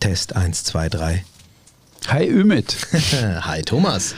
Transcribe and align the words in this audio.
Test 0.00 0.34
1, 0.34 0.64
2, 0.64 0.88
3. 0.88 1.24
Hi 2.08 2.26
Ümit. 2.26 2.76
Hi 3.42 3.62
Thomas. 3.62 4.14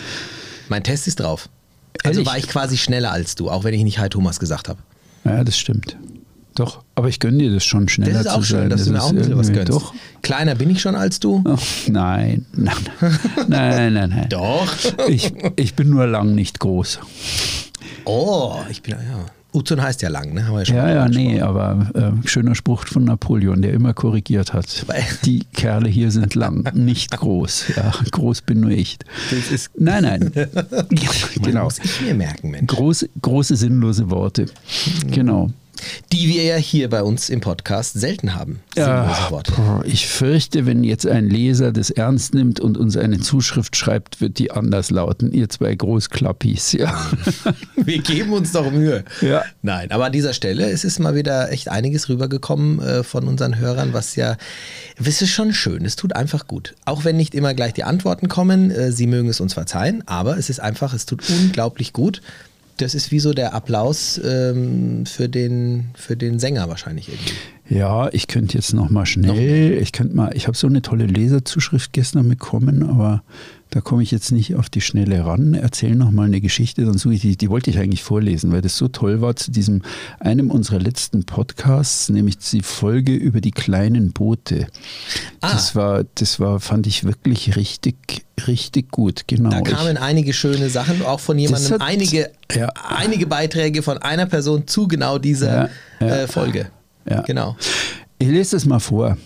Mein 0.69 0.82
Test 0.85 1.08
ist 1.08 1.21
drauf. 1.21 1.48
Also 2.04 2.21
Ehrlich? 2.21 2.27
war 2.29 2.38
ich 2.38 2.48
quasi 2.48 2.77
schneller 2.79 3.11
als 3.12 3.35
du, 3.35 3.51
auch 3.51 3.64
wenn 3.64 3.74
ich 3.74 3.82
nicht 3.82 3.98
Hi 3.98 4.08
Thomas 4.08 4.38
gesagt 4.40 4.68
habe. 4.68 4.79
Ja, 5.24 5.42
das 5.45 5.58
stimmt. 5.58 5.96
Doch, 6.54 6.84
aber 6.95 7.08
ich 7.08 7.18
gönne 7.18 7.38
dir 7.38 7.53
das 7.53 7.64
schon 7.64 7.88
schneller 7.88 8.12
Das 8.12 8.26
ist 8.26 8.32
auch 8.32 8.38
zu 8.40 8.45
schön, 8.45 8.58
sein. 8.60 8.71
dass 8.71 8.84
du 8.84 8.92
mir 8.92 9.03
auch 9.03 9.08
ein 9.10 9.16
bisschen 9.16 9.38
was 9.38 9.53
gönnst. 9.53 9.72
Doch. 9.72 9.95
Kleiner 10.23 10.55
bin 10.55 10.71
ich 10.71 10.80
schon 10.82 10.95
als 10.95 11.18
du? 11.18 11.43
Oh, 11.46 11.57
nein, 11.89 12.46
nein, 12.53 12.77
nein, 13.49 13.95
nein, 13.95 14.11
nein. 14.11 14.27
Doch. 14.29 14.73
Ich, 15.09 15.33
ich 15.57 15.75
bin 15.75 15.89
nur 15.91 16.07
lang 16.07 16.35
nicht 16.35 16.61
groß. 16.61 17.01
Oh, 18.05 18.61
ich 18.71 18.83
bin, 18.83 18.93
ja. 18.93 19.27
Uzun 19.53 19.82
heißt 19.82 20.03
ja 20.03 20.09
lang, 20.09 20.32
ne? 20.32 20.46
Haben 20.46 20.55
wir 20.55 20.59
ja 20.61 20.66
schon 20.66 20.77
Ja, 20.77 20.89
ja, 20.91 21.09
nee, 21.09 21.41
aber 21.41 21.91
äh, 21.95 22.27
schöner 22.27 22.55
Spruch 22.55 22.87
von 22.87 23.05
Napoleon, 23.05 23.61
der 23.61 23.73
immer 23.75 23.93
korrigiert 23.93 24.53
hat. 24.53 24.86
Die 25.25 25.45
Kerle 25.53 25.89
hier 25.89 26.11
sind 26.11 26.35
lang, 26.35 26.68
nicht 26.75 27.11
groß. 27.17 27.64
Ja, 27.76 27.93
groß 28.11 28.43
bin 28.43 28.61
nur 28.61 28.71
ich. 28.71 28.99
Das 29.31 29.71
Nein, 29.76 30.03
nein. 30.03 30.32
genau. 31.43 31.64
muss 31.64 31.79
ich 31.79 32.00
mir 32.03 32.14
merken, 32.14 32.50
Mensch. 32.50 32.67
Große, 32.67 33.09
große 33.20 33.56
sinnlose 33.56 34.11
Worte. 34.11 34.47
Genau. 35.11 35.50
Die 36.12 36.28
wir 36.28 36.42
ja 36.45 36.56
hier 36.56 36.89
bei 36.89 37.03
uns 37.03 37.28
im 37.28 37.41
Podcast 37.41 37.95
selten 37.95 38.34
haben. 38.34 38.61
Ja, 38.77 39.17
ich 39.84 40.06
fürchte, 40.06 40.67
wenn 40.67 40.84
jetzt 40.84 41.06
ein 41.06 41.28
Leser 41.28 41.73
das 41.73 41.91
ernst 41.91 42.34
nimmt 42.34 42.61
und 42.61 42.77
uns 42.77 42.97
eine 42.97 43.20
Zuschrift 43.20 43.77
schreibt, 43.77 44.20
wird 44.20 44.39
die 44.39 44.50
anders 44.50 44.91
lauten. 44.91 45.33
Ihr 45.33 45.48
zwei 45.48 45.75
Großklappis, 45.75 46.73
ja. 46.73 47.11
Wir 47.77 47.98
geben 47.98 48.33
uns 48.33 48.53
doch 48.53 48.70
Mühe. 48.70 49.05
Ja. 49.20 49.42
Nein, 49.62 49.91
aber 49.91 50.06
an 50.06 50.12
dieser 50.12 50.33
Stelle 50.34 50.70
es 50.70 50.84
ist 50.84 50.98
mal 50.98 51.14
wieder 51.14 51.53
echt 51.53 51.69
einiges 51.69 52.09
rübergekommen 52.09 52.81
äh, 52.81 53.03
von 53.03 53.28
unseren 53.28 53.59
Hörern, 53.59 53.92
was 53.92 54.17
ja, 54.17 54.37
es 55.03 55.23
ist 55.23 55.31
schon 55.31 55.53
schön, 55.53 55.84
es 55.84 55.97
tut 55.97 56.14
einfach 56.17 56.47
gut. 56.47 56.75
Auch 56.84 57.05
wenn 57.05 57.17
nicht 57.17 57.34
immer 57.34 57.55
gleich 57.55 57.73
die 57.75 57.84
Antworten 57.84 58.28
kommen, 58.28 58.71
äh, 58.71 58.93
Sie 58.93 59.06
mögen 59.06 59.28
es 59.28 59.41
uns 59.41 59.55
verzeihen, 59.55 60.03
aber 60.06 60.39
es 60.39 60.51
ist 60.51 60.61
einfach, 60.61 60.95
es 60.95 61.06
tut 61.06 61.23
unglaublich 61.28 61.93
gut. 61.93 62.23
Das 62.78 62.95
ist 62.95 63.11
wie 63.11 63.19
so 63.19 63.33
der 63.33 63.55
Applaus 63.55 64.20
ähm, 64.25 65.05
für, 65.06 65.28
den, 65.28 65.91
für 65.95 66.17
den 66.17 66.39
Sänger 66.39 66.69
wahrscheinlich 66.69 67.09
irgendwie. 67.09 67.34
Ja, 67.69 68.09
ich 68.12 68.27
könnte 68.27 68.56
jetzt 68.56 68.75
noch 68.75 68.91
mal 68.91 69.06
schnell, 69.06 69.78
ich 69.81 69.92
könnte 69.92 70.15
mal, 70.15 70.33
ich 70.34 70.47
habe 70.47 70.56
so 70.56 70.67
eine 70.67 70.83
tolle 70.83 71.06
Leserzuschrift 71.06 71.93
gestern 71.93 72.28
bekommen, 72.28 72.83
aber 72.83 73.23
da 73.73 73.81
komme 73.81 74.03
ich 74.03 74.11
jetzt 74.11 74.33
nicht 74.33 74.55
auf 74.55 74.69
die 74.69 74.83
Schnelle 74.83 75.25
ran. 75.25 75.55
Erzähl 75.55 75.95
noch 75.95 76.11
mal 76.11 76.27
eine 76.27 76.42
Geschichte, 76.42 76.84
dann 76.84 76.98
suche 76.98 77.15
ich 77.15 77.20
die, 77.23 77.37
die 77.39 77.48
wollte 77.48 77.70
ich 77.70 77.78
eigentlich 77.78 78.03
vorlesen, 78.03 78.53
weil 78.53 78.61
das 78.61 78.77
so 78.77 78.87
toll 78.89 79.23
war 79.23 79.34
zu 79.34 79.51
diesem, 79.51 79.81
einem 80.20 80.51
unserer 80.51 80.78
letzten 80.78 81.25
Podcasts, 81.25 82.11
nämlich 82.11 82.37
die 82.37 82.61
Folge 82.61 83.15
über 83.15 83.41
die 83.41 83.50
kleinen 83.50 84.12
Boote. 84.12 84.67
Ah. 85.41 85.53
Das 85.53 85.75
war, 85.75 86.05
das 86.17 86.39
war, 86.39 86.61
fand 86.61 86.87
ich 86.87 87.05
wirklich 87.05 87.56
richtig, 87.56 88.27
richtig 88.47 88.91
gut, 88.91 89.25
genau. 89.27 89.48
Da 89.48 89.62
kamen 89.62 89.97
einige 89.97 90.34
schöne 90.34 90.69
Sachen, 90.69 91.03
auch 91.03 91.20
von 91.20 91.39
jemandem, 91.39 91.73
hat- 91.73 91.81
einige, 91.81 92.31
ja. 92.55 92.69
einige 92.89 93.27
Beiträge 93.27 93.83
von 93.83 93.97
einer 93.98 94.27
Person 94.27 94.67
zu 94.67 94.87
genau 94.87 95.17
dieser 95.17 95.70
Ja, 96.00 96.06
ja. 96.06 96.17
Äh, 96.25 96.27
Folge. 96.28 96.67
Ja. 97.09 97.23
Genau. 97.23 97.56
Ich 98.19 98.28
lese 98.28 98.55
es 98.56 98.67
mal 98.67 98.81
vor. 98.81 99.17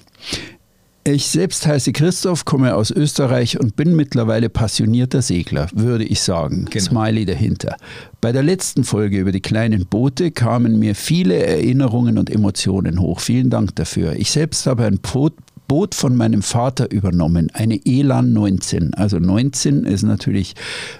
Ich 1.08 1.28
selbst 1.28 1.64
heiße 1.64 1.92
Christoph, 1.92 2.44
komme 2.44 2.74
aus 2.74 2.90
Österreich 2.90 3.60
und 3.60 3.76
bin 3.76 3.94
mittlerweile 3.94 4.48
passionierter 4.48 5.22
Segler, 5.22 5.68
würde 5.72 6.02
ich 6.02 6.20
sagen. 6.20 6.66
Genau. 6.68 6.84
Smiley 6.84 7.24
dahinter. 7.24 7.76
Bei 8.20 8.32
der 8.32 8.42
letzten 8.42 8.82
Folge 8.82 9.20
über 9.20 9.30
die 9.30 9.40
kleinen 9.40 9.86
Boote 9.86 10.32
kamen 10.32 10.80
mir 10.80 10.96
viele 10.96 11.36
Erinnerungen 11.46 12.18
und 12.18 12.28
Emotionen 12.28 13.00
hoch. 13.00 13.20
Vielen 13.20 13.50
Dank 13.50 13.77
dafür. 13.77 14.14
Ich 14.14 14.32
selbst 14.32 14.66
habe 14.66 14.84
ein 14.84 14.98
Boot, 14.98 15.34
Boot 15.69 15.95
von 15.95 16.17
meinem 16.17 16.42
Vater 16.42 16.91
übernommen, 16.91 17.50
eine 17.53 17.81
Elan 17.84 18.33
19. 18.33 18.95
Also 18.95 19.19
19 19.19 19.84
ist 19.84 20.03
natürlich 20.03 20.55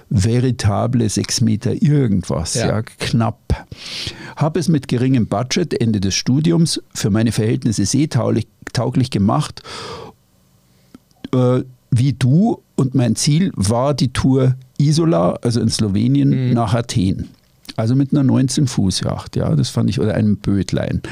veritable 0.09 1.07
6 1.09 1.41
Meter 1.41 1.81
irgendwas, 1.81 2.55
Ja. 2.55 2.67
ja, 2.67 2.81
knapp. 2.81 3.65
Habe 4.35 4.59
es 4.59 4.67
mit 4.67 4.87
geringem 4.87 5.27
Budget 5.27 5.79
Ende 5.79 5.99
des 5.99 6.15
Studiums 6.15 6.81
für 6.93 7.09
meine 7.09 7.31
Verhältnisse 7.31 7.85
seetauglich 7.85 8.47
tauglich 8.73 9.09
gemacht, 9.09 9.63
äh, 11.33 11.61
wie 11.91 12.13
du. 12.13 12.61
Und 12.75 12.93
mein 12.93 13.15
Ziel 13.15 13.51
war 13.55 13.93
die 13.93 14.13
Tour 14.13 14.55
Isola, 14.77 15.31
also 15.41 15.59
in 15.61 15.69
Slowenien, 15.69 16.53
nach 16.53 16.73
Athen. 16.75 17.29
Also 17.77 17.95
mit 17.95 18.11
einer 18.11 18.23
19-Fuß-Yacht, 18.29 19.35
ja, 19.35 19.55
das 19.55 19.69
fand 19.69 19.89
ich, 19.89 19.99
oder 19.99 20.15
einem 20.15 20.37
Bötlein. 20.37 21.03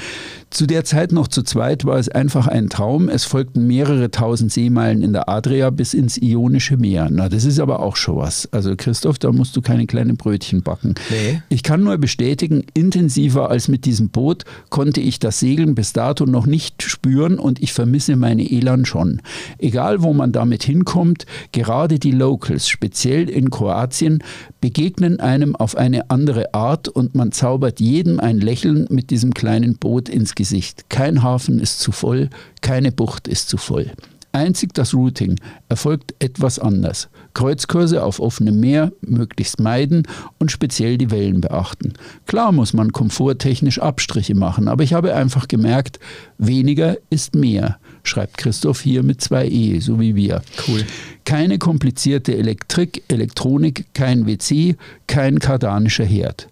Zu 0.50 0.66
der 0.66 0.84
Zeit 0.84 1.12
noch 1.12 1.28
zu 1.28 1.44
zweit 1.44 1.86
war 1.86 1.98
es 1.98 2.09
einfach 2.09 2.48
ein 2.48 2.70
Traum. 2.70 3.08
Es 3.08 3.24
folgten 3.24 3.68
mehrere 3.68 4.09
tausend 4.09 4.52
Seemeilen 4.52 5.03
in 5.03 5.14
der 5.14 5.30
Adria 5.30 5.70
bis 5.70 5.94
ins 5.94 6.18
Ionische 6.18 6.78
Meer. 6.78 7.09
Na, 7.12 7.30
das 7.30 7.44
ist 7.44 7.59
aber 7.59 7.81
auch 7.81 7.96
schon 7.96 8.16
was. 8.18 8.52
Also 8.52 8.76
Christoph, 8.76 9.20
da 9.20 9.31
musst 9.31 9.56
du 9.56 9.62
keine 9.62 9.86
kleinen 9.86 10.18
Brötchen 10.18 10.64
backen. 10.64 10.96
Nee. 11.12 11.42
Ich 11.50 11.62
kann 11.62 11.84
nur 11.84 11.98
bestätigen, 11.98 12.64
intensiver 12.74 13.52
als 13.52 13.68
mit 13.68 13.86
diesem 13.86 14.09
Boot 14.09 14.44
konnte 14.70 15.02
ich 15.02 15.20
das 15.20 15.40
Segeln 15.40 15.76
bis 15.76 15.94
dato 15.94 16.26
noch 16.26 16.47
nicht 16.47 16.82
spüren 16.82 17.38
und 17.38 17.62
ich 17.62 17.74
vermisse 17.74 18.16
meine 18.16 18.50
Elan 18.50 18.86
schon. 18.86 19.22
Egal, 19.59 20.02
wo 20.02 20.14
man 20.14 20.32
damit 20.32 20.64
hinkommt, 20.64 21.28
gerade 21.52 22.00
die 22.00 22.12
Locals, 22.12 22.70
speziell 22.70 23.30
in 23.30 23.52
Kroatien, 23.52 24.24
begegnen 24.62 25.20
einem 25.20 25.56
auf 25.56 25.76
eine 25.76 26.09
andere 26.09 26.54
Art 26.55 26.88
und 26.88 27.16
man 27.16 27.33
zaubert 27.33 27.81
jedem 27.81 28.21
ein 28.21 28.39
Lächeln 28.39 28.88
mit 28.89 29.09
diesem 29.09 29.33
kleinen 29.33 29.77
Boot 29.77 30.07
ins 30.07 30.35
Gesicht. 30.35 30.89
Kein 30.89 31.21
Hafen 31.21 31.59
ist 31.59 31.81
zu 31.81 31.91
voll, 31.91 32.29
keine 32.61 32.93
Bucht 32.93 33.27
ist 33.27 33.49
zu 33.49 33.57
voll. 33.57 33.91
Einzig 34.31 34.73
das 34.73 34.93
Routing 34.93 35.39
erfolgt 35.67 36.13
etwas 36.19 36.57
anders. 36.59 37.09
Kreuzkurse 37.33 38.03
auf 38.03 38.21
offenem 38.21 38.59
Meer 38.59 38.93
möglichst 39.01 39.59
meiden 39.59 40.03
und 40.39 40.51
speziell 40.51 40.97
die 40.97 41.11
Wellen 41.11 41.41
beachten. 41.41 41.93
Klar 42.25 42.53
muss 42.53 42.73
man 42.73 42.93
komforttechnisch 42.93 43.79
Abstriche 43.79 44.35
machen, 44.35 44.69
aber 44.69 44.83
ich 44.83 44.93
habe 44.93 45.13
einfach 45.13 45.47
gemerkt, 45.49 45.99
weniger 46.37 46.97
ist 47.09 47.35
mehr, 47.35 47.79
schreibt 48.07 48.38
Christoph 48.38 48.81
hier 48.81 49.03
mit 49.03 49.21
zwei 49.21 49.47
E, 49.47 49.79
so 49.79 49.99
wie 49.99 50.16
wir. 50.16 50.41
Cool. 50.67 50.83
Keine 51.25 51.57
komplizierte 51.57 52.38
Elektrik, 52.38 53.03
Elektronik, 53.07 53.85
kein 53.93 54.27
WC, 54.27 54.75
kein 55.07 55.39
kardanischer 55.39 56.05
Herd. 56.05 56.47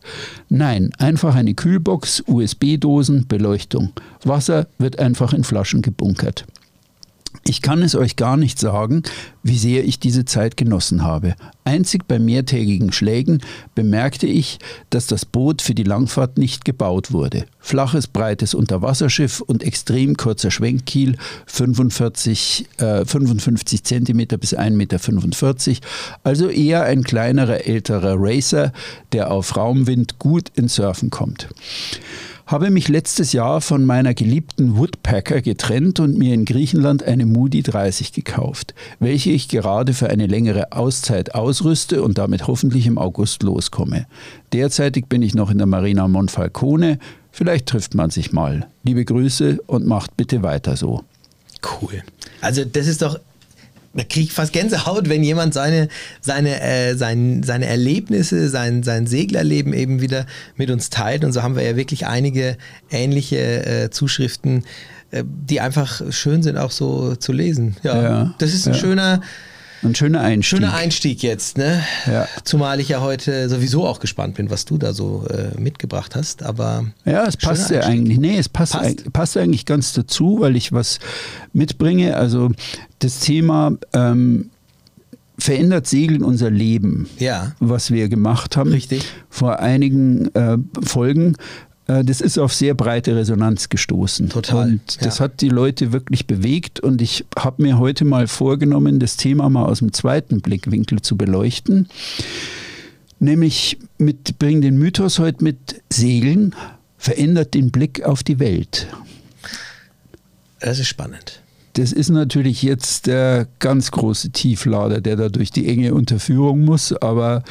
Nein, 0.50 0.92
einfach 0.98 1.36
eine 1.36 1.54
Kühlbox, 1.54 2.24
USB-Dosen, 2.26 3.28
Beleuchtung. 3.28 3.92
Wasser 4.24 4.68
wird 4.80 5.00
einfach 5.00 5.34
in 5.34 5.44
Flaschen 5.44 5.82
gebunkert. 5.82 6.46
Ich 7.46 7.62
kann 7.62 7.82
es 7.82 7.94
euch 7.94 8.16
gar 8.16 8.38
nicht 8.38 8.58
sagen, 8.58 9.04
wie 9.44 9.58
sehr 9.58 9.84
ich 9.84 10.00
diese 10.00 10.24
Zeit 10.24 10.56
genossen 10.56 11.04
habe. 11.04 11.36
Einzig 11.66 12.08
bei 12.08 12.18
mehrtägigen 12.18 12.94
Schlägen 12.94 13.42
bemerkte 13.76 14.28
ich, 14.28 14.60
dass 14.90 15.08
das 15.08 15.26
Boot 15.26 15.62
für 15.62 15.76
die 15.76 15.84
Langfahrt 15.84 16.38
nicht 16.38 16.64
gebaut 16.64 17.12
wurde. 17.12 17.46
Flaches, 17.60 18.08
breites 18.08 18.54
Unterwasserschiff 18.54 19.42
und 19.42 19.62
extrem 19.62 20.16
kurzer 20.16 20.52
Schwenkkiel, 20.52 21.18
45, 21.48 22.66
äh, 22.78 23.04
55 23.04 23.84
cm 23.84 24.26
bis 24.40 24.56
1,45 24.56 24.72
Meter, 24.72 25.80
also 26.24 26.48
eher 26.48 26.84
ein 26.84 27.04
kleinerer 27.04 27.66
älterer 27.66 28.16
Racer, 28.18 28.72
der 29.12 29.32
auf 29.32 29.58
Raumwind 29.58 30.18
gut 30.18 30.50
ins 30.56 30.76
Surfen 30.76 31.10
kommt 31.10 31.50
habe 32.46 32.70
mich 32.70 32.90
letztes 32.90 33.34
Jahr 33.34 33.62
von 33.62 33.86
meiner 33.86 34.14
geliebten 34.14 34.78
Woodpecker 34.78 35.42
getrennt 35.42 36.00
und 36.00 36.18
mir 36.18 36.34
in 36.34 36.46
Griechenland 36.46 37.04
eine 37.04 37.26
Moody 37.26 37.64
30 37.64 38.12
gekauft, 38.12 38.74
welche 39.00 39.32
ich 39.32 39.48
gerade 39.48 39.94
für 39.94 40.10
eine 40.10 40.28
längere 40.28 40.72
Auszeit 40.72 41.36
ausrüste 41.36 42.04
und 42.04 42.18
damit 42.18 42.48
hoffentlich 42.48 42.86
im 42.86 42.98
August 42.98 43.44
loskomme. 43.44 44.06
Derzeitig 44.52 45.08
bin 45.08 45.22
ich 45.22 45.36
noch 45.36 45.50
in 45.50 45.58
der 45.58 45.68
Marina 45.68 46.08
Monfalcone, 46.08 47.00
vielleicht 47.32 47.68
trifft 47.68 47.96
man 47.96 48.10
sich 48.10 48.34
mal. 48.34 48.68
Liebe 48.84 49.06
Grüße 49.06 49.60
und 49.66 49.88
macht 49.88 50.18
bitte 50.18 50.44
weiter 50.44 50.76
so. 50.76 51.04
Cool. 51.82 52.04
Also 52.42 52.66
das 52.66 52.88
ist 52.88 53.02
doch, 53.02 53.20
da 53.94 54.04
kriege 54.04 54.26
ich 54.26 54.34
fast 54.34 54.54
Gänsehaut, 54.54 55.08
wenn 55.08 55.24
jemand 55.24 55.54
seine, 55.54 55.88
seine, 56.20 56.62
äh, 56.62 56.96
sein, 56.96 57.44
seine 57.44 57.68
Erlebnisse, 57.68 58.50
sein, 58.50 58.84
sein 58.84 59.06
Seglerleben 59.06 59.74
eben 59.74 60.02
wieder 60.02 60.26
mit 60.56 60.72
uns 60.72 60.90
teilt. 60.90 61.24
Und 61.24 61.32
so 61.32 61.44
haben 61.44 61.56
wir 61.56 61.64
ja 61.64 61.76
wirklich 61.76 62.08
einige 62.08 62.58
ähnliche 62.90 63.66
äh, 63.66 63.90
Zuschriften, 63.92 64.64
äh, 65.12 65.24
die 65.26 65.62
einfach 65.62 66.02
schön 66.12 66.42
sind 66.42 66.58
auch 66.58 66.72
so 66.72 67.16
zu 67.16 67.32
lesen. 67.32 67.76
Ja, 67.84 68.02
Ja, 68.02 68.36
das 68.40 68.54
ist 68.54 68.68
ein 68.68 68.74
ja. 68.74 68.80
schöner, 68.80 69.22
Ein 69.84 69.96
schöner 69.96 70.22
Einstieg. 70.22 70.60
schöner 70.60 70.74
Einstieg 70.74 71.24
jetzt. 71.24 71.58
Ne? 71.58 71.84
Ja. 72.06 72.28
Zumal 72.44 72.80
ich 72.80 72.90
ja 72.90 73.02
heute 73.02 73.50
sowieso 73.50 73.86
auch 73.88 74.00
gespannt 74.00 74.36
bin, 74.36 74.50
was 74.50 74.66
du 74.66 74.78
da 74.78 74.94
so 74.94 75.26
äh, 75.30 75.60
mitgebracht 75.60 76.16
hast. 76.16 76.44
Aber 76.44 76.86
Ja, 77.06 77.26
es 77.26 77.38
passt 77.38 77.70
ja 77.70 77.82
eigentlich. 77.82 78.18
Nee, 78.18 78.38
es 78.38 78.50
passt, 78.50 78.74
Passt. 78.74 79.12
passt 79.14 79.38
eigentlich 79.38 79.66
ganz 79.66 79.94
dazu, 79.94 80.38
weil 80.40 80.56
ich 80.56 80.72
was 80.72 81.00
mitbringe. 81.52 82.16
Also 82.18 82.52
das 83.00 83.20
Thema 83.20 83.74
ähm, 83.94 84.50
verändert 85.38 85.88
Segeln 85.88 86.24
unser 86.24 86.50
Leben, 86.50 87.10
Ja. 87.20 87.54
was 87.60 87.92
wir 87.92 88.08
gemacht 88.08 88.56
haben. 88.56 88.72
Richtig. 88.72 89.04
Vor 89.30 89.60
einigen 89.60 90.34
äh, 90.36 90.58
Folgen 90.84 91.36
das 91.86 92.22
ist 92.22 92.38
auf 92.38 92.54
sehr 92.54 92.74
breite 92.76 93.16
Resonanz 93.16 93.68
gestoßen. 93.68 94.30
Total. 94.30 94.70
Und 94.70 95.06
das 95.06 95.18
ja. 95.18 95.26
hat 95.26 95.42
die 95.42 95.50
Leute 95.50 95.92
wirklich 95.92 96.28
bewegt. 96.28 96.80
Und 96.80 97.02
ich 97.02 97.26
habe 97.38 97.62
mir 97.62 97.78
heute 97.78 98.06
mal 98.06 98.28
vorgenommen, 98.28 99.00
das 99.00 99.18
Thema 99.18 99.50
mal 99.50 99.66
aus 99.66 99.80
dem 99.80 99.92
zweiten 99.92 100.42
Blickwinkel 100.42 101.02
zu 101.02 101.18
beleuchten. 101.18 101.90
Nämlich 103.20 103.78
mit, 103.98 104.40
bring 104.40 104.62
den 104.62 104.78
Mythos 104.78 105.20
heute 105.20 105.44
mit 105.44 105.82
Segeln, 105.92 106.56
verändert 106.98 107.54
den 107.54 107.72
Blick 107.72 108.04
auf 108.04 108.24
die 108.24 108.40
Welt. 108.40 108.88
Das 110.60 110.80
ist 110.80 110.88
spannend. 110.88 111.42
Das 111.74 111.92
ist 111.92 112.10
natürlich 112.10 112.62
jetzt 112.62 113.08
der 113.08 113.48
ganz 113.60 113.92
große 113.92 114.30
Tieflader, 114.30 115.02
der 115.02 115.16
da 115.16 115.30
durch 115.30 115.52
die 115.52 115.68
enge 115.68 115.94
Unterführung 115.94 116.64
muss, 116.64 116.94
aber 116.94 117.44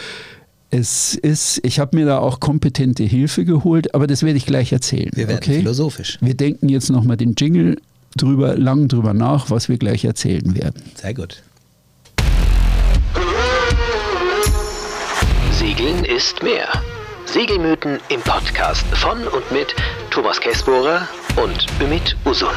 es 0.72 1.14
ist, 1.14 1.60
ich 1.64 1.78
habe 1.78 1.94
mir 1.98 2.06
da 2.06 2.18
auch 2.18 2.40
kompetente 2.40 3.04
Hilfe 3.04 3.44
geholt, 3.44 3.94
aber 3.94 4.06
das 4.06 4.22
werde 4.22 4.38
ich 4.38 4.46
gleich 4.46 4.72
erzählen. 4.72 5.10
Wir 5.14 5.28
werden 5.28 5.42
okay? 5.42 5.58
philosophisch. 5.58 6.16
Wir 6.22 6.34
denken 6.34 6.70
jetzt 6.70 6.88
nochmal 6.88 7.18
den 7.18 7.34
Jingle 7.36 7.76
drüber, 8.16 8.56
lang 8.56 8.88
drüber 8.88 9.12
nach, 9.12 9.50
was 9.50 9.68
wir 9.68 9.76
gleich 9.76 10.06
erzählen 10.06 10.56
werden. 10.56 10.82
Sehr 10.94 11.12
gut. 11.12 11.42
Segeln 15.52 16.06
ist 16.06 16.42
mehr. 16.42 16.66
Segelmythen 17.26 17.98
im 18.08 18.20
Podcast 18.22 18.86
von 18.94 19.18
und 19.18 19.52
mit 19.52 19.74
Thomas 20.10 20.40
Kessbohrer 20.40 21.06
und 21.36 21.66
Ümit 21.82 22.16
Usun. 22.24 22.48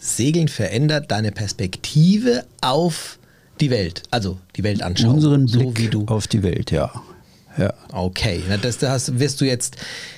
Segeln 0.00 0.48
verändert 0.48 1.12
deine 1.12 1.30
Perspektive 1.30 2.44
auf 2.60 3.20
die 3.60 3.70
Welt, 3.70 4.02
also 4.10 4.38
die 4.56 4.62
Weltanschauung. 4.62 5.14
Unseren 5.14 5.46
Blick 5.46 5.62
so 5.62 5.78
wie 5.78 5.88
du. 5.88 6.04
auf 6.06 6.26
die 6.26 6.42
Welt, 6.42 6.70
ja. 6.70 6.90
ja. 7.58 7.72
Okay, 7.92 8.42
das, 8.62 8.78
das 8.78 9.18
wirst 9.18 9.40
du 9.40 9.44
jetzt 9.44 9.76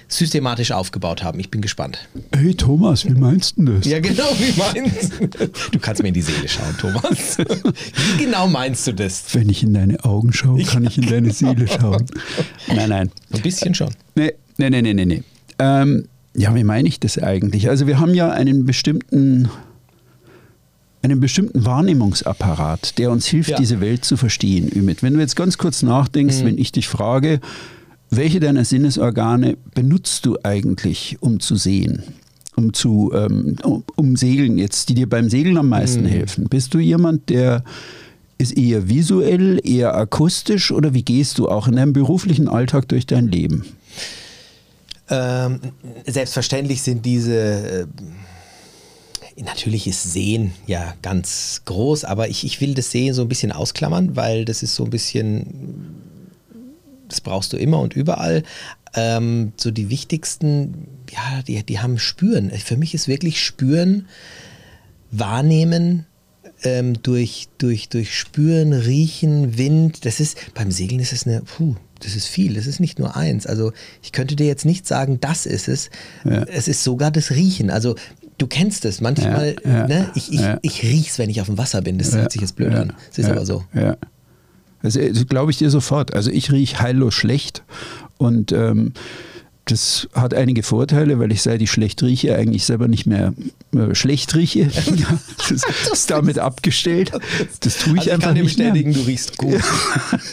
systematisch 0.08 0.72
aufgebaut 0.72 1.22
haben. 1.22 1.38
Ich 1.38 1.50
bin 1.50 1.60
gespannt. 1.60 1.98
Hey 2.34 2.54
Thomas, 2.54 3.04
wie 3.04 3.10
meinst 3.10 3.58
du 3.58 3.64
das? 3.64 3.86
Ja, 3.86 4.00
genau, 4.00 4.24
wie 4.38 4.58
meinst 4.58 5.12
du? 5.20 5.48
Du 5.72 5.78
kannst 5.78 6.02
mir 6.02 6.08
in 6.08 6.14
die 6.14 6.22
Seele 6.22 6.48
schauen, 6.48 6.76
Thomas. 6.80 7.38
Wie 7.38 8.24
genau 8.24 8.48
meinst 8.48 8.86
du 8.86 8.92
das? 8.92 9.34
Wenn 9.34 9.48
ich 9.48 9.62
in 9.62 9.74
deine 9.74 10.02
Augen 10.04 10.32
schaue, 10.32 10.62
kann 10.64 10.84
ich 10.84 10.98
in 10.98 11.06
deine 11.06 11.30
Seele 11.30 11.68
schauen. 11.68 12.06
Nein, 12.68 12.88
nein. 12.88 13.10
Ein 13.32 13.42
bisschen 13.42 13.74
schon. 13.74 13.90
Nee, 14.14 14.32
nee, 14.56 14.70
nee, 14.70 14.82
nee, 14.82 14.94
nee. 14.94 15.04
nee. 15.04 15.22
Ähm, 15.58 16.08
ja, 16.34 16.54
wie 16.54 16.64
meine 16.64 16.88
ich 16.88 17.00
das 17.00 17.18
eigentlich? 17.18 17.68
Also 17.68 17.86
wir 17.86 17.98
haben 17.98 18.14
ja 18.14 18.30
einen 18.30 18.64
bestimmten, 18.64 19.48
einen 21.02 21.20
bestimmten 21.20 21.64
Wahrnehmungsapparat, 21.64 22.98
der 22.98 23.10
uns 23.10 23.26
hilft, 23.26 23.50
Ja. 23.50 23.56
diese 23.56 23.80
Welt 23.80 24.04
zu 24.04 24.16
verstehen, 24.16 24.68
Ümit. 24.74 25.02
Wenn 25.02 25.14
du 25.14 25.20
jetzt 25.20 25.36
ganz 25.36 25.58
kurz 25.58 25.82
nachdenkst, 25.82 26.44
wenn 26.44 26.58
ich 26.58 26.72
dich 26.72 26.88
frage, 26.88 27.40
welche 28.10 28.40
deiner 28.40 28.64
Sinnesorgane 28.64 29.56
benutzt 29.74 30.26
du 30.26 30.38
eigentlich, 30.42 31.16
um 31.20 31.40
zu 31.40 31.56
sehen? 31.56 32.02
Um 32.56 32.72
zu, 32.72 33.12
ähm, 33.14 33.56
um, 33.62 33.84
um 33.94 34.16
Segeln 34.16 34.58
jetzt, 34.58 34.88
die 34.88 34.94
dir 34.94 35.08
beim 35.08 35.30
Segeln 35.30 35.56
am 35.58 35.68
meisten 35.68 36.04
helfen. 36.04 36.48
Bist 36.48 36.74
du 36.74 36.80
jemand, 36.80 37.28
der 37.28 37.62
ist 38.38 38.56
eher 38.56 38.88
visuell, 38.88 39.60
eher 39.62 39.94
akustisch 39.94 40.72
oder 40.72 40.92
wie 40.94 41.04
gehst 41.04 41.38
du 41.38 41.48
auch 41.48 41.68
in 41.68 41.76
deinem 41.76 41.92
beruflichen 41.92 42.48
Alltag 42.48 42.88
durch 42.88 43.06
dein 43.06 43.28
Leben? 43.28 43.64
Ähm, 45.10 45.60
selbstverständlich 46.06 46.82
sind 46.82 47.04
diese. 47.06 47.86
Natürlich 49.44 49.86
ist 49.86 50.12
Sehen 50.12 50.52
ja 50.66 50.94
ganz 51.02 51.62
groß, 51.64 52.04
aber 52.04 52.28
ich, 52.28 52.44
ich 52.44 52.60
will 52.60 52.74
das 52.74 52.90
Sehen 52.90 53.14
so 53.14 53.22
ein 53.22 53.28
bisschen 53.28 53.52
ausklammern, 53.52 54.16
weil 54.16 54.44
das 54.44 54.62
ist 54.62 54.74
so 54.74 54.84
ein 54.84 54.90
bisschen. 54.90 55.46
Das 57.08 57.20
brauchst 57.20 57.52
du 57.52 57.56
immer 57.56 57.80
und 57.80 57.94
überall. 57.94 58.42
Ähm, 58.94 59.52
so 59.56 59.70
die 59.70 59.90
wichtigsten, 59.90 60.88
ja, 61.10 61.42
die, 61.46 61.62
die 61.62 61.78
haben 61.78 61.98
Spüren. 61.98 62.50
Für 62.50 62.76
mich 62.76 62.94
ist 62.94 63.08
wirklich 63.08 63.42
Spüren, 63.42 64.06
Wahrnehmen, 65.10 66.06
ähm, 66.64 67.02
durch, 67.02 67.48
durch, 67.58 67.88
durch 67.88 68.18
Spüren, 68.18 68.72
Riechen, 68.72 69.56
Wind. 69.56 70.04
Das 70.04 70.20
ist, 70.20 70.36
beim 70.54 70.70
Segeln 70.70 71.00
ist 71.00 71.12
es 71.12 71.26
eine, 71.26 71.42
puh, 71.42 71.76
das 72.00 72.14
ist 72.14 72.26
viel, 72.26 72.54
das 72.54 72.66
ist 72.66 72.80
nicht 72.80 72.98
nur 72.98 73.16
eins. 73.16 73.46
Also 73.46 73.72
ich 74.02 74.12
könnte 74.12 74.36
dir 74.36 74.46
jetzt 74.46 74.64
nicht 74.64 74.86
sagen, 74.86 75.18
das 75.20 75.46
ist 75.46 75.68
es. 75.68 75.90
Ja. 76.24 76.44
Es 76.44 76.68
ist 76.68 76.84
sogar 76.84 77.10
das 77.10 77.30
Riechen. 77.30 77.70
Also 77.70 77.96
du 78.38 78.46
kennst 78.46 78.84
es 78.84 79.00
manchmal, 79.00 79.56
Ja, 79.64 79.86
ne? 79.86 80.10
ich, 80.14 80.32
ich, 80.32 80.40
ich 80.62 80.82
riech's, 80.82 81.18
wenn 81.18 81.28
ich 81.28 81.40
auf 81.40 81.46
dem 81.48 81.58
Wasser 81.58 81.82
bin. 81.82 81.98
Das 81.98 82.14
hört 82.14 82.32
sich 82.32 82.40
jetzt 82.40 82.56
blöd 82.56 82.74
an. 82.74 82.92
Das 83.08 83.18
ist 83.18 83.28
aber 83.30 83.44
so. 83.44 83.64
Ja. 83.74 83.96
Das, 84.82 84.94
das 84.94 85.26
glaube 85.26 85.50
ich 85.50 85.58
dir 85.58 85.70
sofort. 85.70 86.14
Also 86.14 86.30
ich 86.30 86.52
rieche 86.52 86.78
heillos 86.80 87.14
schlecht 87.14 87.64
und 88.16 88.52
ähm, 88.52 88.92
das 89.70 90.08
hat 90.14 90.34
einige 90.34 90.62
Vorteile, 90.62 91.18
weil 91.18 91.30
ich 91.32 91.42
seit 91.42 91.60
ich 91.62 91.70
schlecht 91.70 92.02
rieche, 92.02 92.34
eigentlich 92.34 92.64
selber 92.64 92.88
nicht 92.88 93.06
mehr 93.06 93.34
äh, 93.74 93.94
schlecht 93.94 94.34
rieche. 94.34 94.68
Ja, 94.98 95.18
das 95.48 95.62
ist 95.92 96.10
damit 96.10 96.38
abgestellt. 96.38 97.12
Das 97.60 97.76
tue 97.78 97.94
ich 97.94 97.98
also 97.98 98.08
ich 98.08 98.12
einfach 98.12 98.26
kann 98.28 98.34
dir 98.36 98.42
nicht 98.42 98.56
bestätigen, 98.56 98.90
mehr. 98.90 98.98
du 98.98 99.06
riechst 99.06 99.36
gut. 99.36 99.60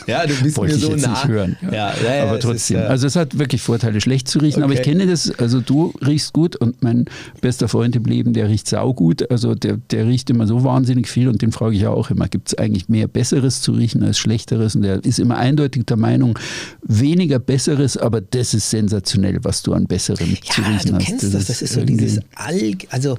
ja, 0.08 0.26
du 0.26 0.34
bist 0.42 0.58
Wollte 0.58 0.74
mir 0.74 0.80
ich 0.80 0.86
so 0.86 0.92
jetzt 0.92 1.02
nah. 1.06 1.12
nicht 1.12 1.28
hören. 1.28 1.58
Ja, 1.62 1.94
ja, 2.04 2.16
ja, 2.16 2.24
aber 2.24 2.40
trotzdem. 2.40 2.78
Ist, 2.78 2.84
äh, 2.84 2.88
also 2.88 3.08
es 3.08 3.16
hat 3.16 3.38
wirklich 3.38 3.62
Vorteile, 3.62 4.00
schlecht 4.02 4.28
zu 4.28 4.40
riechen. 4.40 4.64
Aber 4.64 4.74
ich 4.74 4.80
Okay. 4.80 4.92
kenne 4.92 5.08
das, 5.08 5.32
also 5.40 5.62
du 5.62 5.94
riechst 6.06 6.34
gut 6.34 6.56
und 6.56 6.82
mein 6.84 7.06
bester 7.42 7.68
Freund 7.68 7.96
im 7.96 8.06
Leben, 8.06 8.34
der 8.34 8.50
riecht 8.50 8.68
saugut. 8.68 9.30
Also 9.30 9.56
der, 9.56 9.78
der 9.92 10.06
riecht 10.08 10.30
immer 10.30 10.48
so 10.48 10.64
wahnsinnig 10.64 11.08
viel 11.10 11.28
und 11.28 11.42
den 11.42 11.52
frage 11.52 11.76
ich 11.76 11.82
ja 11.82 11.90
auch 11.90 12.10
immer, 12.12 12.28
gibt 12.28 12.50
es 12.50 12.58
eigentlich 12.58 12.88
mehr 12.90 13.08
Besseres 13.08 13.62
zu 13.62 13.74
riechen 13.74 14.04
als 14.04 14.18
Schlechteres? 14.18 14.76
Und 14.76 14.84
der 14.84 15.04
ist 15.04 15.20
immer 15.20 15.38
eindeutig 15.38 15.86
der 15.86 15.98
Meinung, 15.98 16.38
weniger 16.84 17.40
Besseres, 17.40 17.98
aber 17.98 18.22
das 18.22 18.54
ist 18.54 18.70
sensationell, 18.70 19.25
was 19.42 19.62
du 19.63 19.74
an 19.74 19.86
Besserem 19.86 20.36
zu 20.42 20.62
Ja, 20.62 20.68
riechen 20.69 20.89
du 20.92 20.95
hast. 20.95 21.06
kennst 21.06 21.33
das. 21.33 21.45
Das 21.45 21.62
ist 21.62 21.74
so 21.74 21.83
dieses 21.83 22.19
Alg, 22.36 22.88
also 22.89 23.18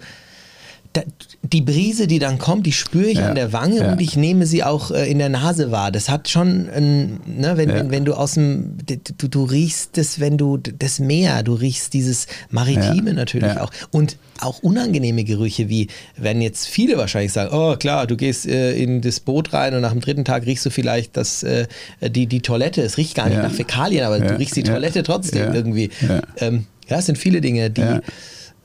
da, 0.92 1.02
die 1.52 1.60
Brise, 1.60 2.06
die 2.06 2.18
dann 2.18 2.38
kommt, 2.38 2.66
die 2.66 2.72
spüre 2.72 3.06
ich 3.06 3.18
Ja, 3.18 3.28
an 3.28 3.34
der 3.34 3.52
Wange 3.52 3.78
ja. 3.80 3.92
und 3.92 4.00
ich 4.00 4.16
nehme 4.16 4.46
sie 4.46 4.64
auch 4.64 4.90
äh, 4.90 5.10
in 5.10 5.18
der 5.18 5.28
Nase 5.28 5.70
wahr. 5.70 5.90
Das 5.92 6.08
hat 6.08 6.28
schon, 6.28 6.68
ein, 6.70 7.20
ne, 7.26 7.56
wenn, 7.56 7.68
Ja. 7.68 7.74
wenn, 7.76 7.90
wenn 7.90 8.04
du 8.04 8.14
aus 8.14 8.34
dem, 8.34 8.76
du, 9.18 9.28
du 9.28 9.44
riechst 9.44 9.96
das, 9.96 10.18
wenn 10.18 10.38
du 10.38 10.56
das 10.56 10.98
Meer, 10.98 11.42
du 11.42 11.54
riechst 11.54 11.92
dieses 11.94 12.26
Maritime 12.50 13.12
natürlich 13.14 13.58
auch 13.58 13.70
und 13.90 14.16
auch 14.40 14.58
unangenehme 14.62 15.24
Gerüche, 15.24 15.68
wie 15.68 15.88
wenn 16.16 16.40
jetzt 16.42 16.66
viele 16.68 16.96
wahrscheinlich 16.98 17.32
sagen, 17.32 17.50
oh 17.54 17.76
klar, 17.76 18.06
du 18.06 18.16
gehst 18.16 18.46
äh, 18.46 18.72
in 18.76 19.00
das 19.00 19.20
Boot 19.20 19.52
rein 19.52 19.74
und 19.74 19.80
nach 19.82 19.92
dem 19.92 20.00
dritten 20.00 20.24
Tag 20.24 20.46
riechst 20.46 20.66
du 20.66 20.70
vielleicht 20.70 21.16
das, 21.16 21.42
äh, 21.42 21.66
die, 22.00 22.26
die 22.26 22.40
Toilette. 22.40 22.82
Es 22.82 22.96
riecht 22.98 23.14
gar 23.14 23.28
nicht 23.28 23.38
nach 23.42 23.52
Fäkalien, 23.52 24.04
aber 24.04 24.20
du 24.20 24.38
riechst 24.38 24.56
die 24.56 24.62
Toilette 24.62 25.02
trotzdem 25.02 25.54
irgendwie. 25.54 25.90
ja. 26.06 26.22
Ähm, 26.38 26.66
ja, 26.88 26.98
es 26.98 27.06
sind 27.06 27.18
viele 27.18 27.40
Dinge, 27.40 27.68
die 27.70 27.82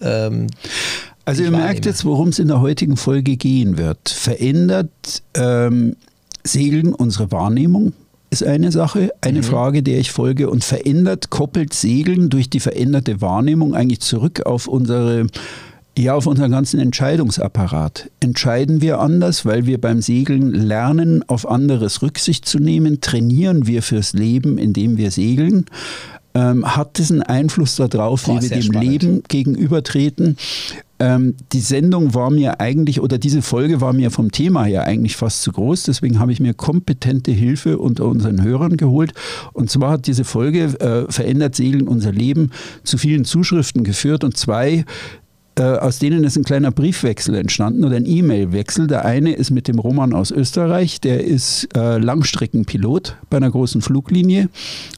ähm, 0.01 0.47
Also 1.31 1.43
ihr 1.43 1.51
merkt 1.51 1.85
jetzt, 1.85 2.05
worum 2.05 2.29
es 2.29 2.39
in 2.39 2.47
der 2.49 2.61
heutigen 2.61 2.97
Folge 2.97 3.37
gehen 3.37 3.77
wird. 3.77 4.09
Verändert 4.09 5.23
ähm, 5.33 5.95
Segeln 6.43 6.93
unsere 6.93 7.31
Wahrnehmung? 7.31 7.93
Ist 8.29 8.43
eine 8.43 8.71
Sache, 8.71 9.11
eine 9.21 9.39
Mhm. 9.39 9.43
Frage, 9.43 9.83
der 9.83 9.99
ich 9.99 10.11
folge. 10.11 10.49
Und 10.49 10.63
verändert, 10.63 11.29
koppelt 11.29 11.73
Segeln 11.73 12.29
durch 12.29 12.49
die 12.49 12.59
veränderte 12.59 13.21
Wahrnehmung 13.21 13.75
eigentlich 13.75 13.99
zurück 13.99 14.45
auf 14.45 14.67
unsere, 14.67 15.27
ja, 15.97 16.13
auf 16.15 16.27
unseren 16.27 16.51
ganzen 16.51 16.79
Entscheidungsapparat. 16.79 18.09
Entscheiden 18.21 18.81
wir 18.81 18.99
anders, 18.99 19.45
weil 19.45 19.65
wir 19.65 19.79
beim 19.81 20.01
Segeln 20.01 20.51
lernen, 20.53 21.23
auf 21.27 21.47
anderes 21.49 22.01
Rücksicht 22.01 22.45
zu 22.45 22.59
nehmen? 22.59 23.01
Trainieren 23.01 23.67
wir 23.67 23.81
fürs 23.83 24.13
Leben, 24.13 24.57
indem 24.57 24.97
wir 24.97 25.11
segeln? 25.11 25.65
Ähm, 26.33 26.65
hat 26.77 26.97
das 26.97 27.11
einen 27.11 27.23
Einfluss 27.23 27.75
darauf, 27.75 28.23
Boah, 28.23 28.37
wie 28.37 28.43
wir 28.43 28.49
dem 28.49 28.61
spannend. 28.61 28.89
Leben 28.89 29.23
gegenübertreten? 29.27 30.37
Ähm, 31.01 31.33
die 31.51 31.61
Sendung 31.61 32.13
war 32.13 32.29
mir 32.29 32.59
eigentlich, 32.59 33.01
oder 33.01 33.17
diese 33.17 33.41
Folge 33.41 33.81
war 33.81 33.91
mir 33.91 34.11
vom 34.11 34.31
Thema 34.31 34.65
her 34.65 34.83
eigentlich 34.83 35.15
fast 35.15 35.41
zu 35.41 35.51
groß, 35.51 35.81
deswegen 35.83 36.19
habe 36.19 36.31
ich 36.31 36.39
mir 36.39 36.53
kompetente 36.53 37.31
Hilfe 37.31 37.79
unter 37.79 38.05
unseren 38.05 38.43
Hörern 38.43 38.77
geholt. 38.77 39.11
Und 39.51 39.71
zwar 39.71 39.93
hat 39.93 40.05
diese 40.05 40.23
Folge 40.23 40.65
äh, 40.79 41.11
Verändert 41.11 41.55
Segeln 41.55 41.87
unser 41.87 42.11
Leben 42.11 42.51
zu 42.83 42.99
vielen 42.99 43.25
Zuschriften 43.25 43.83
geführt 43.83 44.23
und 44.23 44.37
zwei 44.37 44.85
aus 45.59 45.99
denen 45.99 46.23
ist 46.23 46.37
ein 46.37 46.43
kleiner 46.43 46.71
Briefwechsel 46.71 47.35
entstanden 47.35 47.83
oder 47.83 47.97
ein 47.97 48.05
E-Mail-Wechsel. 48.05 48.87
Der 48.87 49.05
eine 49.05 49.33
ist 49.33 49.51
mit 49.51 49.67
dem 49.67 49.79
Roman 49.79 50.13
aus 50.13 50.31
Österreich, 50.31 51.01
der 51.01 51.23
ist 51.23 51.67
äh, 51.75 51.97
Langstreckenpilot 51.97 53.17
bei 53.29 53.37
einer 53.37 53.51
großen 53.51 53.81
Fluglinie 53.81 54.49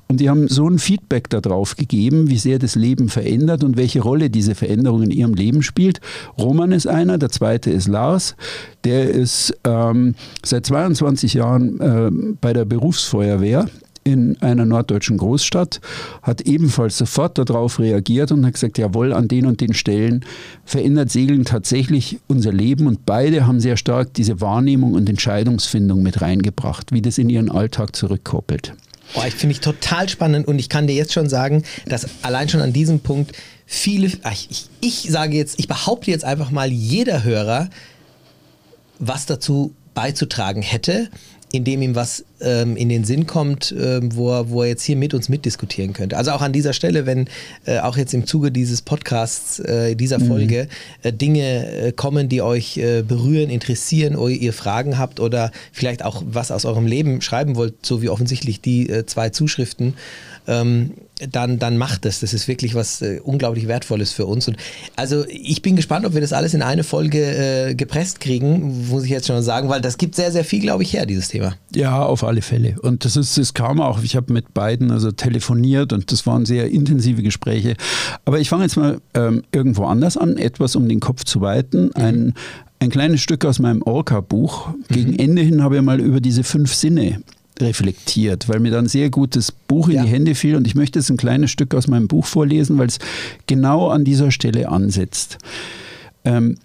und 0.08 0.20
die 0.20 0.30
haben 0.30 0.48
so 0.48 0.70
ein 0.70 0.78
Feedback 0.78 1.30
darauf 1.30 1.76
gegeben, 1.76 2.30
wie 2.30 2.38
sehr 2.38 2.60
das 2.60 2.76
Leben 2.76 3.10
verändert 3.10 3.64
und 3.64 3.78
welche 3.78 4.02
Rolle 4.02 4.30
diese 4.30 4.54
Veränderung 4.54 5.02
in 5.02 5.12
ihrem 5.12 5.34
Leben 5.34 5.64
spielt. 5.64 6.02
Roman 6.38 6.72
ist 6.72 6.86
einer, 6.86 7.18
der 7.18 7.30
zweite 7.30 7.72
ist 7.72 7.88
Lars, 7.88 8.36
der 8.84 9.10
ist 9.10 9.58
ähm, 9.64 10.14
seit 10.46 10.68
22 10.68 11.34
Jahren 11.34 11.80
äh, 11.80 12.12
bei 12.40 12.54
der 12.54 12.66
Berufsfeuerwehr 12.66 13.66
in 14.04 14.42
einer 14.42 14.66
norddeutschen 14.66 15.18
Großstadt, 15.18 15.82
hat 16.22 16.42
ebenfalls 16.42 16.98
sofort 16.98 17.38
darauf 17.38 17.80
reagiert 17.80 18.32
und 18.32 18.46
hat 18.46 18.54
gesagt, 18.54 18.78
jawohl, 18.78 19.14
an 19.14 19.28
den 19.28 19.46
und 19.46 19.62
den 19.62 19.74
Stellen 19.74 20.26
verändert 20.66 21.12
Segeln 21.12 21.46
tatsächlich 21.46 22.20
unser 22.28 22.52
Leben 22.52 22.88
und 22.88 23.06
beide 23.06 23.48
haben 23.48 23.60
sehr 23.60 23.78
stark 23.78 24.14
diese 24.14 24.42
Wahrnehmung 24.42 24.94
und 24.94 25.10
Entscheidungsfindung 25.10 26.02
mit 26.02 26.22
reingebracht, 26.22 26.92
wie 26.92 27.02
das 27.02 27.18
in 27.18 27.30
ihren 27.30 27.50
Alltag 27.50 27.96
zurückkoppelt. 27.96 28.74
Oh, 29.16 29.22
ich 29.28 29.36
finde 29.36 29.54
ich 29.54 29.60
total 29.60 30.10
spannend 30.10 30.48
und 30.48 30.60
ich 30.60 30.70
kann 30.70 30.88
dir 30.88 30.96
jetzt 30.96 31.14
schon 31.14 31.30
sagen, 31.30 31.64
dass 31.86 32.08
allein 32.24 32.50
schon 32.50 32.62
an 32.62 32.74
diesem 32.74 33.00
Punkt 33.02 33.34
viele, 33.66 34.08
ich, 34.08 34.70
ich 34.82 35.08
sage 35.10 35.38
jetzt, 35.38 35.60
ich 35.60 35.68
behaupte 35.68 36.10
jetzt 36.10 36.26
einfach 36.26 36.52
mal, 36.52 36.72
jeder 36.72 37.24
Hörer 37.24 37.70
was 39.00 39.26
dazu 39.26 39.74
beizutragen 39.94 40.62
hätte, 40.62 41.10
indem 41.54 41.84
ihm 41.84 41.94
was 41.94 42.26
ähm, 42.42 42.76
in 42.76 42.90
den 42.90 43.04
Sinn 43.04 43.28
kommt, 43.28 43.74
ähm, 43.80 44.16
wo, 44.16 44.32
er, 44.32 44.50
wo 44.50 44.64
er 44.64 44.70
jetzt 44.70 44.84
hier 44.84 44.96
mit 44.96 45.14
uns 45.14 45.30
mitdiskutieren 45.30 45.94
könnte. 45.94 46.18
Also 46.18 46.32
auch 46.32 46.42
an 46.42 46.52
dieser 46.52 46.74
Stelle, 46.74 47.06
wenn 47.06 47.30
äh, 47.66 47.78
auch 47.78 47.96
jetzt 47.96 48.16
im 48.16 48.26
Zuge 48.26 48.52
dieses 48.52 48.82
Podcasts, 48.82 49.60
äh, 49.60 49.96
dieser 49.96 50.18
mhm. 50.18 50.28
Folge, 50.28 50.68
äh, 51.04 51.14
Dinge 51.14 51.68
äh, 51.68 51.92
kommen, 51.92 52.28
die 52.28 52.42
euch 52.42 52.78
äh, 52.78 53.04
berühren, 53.04 53.52
interessieren, 53.52 54.16
oder 54.16 54.34
ihr 54.34 54.52
Fragen 54.52 54.98
habt 54.98 55.20
oder 55.20 55.52
vielleicht 55.72 56.04
auch 56.04 56.24
was 56.26 56.50
aus 56.50 56.66
eurem 56.66 56.88
Leben 56.88 57.22
schreiben 57.22 57.56
wollt, 57.56 57.86
so 57.86 58.02
wie 58.02 58.10
offensichtlich 58.10 58.60
die 58.60 58.90
äh, 58.90 59.06
zwei 59.06 59.30
Zuschriften, 59.30 59.94
ähm, 60.48 60.92
dann, 61.32 61.60
dann 61.60 61.78
macht 61.78 62.06
das. 62.06 62.20
Das 62.20 62.34
ist 62.34 62.48
wirklich 62.48 62.76
was 62.76 63.02
äh, 63.02 63.20
unglaublich 63.24 63.68
Wertvolles 63.68 64.12
für 64.12 64.26
uns. 64.26 64.48
Und 64.48 64.58
also 64.96 65.26
ich 65.28 65.62
bin 65.62 65.76
gespannt, 65.76 66.06
ob 66.06 66.14
wir 66.14 66.22
das 66.22 66.34
alles 66.34 66.54
in 66.54 66.62
eine 66.62 66.84
Folge 66.84 67.20
äh, 67.70 67.76
gepresst 67.76 68.20
kriegen, 68.20 68.88
muss 68.90 69.04
ich 69.04 69.10
jetzt 69.10 69.28
schon 69.28 69.42
sagen, 69.42 69.70
weil 69.70 69.82
das 69.82 69.98
gibt 69.98 70.16
sehr, 70.16 70.32
sehr 70.32 70.44
viel, 70.44 70.60
glaube 70.60 70.84
ich, 70.84 70.94
her, 70.94 71.06
dieses 71.06 71.30
Thema. 71.30 71.56
Ja, 71.74 72.04
auf 72.04 72.24
alle 72.24 72.42
Fälle. 72.42 72.76
Und 72.82 73.06
das 73.06 73.16
ist, 73.16 73.38
es 73.38 73.54
kam 73.54 73.80
auch, 73.80 74.02
ich 74.04 74.16
habe 74.16 74.34
mit 74.34 74.54
beiden 74.54 74.92
also 74.92 75.12
telefoniert 75.12 75.94
und 75.94 76.12
das 76.12 76.26
waren 76.26 76.46
sehr 76.46 76.70
intensive 76.70 77.24
Gespräche. 77.24 77.76
Aber 78.26 78.40
ich 78.40 78.50
fange 78.50 78.64
jetzt 78.64 78.76
mal 78.76 79.00
ähm, 79.14 79.44
irgendwo 79.52 79.86
anders 79.86 80.18
an, 80.18 80.38
etwas 80.38 80.76
um 80.76 80.90
den 80.90 81.00
Kopf 81.00 81.24
zu 81.24 81.42
weiten. 81.42 81.86
Mhm. 81.86 81.92
Ein, 81.96 82.34
ein 82.80 82.90
kleines 82.90 83.22
Stück 83.22 83.46
aus 83.46 83.60
meinem 83.60 83.82
Orca-Buch. 83.82 84.70
Gegen 84.90 85.12
mhm. 85.12 85.20
Ende 85.20 85.42
hin 85.42 85.64
habe 85.64 85.78
ich 85.78 85.82
mal 85.82 86.02
über 86.02 86.20
diese 86.20 86.44
fünf 86.44 86.74
Sinne 86.74 87.22
reflektiert, 87.60 88.50
weil 88.50 88.60
mir 88.60 88.72
dann 88.72 88.86
ein 88.86 88.90
sehr 88.90 89.10
gutes 89.10 89.52
Buch 89.52 89.88
in 89.88 89.96
ja. 89.96 90.04
die 90.04 90.10
Hände 90.10 90.36
fiel 90.36 90.56
und 90.56 90.68
ich 90.68 90.76
möchte 90.76 91.00
jetzt 91.00 91.10
ein 91.10 91.18
kleines 91.18 91.52
Stück 91.52 91.76
aus 91.76 91.88
meinem 91.88 92.08
Buch 92.08 92.26
vorlesen, 92.26 92.78
weil 92.78 92.88
es 92.88 93.00
genau 93.48 93.90
an 93.90 94.04
dieser 94.04 94.32
Stelle 94.32 94.70
ansetzt. 94.70 95.38
Ähm, 96.26 96.56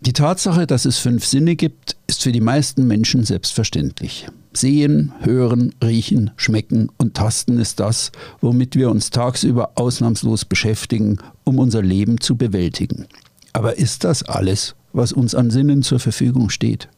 die 0.00 0.12
Tatsache, 0.12 0.66
dass 0.66 0.84
es 0.84 0.98
fünf 0.98 1.26
Sinne 1.26 1.56
gibt, 1.56 1.96
ist 2.06 2.22
für 2.22 2.30
die 2.30 2.40
meisten 2.40 2.86
Menschen 2.86 3.24
selbstverständlich. 3.24 4.28
Sehen, 4.52 5.12
hören, 5.20 5.74
riechen, 5.82 6.30
schmecken 6.36 6.88
und 6.98 7.14
tasten 7.14 7.58
ist 7.58 7.80
das, 7.80 8.12
womit 8.40 8.76
wir 8.76 8.90
uns 8.90 9.10
tagsüber 9.10 9.72
ausnahmslos 9.74 10.44
beschäftigen, 10.44 11.18
um 11.44 11.58
unser 11.58 11.82
Leben 11.82 12.20
zu 12.20 12.36
bewältigen. 12.36 13.06
Aber 13.52 13.76
ist 13.78 14.04
das 14.04 14.22
alles, 14.22 14.76
was 14.92 15.12
uns 15.12 15.34
an 15.34 15.50
Sinnen 15.50 15.82
zur 15.82 15.98
Verfügung 15.98 16.48
steht? 16.48 16.88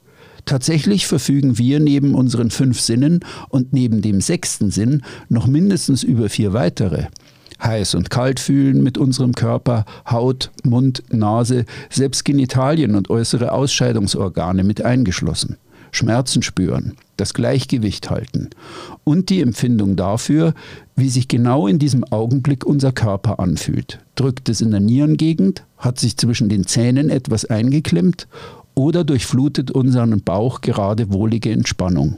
Tatsächlich 0.44 1.06
verfügen 1.06 1.58
wir 1.58 1.80
neben 1.80 2.14
unseren 2.14 2.50
fünf 2.50 2.80
Sinnen 2.80 3.20
und 3.48 3.72
neben 3.72 4.02
dem 4.02 4.20
sechsten 4.20 4.70
Sinn 4.70 5.02
noch 5.28 5.46
mindestens 5.46 6.02
über 6.02 6.28
vier 6.28 6.52
weitere. 6.52 7.06
Heiß 7.62 7.94
und 7.94 8.10
kalt 8.10 8.40
fühlen 8.40 8.82
mit 8.82 8.98
unserem 8.98 9.34
Körper, 9.34 9.84
Haut, 10.10 10.50
Mund, 10.64 11.02
Nase, 11.10 11.66
selbst 11.90 12.24
Genitalien 12.24 12.94
und 12.94 13.10
äußere 13.10 13.52
Ausscheidungsorgane 13.52 14.64
mit 14.64 14.82
eingeschlossen. 14.82 15.56
Schmerzen 15.92 16.42
spüren, 16.42 16.96
das 17.16 17.34
Gleichgewicht 17.34 18.10
halten 18.10 18.50
und 19.02 19.28
die 19.28 19.40
Empfindung 19.40 19.96
dafür, 19.96 20.54
wie 20.94 21.08
sich 21.08 21.26
genau 21.26 21.66
in 21.66 21.78
diesem 21.78 22.04
Augenblick 22.04 22.64
unser 22.64 22.92
Körper 22.92 23.40
anfühlt. 23.40 23.98
Drückt 24.14 24.48
es 24.48 24.60
in 24.60 24.70
der 24.70 24.80
Nierengegend, 24.80 25.64
hat 25.78 25.98
sich 25.98 26.16
zwischen 26.16 26.48
den 26.48 26.66
Zähnen 26.66 27.10
etwas 27.10 27.44
eingeklemmt 27.44 28.28
oder 28.80 29.04
durchflutet 29.04 29.70
unseren 29.70 30.22
Bauch 30.22 30.62
gerade 30.62 31.12
wohlige 31.12 31.50
Entspannung. 31.52 32.16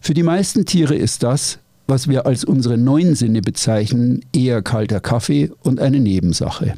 Für 0.00 0.14
die 0.14 0.22
meisten 0.22 0.64
Tiere 0.64 0.94
ist 0.94 1.24
das, 1.24 1.58
was 1.88 2.06
wir 2.06 2.24
als 2.24 2.44
unsere 2.44 2.78
neuen 2.78 3.16
Sinne 3.16 3.40
bezeichnen, 3.40 4.20
eher 4.32 4.62
kalter 4.62 5.00
Kaffee 5.00 5.50
und 5.62 5.80
eine 5.80 5.98
Nebensache. 5.98 6.74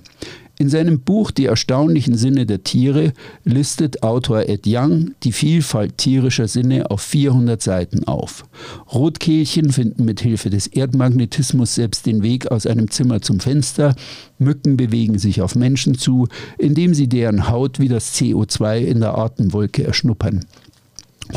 In 0.60 0.68
seinem 0.68 1.00
Buch 1.00 1.30
Die 1.30 1.46
erstaunlichen 1.46 2.18
Sinne 2.18 2.44
der 2.44 2.62
Tiere 2.62 3.14
listet 3.44 4.02
Autor 4.02 4.46
Ed 4.46 4.64
Young 4.66 5.12
die 5.22 5.32
Vielfalt 5.32 5.96
tierischer 5.96 6.48
Sinne 6.48 6.90
auf 6.90 7.00
400 7.00 7.62
Seiten 7.62 8.06
auf. 8.06 8.44
Rotkehlchen 8.92 9.72
finden 9.72 10.04
mit 10.04 10.20
Hilfe 10.20 10.50
des 10.50 10.66
Erdmagnetismus 10.66 11.76
selbst 11.76 12.04
den 12.04 12.22
Weg 12.22 12.50
aus 12.50 12.66
einem 12.66 12.90
Zimmer 12.90 13.22
zum 13.22 13.40
Fenster. 13.40 13.94
Mücken 14.38 14.76
bewegen 14.76 15.18
sich 15.18 15.40
auf 15.40 15.54
Menschen 15.54 15.94
zu, 15.94 16.28
indem 16.58 16.92
sie 16.92 17.08
deren 17.08 17.48
Haut 17.48 17.78
wie 17.78 17.88
das 17.88 18.14
CO2 18.14 18.80
in 18.80 19.00
der 19.00 19.16
Atemwolke 19.16 19.84
erschnuppern. 19.84 20.44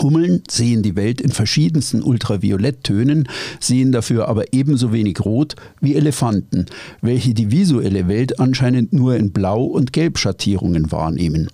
Hummeln 0.02 0.44
sehen 0.50 0.84
die 0.84 0.96
Welt 0.96 1.22
in 1.22 1.32
verschiedensten 1.32 2.04
Ultravioletttönen, 2.04 3.28
sehen 3.60 3.92
dafür 3.92 4.28
aber 4.28 4.54
ebenso 4.54 4.92
wenig 4.92 5.20
rot 5.24 5.56
wie 5.82 5.96
Elefanten, 5.96 6.66
welche 7.02 7.34
die 7.34 7.52
visuelle 7.52 8.08
Welt 8.08 8.40
anscheinend 8.40 8.94
nur 8.94 9.16
in 9.16 9.32
Blau- 9.32 9.66
und 9.66 9.94
Gelbschattierungen 9.94 10.92
wahrnehmen. 10.92 11.50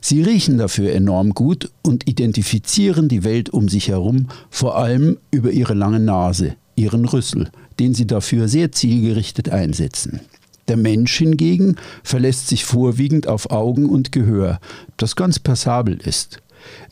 Sie 0.00 0.22
riechen 0.22 0.58
dafür 0.58 0.92
enorm 0.92 1.30
gut 1.30 1.70
und 1.82 2.08
identifizieren 2.08 3.08
die 3.08 3.24
Welt 3.24 3.50
um 3.50 3.68
sich 3.68 3.88
herum 3.88 4.28
vor 4.50 4.76
allem 4.76 5.18
über 5.30 5.50
ihre 5.50 5.74
lange 5.74 6.00
Nase, 6.00 6.56
ihren 6.76 7.04
Rüssel, 7.04 7.50
den 7.78 7.94
sie 7.94 8.06
dafür 8.06 8.48
sehr 8.48 8.72
zielgerichtet 8.72 9.48
einsetzen. 9.48 10.20
Der 10.68 10.76
Mensch 10.76 11.16
hingegen 11.16 11.76
verlässt 12.02 12.48
sich 12.48 12.64
vorwiegend 12.64 13.28
auf 13.28 13.50
Augen 13.50 13.88
und 13.88 14.10
Gehör, 14.10 14.58
das 14.96 15.14
ganz 15.14 15.38
passabel 15.38 15.96
ist. 15.96 16.40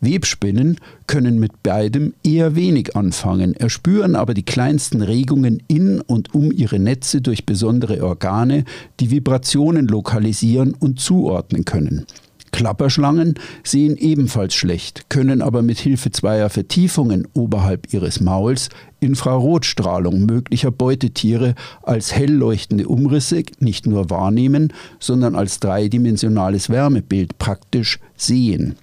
Webspinnen 0.01 0.79
können 1.07 1.39
mit 1.39 1.63
beidem 1.63 2.15
eher 2.23 2.57
wenig 2.57 2.97
anfangen, 2.97 3.55
erspüren 3.55 4.17
aber 4.17 4.35
die 4.35 4.45
kleinsten 4.45 5.03
Regungen 5.03 5.63
in 5.69 6.01
und 6.01 6.35
um 6.35 6.51
ihre 6.53 6.79
Netze 6.79 7.21
durch 7.21 7.47
besondere 7.47 8.03
Organe, 8.05 8.65
die 9.01 9.11
Vibrationen 9.11 9.87
lokalisieren 9.87 10.75
und 10.75 11.01
zuordnen 11.01 11.65
können. 11.65 12.07
Klapperschlangen 12.55 13.35
sehen 13.65 13.97
ebenfalls 13.97 14.55
schlecht, 14.55 15.11
können 15.11 15.43
aber 15.43 15.63
mit 15.63 15.81
Hilfe 15.81 16.13
zweier 16.13 16.49
Vertiefungen 16.51 17.27
oberhalb 17.33 17.93
ihres 17.93 18.21
Mauls 18.21 18.69
Infrarotstrahlung 19.01 20.25
möglicher 20.25 20.71
Beutetiere 20.71 21.57
als 21.83 22.15
hell 22.15 22.31
leuchtende 22.31 22.87
Umrisse 22.87 23.43
nicht 23.59 23.89
nur 23.89 24.09
wahrnehmen, 24.09 24.73
sondern 25.01 25.35
als 25.35 25.59
dreidimensionales 25.59 26.71
Wärmebild 26.71 27.39
praktisch 27.39 27.99
sehen. 28.17 28.77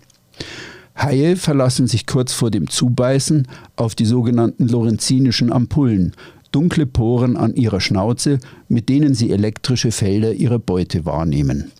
Haie 0.95 1.35
verlassen 1.35 1.87
sich 1.87 2.05
kurz 2.05 2.33
vor 2.33 2.51
dem 2.51 2.69
Zubeißen 2.69 3.47
auf 3.75 3.95
die 3.95 4.05
sogenannten 4.05 4.67
lorenzinischen 4.67 5.51
Ampullen, 5.51 6.13
dunkle 6.51 6.85
Poren 6.85 7.37
an 7.37 7.55
ihrer 7.55 7.79
Schnauze, 7.79 8.39
mit 8.67 8.89
denen 8.89 9.13
sie 9.13 9.31
elektrische 9.31 9.91
Felder 9.91 10.33
ihrer 10.33 10.59
Beute 10.59 11.05
wahrnehmen. 11.05 11.71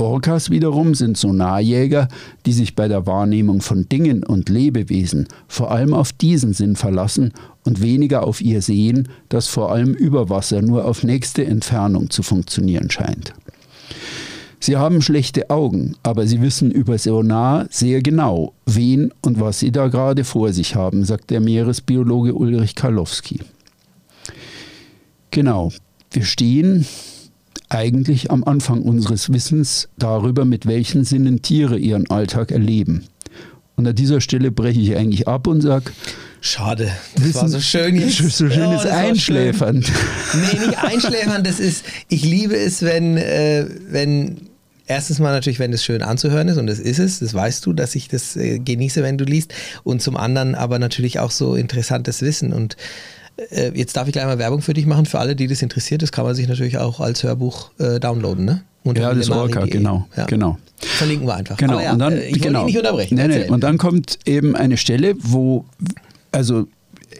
Orcas 0.00 0.48
wiederum 0.48 0.94
sind 0.94 1.18
Sonarjäger, 1.18 2.08
die 2.46 2.54
sich 2.54 2.74
bei 2.74 2.88
der 2.88 3.06
Wahrnehmung 3.06 3.60
von 3.60 3.86
Dingen 3.86 4.24
und 4.24 4.48
Lebewesen 4.48 5.28
vor 5.46 5.70
allem 5.72 5.92
auf 5.92 6.12
diesen 6.12 6.54
Sinn 6.54 6.74
verlassen 6.74 7.34
und 7.64 7.82
weniger 7.82 8.26
auf 8.26 8.40
ihr 8.40 8.62
Sehen, 8.62 9.08
das 9.28 9.46
vor 9.46 9.70
allem 9.70 9.92
über 9.92 10.30
Wasser 10.30 10.62
nur 10.62 10.86
auf 10.86 11.02
nächste 11.02 11.44
Entfernung 11.44 12.08
zu 12.08 12.22
funktionieren 12.22 12.90
scheint. 12.90 13.34
Sie 14.62 14.76
haben 14.76 15.00
schlechte 15.00 15.48
Augen, 15.48 15.96
aber 16.02 16.26
Sie 16.26 16.42
wissen 16.42 16.70
über 16.70 16.98
Sonar 16.98 17.66
sehr 17.70 18.02
genau, 18.02 18.52
wen 18.66 19.10
und 19.22 19.40
was 19.40 19.58
Sie 19.58 19.72
da 19.72 19.88
gerade 19.88 20.22
vor 20.22 20.52
sich 20.52 20.74
haben, 20.74 21.04
sagt 21.04 21.30
der 21.30 21.40
Meeresbiologe 21.40 22.34
Ulrich 22.34 22.74
Karlowski. 22.74 23.40
Genau, 25.30 25.72
wir 26.10 26.24
stehen 26.24 26.84
eigentlich 27.70 28.30
am 28.30 28.44
Anfang 28.44 28.82
unseres 28.82 29.32
Wissens 29.32 29.88
darüber, 29.96 30.44
mit 30.44 30.66
welchen 30.66 31.04
Sinnen 31.04 31.40
Tiere 31.40 31.78
ihren 31.78 32.10
Alltag 32.10 32.50
erleben. 32.50 33.06
Und 33.76 33.88
an 33.88 33.94
dieser 33.94 34.20
Stelle 34.20 34.50
breche 34.50 34.80
ich 34.80 34.94
eigentlich 34.94 35.26
ab 35.26 35.46
und 35.46 35.62
sage, 35.62 35.90
Schade, 36.42 36.90
das 37.14 37.24
Wissen, 37.24 37.40
war 37.40 37.48
so 37.48 37.60
schön 37.60 37.96
jetzt. 37.96 38.16
So 38.18 38.50
schönes 38.50 38.84
oh, 38.84 38.88
Einschläfern. 38.88 39.82
Schön. 39.82 40.40
Nee, 40.40 40.66
nicht 40.66 40.84
Einschläfern, 40.84 41.44
das 41.44 41.60
ist, 41.60 41.84
ich 42.08 42.24
liebe 42.24 42.56
es, 42.56 42.82
wenn, 42.82 43.16
äh, 43.16 43.66
wenn 43.88 44.49
erstens 44.90 45.20
mal 45.20 45.30
natürlich, 45.32 45.60
wenn 45.60 45.72
es 45.72 45.84
schön 45.84 46.02
anzuhören 46.02 46.48
ist 46.48 46.58
und 46.58 46.66
das 46.66 46.80
ist 46.80 46.98
es, 46.98 47.20
das 47.20 47.32
weißt 47.32 47.64
du, 47.64 47.72
dass 47.72 47.94
ich 47.94 48.08
das 48.08 48.36
äh, 48.36 48.58
genieße, 48.58 49.02
wenn 49.02 49.16
du 49.16 49.24
liest 49.24 49.54
und 49.84 50.02
zum 50.02 50.16
anderen 50.16 50.54
aber 50.54 50.78
natürlich 50.78 51.20
auch 51.20 51.30
so 51.30 51.54
interessantes 51.54 52.22
Wissen 52.22 52.52
und 52.52 52.76
äh, 53.50 53.70
jetzt 53.74 53.96
darf 53.96 54.08
ich 54.08 54.12
gleich 54.12 54.26
mal 54.26 54.38
Werbung 54.38 54.62
für 54.62 54.74
dich 54.74 54.86
machen, 54.86 55.06
für 55.06 55.20
alle, 55.20 55.36
die 55.36 55.46
das 55.46 55.62
interessiert, 55.62 56.02
das 56.02 56.10
kann 56.10 56.24
man 56.24 56.34
sich 56.34 56.48
natürlich 56.48 56.76
auch 56.76 56.98
als 56.98 57.22
Hörbuch 57.22 57.70
äh, 57.78 58.00
downloaden, 58.00 58.44
ne? 58.44 58.62
Unter 58.82 59.02
ja, 59.02 59.14
das 59.14 59.30
Orca, 59.30 59.66
genau, 59.66 60.06
ja. 60.16 60.24
genau. 60.24 60.58
Verlinken 60.78 61.26
wir 61.26 61.34
einfach. 61.34 61.58
Genau, 61.58 61.78
ja, 61.78 61.92
und 61.92 61.98
dann, 61.98 62.14
äh, 62.14 62.24
ich 62.24 62.40
genau. 62.40 62.64
nicht 62.64 62.78
unterbrechen. 62.78 63.16
Nee, 63.16 63.28
nee. 63.28 63.48
Und 63.48 63.62
dann 63.62 63.76
kommt 63.76 64.18
eben 64.24 64.56
eine 64.56 64.78
Stelle, 64.78 65.14
wo, 65.18 65.66
also 66.32 66.66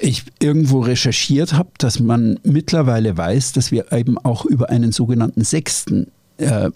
ich 0.01 0.25
irgendwo 0.39 0.81
recherchiert 0.81 1.53
habe, 1.53 1.69
dass 1.77 2.01
man 2.01 2.41
mittlerweile 2.43 3.17
weiß, 3.17 3.53
dass 3.53 3.71
wir 3.71 3.93
eben 3.93 4.17
auch 4.17 4.47
über 4.47 4.71
einen 4.71 4.91
sogenannten 4.91 5.45
sechsten 5.45 6.07
äh, 6.39 6.71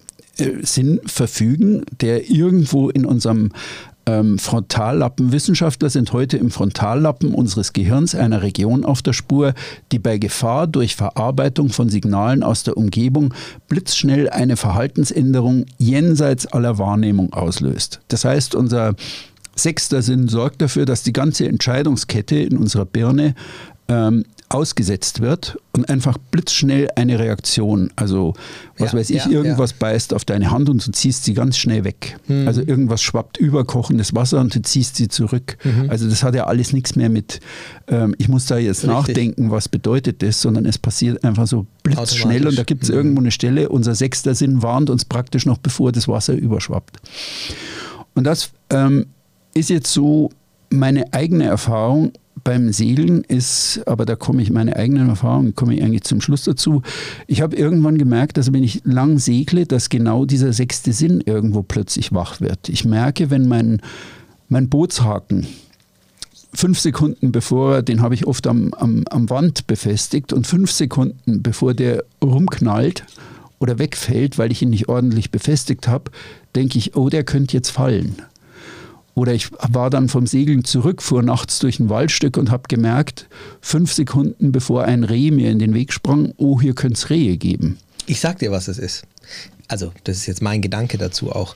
Sinn 0.62 1.00
verfügen, 1.06 1.84
der 2.00 2.30
irgendwo 2.30 2.90
in 2.90 3.04
unserem 3.04 3.50
ähm, 4.06 4.38
Frontallappen. 4.38 5.32
Wissenschaftler 5.32 5.90
sind 5.90 6.12
heute 6.12 6.36
im 6.36 6.50
Frontallappen 6.50 7.34
unseres 7.34 7.72
Gehirns, 7.72 8.14
einer 8.14 8.42
Region 8.42 8.84
auf 8.84 9.02
der 9.02 9.12
Spur, 9.12 9.54
die 9.92 9.98
bei 9.98 10.18
Gefahr 10.18 10.66
durch 10.66 10.96
Verarbeitung 10.96 11.70
von 11.70 11.88
Signalen 11.88 12.42
aus 12.42 12.64
der 12.64 12.76
Umgebung 12.76 13.32
blitzschnell 13.68 14.28
eine 14.28 14.56
Verhaltensänderung 14.56 15.66
jenseits 15.78 16.46
aller 16.46 16.78
Wahrnehmung 16.78 17.32
auslöst. 17.32 18.00
Das 18.08 18.24
heißt, 18.24 18.54
unser 18.54 18.94
sechster 19.56 20.02
Sinn 20.02 20.28
sorgt 20.28 20.60
dafür, 20.62 20.84
dass 20.84 21.02
die 21.02 21.12
ganze 21.12 21.46
Entscheidungskette 21.48 22.36
in 22.36 22.58
unserer 22.58 22.84
Birne 22.84 23.34
ähm, 23.88 24.24
ausgesetzt 24.54 25.20
wird 25.20 25.58
und 25.72 25.88
einfach 25.88 26.16
blitzschnell 26.16 26.88
eine 26.94 27.18
Reaktion, 27.18 27.90
also 27.96 28.34
was 28.78 28.92
ja, 28.92 28.98
weiß 28.98 29.10
ich, 29.10 29.24
ja, 29.24 29.30
irgendwas 29.30 29.72
ja. 29.72 29.76
beißt 29.80 30.14
auf 30.14 30.24
deine 30.24 30.52
Hand 30.52 30.68
und 30.70 30.86
du 30.86 30.92
ziehst 30.92 31.24
sie 31.24 31.34
ganz 31.34 31.58
schnell 31.58 31.82
weg. 31.82 32.16
Mhm. 32.28 32.46
Also 32.46 32.62
irgendwas 32.62 33.02
schwappt 33.02 33.36
über 33.36 33.64
kochendes 33.64 34.14
Wasser 34.14 34.40
und 34.40 34.54
du 34.54 34.62
ziehst 34.62 34.94
sie 34.94 35.08
zurück. 35.08 35.56
Mhm. 35.64 35.90
Also 35.90 36.08
das 36.08 36.22
hat 36.22 36.36
ja 36.36 36.46
alles 36.46 36.72
nichts 36.72 36.94
mehr 36.94 37.10
mit, 37.10 37.40
ähm, 37.88 38.14
ich 38.18 38.28
muss 38.28 38.46
da 38.46 38.56
jetzt 38.56 38.84
Richtig. 38.84 38.90
nachdenken, 38.90 39.50
was 39.50 39.68
bedeutet 39.68 40.22
das, 40.22 40.40
sondern 40.40 40.66
es 40.66 40.78
passiert 40.78 41.24
einfach 41.24 41.48
so 41.48 41.66
blitzschnell 41.82 42.46
und 42.46 42.56
da 42.56 42.62
gibt 42.62 42.84
es 42.84 42.90
mhm. 42.90 42.96
irgendwo 42.96 43.20
eine 43.20 43.32
Stelle, 43.32 43.68
unser 43.68 43.96
sechster 43.96 44.36
Sinn 44.36 44.62
warnt 44.62 44.88
uns 44.88 45.04
praktisch 45.04 45.46
noch, 45.46 45.58
bevor 45.58 45.90
das 45.90 46.06
Wasser 46.06 46.34
überschwappt. 46.34 46.98
Und 48.14 48.22
das 48.22 48.52
ähm, 48.70 49.06
ist 49.52 49.68
jetzt 49.68 49.92
so 49.92 50.30
meine 50.70 51.12
eigene 51.12 51.44
Erfahrung 51.44 52.12
beim 52.42 52.72
Segeln 52.72 53.22
ist, 53.22 53.82
aber 53.86 54.04
da 54.04 54.16
komme 54.16 54.42
ich 54.42 54.50
meine 54.50 54.76
eigenen 54.76 55.08
Erfahrungen, 55.08 55.54
komme 55.54 55.74
ich 55.74 55.82
eigentlich 55.82 56.02
zum 56.02 56.20
Schluss 56.20 56.44
dazu. 56.44 56.82
Ich 57.26 57.40
habe 57.40 57.56
irgendwann 57.56 57.96
gemerkt, 57.96 58.36
dass 58.36 58.52
wenn 58.52 58.64
ich 58.64 58.82
lang 58.84 59.18
segle, 59.18 59.66
dass 59.66 59.88
genau 59.88 60.24
dieser 60.24 60.52
sechste 60.52 60.92
Sinn 60.92 61.22
irgendwo 61.24 61.62
plötzlich 61.62 62.12
wach 62.12 62.40
wird. 62.40 62.68
Ich 62.68 62.84
merke, 62.84 63.30
wenn 63.30 63.46
mein, 63.48 63.80
mein 64.48 64.68
Bootshaken 64.68 65.46
fünf 66.54 66.78
Sekunden 66.78 67.32
bevor, 67.32 67.82
den 67.82 68.00
habe 68.00 68.14
ich 68.14 68.26
oft 68.26 68.46
am, 68.46 68.72
am, 68.74 69.04
am 69.10 69.28
Wand 69.30 69.66
befestigt 69.66 70.32
und 70.32 70.46
fünf 70.46 70.70
Sekunden 70.70 71.42
bevor 71.42 71.74
der 71.74 72.04
rumknallt 72.22 73.04
oder 73.58 73.78
wegfällt, 73.78 74.38
weil 74.38 74.52
ich 74.52 74.62
ihn 74.62 74.70
nicht 74.70 74.88
ordentlich 74.88 75.30
befestigt 75.30 75.88
habe, 75.88 76.10
denke 76.54 76.78
ich, 76.78 76.96
oh, 76.96 77.08
der 77.08 77.24
könnte 77.24 77.56
jetzt 77.56 77.70
fallen. 77.70 78.16
Oder 79.14 79.32
ich 79.32 79.50
war 79.52 79.90
dann 79.90 80.08
vom 80.08 80.26
Segeln 80.26 80.64
zurück, 80.64 81.00
fuhr 81.00 81.22
nachts 81.22 81.60
durch 81.60 81.78
ein 81.78 81.88
Waldstück 81.88 82.36
und 82.36 82.50
habe 82.50 82.64
gemerkt, 82.68 83.28
fünf 83.60 83.92
Sekunden 83.92 84.50
bevor 84.50 84.84
ein 84.84 85.04
Reh 85.04 85.30
mir 85.30 85.50
in 85.50 85.60
den 85.60 85.72
Weg 85.72 85.92
sprang, 85.92 86.34
oh, 86.36 86.60
hier 86.60 86.74
könnte 86.74 86.94
es 86.94 87.10
Rehe 87.10 87.36
geben. 87.36 87.78
Ich 88.06 88.20
sag 88.20 88.40
dir, 88.40 88.50
was 88.50 88.68
es 88.68 88.78
ist. 88.78 89.04
Also, 89.68 89.92
das 90.04 90.18
ist 90.18 90.26
jetzt 90.26 90.42
mein 90.42 90.60
Gedanke 90.60 90.98
dazu 90.98 91.32
auch. 91.32 91.54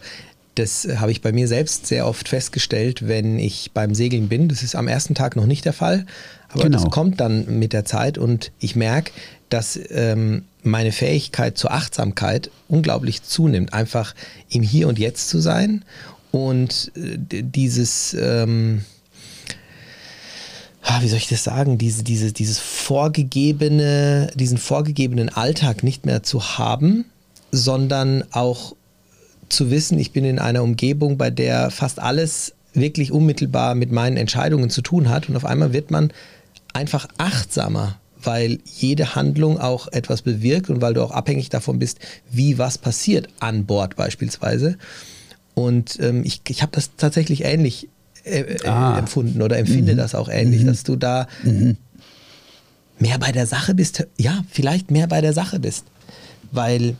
Das 0.54 0.88
habe 0.96 1.12
ich 1.12 1.20
bei 1.20 1.32
mir 1.32 1.46
selbst 1.46 1.86
sehr 1.86 2.06
oft 2.06 2.28
festgestellt, 2.28 3.06
wenn 3.06 3.38
ich 3.38 3.72
beim 3.74 3.94
Segeln 3.94 4.28
bin. 4.28 4.48
Das 4.48 4.62
ist 4.62 4.74
am 4.74 4.88
ersten 4.88 5.14
Tag 5.14 5.36
noch 5.36 5.46
nicht 5.46 5.64
der 5.64 5.72
Fall, 5.72 6.06
aber 6.48 6.64
genau. 6.64 6.80
das 6.80 6.90
kommt 6.90 7.20
dann 7.20 7.58
mit 7.58 7.72
der 7.72 7.84
Zeit 7.84 8.18
und 8.18 8.50
ich 8.58 8.74
merke, 8.74 9.12
dass 9.50 9.78
ähm, 9.90 10.44
meine 10.62 10.92
Fähigkeit 10.92 11.56
zur 11.58 11.72
Achtsamkeit 11.72 12.50
unglaublich 12.68 13.22
zunimmt, 13.22 13.72
einfach 13.72 14.14
im 14.48 14.62
Hier 14.62 14.88
und 14.88 14.98
Jetzt 14.98 15.28
zu 15.28 15.38
sein 15.38 15.84
und 16.30 16.92
äh, 16.96 17.42
dieses, 17.42 18.14
ähm, 18.14 18.84
ah, 20.82 21.00
wie 21.02 21.08
soll 21.08 21.18
ich 21.18 21.28
das 21.28 21.44
sagen, 21.44 21.78
diese, 21.78 22.02
diese, 22.04 22.32
dieses 22.32 22.58
vorgegebene, 22.58 24.30
diesen 24.34 24.58
vorgegebenen 24.58 25.28
Alltag 25.28 25.82
nicht 25.82 26.06
mehr 26.06 26.22
zu 26.22 26.58
haben, 26.58 27.04
sondern 27.50 28.24
auch 28.32 28.74
zu 29.48 29.70
wissen, 29.70 29.98
ich 29.98 30.12
bin 30.12 30.24
in 30.24 30.38
einer 30.38 30.62
Umgebung, 30.62 31.16
bei 31.16 31.30
der 31.30 31.70
fast 31.70 31.98
alles 31.98 32.54
wirklich 32.74 33.12
unmittelbar 33.12 33.74
mit 33.74 33.92
meinen 33.92 34.16
Entscheidungen 34.16 34.70
zu 34.70 34.82
tun 34.82 35.08
hat 35.08 35.28
und 35.28 35.36
auf 35.36 35.44
einmal 35.44 35.72
wird 35.72 35.90
man 35.90 36.12
einfach 36.74 37.08
achtsamer, 37.16 37.98
weil 38.22 38.58
jede 38.64 39.14
Handlung 39.14 39.58
auch 39.58 39.88
etwas 39.88 40.22
bewirkt 40.22 40.68
und 40.68 40.82
weil 40.82 40.94
du 40.94 41.02
auch 41.02 41.10
abhängig 41.10 41.48
davon 41.48 41.78
bist, 41.78 41.98
wie 42.30 42.58
was 42.58 42.76
passiert 42.76 43.28
an 43.40 43.64
Bord 43.64 43.96
beispielsweise. 43.96 44.76
Und 45.58 45.98
ähm, 46.00 46.22
ich, 46.24 46.40
ich 46.46 46.62
habe 46.62 46.70
das 46.70 46.90
tatsächlich 46.96 47.44
ähnlich 47.44 47.88
äh, 48.22 48.42
äh, 48.42 48.68
ah. 48.68 48.96
empfunden 48.96 49.42
oder 49.42 49.58
empfinde 49.58 49.94
mhm. 49.94 49.96
das 49.96 50.14
auch 50.14 50.28
ähnlich, 50.28 50.62
mhm. 50.62 50.66
dass 50.68 50.84
du 50.84 50.94
da 50.94 51.26
mhm. 51.42 51.76
mehr 53.00 53.18
bei 53.18 53.32
der 53.32 53.44
Sache 53.48 53.74
bist. 53.74 54.06
Ja, 54.16 54.44
vielleicht 54.48 54.92
mehr 54.92 55.08
bei 55.08 55.20
der 55.20 55.32
Sache 55.32 55.58
bist. 55.58 55.84
Weil. 56.52 56.94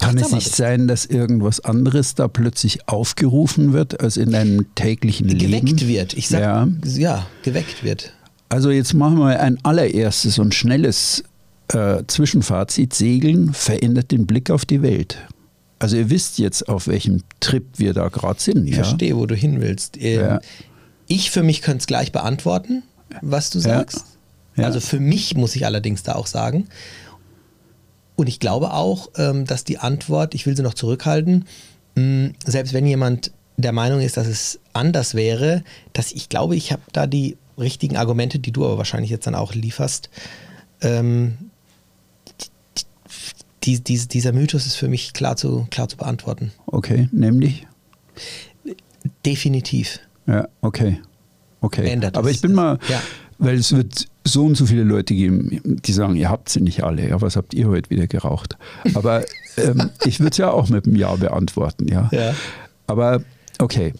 Kann 0.00 0.18
es 0.18 0.32
nicht 0.32 0.52
sein, 0.52 0.88
dass 0.88 1.06
irgendwas 1.06 1.60
anderes 1.60 2.16
da 2.16 2.26
plötzlich 2.26 2.88
aufgerufen 2.88 3.72
wird, 3.72 4.00
als 4.00 4.16
in 4.16 4.32
deinem 4.32 4.74
täglichen 4.74 5.28
geweckt 5.28 5.42
Leben? 5.42 5.66
Geweckt 5.66 5.86
wird. 5.86 6.14
Ich 6.14 6.26
sag, 6.26 6.40
ja. 6.40 6.68
ja, 6.96 7.26
geweckt 7.44 7.84
wird. 7.84 8.12
Also 8.48 8.72
jetzt 8.72 8.92
machen 8.92 9.18
wir 9.18 9.38
ein 9.38 9.64
allererstes 9.64 10.40
und 10.40 10.52
schnelles 10.52 11.22
äh, 11.68 12.02
Zwischenfazit. 12.08 12.92
Segeln 12.92 13.54
verändert 13.54 14.10
den 14.10 14.26
Blick 14.26 14.50
auf 14.50 14.64
die 14.64 14.82
Welt. 14.82 15.16
Also 15.78 15.96
ihr 15.96 16.10
wisst 16.10 16.38
jetzt, 16.38 16.68
auf 16.68 16.86
welchem 16.86 17.22
Trip 17.40 17.64
wir 17.76 17.92
da 17.94 18.08
gerade 18.08 18.40
sind. 18.40 18.66
Ich 18.66 18.76
ja? 18.76 18.84
verstehe, 18.84 19.16
wo 19.16 19.26
du 19.26 19.34
hin 19.34 19.60
willst. 19.60 19.96
Ähm, 20.00 20.20
ja. 20.20 20.40
Ich 21.06 21.30
für 21.30 21.42
mich 21.42 21.62
könnte 21.62 21.78
es 21.78 21.86
gleich 21.86 22.12
beantworten, 22.12 22.82
was 23.20 23.50
du 23.50 23.58
sagst. 23.58 24.04
Ja. 24.56 24.64
Also 24.64 24.80
für 24.80 25.00
mich 25.00 25.36
muss 25.36 25.56
ich 25.56 25.66
allerdings 25.66 26.02
da 26.02 26.14
auch 26.14 26.26
sagen. 26.26 26.68
Und 28.16 28.28
ich 28.28 28.38
glaube 28.38 28.72
auch, 28.72 29.10
ähm, 29.16 29.44
dass 29.44 29.64
die 29.64 29.78
Antwort, 29.78 30.34
ich 30.34 30.46
will 30.46 30.56
sie 30.56 30.62
noch 30.62 30.74
zurückhalten, 30.74 31.46
selbst 32.44 32.72
wenn 32.72 32.86
jemand 32.86 33.30
der 33.56 33.72
Meinung 33.72 34.00
ist, 34.00 34.16
dass 34.16 34.26
es 34.26 34.58
anders 34.72 35.14
wäre, 35.14 35.62
dass 35.92 36.12
ich 36.12 36.28
glaube, 36.28 36.56
ich 36.56 36.72
habe 36.72 36.82
da 36.92 37.06
die 37.06 37.36
richtigen 37.58 37.96
Argumente, 37.96 38.38
die 38.38 38.50
du 38.50 38.64
aber 38.64 38.78
wahrscheinlich 38.78 39.10
jetzt 39.10 39.26
dann 39.26 39.34
auch 39.34 39.54
lieferst, 39.54 40.10
ähm, 40.80 41.43
die, 43.64 43.82
die, 43.82 43.98
dieser 44.08 44.32
Mythos 44.32 44.66
ist 44.66 44.76
für 44.76 44.88
mich 44.88 45.12
klar 45.12 45.36
zu, 45.36 45.66
klar 45.70 45.88
zu 45.88 45.96
beantworten. 45.96 46.52
Okay, 46.66 47.08
nämlich? 47.12 47.66
Definitiv. 49.24 50.00
Ja, 50.26 50.48
okay. 50.60 51.00
Okay. 51.60 51.88
Ändert 51.88 52.16
Aber 52.16 52.30
ich 52.30 52.40
bin 52.40 52.52
mal, 52.52 52.78
ja. 52.88 53.00
weil 53.38 53.56
es 53.56 53.74
wird 53.74 54.06
so 54.24 54.44
und 54.44 54.54
so 54.54 54.66
viele 54.66 54.84
Leute 54.84 55.14
geben, 55.14 55.60
die 55.64 55.92
sagen, 55.92 56.16
ihr 56.16 56.28
habt 56.28 56.48
sie 56.48 56.60
nicht 56.60 56.82
alle. 56.84 57.08
Ja, 57.08 57.20
was 57.20 57.36
habt 57.36 57.54
ihr 57.54 57.68
heute 57.68 57.90
wieder 57.90 58.06
geraucht? 58.06 58.58
Aber 58.94 59.24
ähm, 59.56 59.90
ich 60.04 60.20
würde 60.20 60.32
es 60.32 60.36
ja 60.36 60.50
auch 60.50 60.68
mit 60.68 60.86
einem 60.86 60.96
Ja 60.96 61.14
beantworten, 61.16 61.88
ja. 61.88 62.08
ja. 62.12 62.34
Aber 62.86 63.22
okay. 63.58 63.94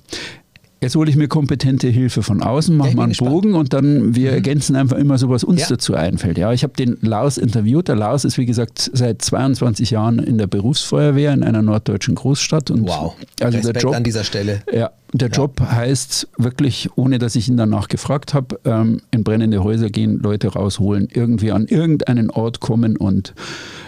Jetzt 0.85 0.97
hole 0.97 1.09
ich 1.09 1.16
mir 1.16 1.29
kompetente 1.29 1.88
Hilfe 1.88 2.23
von 2.23 2.42
außen, 2.42 2.77
mache 2.77 2.94
mal 2.94 3.05
einen 3.05 3.12
gespannt. 3.12 3.31
Bogen 3.31 3.55
und 3.55 3.73
dann 3.73 4.14
wir 4.14 4.31
mhm. 4.31 4.35
ergänzen 4.35 4.77
einfach 4.77 4.99
immer 4.99 5.16
so, 5.16 5.31
was 5.31 5.42
uns 5.42 5.62
ja. 5.62 5.68
dazu 5.70 5.94
einfällt. 5.94 6.37
Ja, 6.37 6.53
ich 6.53 6.62
habe 6.62 6.75
den 6.75 6.99
Lars 7.01 7.38
interviewt. 7.38 7.88
Der 7.88 7.97
Lars 7.97 8.27
ist, 8.27 8.37
wie 8.37 8.44
gesagt, 8.44 8.90
seit 8.92 9.23
22 9.23 9.92
Jahren 9.92 10.18
in 10.18 10.37
der 10.37 10.47
Berufsfeuerwehr 10.47 11.33
in 11.33 11.42
einer 11.42 11.62
norddeutschen 11.62 12.14
Großstadt. 12.16 12.70
Und 12.70 12.87
wow, 12.87 13.14
also 13.40 13.57
Respekt 13.57 13.77
der 13.77 13.83
Job, 13.83 13.94
an 13.94 14.05
dieser 14.05 14.25
Stelle. 14.25 14.61
Ja, 14.70 14.90
der 15.14 15.29
ja. 15.29 15.35
Job 15.35 15.59
heißt 15.59 16.29
wirklich, 16.37 16.90
ohne 16.97 17.18
dass 17.18 17.35
ich 17.35 17.49
ihn 17.49 17.57
danach 17.57 17.88
gefragt 17.88 18.35
habe, 18.35 18.61
ähm, 18.66 19.01
in 19.11 19.25
brennende 19.25 19.64
Häuser 19.64 19.88
gehen, 19.88 20.18
Leute 20.18 20.49
rausholen, 20.49 21.09
irgendwie 21.11 21.51
an 21.51 21.66
irgendeinen 21.66 22.29
Ort 22.29 22.61
kommen 22.61 22.99
und 22.99 23.33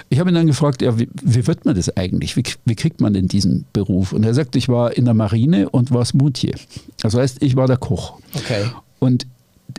ich 0.08 0.20
habe 0.20 0.30
ihn 0.30 0.34
dann 0.34 0.46
gefragt, 0.46 0.82
ja, 0.82 0.98
wie, 0.98 1.08
wie, 1.22 1.46
wird 1.46 1.64
man 1.64 1.74
das 1.74 1.96
eigentlich? 1.96 2.36
Wie, 2.36 2.44
wie, 2.64 2.74
kriegt 2.74 3.00
man 3.00 3.12
denn 3.12 3.28
diesen 3.28 3.64
Beruf? 3.72 4.12
Und 4.12 4.24
er 4.24 4.34
sagt, 4.34 4.54
ich 4.56 4.68
war 4.68 4.96
in 4.96 5.04
der 5.04 5.14
Marine 5.14 5.68
und 5.68 5.90
war 5.90 6.04
Smoothie. 6.04 6.54
Das 7.00 7.14
heißt, 7.14 7.42
ich 7.42 7.56
war 7.56 7.66
der 7.66 7.76
Koch. 7.76 8.18
Okay. 8.34 8.66
Und 8.98 9.26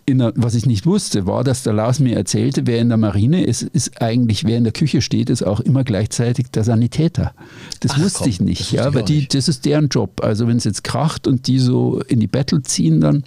der, 0.07 0.33
was 0.35 0.55
ich 0.55 0.65
nicht 0.65 0.85
wusste, 0.85 1.25
war, 1.25 1.43
dass 1.43 1.63
der 1.63 1.73
Lars 1.73 1.99
mir 1.99 2.15
erzählte, 2.15 2.65
wer 2.65 2.79
in 2.79 2.89
der 2.89 2.97
Marine 2.97 3.43
ist, 3.43 3.61
ist 3.61 4.01
eigentlich, 4.01 4.45
wer 4.45 4.57
in 4.57 4.63
der 4.63 4.73
Küche 4.73 5.01
steht, 5.01 5.29
ist 5.29 5.43
auch 5.43 5.59
immer 5.59 5.83
gleichzeitig 5.83 6.47
der 6.51 6.63
Sanitäter. 6.63 7.33
Das 7.81 7.93
Ach, 7.93 8.01
wusste 8.01 8.19
komm, 8.19 8.29
ich 8.29 8.41
nicht, 8.41 8.71
ja, 8.71 8.93
weil 8.93 9.03
die, 9.03 9.27
das 9.27 9.47
ist 9.47 9.65
deren 9.65 9.89
Job. 9.89 10.21
Also 10.23 10.47
wenn 10.47 10.57
es 10.57 10.63
jetzt 10.63 10.83
kracht 10.83 11.27
und 11.27 11.47
die 11.47 11.59
so 11.59 12.01
in 12.07 12.19
die 12.19 12.27
Battle 12.27 12.61
ziehen, 12.61 13.01
dann 13.01 13.23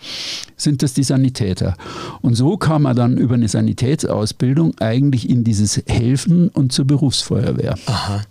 sind 0.57 0.83
das 0.83 0.95
die 0.95 1.03
Sanitäter. 1.03 1.77
Und 2.23 2.35
so 2.35 2.57
kam 2.57 2.87
er 2.87 2.95
dann 2.95 3.17
über 3.17 3.35
eine 3.35 3.49
Sanitätsausbildung 3.49 4.79
eigentlich 4.81 5.29
in 5.29 5.45
dieses 5.45 5.83
Helfen 5.87 6.49
und 6.49 6.73
zur 6.73 6.87
Berufsfeuerwehr. 6.87 7.77
Aha. 7.87 8.23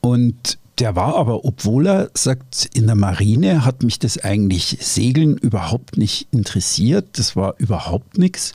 Und 0.00 0.58
der 0.78 0.96
war 0.96 1.16
aber, 1.16 1.44
obwohl 1.44 1.86
er 1.86 2.10
sagt, 2.14 2.70
in 2.74 2.86
der 2.86 2.96
Marine 2.96 3.64
hat 3.64 3.82
mich 3.82 3.98
das 3.98 4.18
eigentlich 4.18 4.78
Segeln 4.80 5.36
überhaupt 5.36 5.98
nicht 5.98 6.28
interessiert. 6.30 7.18
Das 7.18 7.36
war 7.36 7.54
überhaupt 7.58 8.18
nichts, 8.18 8.54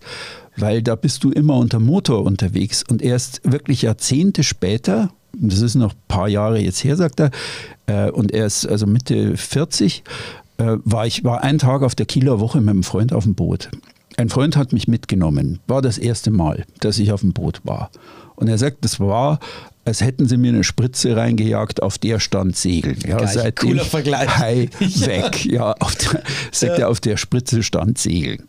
weil 0.55 0.81
da 0.81 0.95
bist 0.95 1.23
du 1.23 1.31
immer 1.31 1.55
unter 1.57 1.79
Motor 1.79 2.23
unterwegs. 2.23 2.83
Und 2.83 3.01
erst 3.01 3.41
wirklich 3.43 3.83
Jahrzehnte 3.83 4.43
später, 4.43 5.11
das 5.33 5.61
ist 5.61 5.75
noch 5.75 5.93
ein 5.93 6.01
paar 6.07 6.27
Jahre 6.27 6.59
jetzt 6.59 6.83
her, 6.83 6.95
sagt 6.95 7.19
er, 7.19 7.31
äh, 7.85 8.09
und 8.09 8.31
er 8.31 8.47
ist 8.47 8.65
also 8.65 8.87
Mitte 8.87 9.37
40, 9.37 10.03
äh, 10.57 10.77
war 10.83 11.05
ich 11.05 11.23
war 11.23 11.43
einen 11.43 11.59
Tag 11.59 11.83
auf 11.83 11.93
der 11.93 12.07
Kieler 12.07 12.39
Woche 12.39 12.59
mit 12.59 12.69
einem 12.69 12.83
Freund 12.83 13.13
auf 13.13 13.25
dem 13.25 13.35
Boot. 13.35 13.69
ein 14.17 14.29
Freund 14.29 14.57
hat 14.57 14.73
mich 14.73 14.87
mitgenommen. 14.87 15.59
War 15.67 15.83
das 15.83 15.99
erste 15.99 16.31
Mal, 16.31 16.65
dass 16.79 16.97
ich 16.97 17.11
auf 17.11 17.21
dem 17.21 17.33
Boot 17.33 17.61
war. 17.63 17.91
Und 18.35 18.47
er 18.47 18.57
sagt, 18.57 18.83
das 18.83 18.99
war, 18.99 19.39
als 19.87 20.01
hätten 20.01 20.27
sie 20.27 20.35
mir 20.35 20.49
eine 20.49 20.65
Spritze 20.65 21.15
reingejagt, 21.15 21.81
auf 21.81 21.97
der 21.97 22.19
stand 22.19 22.57
Segeln. 22.57 22.97
Ja, 23.07 23.25
seitdem 23.25 23.69
cooler 23.69 23.85
Vergleich. 23.85 24.37
High 24.37 24.69
weg. 25.07 25.45
Ja, 25.45 25.71
auf 25.79 25.95
der, 25.95 26.23
sagt 26.51 26.79
er, 26.79 26.89
auf 26.89 26.99
der 26.99 27.15
Spritze 27.15 27.63
stand 27.63 27.97
Segeln. 27.97 28.43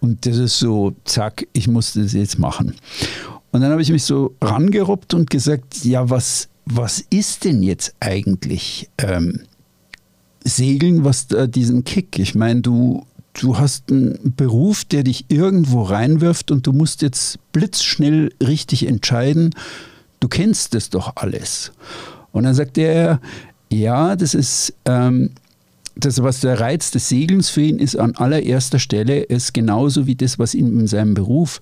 Und 0.00 0.26
das 0.26 0.36
ist 0.36 0.58
so, 0.58 0.94
zack, 1.06 1.46
ich 1.54 1.66
musste 1.66 2.02
das 2.02 2.12
jetzt 2.12 2.38
machen. 2.38 2.74
Und 3.52 3.62
dann 3.62 3.70
habe 3.70 3.80
ich 3.80 3.90
mich 3.90 4.04
so 4.04 4.34
rangerobbt 4.42 5.14
und 5.14 5.30
gesagt, 5.30 5.82
ja, 5.82 6.10
was, 6.10 6.48
was 6.66 7.02
ist 7.08 7.44
denn 7.44 7.62
jetzt 7.62 7.94
eigentlich 8.00 8.90
ähm, 8.98 9.40
Segeln, 10.44 11.04
was 11.04 11.26
da 11.26 11.46
diesen 11.46 11.84
Kick? 11.84 12.18
Ich 12.18 12.34
meine, 12.34 12.60
du, 12.60 13.06
du 13.32 13.56
hast 13.56 13.90
einen 13.90 14.34
Beruf, 14.36 14.84
der 14.84 15.04
dich 15.04 15.24
irgendwo 15.28 15.84
reinwirft 15.84 16.50
und 16.50 16.66
du 16.66 16.72
musst 16.72 17.00
jetzt 17.00 17.38
blitzschnell 17.52 18.30
richtig 18.42 18.86
entscheiden. 18.86 19.54
Du 20.22 20.28
kennst 20.28 20.72
das 20.72 20.88
doch 20.88 21.16
alles. 21.16 21.72
Und 22.30 22.44
dann 22.44 22.54
sagt 22.54 22.78
er, 22.78 23.20
ja, 23.72 24.14
das 24.14 24.34
ist 24.34 24.72
ähm, 24.84 25.30
das, 25.96 26.22
was 26.22 26.38
der 26.38 26.60
Reiz 26.60 26.92
des 26.92 27.08
Segelns 27.08 27.50
für 27.50 27.62
ihn 27.62 27.80
ist, 27.80 27.96
an 27.96 28.14
allererster 28.14 28.78
Stelle, 28.78 29.22
ist 29.22 29.52
genauso 29.52 30.06
wie 30.06 30.14
das, 30.14 30.38
was 30.38 30.54
ihm 30.54 30.78
in 30.78 30.86
seinem 30.86 31.14
Beruf. 31.14 31.60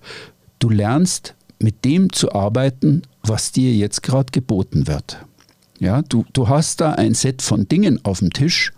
Du 0.59 0.68
lernst 0.68 1.35
mit 1.59 1.87
dem 1.87 2.12
zu 2.12 2.33
arbeiten, 2.33 3.01
was 3.23 3.51
dir 3.51 3.73
jetzt 3.73 4.03
gerade 4.03 4.31
geboten 4.31 4.87
wird. 4.87 5.25
Ja, 5.79 6.03
du, 6.03 6.27
du 6.35 6.46
hast 6.51 6.83
da 6.83 6.92
ein 6.92 7.14
Set 7.14 7.40
von 7.40 7.66
Dingen 7.66 8.05
auf 8.05 8.18
dem 8.18 8.31
Tisch 8.31 8.75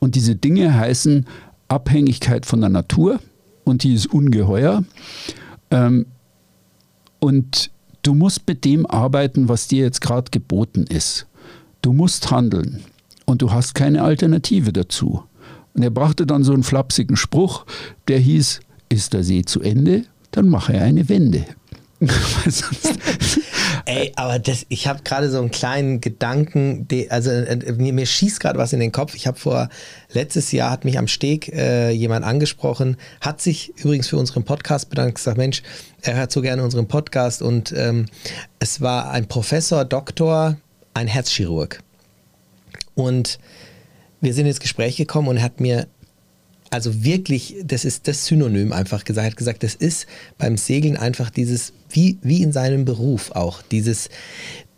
und 0.00 0.16
diese 0.16 0.36
Dinge 0.36 0.74
heißen 0.74 1.24
Abhängigkeit 1.68 2.44
von 2.44 2.60
der 2.60 2.68
Natur 2.68 3.20
und 3.64 3.84
die 3.84 3.94
ist 3.94 4.04
ungeheuer. 4.04 4.84
Ähm, 5.70 6.04
und 7.20 7.70
du 8.04 8.14
musst 8.14 8.46
mit 8.46 8.64
dem 8.64 8.86
arbeiten, 8.86 9.48
was 9.48 9.66
dir 9.66 9.82
jetzt 9.84 10.00
gerade 10.00 10.30
geboten 10.30 10.84
ist. 10.84 11.26
Du 11.82 11.92
musst 11.92 12.30
handeln 12.30 12.84
und 13.24 13.42
du 13.42 13.50
hast 13.50 13.74
keine 13.74 14.02
Alternative 14.02 14.72
dazu. 14.72 15.24
Und 15.74 15.82
er 15.82 15.90
brachte 15.90 16.26
dann 16.26 16.44
so 16.44 16.52
einen 16.52 16.62
flapsigen 16.62 17.16
Spruch, 17.16 17.66
der 18.06 18.20
hieß, 18.20 18.60
ist 18.88 19.12
der 19.12 19.24
See 19.24 19.42
zu 19.42 19.60
Ende, 19.60 20.04
dann 20.30 20.48
mache 20.48 20.74
er 20.74 20.84
eine 20.84 21.08
Wende. 21.08 21.44
Ey, 23.86 24.12
aber 24.16 24.38
das, 24.38 24.64
ich 24.70 24.86
habe 24.86 25.02
gerade 25.02 25.30
so 25.30 25.38
einen 25.38 25.50
kleinen 25.50 26.00
Gedanken, 26.00 26.88
die, 26.88 27.10
also 27.10 27.30
äh, 27.30 27.72
mir, 27.72 27.92
mir 27.92 28.06
schießt 28.06 28.40
gerade 28.40 28.58
was 28.58 28.72
in 28.72 28.80
den 28.80 28.92
Kopf. 28.92 29.14
Ich 29.14 29.26
habe 29.26 29.38
vor 29.38 29.68
letztes 30.10 30.52
Jahr 30.52 30.70
hat 30.70 30.86
mich 30.86 30.98
am 30.98 31.06
Steg 31.06 31.48
äh, 31.52 31.90
jemand 31.90 32.24
angesprochen, 32.24 32.96
hat 33.20 33.42
sich 33.42 33.76
übrigens 33.76 34.08
für 34.08 34.16
unseren 34.16 34.44
Podcast 34.44 34.88
bedankt, 34.88 35.16
gesagt, 35.16 35.36
Mensch, 35.36 35.62
er 36.00 36.16
hört 36.16 36.32
so 36.32 36.40
gerne 36.40 36.64
unseren 36.64 36.88
Podcast 36.88 37.42
und 37.42 37.72
ähm, 37.76 38.06
es 38.58 38.80
war 38.80 39.10
ein 39.10 39.26
Professor, 39.26 39.84
Doktor, 39.84 40.56
ein 40.94 41.06
Herzchirurg. 41.06 41.82
Und 42.94 43.38
wir 44.22 44.32
sind 44.32 44.46
ins 44.46 44.60
Gespräch 44.60 44.96
gekommen 44.96 45.28
und 45.28 45.36
er 45.36 45.42
hat 45.42 45.60
mir 45.60 45.86
also 46.74 47.04
wirklich, 47.04 47.54
das 47.64 47.84
ist 47.84 48.08
das 48.08 48.26
Synonym 48.26 48.72
einfach 48.72 49.04
gesagt, 49.04 49.28
hat 49.28 49.36
gesagt, 49.36 49.62
das 49.62 49.76
ist 49.76 50.06
beim 50.38 50.56
Segeln 50.56 50.96
einfach 50.96 51.30
dieses, 51.30 51.72
wie, 51.88 52.18
wie 52.20 52.42
in 52.42 52.50
seinem 52.50 52.84
Beruf 52.84 53.30
auch, 53.30 53.62
dieses, 53.62 54.08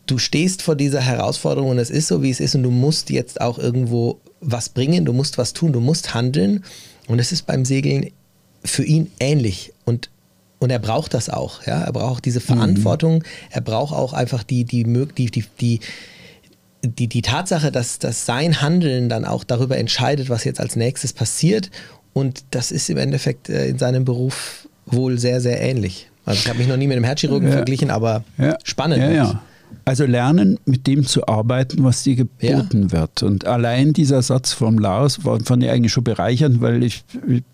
du 0.05 0.19
stehst 0.19 0.61
vor 0.61 0.77
dieser 0.77 1.01
Herausforderung 1.01 1.71
und 1.71 1.79
es 1.79 1.89
ist 1.89 2.09
so, 2.09 2.23
wie 2.23 2.29
es 2.29 2.39
ist 2.39 2.55
und 2.55 2.65
du 2.65 2.71
musst 2.71 3.09
jetzt 3.09 3.41
auch 3.41 3.59
irgendwo 3.59 4.21
was 4.43 4.69
bringen, 4.69 5.07
du 5.07 5.15
musst 5.15 5.39
was 5.39 5.55
tun, 5.55 5.73
du 5.73 5.81
musst 5.81 6.13
handeln 6.13 6.65
und 7.09 7.19
es 7.19 7.33
ist 7.33 7.47
beim 7.47 7.65
Segeln 7.65 8.11
für 8.63 8.85
ihn 8.85 9.11
ähnlich 9.19 9.73
und 9.87 10.11
und 10.59 10.71
er 10.71 10.79
braucht 10.79 11.13
das 11.13 11.29
auch, 11.29 11.67
ja, 11.67 11.83
er 11.83 11.93
braucht 11.93 12.25
diese 12.25 12.41
Verantwortung, 12.41 13.17
mhm. 13.17 13.23
er 13.51 13.61
braucht 13.61 13.95
auch 13.95 14.15
einfach 14.15 14.43
die, 14.43 14.65
die, 14.65 14.85
die, 14.85 15.31
die, 15.31 15.45
die 15.61 15.81
die, 16.87 17.09
die 17.09 17.23
Tatsache, 17.23 17.73
dass, 17.73 17.99
dass 17.99 18.27
sein 18.27 18.61
Handeln 18.61 19.09
dann 19.09 19.25
auch 19.25 19.45
darüber 19.45 19.77
entscheidet, 19.77 20.29
was 20.29 20.45
jetzt 20.45 20.61
als 20.61 20.77
nächstes 20.77 21.13
passiert. 21.13 21.71
Und 22.13 22.45
das 22.51 22.71
ist 22.71 22.89
im 22.89 22.97
Endeffekt 22.97 23.49
äh, 23.49 23.69
in 23.69 23.79
seinem 23.79 24.05
Beruf 24.05 24.69
wohl 24.87 25.19
sehr, 25.19 25.41
sehr 25.41 25.61
ähnlich. 25.61 26.09
Also 26.25 26.41
ich 26.41 26.49
habe 26.49 26.59
mich 26.59 26.69
noch 26.69 26.77
nie 26.77 26.87
mit 26.87 26.97
einem 26.97 27.05
Herzchirurgen 27.05 27.49
ja. 27.49 27.55
verglichen, 27.55 27.91
aber 27.91 28.25
ja. 28.39 28.57
spannend. 28.65 29.03
Ja, 29.03 29.11
ja. 29.11 29.43
Also 29.85 30.05
lernen, 30.05 30.59
mit 30.65 30.87
dem 30.87 31.05
zu 31.05 31.27
arbeiten, 31.27 31.85
was 31.85 32.03
dir 32.03 32.17
geboten 32.17 32.93
wird. 32.93 33.23
Und 33.23 33.47
allein 33.47 33.93
dieser 33.93 34.23
Satz 34.23 34.53
vom 34.53 34.79
Lars 34.79 35.25
war, 35.25 35.39
fand 35.41 35.63
ich 35.63 35.71
eigentlich 35.71 35.93
schon 35.93 36.05
bereichernd, 36.05 36.61
weil 36.61 36.83
ich, 36.83 37.05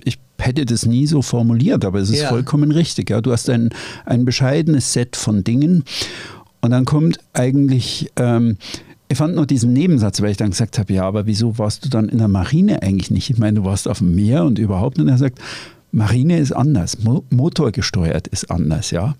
ich 0.04 0.18
hätte 0.38 0.64
das 0.64 0.86
nie 0.86 1.06
so 1.06 1.22
formuliert, 1.22 1.84
aber 1.84 2.00
es 2.00 2.10
ist 2.10 2.24
vollkommen 2.24 2.72
richtig. 2.72 3.10
Ja. 3.10 3.20
Du 3.20 3.32
hast 3.32 3.48
ein, 3.50 3.70
ein 4.06 4.24
bescheidenes 4.24 4.92
Set 4.92 5.16
von 5.16 5.44
Dingen 5.44 5.84
und 6.60 6.70
dann 6.70 6.84
kommt 6.84 7.18
eigentlich 7.32 8.10
ähm, 8.16 8.56
ich 9.12 9.18
fand 9.18 9.34
nur 9.34 9.46
diesen 9.46 9.72
Nebensatz, 9.72 10.22
weil 10.22 10.30
ich 10.30 10.36
dann 10.36 10.50
gesagt 10.50 10.78
habe, 10.78 10.92
ja, 10.92 11.04
aber 11.04 11.26
wieso 11.26 11.58
warst 11.58 11.84
du 11.84 11.88
dann 11.88 12.08
in 12.08 12.18
der 12.18 12.28
Marine 12.28 12.82
eigentlich 12.82 13.10
nicht? 13.10 13.30
Ich 13.30 13.38
meine, 13.38 13.60
du 13.60 13.64
warst 13.64 13.86
auf 13.86 13.98
dem 13.98 14.14
Meer 14.14 14.44
und 14.44 14.58
überhaupt. 14.58 14.98
Und 14.98 15.08
er 15.08 15.18
sagt, 15.18 15.38
Marine 15.90 16.38
ist 16.38 16.52
anders, 16.52 17.02
Mo 17.04 17.22
motorgesteuert 17.28 18.26
ist 18.28 18.50
anders, 18.50 18.90
ja. 18.90 19.14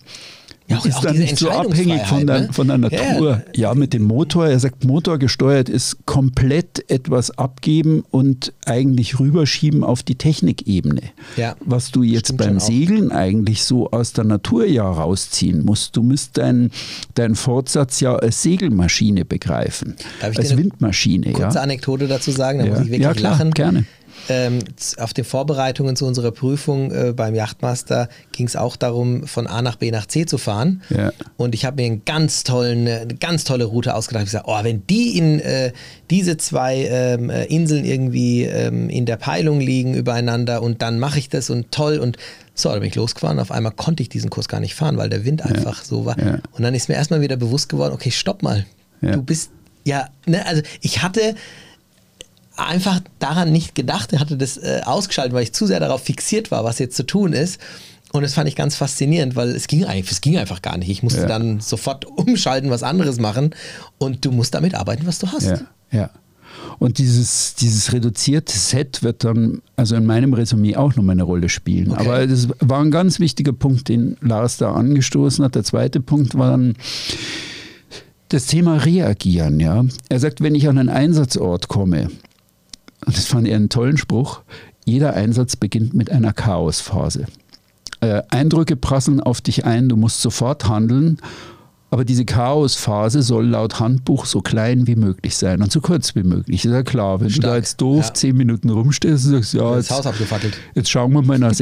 Ja, 0.69 0.79
auch, 0.79 0.87
ist 0.87 0.97
auch 0.97 1.03
dann 1.03 1.19
nicht 1.19 1.39
so 1.39 1.51
abhängig 1.51 2.03
von 2.07 2.27
der, 2.27 2.41
ne? 2.43 2.49
von 2.53 2.69
der 2.69 2.79
Natur. 2.79 3.43
Ja, 3.55 3.71
ja, 3.71 3.75
mit 3.75 3.93
dem 3.93 4.05
Motor. 4.05 4.47
Er 4.47 4.59
sagt, 4.59 4.85
motorgesteuert 4.85 5.69
ist 5.69 6.07
komplett 6.07 6.89
etwas 6.91 7.37
abgeben 7.37 8.05
und 8.11 8.53
eigentlich 8.65 9.19
rüberschieben 9.19 9.85
auf 9.85 10.03
die 10.03 10.15
Technikebene. 10.15 11.03
Ja, 11.37 11.57
Was 11.65 11.91
du 11.91 12.03
jetzt 12.03 12.37
beim 12.37 12.61
Segeln 12.61 13.13
eigentlich 13.13 13.65
so 13.65 13.91
aus 13.91 14.13
der 14.13 14.25
Natur 14.25 14.65
ja 14.67 14.89
rausziehen 14.89 15.65
musst. 15.65 15.97
Du 15.97 16.03
musst 16.03 16.39
deinen 16.39 16.71
dein 17.15 17.35
Fortsatz 17.35 18.01
ja 18.01 18.15
als 18.15 18.43
Segelmaschine 18.43 19.25
begreifen. 19.25 19.97
Darf 20.21 20.33
ich 20.33 20.39
als 20.39 20.57
Windmaschine. 20.57 21.33
Kurze 21.33 21.57
ja. 21.57 21.63
Anekdote 21.63 22.07
dazu 22.07 22.31
sagen, 22.31 22.61
da 22.61 22.67
muss 22.67 22.79
ich 22.81 22.87
wirklich 22.87 23.03
ja, 23.03 23.15
klar, 23.15 23.33
lachen. 23.33 23.51
Gerne 23.53 23.85
ähm, 24.29 24.61
auf 24.99 25.13
den 25.13 25.25
Vorbereitungen 25.25 25.97
zu 25.97 26.07
unserer 26.07 26.31
Prüfung 26.31 26.93
äh, 26.93 27.13
beim 27.13 27.35
Yachtmaster 27.35 28.09
ging 28.33 28.47
es 28.47 28.57
auch 28.57 28.77
darum, 28.77 29.27
von 29.27 29.47
A 29.47 29.63
nach 29.63 29.77
B 29.77 29.91
nach 29.91 30.07
C 30.07 30.27
zu 30.27 30.39
fahren. 30.39 30.83
Ja. 30.91 31.13
Und 31.37 31.55
ich 31.55 31.65
habe 31.65 31.83
mir 31.83 31.87
einen 31.87 32.05
ganz 32.05 32.45
tollen, 32.45 32.87
eine 32.87 33.15
ganz 33.15 33.45
tolle 33.45 33.65
Route 33.65 33.95
ausgedacht. 33.95 34.25
Ich 34.25 34.31
gesagt, 34.31 34.47
oh, 34.49 34.59
wenn 34.63 34.87
die 34.87 35.17
in 35.19 35.41
äh, 35.41 35.73
diese 36.11 36.37
zwei 36.37 36.89
ähm, 36.91 37.31
äh, 37.31 37.45
Inseln 37.45 37.85
irgendwie 37.85 38.45
ähm, 38.45 38.89
in 38.89 39.07
der 39.07 39.17
Peilung 39.17 39.61
liegen 39.61 39.95
übereinander 39.95 40.63
und 40.63 40.83
dann 40.83 40.99
mache 40.99 41.19
ich 41.19 41.29
das 41.29 41.51
und 41.51 41.71
toll 41.71 41.99
und 41.99 42.17
so, 42.55 42.69
da 42.69 42.79
bin 42.79 42.89
ich 42.89 42.95
losgefahren. 42.95 43.39
Auf 43.39 43.51
einmal 43.51 43.73
konnte 43.73 44.03
ich 44.03 44.09
diesen 44.09 44.31
Kurs 44.31 44.47
gar 44.47 44.61
nicht 44.61 44.75
fahren, 44.75 44.99
weil 44.99 45.09
der 45.09 45.25
Wind 45.25 45.43
einfach 45.43 45.79
ja. 45.79 45.85
so 45.85 46.05
war. 46.05 46.19
Ja. 46.19 46.39
Und 46.53 46.63
dann 46.63 46.75
ist 46.75 46.89
mir 46.89 46.97
erstmal 46.97 47.23
wieder 47.23 47.37
bewusst 47.37 47.69
geworden, 47.69 47.95
okay, 47.95 48.11
stopp 48.11 48.43
mal. 48.43 48.67
Du 49.01 49.21
bist 49.21 49.51
ja, 49.85 50.09
ne, 50.27 50.47
also 50.47 50.63
ich 50.81 51.03
hatte 51.03 51.35
einfach 52.57 53.01
daran 53.19 53.53
nicht 53.53 53.75
gedacht, 53.75 54.13
er 54.13 54.21
hatte 54.21 54.37
das 54.37 54.57
äh, 54.57 54.83
ausgeschaltet, 54.85 55.33
weil 55.33 55.43
ich 55.43 55.53
zu 55.53 55.67
sehr 55.67 55.81
darauf 55.81 56.03
fixiert 56.03 56.51
war, 56.51 56.65
was 56.65 56.79
jetzt 56.79 56.97
zu 56.97 57.05
tun 57.05 57.33
ist. 57.33 57.61
Und 58.13 58.23
das 58.23 58.35
fand 58.35 58.47
ich 58.47 58.57
ganz 58.57 58.77
faszinierend, 58.77 59.37
weil 59.37 59.49
es 59.49 59.67
ging 59.67 59.85
eigentlich, 59.85 60.11
es 60.11 60.21
ging 60.21 60.37
einfach 60.37 60.61
gar 60.61 60.77
nicht. 60.77 60.91
Ich 60.91 61.03
musste 61.03 61.23
ja. 61.23 61.27
dann 61.27 61.61
sofort 61.61 62.05
umschalten, 62.19 62.71
was 62.71 62.83
anderes 62.83 63.19
machen 63.19 63.55
und 63.99 64.25
du 64.25 64.33
musst 64.33 64.55
damit 64.55 64.75
arbeiten, 64.75 65.07
was 65.07 65.19
du 65.19 65.29
hast. 65.29 65.47
Ja, 65.47 65.61
ja. 65.91 66.11
Und 66.79 66.99
dieses, 66.99 67.55
dieses 67.55 67.93
reduzierte 67.93 68.57
Set 68.57 69.03
wird 69.03 69.25
dann, 69.25 69.63
also 69.77 69.95
in 69.97 70.05
meinem 70.05 70.35
Resümee 70.35 70.77
auch 70.77 70.95
nochmal 70.97 71.15
eine 71.15 71.23
Rolle 71.23 71.49
spielen. 71.49 71.93
Okay. 71.93 72.01
Aber 72.01 72.27
das 72.27 72.49
war 72.61 72.81
ein 72.81 72.91
ganz 72.91 73.21
wichtiger 73.21 73.53
Punkt, 73.53 73.89
den 73.89 74.17
Lars 74.21 74.59
da 74.59 74.73
angestoßen 74.73 75.45
hat. 75.45 75.55
Der 75.55 75.65
zweite 75.65 76.01
Punkt 76.01 76.37
war 76.37 76.51
dann 76.51 76.75
das 78.29 78.47
Thema 78.47 78.79
Reagieren. 78.79 79.61
Ja. 79.61 79.85
Er 80.09 80.19
sagt, 80.19 80.43
wenn 80.43 80.55
ich 80.55 80.69
an 80.69 80.79
einen 80.79 80.89
Einsatzort 80.89 81.69
komme, 81.69 82.11
und 83.07 83.17
das 83.17 83.27
fand 83.27 83.47
ich 83.47 83.55
einen 83.55 83.69
tollen 83.69 83.97
Spruch, 83.97 84.41
jeder 84.85 85.15
Einsatz 85.15 85.57
beginnt 85.57 85.95
mit 85.95 86.11
einer 86.11 86.33
Chaosphase. 86.33 87.27
Äh, 88.01 88.23
Eindrücke 88.31 88.77
prasseln 88.77 89.21
auf 89.21 89.41
dich 89.41 89.65
ein, 89.65 89.89
du 89.89 89.97
musst 89.97 90.21
sofort 90.23 90.69
handeln, 90.69 91.19
aber 91.91 92.05
diese 92.05 92.25
Chaosphase 92.25 93.23
soll 93.23 93.47
laut 93.49 93.79
Handbuch 93.79 94.25
so 94.25 94.41
klein 94.41 94.87
wie 94.87 94.97
möglich 94.97 95.37
sein 95.37 95.61
und 95.61 95.71
so 95.71 95.81
kurz 95.81 96.15
wie 96.15 96.23
möglich. 96.23 96.65
Ist 96.65 96.73
ja 96.73 96.83
klar, 96.83 97.21
wenn 97.21 97.29
Stark. 97.29 97.43
du 97.43 97.49
da 97.49 97.57
jetzt 97.57 97.81
doof 97.81 98.07
ja. 98.07 98.15
zehn 98.15 98.37
Minuten 98.37 98.71
rumstehst 98.71 99.27
und 99.27 99.33
sagst, 99.33 99.55
ja, 99.55 99.77
jetzt, 99.77 99.91
das 99.91 99.99
Haus 99.99 100.07
abgefackelt. 100.07 100.57
jetzt 100.75 100.91
schauen 100.91 101.13
wir 101.13 101.21
mal 101.21 101.39
nach. 101.39 101.53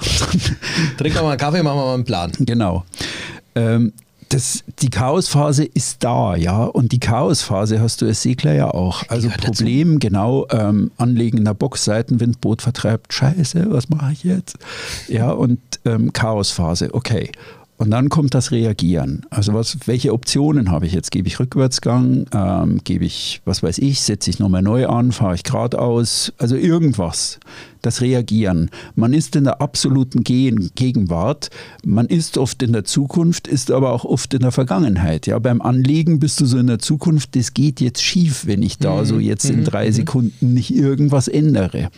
Trinken 0.96 1.18
wir 1.18 1.22
mal 1.22 1.30
einen 1.30 1.38
Kaffee, 1.38 1.62
machen 1.62 1.76
wir 1.78 1.84
mal 1.84 1.94
einen 1.94 2.04
Plan. 2.04 2.32
Genau. 2.38 2.84
Ähm, 3.54 3.92
das, 4.30 4.62
die 4.78 4.90
Chaosphase 4.90 5.64
ist 5.64 6.04
da, 6.04 6.36
ja. 6.36 6.64
Und 6.64 6.92
die 6.92 7.00
Chaosphase 7.00 7.80
hast 7.80 8.00
du 8.00 8.06
als 8.06 8.22
Segler 8.22 8.54
ja 8.54 8.70
auch. 8.70 9.02
Also 9.08 9.28
Problem, 9.28 9.94
dazu. 9.94 10.08
genau, 10.08 10.46
ähm, 10.50 10.92
Anlegen 10.96 11.38
in 11.38 11.44
der 11.44 11.54
Box, 11.54 11.84
Seitenwind, 11.84 12.40
Boot 12.40 12.62
vertreibt, 12.62 13.12
scheiße, 13.12 13.66
was 13.70 13.88
mache 13.88 14.12
ich 14.12 14.22
jetzt? 14.24 14.58
Ja, 15.08 15.32
und 15.32 15.60
ähm, 15.84 16.12
Chaosphase, 16.12 16.94
okay. 16.94 17.32
Und 17.80 17.90
dann 17.92 18.10
kommt 18.10 18.34
das 18.34 18.50
Reagieren. 18.50 19.24
Also 19.30 19.54
was, 19.54 19.78
welche 19.86 20.12
Optionen 20.12 20.70
habe 20.70 20.84
ich 20.84 20.92
jetzt? 20.92 21.10
Gebe 21.10 21.28
ich 21.28 21.40
Rückwärtsgang? 21.40 22.26
Ähm, 22.34 22.80
gebe 22.84 23.06
ich, 23.06 23.40
was 23.46 23.62
weiß 23.62 23.78
ich, 23.78 24.02
setze 24.02 24.28
ich 24.28 24.38
nochmal 24.38 24.60
neu 24.60 24.86
an? 24.86 25.12
Fahre 25.12 25.34
ich 25.34 25.44
geradeaus? 25.44 26.30
Also 26.36 26.56
irgendwas. 26.56 27.40
Das 27.80 28.02
Reagieren. 28.02 28.70
Man 28.96 29.14
ist 29.14 29.34
in 29.34 29.44
der 29.44 29.62
absoluten 29.62 30.24
Gegenwart. 30.24 31.48
Man 31.82 32.04
ist 32.04 32.36
oft 32.36 32.62
in 32.62 32.74
der 32.74 32.84
Zukunft, 32.84 33.48
ist 33.48 33.70
aber 33.70 33.92
auch 33.92 34.04
oft 34.04 34.34
in 34.34 34.40
der 34.40 34.52
Vergangenheit. 34.52 35.26
Ja, 35.26 35.38
beim 35.38 35.62
Anliegen 35.62 36.20
bist 36.20 36.38
du 36.42 36.44
so 36.44 36.58
in 36.58 36.66
der 36.66 36.80
Zukunft, 36.80 37.34
das 37.34 37.54
geht 37.54 37.80
jetzt 37.80 38.02
schief, 38.02 38.46
wenn 38.46 38.62
ich 38.62 38.76
da 38.76 39.00
mhm. 39.00 39.04
so 39.06 39.18
jetzt 39.18 39.48
in 39.48 39.60
mhm. 39.60 39.64
drei 39.64 39.86
mhm. 39.86 39.92
Sekunden 39.92 40.52
nicht 40.52 40.70
irgendwas 40.70 41.28
ändere. 41.28 41.88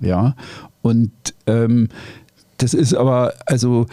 Ja, 0.00 0.34
und 0.80 1.12
ähm, 1.46 1.88
das 2.58 2.72
ist 2.74 2.94
aber, 2.94 3.34
also 3.44 3.86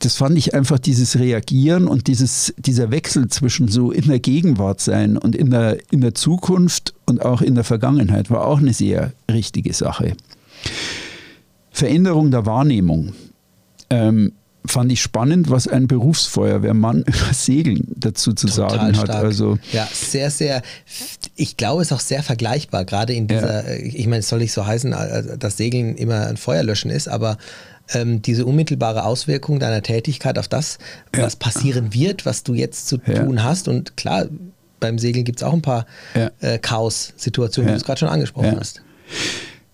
das 0.00 0.16
fand 0.16 0.36
ich 0.38 0.54
einfach 0.54 0.78
dieses 0.78 1.18
Reagieren 1.18 1.86
und 1.86 2.06
dieses, 2.06 2.54
dieser 2.56 2.90
Wechsel 2.90 3.28
zwischen 3.28 3.68
so 3.68 3.92
in 3.92 4.08
der 4.08 4.18
Gegenwart 4.18 4.80
sein 4.80 5.18
und 5.18 5.36
in 5.36 5.50
der, 5.50 5.78
in 5.90 6.00
der 6.00 6.14
Zukunft 6.14 6.94
und 7.04 7.22
auch 7.22 7.42
in 7.42 7.54
der 7.54 7.64
Vergangenheit 7.64 8.30
war 8.30 8.46
auch 8.46 8.58
eine 8.58 8.72
sehr 8.72 9.12
richtige 9.30 9.74
Sache. 9.74 10.16
Veränderung 11.70 12.30
der 12.30 12.46
Wahrnehmung. 12.46 13.12
Ähm, 13.90 14.32
fand 14.66 14.90
ich 14.92 15.02
spannend, 15.02 15.50
was 15.50 15.68
ein 15.68 15.86
Berufsfeuerwehrmann 15.86 17.02
über 17.06 17.34
Segeln 17.34 17.88
dazu 17.94 18.32
zu 18.32 18.46
Total 18.46 18.70
sagen 18.70 18.96
hat. 18.96 19.10
Also 19.10 19.58
ja, 19.72 19.86
sehr, 19.92 20.30
sehr, 20.30 20.62
ich 21.36 21.58
glaube, 21.58 21.82
es 21.82 21.88
ist 21.88 21.92
auch 21.92 22.00
sehr 22.00 22.22
vergleichbar, 22.22 22.86
gerade 22.86 23.12
in 23.12 23.28
dieser, 23.28 23.78
ja. 23.78 23.84
ich 23.84 24.06
meine, 24.06 24.20
es 24.20 24.28
soll 24.28 24.38
nicht 24.38 24.52
so 24.52 24.66
heißen, 24.66 24.92
äh, 24.92 25.38
dass 25.38 25.58
Segeln 25.58 25.96
immer 25.96 26.26
ein 26.26 26.36
Feuerlöschen 26.38 26.90
ist, 26.90 27.08
aber 27.08 27.36
ähm, 27.92 28.22
diese 28.22 28.46
unmittelbare 28.46 29.04
Auswirkung 29.04 29.58
deiner 29.58 29.82
Tätigkeit 29.82 30.38
auf 30.38 30.48
das, 30.48 30.78
ja. 31.14 31.22
was 31.22 31.36
passieren 31.36 31.92
wird, 31.94 32.26
was 32.26 32.42
du 32.42 32.54
jetzt 32.54 32.88
zu 32.88 32.98
ja. 33.06 33.24
tun 33.24 33.42
hast. 33.42 33.68
Und 33.68 33.96
klar, 33.96 34.26
beim 34.80 34.98
Segeln 34.98 35.24
gibt 35.24 35.40
es 35.40 35.42
auch 35.42 35.52
ein 35.52 35.62
paar 35.62 35.86
ja. 36.14 36.30
äh, 36.40 36.58
Chaos-Situationen, 36.58 37.68
wie 37.68 37.72
du 37.72 37.78
es 37.78 37.84
gerade 37.84 37.98
schon 37.98 38.08
angesprochen 38.08 38.56
hast. 38.58 38.82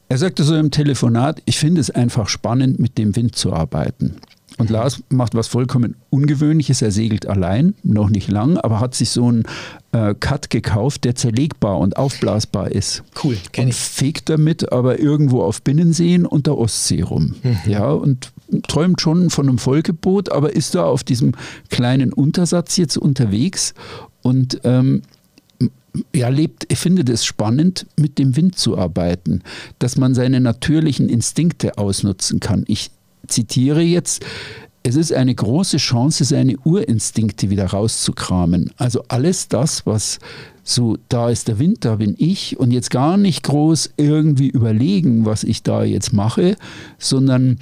Er 0.09 0.18
sagte 0.18 0.44
so 0.44 0.57
im 0.57 0.70
Telefonat, 0.70 1.42
ich 1.46 1.59
finde 1.59 1.81
es 1.81 1.90
einfach 1.90 2.29
spannend, 2.29 2.79
mit 2.79 2.96
dem 2.96 3.16
Wind 3.16 3.35
zu 3.35 3.52
arbeiten. 3.52 4.16
Und 4.58 4.70
Lars 4.70 5.02
macht 5.10 5.34
was 5.34 5.48
vollkommen 5.48 5.96
Ungewöhnliches. 6.10 6.80
Er 6.80 6.90
segelt 6.90 7.26
allein, 7.26 7.74
noch 7.82 8.08
nicht 8.08 8.30
lang, 8.30 8.56
aber 8.56 8.80
hat 8.80 8.94
sich 8.94 9.10
so 9.10 9.28
einen 9.28 9.44
äh, 9.92 10.14
Cut 10.14 10.50
gekauft, 10.50 11.04
der 11.04 11.14
zerlegbar 11.14 11.78
und 11.78 11.96
aufblasbar 11.96 12.72
ist. 12.72 13.02
Cool, 13.22 13.36
kenn 13.52 13.64
und 13.64 13.70
ich. 13.70 13.76
fegt 13.76 14.28
damit 14.28 14.72
aber 14.72 14.98
irgendwo 14.98 15.42
auf 15.42 15.62
Binnenseen 15.62 16.24
und 16.24 16.46
der 16.46 16.56
Ostsee 16.56 17.02
rum. 17.02 17.34
Mhm. 17.42 17.58
Ja, 17.66 17.90
und 17.90 18.32
träumt 18.68 19.00
schon 19.00 19.30
von 19.30 19.48
einem 19.48 19.58
Vollgebot, 19.58 20.30
aber 20.30 20.54
ist 20.54 20.74
da 20.74 20.84
auf 20.84 21.04
diesem 21.04 21.32
kleinen 21.68 22.12
Untersatz 22.12 22.76
jetzt 22.76 22.96
unterwegs 22.96 23.74
und 24.22 24.60
ähm, 24.64 25.02
ja, 26.14 26.28
lebt, 26.28 26.66
findet 26.76 27.08
es 27.08 27.24
spannend, 27.24 27.86
mit 27.96 28.18
dem 28.18 28.36
Wind 28.36 28.58
zu 28.58 28.76
arbeiten, 28.76 29.42
dass 29.78 29.96
man 29.96 30.14
seine 30.14 30.40
natürlichen 30.40 31.08
Instinkte 31.08 31.78
ausnutzen 31.78 32.40
kann. 32.40 32.64
Ich 32.66 32.90
zitiere 33.26 33.82
jetzt, 33.82 34.24
es 34.82 34.94
ist 34.94 35.12
eine 35.12 35.34
große 35.34 35.78
Chance, 35.78 36.24
seine 36.24 36.56
Urinstinkte 36.58 37.50
wieder 37.50 37.66
rauszukramen. 37.66 38.72
Also 38.76 39.02
alles 39.08 39.48
das, 39.48 39.84
was 39.84 40.20
so, 40.62 40.96
da 41.08 41.28
ist 41.30 41.48
der 41.48 41.58
Wind, 41.58 41.84
da 41.84 41.96
bin 41.96 42.14
ich 42.18 42.58
und 42.58 42.70
jetzt 42.70 42.90
gar 42.90 43.16
nicht 43.16 43.42
groß 43.42 43.94
irgendwie 43.96 44.48
überlegen, 44.48 45.24
was 45.24 45.44
ich 45.44 45.62
da 45.62 45.82
jetzt 45.82 46.12
mache, 46.12 46.56
sondern 46.98 47.58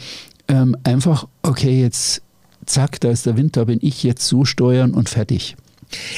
ähm, 0.48 0.76
einfach, 0.84 1.26
okay, 1.42 1.80
jetzt 1.80 2.22
zack, 2.66 3.00
da 3.00 3.10
ist 3.10 3.26
der 3.26 3.36
Wind, 3.36 3.56
da 3.56 3.64
bin 3.64 3.78
ich, 3.80 4.02
jetzt 4.02 4.26
so 4.26 4.44
steuern 4.44 4.92
und 4.92 5.08
fertig. 5.08 5.56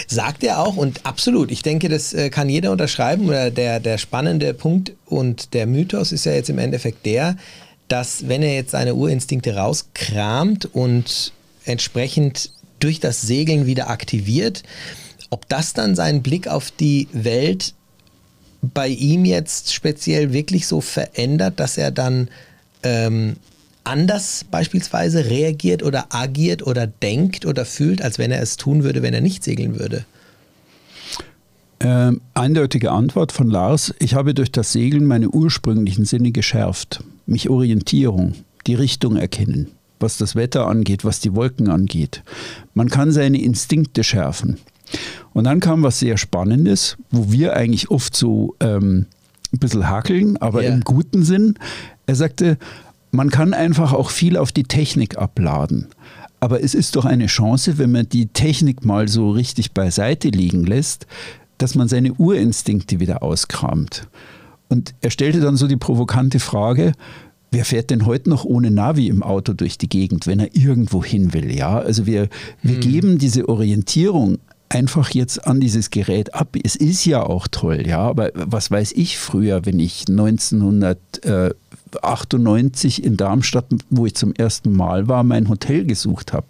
Sagt 0.06 0.42
er 0.42 0.60
auch 0.60 0.76
und 0.76 1.04
absolut, 1.04 1.50
ich 1.50 1.62
denke, 1.62 1.88
das 1.88 2.14
äh, 2.14 2.30
kann 2.30 2.48
jeder 2.48 2.72
unterschreiben. 2.72 3.26
Oder 3.26 3.50
der, 3.50 3.80
der 3.80 3.98
spannende 3.98 4.54
Punkt 4.54 4.92
und 5.06 5.54
der 5.54 5.66
Mythos 5.66 6.12
ist 6.12 6.24
ja 6.24 6.32
jetzt 6.32 6.50
im 6.50 6.58
Endeffekt 6.58 7.04
der, 7.04 7.36
dass 7.88 8.28
wenn 8.28 8.42
er 8.42 8.54
jetzt 8.54 8.72
seine 8.72 8.94
Urinstinkte 8.94 9.56
rauskramt 9.56 10.66
und 10.74 11.32
entsprechend 11.64 12.50
durch 12.80 13.00
das 13.00 13.22
Segeln 13.22 13.66
wieder 13.66 13.88
aktiviert, 13.90 14.62
ob 15.30 15.48
das 15.48 15.72
dann 15.72 15.94
seinen 15.94 16.22
Blick 16.22 16.48
auf 16.48 16.70
die 16.70 17.08
Welt 17.12 17.74
bei 18.62 18.88
ihm 18.88 19.24
jetzt 19.24 19.72
speziell 19.72 20.32
wirklich 20.32 20.66
so 20.66 20.80
verändert, 20.80 21.60
dass 21.60 21.78
er 21.78 21.90
dann 21.90 22.28
ähm, 22.82 23.36
anders 23.84 24.44
beispielsweise 24.50 25.26
reagiert 25.26 25.82
oder 25.82 26.06
agiert 26.10 26.66
oder 26.66 26.86
denkt 26.86 27.46
oder 27.46 27.64
fühlt, 27.64 28.02
als 28.02 28.18
wenn 28.18 28.32
er 28.32 28.42
es 28.42 28.56
tun 28.56 28.82
würde, 28.82 29.02
wenn 29.02 29.14
er 29.14 29.20
nicht 29.20 29.44
segeln 29.44 29.78
würde? 29.78 30.04
Ähm, 31.78 32.20
eindeutige 32.34 32.90
Antwort 32.90 33.32
von 33.32 33.48
Lars. 33.48 33.94
Ich 33.98 34.14
habe 34.14 34.34
durch 34.34 34.50
das 34.50 34.72
Segeln 34.72 35.04
meine 35.04 35.28
ursprünglichen 35.28 36.04
Sinne 36.04 36.32
geschärft 36.32 37.04
mich 37.26 37.50
Orientierung, 37.50 38.34
die 38.66 38.74
Richtung 38.74 39.16
erkennen, 39.16 39.68
was 40.00 40.18
das 40.18 40.34
Wetter 40.34 40.66
angeht, 40.66 41.04
was 41.04 41.20
die 41.20 41.34
Wolken 41.34 41.68
angeht. 41.68 42.22
Man 42.74 42.88
kann 42.88 43.12
seine 43.12 43.40
Instinkte 43.40 44.04
schärfen. 44.04 44.58
Und 45.32 45.44
dann 45.44 45.60
kam 45.60 45.82
was 45.82 45.98
sehr 45.98 46.16
Spannendes, 46.16 46.96
wo 47.10 47.32
wir 47.32 47.54
eigentlich 47.54 47.90
oft 47.90 48.16
so 48.16 48.54
ähm, 48.60 49.06
ein 49.52 49.58
bisschen 49.58 49.88
hackeln, 49.88 50.36
aber 50.36 50.62
yeah. 50.62 50.74
im 50.74 50.82
guten 50.82 51.24
Sinn. 51.24 51.54
Er 52.06 52.14
sagte, 52.14 52.58
man 53.10 53.30
kann 53.30 53.54
einfach 53.54 53.92
auch 53.92 54.10
viel 54.10 54.36
auf 54.36 54.52
die 54.52 54.64
Technik 54.64 55.18
abladen. 55.18 55.88
Aber 56.38 56.62
es 56.62 56.74
ist 56.74 56.96
doch 56.96 57.04
eine 57.04 57.26
Chance, 57.26 57.78
wenn 57.78 57.92
man 57.92 58.08
die 58.08 58.26
Technik 58.26 58.84
mal 58.84 59.08
so 59.08 59.30
richtig 59.30 59.72
beiseite 59.72 60.28
liegen 60.28 60.64
lässt, 60.64 61.06
dass 61.58 61.74
man 61.74 61.88
seine 61.88 62.12
Urinstinkte 62.12 63.00
wieder 63.00 63.22
auskramt. 63.22 64.06
Und 64.68 64.94
er 65.00 65.10
stellte 65.10 65.40
dann 65.40 65.56
so 65.56 65.66
die 65.66 65.76
provokante 65.76 66.40
Frage, 66.40 66.92
wer 67.50 67.64
fährt 67.64 67.90
denn 67.90 68.06
heute 68.06 68.30
noch 68.30 68.44
ohne 68.44 68.70
Navi 68.70 69.08
im 69.08 69.22
Auto 69.22 69.52
durch 69.52 69.78
die 69.78 69.88
Gegend, 69.88 70.26
wenn 70.26 70.40
er 70.40 70.54
irgendwo 70.54 71.04
hin 71.04 71.32
will? 71.32 71.54
Ja, 71.54 71.78
also 71.78 72.06
wir, 72.06 72.28
wir 72.62 72.74
hm. 72.74 72.80
geben 72.80 73.18
diese 73.18 73.48
Orientierung 73.48 74.38
einfach 74.68 75.10
jetzt 75.10 75.46
an 75.46 75.60
dieses 75.60 75.90
Gerät 75.90 76.34
ab. 76.34 76.56
Es 76.62 76.76
ist 76.76 77.04
ja 77.04 77.22
auch 77.22 77.46
toll, 77.48 77.86
ja, 77.86 78.00
aber 78.00 78.30
was 78.34 78.70
weiß 78.70 78.92
ich 78.92 79.18
früher, 79.18 79.64
wenn 79.64 79.78
ich 79.78 80.04
1998 80.08 83.04
in 83.04 83.16
Darmstadt, 83.16 83.66
wo 83.90 84.06
ich 84.06 84.14
zum 84.14 84.32
ersten 84.34 84.72
Mal 84.72 85.08
war, 85.08 85.24
mein 85.24 85.48
Hotel 85.48 85.84
gesucht 85.84 86.32
habe 86.32 86.46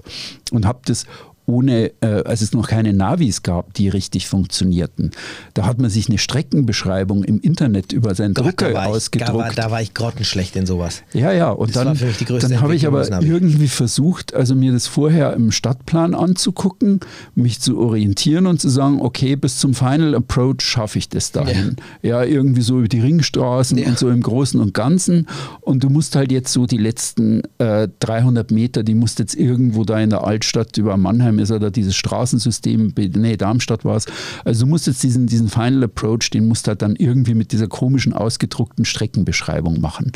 und 0.50 0.66
habe 0.66 0.81
das 0.87 1.07
ohne, 1.46 1.92
äh, 2.00 2.24
als 2.24 2.42
es 2.42 2.52
noch 2.52 2.68
keine 2.68 2.92
Navis 2.92 3.42
gab, 3.42 3.72
die 3.74 3.88
richtig 3.88 4.26
funktionierten. 4.26 5.12
Da 5.54 5.64
hat 5.64 5.78
man 5.78 5.90
sich 5.90 6.09
eine 6.09 6.18
Streckenbeschreibung 6.18 7.24
im 7.24 7.40
Internet 7.40 7.92
über 7.92 8.14
seinen 8.14 8.35
Gott, 8.35 8.46
Drucker 8.46 8.72
da 8.72 8.85
ausgedruckt. 8.87 9.30
da, 9.30 9.38
war, 9.38 9.52
da 9.52 9.70
war 9.70 9.80
ich 9.80 9.94
grottenschlecht 9.94 10.56
in 10.56 10.66
sowas. 10.66 11.02
Ja, 11.12 11.32
ja, 11.32 11.50
und 11.50 11.74
das 11.74 11.85
dann, 11.85 12.40
dann 12.40 12.61
habe 12.61 12.74
ich 12.74 12.87
aber 12.87 13.06
irgendwie 13.22 13.68
versucht, 13.68 14.35
also 14.35 14.54
mir 14.54 14.72
das 14.72 14.87
vorher 14.87 15.32
im 15.35 15.52
Stadtplan 15.52 16.14
anzugucken, 16.14 17.00
mich 17.35 17.61
zu 17.61 17.78
orientieren 17.78 18.46
und 18.46 18.61
zu 18.61 18.68
sagen, 18.68 19.00
okay, 19.00 19.37
bis 19.37 19.59
zum 19.59 19.74
Final 19.74 20.14
Approach 20.14 20.62
schaffe 20.62 20.98
ich 20.98 21.09
das 21.09 21.30
dahin. 21.30 21.76
Ja, 22.02 22.22
ja 22.22 22.24
irgendwie 22.24 22.62
so 22.62 22.78
über 22.78 22.88
die 22.88 23.00
Ringstraßen 23.00 23.78
ja. 23.78 23.87
und 23.87 23.98
so 23.98 24.11
im 24.11 24.22
Großen 24.22 24.61
und 24.61 24.74
Ganzen. 24.74 25.26
Und 25.61 25.85
du 25.85 25.90
musst 25.90 26.16
halt 26.16 26.32
jetzt 26.32 26.52
so 26.52 26.66
die 26.66 26.78
letzten 26.78 27.42
äh, 27.59 27.88
300 28.00 28.50
Meter, 28.50 28.82
die 28.82 28.94
musst 28.94 29.18
jetzt 29.20 29.35
irgendwo 29.35 29.85
da 29.85 30.00
in 30.00 30.11
der 30.11 30.24
Altstadt 30.24 30.76
über 30.76 30.96
Mannheim 30.96 31.36
Ist 31.38 31.51
oder 31.51 31.70
dieses 31.70 31.96
Straßensystem, 31.96 32.92
nee, 32.96 33.37
Darmstadt 33.37 33.85
war 33.85 33.96
es. 33.96 34.07
Also 34.44 34.64
du 34.64 34.70
musst 34.70 34.87
jetzt 34.87 35.03
diesen, 35.03 35.27
diesen 35.27 35.49
Final 35.49 35.85
Approach, 35.85 36.31
den 36.33 36.49
musst 36.49 36.66
du 36.66 36.70
halt 36.70 36.83
dann 36.83 36.96
irgendwie 36.96 37.35
mit 37.35 37.53
dieser 37.53 37.68
komischen 37.68 38.12
ausgedruckten 38.12 38.85
Streckenbeschreibung 38.85 39.81
machen. 39.81 40.12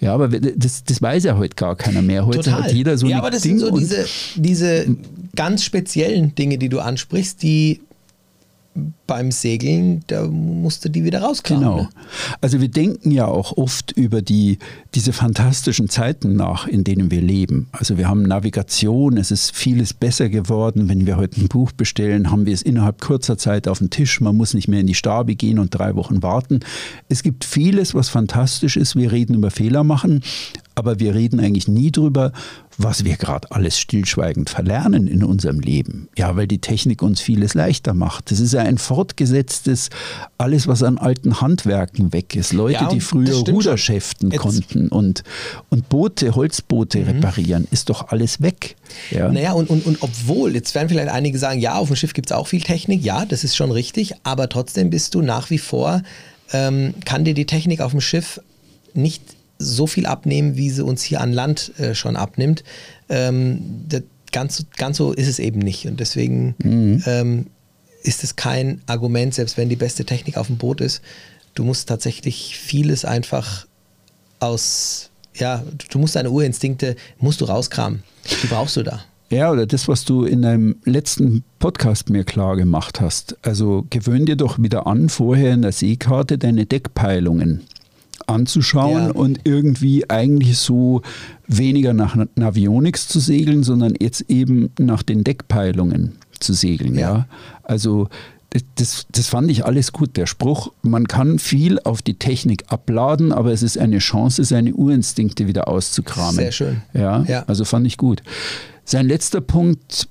Ja, 0.00 0.14
aber 0.14 0.28
das, 0.28 0.84
das 0.84 1.02
weiß 1.02 1.24
ja 1.24 1.36
heute 1.36 1.56
gar 1.56 1.76
keiner 1.76 2.02
mehr. 2.02 2.26
Heute 2.26 2.38
Total. 2.38 2.64
hat 2.64 2.72
jeder 2.72 2.96
so 2.98 3.06
Ja, 3.06 3.18
aber 3.18 3.30
das 3.30 3.42
Ding 3.42 3.58
sind 3.58 3.68
so 3.68 3.78
diese, 3.78 4.06
diese 4.36 4.96
ganz 5.36 5.64
speziellen 5.64 6.34
Dinge, 6.34 6.58
die 6.58 6.68
du 6.68 6.80
ansprichst, 6.80 7.42
die 7.42 7.80
beim 9.10 9.32
Segeln, 9.32 10.04
da 10.06 10.28
musste 10.28 10.88
die 10.88 11.02
wieder 11.02 11.22
rauskommen. 11.22 11.64
Genau. 11.64 11.76
Ne? 11.78 11.88
Also 12.40 12.60
wir 12.60 12.68
denken 12.68 13.10
ja 13.10 13.26
auch 13.26 13.56
oft 13.56 13.90
über 13.90 14.22
die, 14.22 14.60
diese 14.94 15.12
fantastischen 15.12 15.88
Zeiten 15.88 16.36
nach, 16.36 16.68
in 16.68 16.84
denen 16.84 17.10
wir 17.10 17.20
leben. 17.20 17.66
Also 17.72 17.98
wir 17.98 18.08
haben 18.08 18.22
Navigation, 18.22 19.16
es 19.16 19.32
ist 19.32 19.50
vieles 19.50 19.94
besser 19.94 20.28
geworden. 20.28 20.88
Wenn 20.88 21.06
wir 21.06 21.16
heute 21.16 21.40
ein 21.40 21.48
Buch 21.48 21.72
bestellen, 21.72 22.30
haben 22.30 22.46
wir 22.46 22.54
es 22.54 22.62
innerhalb 22.62 23.00
kurzer 23.00 23.36
Zeit 23.36 23.66
auf 23.66 23.78
dem 23.78 23.90
Tisch. 23.90 24.20
Man 24.20 24.36
muss 24.36 24.54
nicht 24.54 24.68
mehr 24.68 24.78
in 24.78 24.86
die 24.86 24.94
Stabe 24.94 25.34
gehen 25.34 25.58
und 25.58 25.70
drei 25.70 25.96
Wochen 25.96 26.22
warten. 26.22 26.60
Es 27.08 27.24
gibt 27.24 27.44
vieles, 27.44 27.96
was 27.96 28.10
fantastisch 28.10 28.76
ist. 28.76 28.94
Wir 28.94 29.10
reden 29.10 29.34
über 29.34 29.50
Fehler 29.50 29.82
machen. 29.82 30.22
aber 30.80 30.98
wir 30.98 31.14
reden 31.14 31.40
eigentlich 31.40 31.68
nie 31.68 31.90
drüber, 31.90 32.32
was 32.78 33.04
wir 33.04 33.16
gerade 33.16 33.50
alles 33.50 33.78
stillschweigend 33.78 34.48
verlernen 34.48 35.06
in 35.06 35.22
unserem 35.22 35.60
Leben. 35.60 36.08
Ja, 36.16 36.36
weil 36.36 36.46
die 36.46 36.60
Technik 36.60 37.02
uns 37.02 37.20
vieles 37.20 37.52
leichter 37.52 37.92
macht. 37.92 38.30
Das 38.30 38.40
ist 38.40 38.54
ja 38.54 38.62
ein 38.62 38.78
fortgesetztes, 39.00 39.88
alles, 40.38 40.66
was 40.68 40.82
an 40.82 40.98
alten 40.98 41.40
Handwerken 41.40 42.12
weg 42.12 42.36
ist. 42.36 42.52
Leute, 42.52 42.84
Ja, 42.84 42.88
die 42.90 43.00
früher 43.00 43.26
das 43.26 43.40
stimmt 43.40 43.56
Ruder 43.56 43.70
schon. 43.70 43.78
schäften 43.78 44.30
Jetzt- 44.30 44.40
konnten 44.42 44.88
und, 44.88 45.24
und 45.70 45.88
Boote, 45.88 46.34
Holzboote 46.34 47.06
reparieren, 47.06 47.66
ist 47.70 47.88
doch 47.88 48.08
alles 48.08 48.42
weg. 48.42 48.76
Ja. 49.10 49.30
Naja, 49.32 49.52
und, 49.52 49.70
und, 49.70 49.86
und 49.86 49.98
obwohl, 50.02 50.54
jetzt 50.54 50.74
werden 50.74 50.88
vielleicht 50.90 51.08
einige 51.10 51.38
sagen, 51.38 51.60
ja, 51.60 51.76
auf 51.76 51.88
dem 51.88 51.96
Schiff 51.96 52.12
gibt 52.12 52.30
es 52.30 52.36
auch 52.36 52.46
viel 52.46 52.60
Technik, 52.60 53.02
ja, 53.02 53.24
das 53.24 53.42
ist 53.44 53.56
schon 53.56 53.70
richtig, 53.70 54.12
aber 54.22 54.48
trotzdem 54.48 54.90
bist 54.90 55.14
du 55.14 55.22
nach 55.22 55.48
wie 55.50 55.58
vor, 55.58 56.02
ähm, 56.52 56.94
kann 57.06 57.24
dir 57.24 57.34
die 57.34 57.46
Technik 57.46 57.80
auf 57.80 57.92
dem 57.92 58.00
Schiff 58.00 58.40
nicht 58.92 59.22
so 59.58 59.86
viel 59.86 60.04
abnehmen, 60.06 60.56
wie 60.56 60.68
sie 60.70 60.84
uns 60.84 61.02
hier 61.02 61.20
an 61.20 61.32
Land 61.32 61.72
äh, 61.78 61.94
schon 61.94 62.16
abnimmt. 62.16 62.64
Ähm, 63.08 63.60
das, 63.88 64.02
ganz, 64.32 64.64
ganz 64.76 64.96
so 64.96 65.12
ist 65.12 65.26
es 65.28 65.38
eben 65.38 65.58
nicht. 65.58 65.86
Und 65.86 66.00
deswegen 66.00 66.54
ähm, 67.06 67.46
ist 68.02 68.24
es 68.24 68.36
kein 68.36 68.80
Argument, 68.86 69.34
selbst 69.34 69.56
wenn 69.56 69.68
die 69.68 69.76
beste 69.76 70.04
Technik 70.04 70.36
auf 70.36 70.46
dem 70.46 70.56
Boot 70.56 70.80
ist. 70.80 71.02
Du 71.54 71.64
musst 71.64 71.88
tatsächlich 71.88 72.56
vieles 72.58 73.04
einfach 73.04 73.66
aus, 74.38 75.10
ja, 75.34 75.62
du 75.90 75.98
musst 75.98 76.16
deine 76.16 76.30
Urinstinkte, 76.30 76.96
musst 77.18 77.40
du 77.40 77.44
rauskramen. 77.44 78.02
Die 78.42 78.46
brauchst 78.46 78.76
du 78.76 78.82
da. 78.82 79.00
Ja, 79.30 79.52
oder 79.52 79.66
das, 79.66 79.86
was 79.86 80.04
du 80.04 80.24
in 80.24 80.42
deinem 80.42 80.76
letzten 80.84 81.44
Podcast 81.60 82.10
mir 82.10 82.24
klar 82.24 82.56
gemacht 82.56 83.00
hast. 83.00 83.36
Also 83.42 83.86
gewöhn 83.90 84.26
dir 84.26 84.36
doch 84.36 84.58
wieder 84.60 84.86
an, 84.86 85.08
vorher 85.08 85.52
in 85.52 85.62
der 85.62 85.72
Seekarte 85.72 86.36
deine 86.36 86.66
Deckpeilungen 86.66 87.60
anzuschauen 88.26 89.06
Ja. 89.06 89.10
und 89.10 89.40
irgendwie 89.44 90.08
eigentlich 90.08 90.58
so 90.58 91.02
weniger 91.46 91.92
nach 91.92 92.16
Navionics 92.34 93.08
zu 93.08 93.20
segeln, 93.20 93.62
sondern 93.62 93.94
jetzt 94.00 94.24
eben 94.28 94.70
nach 94.78 95.02
den 95.02 95.24
Deckpeilungen 95.24 96.16
zu 96.40 96.52
segeln. 96.52 96.94
Ja. 96.94 97.00
Ja. 97.00 97.26
Also 97.62 98.08
das, 98.74 99.06
das, 99.12 99.28
fand 99.28 99.50
ich 99.50 99.64
alles 99.64 99.92
gut. 99.92 100.16
Der 100.16 100.26
Spruch, 100.26 100.72
man 100.82 101.06
kann 101.06 101.38
viel 101.38 101.78
auf 101.80 102.02
die 102.02 102.14
Technik 102.14 102.64
abladen, 102.68 103.30
aber 103.32 103.52
es 103.52 103.62
ist 103.62 103.78
eine 103.78 103.98
Chance, 103.98 104.42
seine 104.42 104.74
Urinstinkte 104.74 105.46
wieder 105.46 105.68
auszukramen. 105.68 106.34
Sehr 106.34 106.52
schön. 106.52 106.82
Ja, 106.92 107.22
Ja. 107.28 107.44
also 107.46 107.64
fand 107.64 107.86
ich 107.86 107.96
gut. 107.96 108.22
Sein 108.84 109.06
letzter 109.06 109.40
Punkt, 109.40 110.08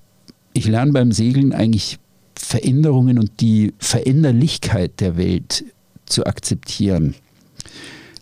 ich 0.53 0.67
lerne 0.67 0.93
beim 0.93 1.11
Segeln 1.11 1.51
eigentlich 1.51 1.99
Veränderungen 2.35 3.19
und 3.19 3.41
die 3.41 3.73
Veränderlichkeit 3.77 5.01
der 5.01 5.17
Welt 5.17 5.65
zu 6.05 6.25
akzeptieren. 6.25 7.15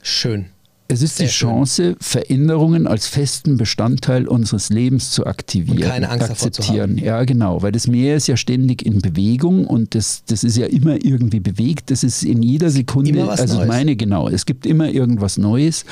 Schön. 0.02 0.48
Es 0.90 1.02
ist 1.02 1.18
Sehr 1.18 1.28
die 1.28 1.32
schön. 1.34 1.50
Chance, 1.50 1.96
Veränderungen 2.00 2.88
als 2.88 3.08
festen 3.08 3.58
Bestandteil 3.58 4.28
unseres 4.28 4.70
Lebens 4.70 5.12
zu 5.12 5.26
aktivieren. 5.26 5.84
Und 5.84 5.90
keine 5.90 6.10
Angst 6.10 6.30
davor 6.30 6.52
zu 6.52 6.62
akzeptieren. 6.62 6.98
Ja, 6.98 7.24
genau, 7.26 7.62
weil 7.62 7.74
das 7.74 7.88
Meer 7.88 8.16
ist 8.16 8.28
ja 8.28 8.38
ständig 8.38 8.86
in 8.86 9.02
Bewegung 9.02 9.68
und 9.68 9.96
das, 9.96 10.24
das 10.28 10.46
ist 10.46 10.56
ja 10.56 10.66
immer 10.68 11.04
irgendwie 11.04 11.42
bewegt. 11.42 11.92
Das 11.92 12.04
ist 12.04 12.24
in 12.24 12.42
jeder 12.42 12.70
Sekunde, 12.70 13.30
also 13.30 13.44
ich 13.44 13.54
Neues. 13.54 13.68
meine 13.68 13.96
genau, 13.98 14.30
es 14.30 14.46
gibt 14.46 14.66
immer 14.66 14.90
irgendwas 14.90 15.38
Neues. 15.38 15.84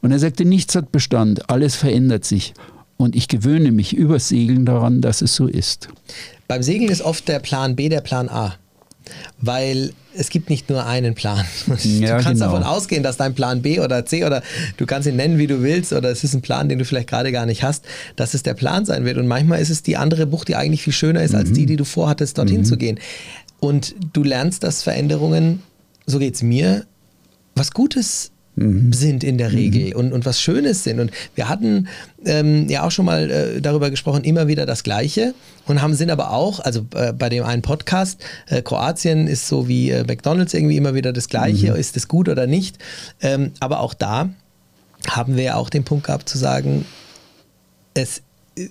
Und 0.00 0.12
er 0.12 0.20
sagte, 0.20 0.44
nichts 0.44 0.76
hat 0.76 0.92
Bestand, 0.92 1.50
alles 1.50 1.74
verändert 1.74 2.24
sich. 2.24 2.54
Und 2.96 3.16
ich 3.16 3.26
gewöhne 3.26 3.72
mich 3.72 3.96
übers 3.96 4.28
Segeln 4.28 4.64
daran, 4.64 5.00
dass 5.00 5.20
es 5.20 5.34
so 5.34 5.48
ist. 5.48 5.88
Beim 6.46 6.62
Segeln 6.62 6.90
ist 6.90 7.02
oft 7.02 7.26
der 7.26 7.40
Plan 7.40 7.74
B 7.74 7.88
der 7.88 8.00
Plan 8.00 8.28
A. 8.28 8.54
Weil 9.40 9.92
es 10.14 10.30
gibt 10.30 10.50
nicht 10.50 10.68
nur 10.68 10.86
einen 10.86 11.14
Plan. 11.14 11.44
Ja, 11.84 12.18
du 12.18 12.24
kannst 12.24 12.40
genau. 12.40 12.52
davon 12.52 12.62
ausgehen, 12.62 13.02
dass 13.02 13.16
dein 13.16 13.34
Plan 13.34 13.62
B 13.62 13.80
oder 13.80 14.04
C 14.04 14.24
oder 14.24 14.42
du 14.76 14.86
kannst 14.86 15.08
ihn 15.08 15.16
nennen, 15.16 15.38
wie 15.38 15.46
du 15.46 15.62
willst, 15.62 15.92
oder 15.92 16.10
es 16.10 16.24
ist 16.24 16.34
ein 16.34 16.42
Plan, 16.42 16.68
den 16.68 16.78
du 16.78 16.84
vielleicht 16.84 17.08
gerade 17.08 17.32
gar 17.32 17.46
nicht 17.46 17.62
hast, 17.62 17.84
dass 18.16 18.34
es 18.34 18.42
der 18.42 18.54
Plan 18.54 18.84
sein 18.84 19.04
wird. 19.04 19.16
Und 19.16 19.26
manchmal 19.26 19.60
ist 19.60 19.70
es 19.70 19.82
die 19.82 19.96
andere 19.96 20.26
Bucht, 20.26 20.48
die 20.48 20.56
eigentlich 20.56 20.82
viel 20.82 20.92
schöner 20.92 21.22
ist, 21.22 21.34
als 21.34 21.52
die, 21.52 21.66
die 21.66 21.76
du 21.76 21.84
vorhattest, 21.84 22.38
dorthin 22.38 22.64
zu 22.64 22.76
gehen. 22.76 22.98
Und 23.60 23.94
du 24.12 24.22
lernst, 24.22 24.62
dass 24.62 24.82
Veränderungen, 24.82 25.62
so 26.06 26.18
geht 26.18 26.34
es 26.34 26.42
mir, 26.42 26.86
was 27.54 27.72
Gutes 27.72 28.30
sind 28.90 29.24
in 29.24 29.38
der 29.38 29.52
Regel 29.52 29.94
und, 29.94 30.12
und 30.12 30.26
was 30.26 30.40
Schönes 30.40 30.84
sind. 30.84 31.00
Und 31.00 31.10
wir 31.34 31.48
hatten 31.48 31.88
ähm, 32.24 32.68
ja 32.68 32.82
auch 32.84 32.90
schon 32.90 33.04
mal 33.04 33.30
äh, 33.30 33.60
darüber 33.60 33.90
gesprochen, 33.90 34.24
immer 34.24 34.48
wieder 34.48 34.66
das 34.66 34.82
Gleiche 34.82 35.34
und 35.66 35.82
haben 35.82 35.94
sind 35.94 36.10
aber 36.10 36.32
auch, 36.32 36.60
also 36.60 36.86
äh, 36.94 37.12
bei 37.12 37.28
dem 37.28 37.44
einen 37.44 37.62
Podcast, 37.62 38.20
äh, 38.48 38.62
Kroatien 38.62 39.26
ist 39.26 39.48
so 39.48 39.68
wie 39.68 39.90
äh, 39.90 40.04
McDonalds 40.04 40.54
irgendwie 40.54 40.76
immer 40.76 40.94
wieder 40.94 41.12
das 41.12 41.28
Gleiche, 41.28 41.68
ist 41.68 41.96
es 41.96 42.08
gut 42.08 42.28
oder 42.28 42.46
nicht. 42.46 42.78
Ähm, 43.20 43.52
aber 43.60 43.80
auch 43.80 43.94
da 43.94 44.30
haben 45.08 45.36
wir 45.36 45.44
ja 45.44 45.54
auch 45.54 45.70
den 45.70 45.84
Punkt 45.84 46.06
gehabt 46.06 46.28
zu 46.28 46.38
sagen, 46.38 46.84
es, 47.94 48.22
äh, 48.56 48.68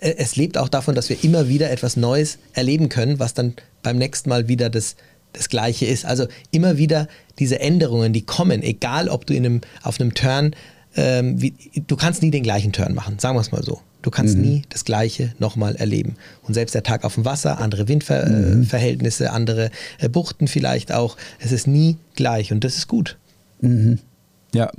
es 0.00 0.36
lebt 0.36 0.58
auch 0.58 0.68
davon, 0.68 0.94
dass 0.94 1.08
wir 1.08 1.22
immer 1.22 1.48
wieder 1.48 1.70
etwas 1.70 1.96
Neues 1.96 2.38
erleben 2.54 2.88
können, 2.88 3.18
was 3.18 3.34
dann 3.34 3.54
beim 3.82 3.98
nächsten 3.98 4.28
Mal 4.28 4.48
wieder 4.48 4.70
das, 4.70 4.96
das 5.32 5.48
Gleiche 5.48 5.86
ist. 5.86 6.04
Also 6.04 6.26
immer 6.50 6.78
wieder 6.78 7.08
diese 7.38 7.60
Änderungen, 7.60 8.12
die 8.12 8.22
kommen, 8.22 8.62
egal 8.62 9.08
ob 9.08 9.26
du 9.26 9.34
in 9.34 9.46
einem, 9.46 9.60
auf 9.82 10.00
einem 10.00 10.14
Turn, 10.14 10.54
ähm, 10.96 11.40
wie, 11.40 11.54
du 11.86 11.96
kannst 11.96 12.22
nie 12.22 12.30
den 12.30 12.42
gleichen 12.42 12.72
Turn 12.72 12.94
machen, 12.94 13.18
sagen 13.18 13.36
wir 13.36 13.40
es 13.40 13.52
mal 13.52 13.62
so. 13.62 13.80
Du 14.02 14.10
kannst 14.10 14.36
nie 14.36 14.62
das 14.68 14.84
Gleiche 14.84 15.32
nochmal 15.38 15.76
erleben. 15.76 16.16
Und 16.42 16.54
selbst 16.54 16.74
der 16.74 16.82
Tag 16.82 17.04
auf 17.04 17.14
dem 17.14 17.24
Wasser, 17.24 17.60
andere 17.60 17.86
Windverhältnisse, 17.86 19.30
andere 19.30 19.70
äh, 19.98 20.08
Buchten 20.08 20.48
vielleicht 20.48 20.92
auch, 20.92 21.16
es 21.38 21.52
ist 21.52 21.68
nie 21.68 21.98
gleich 22.16 22.50
und 22.50 22.64
das 22.64 22.76
ist 22.76 22.88
gut. 22.88 23.16
Ja, 24.52 24.70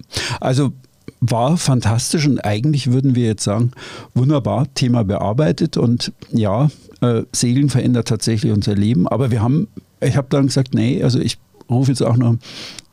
also 0.41 0.73
war 1.21 1.55
fantastisch 1.55 2.27
und 2.27 2.39
eigentlich 2.39 2.91
würden 2.91 3.15
wir 3.15 3.25
jetzt 3.25 3.45
sagen, 3.45 3.71
wunderbar, 4.13 4.67
Thema 4.75 5.03
bearbeitet 5.03 5.77
und 5.77 6.11
ja, 6.31 6.69
äh, 7.01 7.23
Segeln 7.31 7.69
verändert 7.69 8.09
tatsächlich 8.09 8.51
unser 8.51 8.75
Leben, 8.75 9.07
aber 9.07 9.31
wir 9.31 9.41
haben, 9.41 9.67
ich 10.05 10.17
habe 10.17 10.27
dann 10.29 10.47
gesagt, 10.47 10.73
nee, 10.73 11.03
also 11.03 11.19
ich 11.19 11.37
rufe 11.69 11.91
jetzt 11.91 12.01
auch 12.01 12.17
noch 12.17 12.35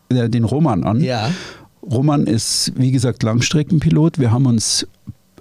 äh, 0.09 0.29
den 0.29 0.45
Roman 0.45 0.85
an. 0.85 1.01
Ja. 1.01 1.31
Roman 1.83 2.27
ist, 2.27 2.73
wie 2.77 2.91
gesagt, 2.91 3.23
Langstreckenpilot. 3.23 4.19
Wir 4.19 4.31
haben 4.31 4.47
uns 4.47 4.87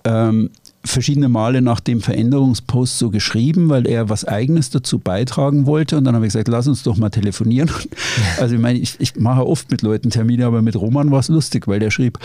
ähm, 0.05 0.49
verschiedene 0.85 1.27
Male 1.27 1.61
nach 1.61 1.79
dem 1.79 2.01
Veränderungspost 2.01 2.97
so 2.97 3.09
geschrieben, 3.09 3.69
weil 3.69 3.85
er 3.85 4.09
was 4.09 4.25
Eigenes 4.25 4.69
dazu 4.69 4.99
beitragen 4.99 5.65
wollte. 5.65 5.97
Und 5.97 6.05
dann 6.05 6.15
habe 6.15 6.25
ich 6.25 6.33
gesagt, 6.33 6.47
lass 6.47 6.67
uns 6.67 6.83
doch 6.83 6.97
mal 6.97 7.09
telefonieren. 7.09 7.69
Also 8.39 8.55
ich 8.55 8.61
meine, 8.61 8.79
ich, 8.79 8.95
ich 8.99 9.15
mache 9.17 9.45
oft 9.45 9.69
mit 9.69 9.81
Leuten 9.81 10.09
Termine, 10.09 10.45
aber 10.45 10.61
mit 10.61 10.75
Roman 10.75 11.11
war 11.11 11.19
es 11.19 11.27
lustig, 11.27 11.67
weil 11.67 11.79
der 11.79 11.91
schrieb, 11.91 12.19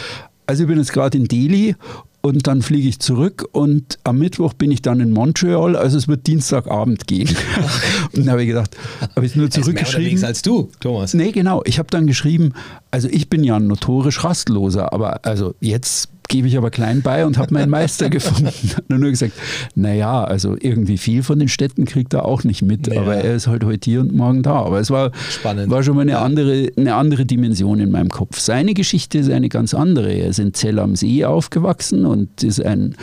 also 0.47 0.65
ich 0.65 0.69
bin 0.69 0.79
jetzt 0.79 0.93
gerade 0.93 1.17
in 1.19 1.25
Delhi 1.25 1.77
und 2.25 2.47
dann 2.47 2.63
fliege 2.63 2.89
ich 2.89 3.01
zurück 3.01 3.47
und 3.53 3.99
am 4.05 4.19
Mittwoch 4.19 4.55
bin 4.55 4.71
ich 4.71 4.81
dann 4.81 5.01
in 5.01 5.11
Montreal, 5.11 5.77
also 5.77 5.99
es 5.99 6.09
wird 6.09 6.27
Dienstagabend 6.27 7.07
gehen. 7.07 7.29
und 8.13 8.21
dann 8.25 8.31
habe 8.31 8.43
ich 8.43 8.49
gedacht, 8.49 8.77
habe 9.15 9.27
ich 9.27 9.37
nur 9.37 9.45
mehr 9.45 9.51
zurückgeschrieben. 9.51 10.05
unterwegs 10.05 10.25
als 10.25 10.41
du, 10.41 10.71
Thomas. 10.81 11.13
Nee, 11.13 11.33
genau. 11.33 11.63
Ich 11.67 11.79
habe 11.79 11.89
dann 11.91 12.07
geschrieben, 12.07 12.55
also 12.91 13.09
ich 13.11 13.29
bin 13.29 13.45
ja 13.45 13.57
ein 13.57 13.67
notorisch 13.67 14.25
rastloser, 14.25 14.93
aber 14.95 15.27
also 15.27 15.55
jetzt 15.61 16.09
gebe 16.35 16.49
ich 16.49 16.59
aber 16.59 16.71
klein 16.73 17.01
bei 17.01 17.25
und 17.27 17.39
habe 17.39 17.55
meinen 17.55 17.71
Meister 17.71 18.11
gefunden. 18.11 18.47
Hat 18.77 18.91
nur 18.91 19.09
gesagt, 19.09 19.35
naja, 19.77 20.25
also 20.25 20.57
irgendwie 20.59 20.99
viel 20.99 21.23
von 21.23 21.39
den 21.39 21.47
Städten 21.47 21.85
kriegt 21.85 22.13
er 22.13 22.25
auch 22.25 22.43
nicht 22.43 22.61
mit, 22.63 22.89
Ja. 22.89 23.03
aber 23.03 23.15
er 23.15 23.37
ist 23.37 23.47
halt 23.47 23.63
heute 23.63 23.89
hier 23.89 24.01
und 24.01 24.13
morgen 24.13 24.43
da. 24.43 24.55
Aber 24.55 24.81
es 24.81 24.91
war, 24.91 25.13
Spannend. 25.31 25.71
war 25.71 25.85
schon 25.85 25.95
mal 25.95 26.01
eine, 26.03 26.19
andere, 26.19 26.73
eine 26.77 26.97
andere 26.97 27.25
Dimension 27.25 27.79
in 27.79 27.93
meinem 27.93 28.09
Kopf. 28.11 28.41
Seine 28.41 28.75
Geschichte 28.75 29.19
ist 29.19 29.31
eine 29.31 29.49
ganz 29.49 29.75
andere. 29.75 30.13
Er 30.13 30.27
ist 30.27 30.41
in 30.41 30.53
Zell 30.55 30.81
am 30.81 30.97
See 30.97 31.25
aufgewachsen 31.25 32.05
und 32.05 32.43
ist 32.43 32.61
ein 32.65 32.97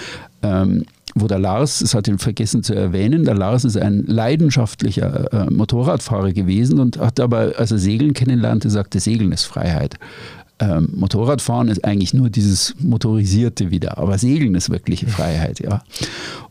ähm, 0.43 0.83
wo 1.15 1.27
der 1.27 1.39
Lars, 1.39 1.79
das 1.79 1.93
hat 1.93 2.07
ihn 2.07 2.19
vergessen 2.19 2.63
zu 2.63 2.73
erwähnen, 2.73 3.25
der 3.25 3.35
Lars 3.35 3.65
ist 3.65 3.77
ein 3.77 4.03
leidenschaftlicher 4.07 5.33
äh, 5.33 5.51
Motorradfahrer 5.51 6.31
gewesen 6.31 6.79
und 6.79 6.97
hat 6.99 7.19
aber, 7.19 7.53
als 7.57 7.71
er 7.71 7.79
Segeln 7.79 8.13
kennenlernte, 8.13 8.69
sagte, 8.69 8.99
Segeln 8.99 9.31
ist 9.31 9.43
Freiheit. 9.43 9.95
Ähm, 10.61 10.89
Motorradfahren 10.93 11.69
ist 11.69 11.83
eigentlich 11.83 12.13
nur 12.13 12.29
dieses 12.29 12.75
Motorisierte 12.79 13.71
wieder, 13.71 13.97
aber 13.97 14.17
Segeln 14.19 14.53
ist 14.53 14.69
wirkliche 14.69 15.07
Freiheit, 15.07 15.59
ja. 15.59 15.81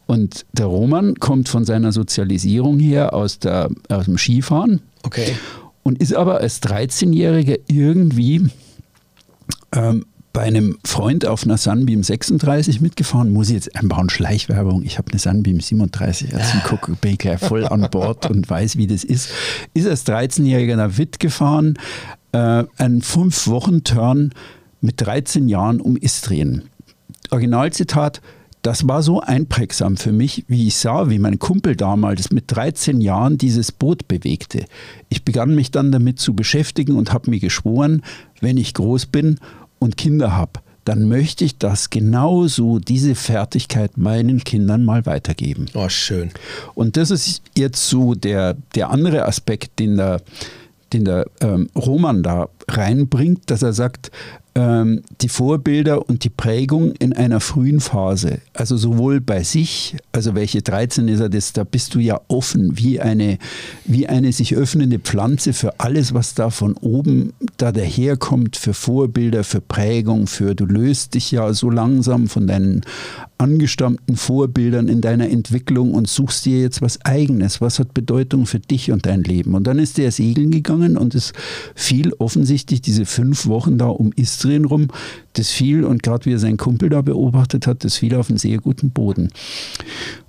Und 0.06 0.44
der 0.52 0.66
Roman 0.66 1.14
kommt 1.14 1.48
von 1.48 1.64
seiner 1.64 1.92
Sozialisierung 1.92 2.80
her 2.80 3.14
aus, 3.14 3.38
der, 3.38 3.70
aus 3.88 4.06
dem 4.06 4.18
Skifahren 4.18 4.80
Okay. 5.04 5.36
und 5.84 6.00
ist 6.02 6.12
aber 6.14 6.40
als 6.40 6.60
13-Jähriger 6.60 7.60
irgendwie 7.68 8.50
ähm, 9.72 10.04
bei 10.32 10.42
einem 10.42 10.78
Freund 10.84 11.26
auf 11.26 11.44
einer 11.44 11.56
Sunbeam 11.56 12.02
36 12.02 12.80
mitgefahren. 12.80 13.32
Muss 13.32 13.48
ich 13.48 13.54
jetzt 13.54 13.76
einbauen, 13.76 14.10
Schleichwerbung. 14.10 14.82
Ich 14.84 14.98
habe 14.98 15.10
eine 15.10 15.18
Sunbeam 15.18 15.60
37. 15.60 16.34
Also 16.34 16.58
guck, 16.64 17.00
bin 17.00 17.12
ich 17.12 17.18
gleich 17.18 17.40
voll 17.40 17.64
an 17.66 17.86
Bord 17.90 18.30
und 18.30 18.48
weiß, 18.48 18.76
wie 18.76 18.86
das 18.86 19.02
ist. 19.04 19.30
Ist 19.74 19.88
als 19.88 20.06
13-Jähriger 20.06 20.76
nach 20.76 20.98
Witt 20.98 21.18
gefahren, 21.18 21.74
äh, 22.32 22.64
einen 22.76 23.02
5-Wochen-Turn 23.02 24.32
mit 24.80 25.00
13 25.00 25.48
Jahren 25.48 25.80
um 25.80 25.96
Istrien. 25.96 26.64
Originalzitat, 27.30 28.20
das 28.62 28.86
war 28.86 29.02
so 29.02 29.20
einprägsam 29.20 29.96
für 29.96 30.12
mich, 30.12 30.44
wie 30.48 30.66
ich 30.66 30.76
sah, 30.76 31.08
wie 31.08 31.18
mein 31.18 31.38
Kumpel 31.38 31.76
damals 31.76 32.30
mit 32.30 32.44
13 32.48 33.00
Jahren 33.00 33.38
dieses 33.38 33.72
Boot 33.72 34.06
bewegte. 34.06 34.66
Ich 35.08 35.24
begann 35.24 35.54
mich 35.54 35.70
dann 35.70 35.92
damit 35.92 36.18
zu 36.18 36.34
beschäftigen 36.34 36.96
und 36.96 37.12
habe 37.12 37.30
mir 37.30 37.40
geschworen, 37.40 38.02
wenn 38.40 38.58
ich 38.58 38.74
groß 38.74 39.06
bin 39.06 39.38
und 39.78 39.96
Kinder 39.96 40.36
habe, 40.36 40.60
dann 40.84 41.08
möchte 41.08 41.44
ich 41.44 41.56
das 41.56 41.90
genauso, 41.90 42.78
diese 42.78 43.14
Fertigkeit 43.14 43.96
meinen 43.96 44.44
Kindern 44.44 44.84
mal 44.84 45.06
weitergeben. 45.06 45.66
Oh, 45.74 45.88
schön. 45.88 46.30
Und 46.74 46.96
das 46.96 47.10
ist 47.10 47.42
jetzt 47.56 47.88
so 47.88 48.14
der, 48.14 48.56
der 48.74 48.90
andere 48.90 49.24
Aspekt, 49.24 49.78
den 49.78 49.96
der, 49.96 50.20
den 50.92 51.04
der 51.04 51.26
ähm, 51.40 51.68
Roman 51.76 52.22
da 52.22 52.48
reinbringt, 52.68 53.50
dass 53.50 53.62
er 53.62 53.72
sagt, 53.72 54.10
ähm, 54.54 55.02
die 55.20 55.28
Vorbilder 55.28 56.08
und 56.08 56.24
die 56.24 56.30
Prägung 56.30 56.92
in 56.92 57.12
einer 57.12 57.40
frühen 57.40 57.80
Phase. 57.80 58.40
Also 58.52 58.76
sowohl 58.76 59.20
bei 59.20 59.42
sich, 59.42 59.96
also 60.12 60.34
welche 60.34 60.62
13 60.62 61.08
ist 61.08 61.20
er 61.20 61.28
das, 61.28 61.52
da 61.52 61.64
bist 61.64 61.94
du 61.94 62.00
ja 62.00 62.20
offen, 62.28 62.76
wie 62.76 63.00
eine, 63.00 63.38
wie 63.84 64.08
eine 64.08 64.32
sich 64.32 64.56
öffnende 64.56 64.98
Pflanze 64.98 65.52
für 65.52 65.78
alles, 65.78 66.14
was 66.14 66.34
da 66.34 66.50
von 66.50 66.74
oben 66.74 67.32
da 67.58 67.70
daherkommt, 67.70 68.56
für 68.56 68.74
Vorbilder, 68.74 69.44
für 69.44 69.60
Prägung, 69.60 70.26
für 70.26 70.54
du 70.54 70.66
löst 70.66 71.14
dich 71.14 71.30
ja 71.30 71.52
so 71.52 71.70
langsam 71.70 72.28
von 72.28 72.46
deinen 72.46 72.82
angestammten 73.40 74.16
Vorbildern 74.16 74.88
in 74.88 75.00
deiner 75.00 75.30
Entwicklung 75.30 75.94
und 75.94 76.08
suchst 76.08 76.44
dir 76.44 76.60
jetzt 76.60 76.82
was 76.82 77.04
eigenes, 77.04 77.60
was 77.60 77.78
hat 77.78 77.94
Bedeutung 77.94 78.46
für 78.46 78.60
dich 78.60 78.92
und 78.92 79.06
dein 79.06 79.24
Leben. 79.24 79.54
Und 79.54 79.66
dann 79.66 79.78
ist 79.78 79.98
der 79.98 80.12
segeln 80.12 80.50
gegangen 80.50 80.96
und 80.96 81.14
es 81.14 81.32
fiel 81.74 82.12
offensichtlich 82.18 82.82
diese 82.82 83.06
fünf 83.06 83.46
Wochen 83.46 83.78
da 83.78 83.86
um 83.86 84.12
Istrien 84.12 84.66
rum, 84.66 84.88
das 85.32 85.48
fiel 85.48 85.84
und 85.84 86.02
gerade 86.02 86.26
wie 86.26 86.34
er 86.34 86.38
seinen 86.38 86.58
Kumpel 86.58 86.90
da 86.90 87.00
beobachtet 87.02 87.66
hat, 87.66 87.82
das 87.84 87.96
fiel 87.96 88.14
auf 88.14 88.28
einen 88.28 88.38
sehr 88.38 88.58
guten 88.58 88.90
Boden. 88.90 89.30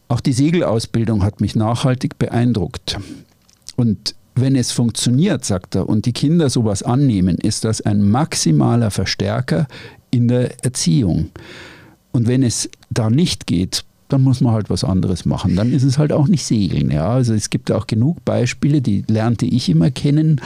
Auch 0.08 0.22
die 0.22 0.34
Segelausbildung 0.34 1.24
hat 1.24 1.42
mich 1.42 1.56
nachhaltig 1.56 2.18
beeindruckt. 2.18 2.98
Und 3.76 4.16
wenn 4.36 4.56
es 4.56 4.72
funktioniert, 4.72 5.44
sagt 5.44 5.76
er, 5.76 5.90
und 5.90 6.06
die 6.06 6.14
Kinder 6.14 6.50
sowas 6.50 6.84
annehmen, 6.84 7.38
ist 7.38 7.66
das 7.66 7.82
ein 7.82 8.10
maximaler 8.10 8.92
Verstärker 8.92 9.68
in 10.12 10.28
der 10.28 10.64
Erziehung. 10.64 11.30
Und 12.12 12.28
wenn 12.28 12.44
es 12.44 12.70
da 12.90 13.10
nicht 13.10 13.48
geht, 13.48 13.86
dann 14.10 14.24
muss 14.24 14.42
man 14.42 14.54
halt 14.54 14.70
was 14.70 14.84
anderes 14.84 15.26
machen. 15.26 15.56
Dann 15.56 15.72
ist 15.72 15.84
es 15.84 15.98
halt 15.98 16.12
auch 16.12 16.28
nicht 16.28 16.46
Segeln. 16.46 16.92
Ja? 16.92 17.10
Also 17.10 17.34
es 17.34 17.50
gibt 17.50 17.72
auch 17.72 17.88
genug 17.88 18.24
Beispiele, 18.26 18.82
die 18.82 19.04
lernte 19.08 19.46
ich 19.46 19.70
immer 19.70 19.92
kennen. 19.92 20.42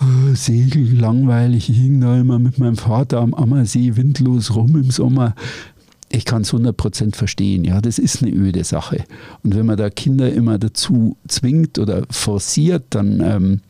Oh, 0.00 0.34
Segeln, 0.34 0.98
langweilig, 0.98 1.70
ich 1.70 1.76
hing 1.76 2.00
da 2.00 2.18
immer 2.18 2.40
mit 2.40 2.58
meinem 2.58 2.76
Vater 2.76 3.20
am 3.20 3.32
Ammersee 3.32 3.94
windlos 3.94 4.54
rum 4.54 4.74
im 4.74 4.90
Sommer. 4.90 5.36
Ich 6.10 6.24
kann 6.24 6.42
es 6.42 6.52
100% 6.52 7.14
verstehen, 7.14 7.64
ja, 7.64 7.80
das 7.80 7.98
ist 7.98 8.22
eine 8.22 8.32
öde 8.32 8.64
Sache. 8.64 9.04
Und 9.42 9.54
wenn 9.54 9.66
man 9.66 9.76
da 9.76 9.90
Kinder 9.90 10.32
immer 10.32 10.58
dazu 10.58 11.16
zwingt 11.28 11.78
oder 11.78 12.04
forciert, 12.10 12.84
dann 12.90 13.20
ähm, 13.20 13.60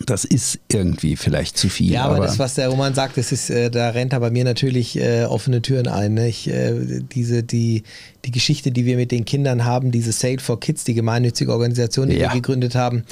das 0.00 0.24
ist 0.24 0.58
irgendwie 0.70 1.16
vielleicht 1.16 1.56
zu 1.56 1.68
viel. 1.68 1.92
Ja, 1.92 2.04
aber, 2.04 2.16
aber 2.16 2.26
das, 2.26 2.38
was 2.38 2.54
der 2.54 2.68
Roman 2.68 2.94
sagt, 2.94 3.16
das 3.16 3.32
ist, 3.32 3.50
äh, 3.50 3.70
da 3.70 3.90
rennt 3.90 4.12
er 4.12 4.20
bei 4.20 4.30
mir 4.30 4.44
natürlich 4.44 4.98
äh, 4.98 5.24
offene 5.24 5.62
Türen 5.62 5.88
ein. 5.88 6.14
Ne? 6.14 6.28
Ich, 6.28 6.48
äh, 6.48 7.00
diese, 7.00 7.42
die, 7.42 7.84
die 8.24 8.30
Geschichte, 8.30 8.72
die 8.72 8.86
wir 8.86 8.96
mit 8.96 9.12
den 9.12 9.24
Kindern 9.24 9.64
haben, 9.64 9.90
diese 9.92 10.12
Sale 10.12 10.40
for 10.40 10.58
Kids, 10.58 10.84
die 10.84 10.94
gemeinnützige 10.94 11.52
Organisation, 11.52 12.08
die 12.08 12.16
ja. 12.16 12.28
wir 12.28 12.40
gegründet 12.40 12.74
haben, 12.74 13.04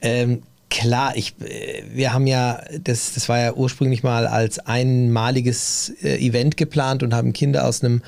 ähm, 0.00 0.42
klar, 0.70 1.16
ich, 1.16 1.34
äh, 1.40 1.82
wir 1.92 2.12
haben 2.12 2.26
ja, 2.26 2.62
das, 2.82 3.14
das 3.14 3.28
war 3.28 3.38
ja 3.38 3.52
ursprünglich 3.52 4.02
mal 4.02 4.26
als 4.26 4.58
einmaliges 4.58 5.92
äh, 6.02 6.16
Event 6.26 6.56
geplant 6.56 7.02
und 7.02 7.12
haben 7.14 7.32
Kinder 7.32 7.66
aus 7.66 7.84
einem, 7.84 8.02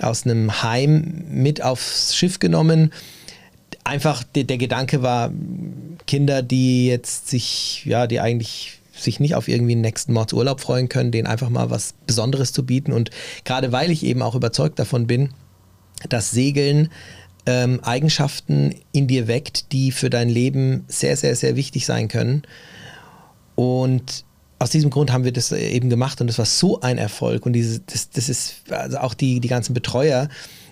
aus 0.00 0.24
einem 0.24 0.62
Heim 0.62 1.24
mit 1.30 1.62
aufs 1.62 2.16
Schiff 2.16 2.40
genommen 2.40 2.92
einfach 3.84 4.22
der, 4.22 4.44
der 4.44 4.58
Gedanke 4.58 5.02
war, 5.02 5.30
Kinder, 6.06 6.42
die 6.42 6.86
jetzt 6.86 7.28
sich, 7.28 7.84
ja, 7.84 8.06
die 8.06 8.20
eigentlich 8.20 8.80
sich 8.92 9.20
nicht 9.20 9.34
auf 9.34 9.48
irgendwie 9.48 9.72
einen 9.72 9.80
nächsten 9.80 10.12
Mordsurlaub 10.12 10.60
freuen 10.60 10.88
können, 10.88 11.10
denen 11.10 11.26
einfach 11.26 11.48
mal 11.48 11.70
was 11.70 11.94
Besonderes 12.06 12.52
zu 12.52 12.64
bieten. 12.64 12.92
Und 12.92 13.10
gerade 13.44 13.72
weil 13.72 13.90
ich 13.90 14.04
eben 14.04 14.22
auch 14.22 14.34
überzeugt 14.34 14.78
davon 14.78 15.06
bin, 15.06 15.30
dass 16.08 16.30
Segeln 16.30 16.90
ähm, 17.46 17.80
Eigenschaften 17.82 18.74
in 18.92 19.06
dir 19.06 19.26
weckt, 19.28 19.72
die 19.72 19.92
für 19.92 20.10
dein 20.10 20.28
Leben 20.28 20.84
sehr, 20.88 21.16
sehr, 21.16 21.34
sehr 21.34 21.56
wichtig 21.56 21.86
sein 21.86 22.08
können. 22.08 22.42
Und 23.54 24.24
aus 24.58 24.70
diesem 24.70 24.90
Grund 24.90 25.10
haben 25.10 25.24
wir 25.24 25.32
das 25.32 25.52
eben 25.52 25.88
gemacht 25.88 26.20
und 26.20 26.26
das 26.26 26.38
war 26.38 26.44
so 26.44 26.80
ein 26.80 26.98
Erfolg. 26.98 27.46
Und 27.46 27.54
diese, 27.54 27.80
das, 27.80 28.10
das 28.10 28.28
ist 28.28 28.56
also 28.70 28.98
auch 28.98 29.14
die, 29.14 29.40
die 29.40 29.48
ganzen 29.48 29.72
Betreuer, 29.72 30.28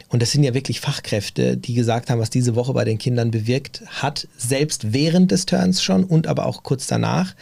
und 0.08 0.22
das 0.22 0.30
sind 0.30 0.42
ja 0.42 0.54
wirklich 0.54 0.80
Fachkräfte, 0.80 1.56
die 1.56 1.74
gesagt 1.74 2.08
haben, 2.08 2.18
was 2.18 2.30
diese 2.30 2.54
Woche 2.54 2.72
bei 2.72 2.84
den 2.84 2.98
Kindern 2.98 3.30
bewirkt 3.30 3.82
hat, 3.86 4.26
selbst 4.36 4.92
während 4.92 5.30
des 5.30 5.46
Turns 5.46 5.82
schon 5.82 6.04
und 6.04 6.26
aber 6.26 6.46
auch 6.46 6.62
kurz 6.62 6.86
danach 6.86 7.34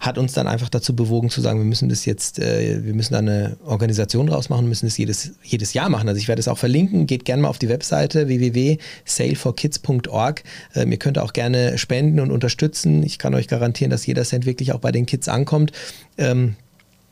hat 0.00 0.16
uns 0.16 0.32
dann 0.32 0.46
einfach 0.46 0.70
dazu 0.70 0.96
bewogen 0.96 1.28
zu 1.28 1.42
sagen, 1.42 1.58
wir 1.58 1.66
müssen 1.66 1.90
das 1.90 2.06
jetzt, 2.06 2.38
äh, 2.38 2.82
wir 2.82 2.94
müssen 2.94 3.12
da 3.12 3.18
eine 3.18 3.58
Organisation 3.66 4.28
draus 4.28 4.48
machen, 4.48 4.66
müssen 4.66 4.86
das 4.86 4.96
jedes, 4.96 5.32
jedes 5.42 5.74
Jahr 5.74 5.90
machen. 5.90 6.08
Also 6.08 6.18
ich 6.18 6.26
werde 6.26 6.40
es 6.40 6.48
auch 6.48 6.56
verlinken, 6.56 7.06
geht 7.06 7.26
gerne 7.26 7.42
mal 7.42 7.48
auf 7.48 7.58
die 7.58 7.68
Webseite 7.68 8.26
www.saleforkids.org. 8.26 10.42
Äh, 10.74 10.88
ihr 10.88 10.96
könnt 10.96 11.18
auch 11.18 11.34
gerne 11.34 11.76
spenden 11.76 12.20
und 12.20 12.30
unterstützen. 12.30 13.02
Ich 13.02 13.18
kann 13.18 13.34
euch 13.34 13.46
garantieren, 13.46 13.90
dass 13.90 14.06
jeder 14.06 14.24
Cent 14.24 14.46
wirklich 14.46 14.72
auch 14.72 14.80
bei 14.80 14.90
den 14.90 15.04
Kids 15.04 15.28
ankommt. 15.28 15.72
Ähm, 16.16 16.56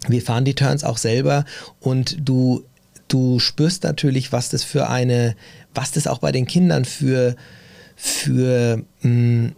wir 0.06 0.22
fahren 0.22 0.46
die 0.46 0.54
Turns 0.54 0.84
auch 0.84 0.96
selber 0.96 1.44
und 1.80 2.16
du 2.20 2.64
du 3.08 3.38
spürst 3.38 3.84
natürlich, 3.84 4.32
was 4.32 4.50
das 4.50 4.62
für 4.62 4.88
eine, 4.88 5.34
was 5.74 5.92
das 5.92 6.06
auch 6.06 6.18
bei 6.18 6.32
den 6.32 6.46
Kindern 6.46 6.84
für, 6.84 7.36
für 7.96 8.84
mh, 9.02 9.10
mm, 9.10 9.54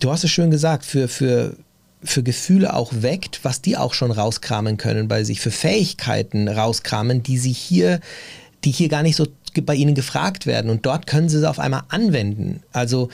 du 0.00 0.10
hast 0.10 0.24
es 0.24 0.30
schön 0.30 0.50
gesagt, 0.50 0.84
für, 0.84 1.08
für, 1.08 1.56
für 2.02 2.22
Gefühle 2.22 2.74
auch 2.74 2.92
weckt, 2.94 3.40
was 3.44 3.62
die 3.62 3.76
auch 3.76 3.94
schon 3.94 4.10
rauskramen 4.10 4.76
können 4.76 5.08
bei 5.08 5.24
sich, 5.24 5.40
für 5.40 5.50
Fähigkeiten 5.50 6.48
rauskramen, 6.48 7.22
die 7.22 7.38
sie 7.38 7.52
hier, 7.52 8.00
die 8.64 8.70
hier 8.70 8.88
gar 8.88 9.02
nicht 9.02 9.16
so 9.16 9.26
bei 9.62 9.74
ihnen 9.74 9.94
gefragt 9.94 10.46
werden. 10.46 10.70
Und 10.70 10.86
dort 10.86 11.06
können 11.06 11.28
sie 11.28 11.38
es 11.38 11.44
auf 11.44 11.58
einmal 11.58 11.82
anwenden. 11.88 12.62
Also 12.72 13.10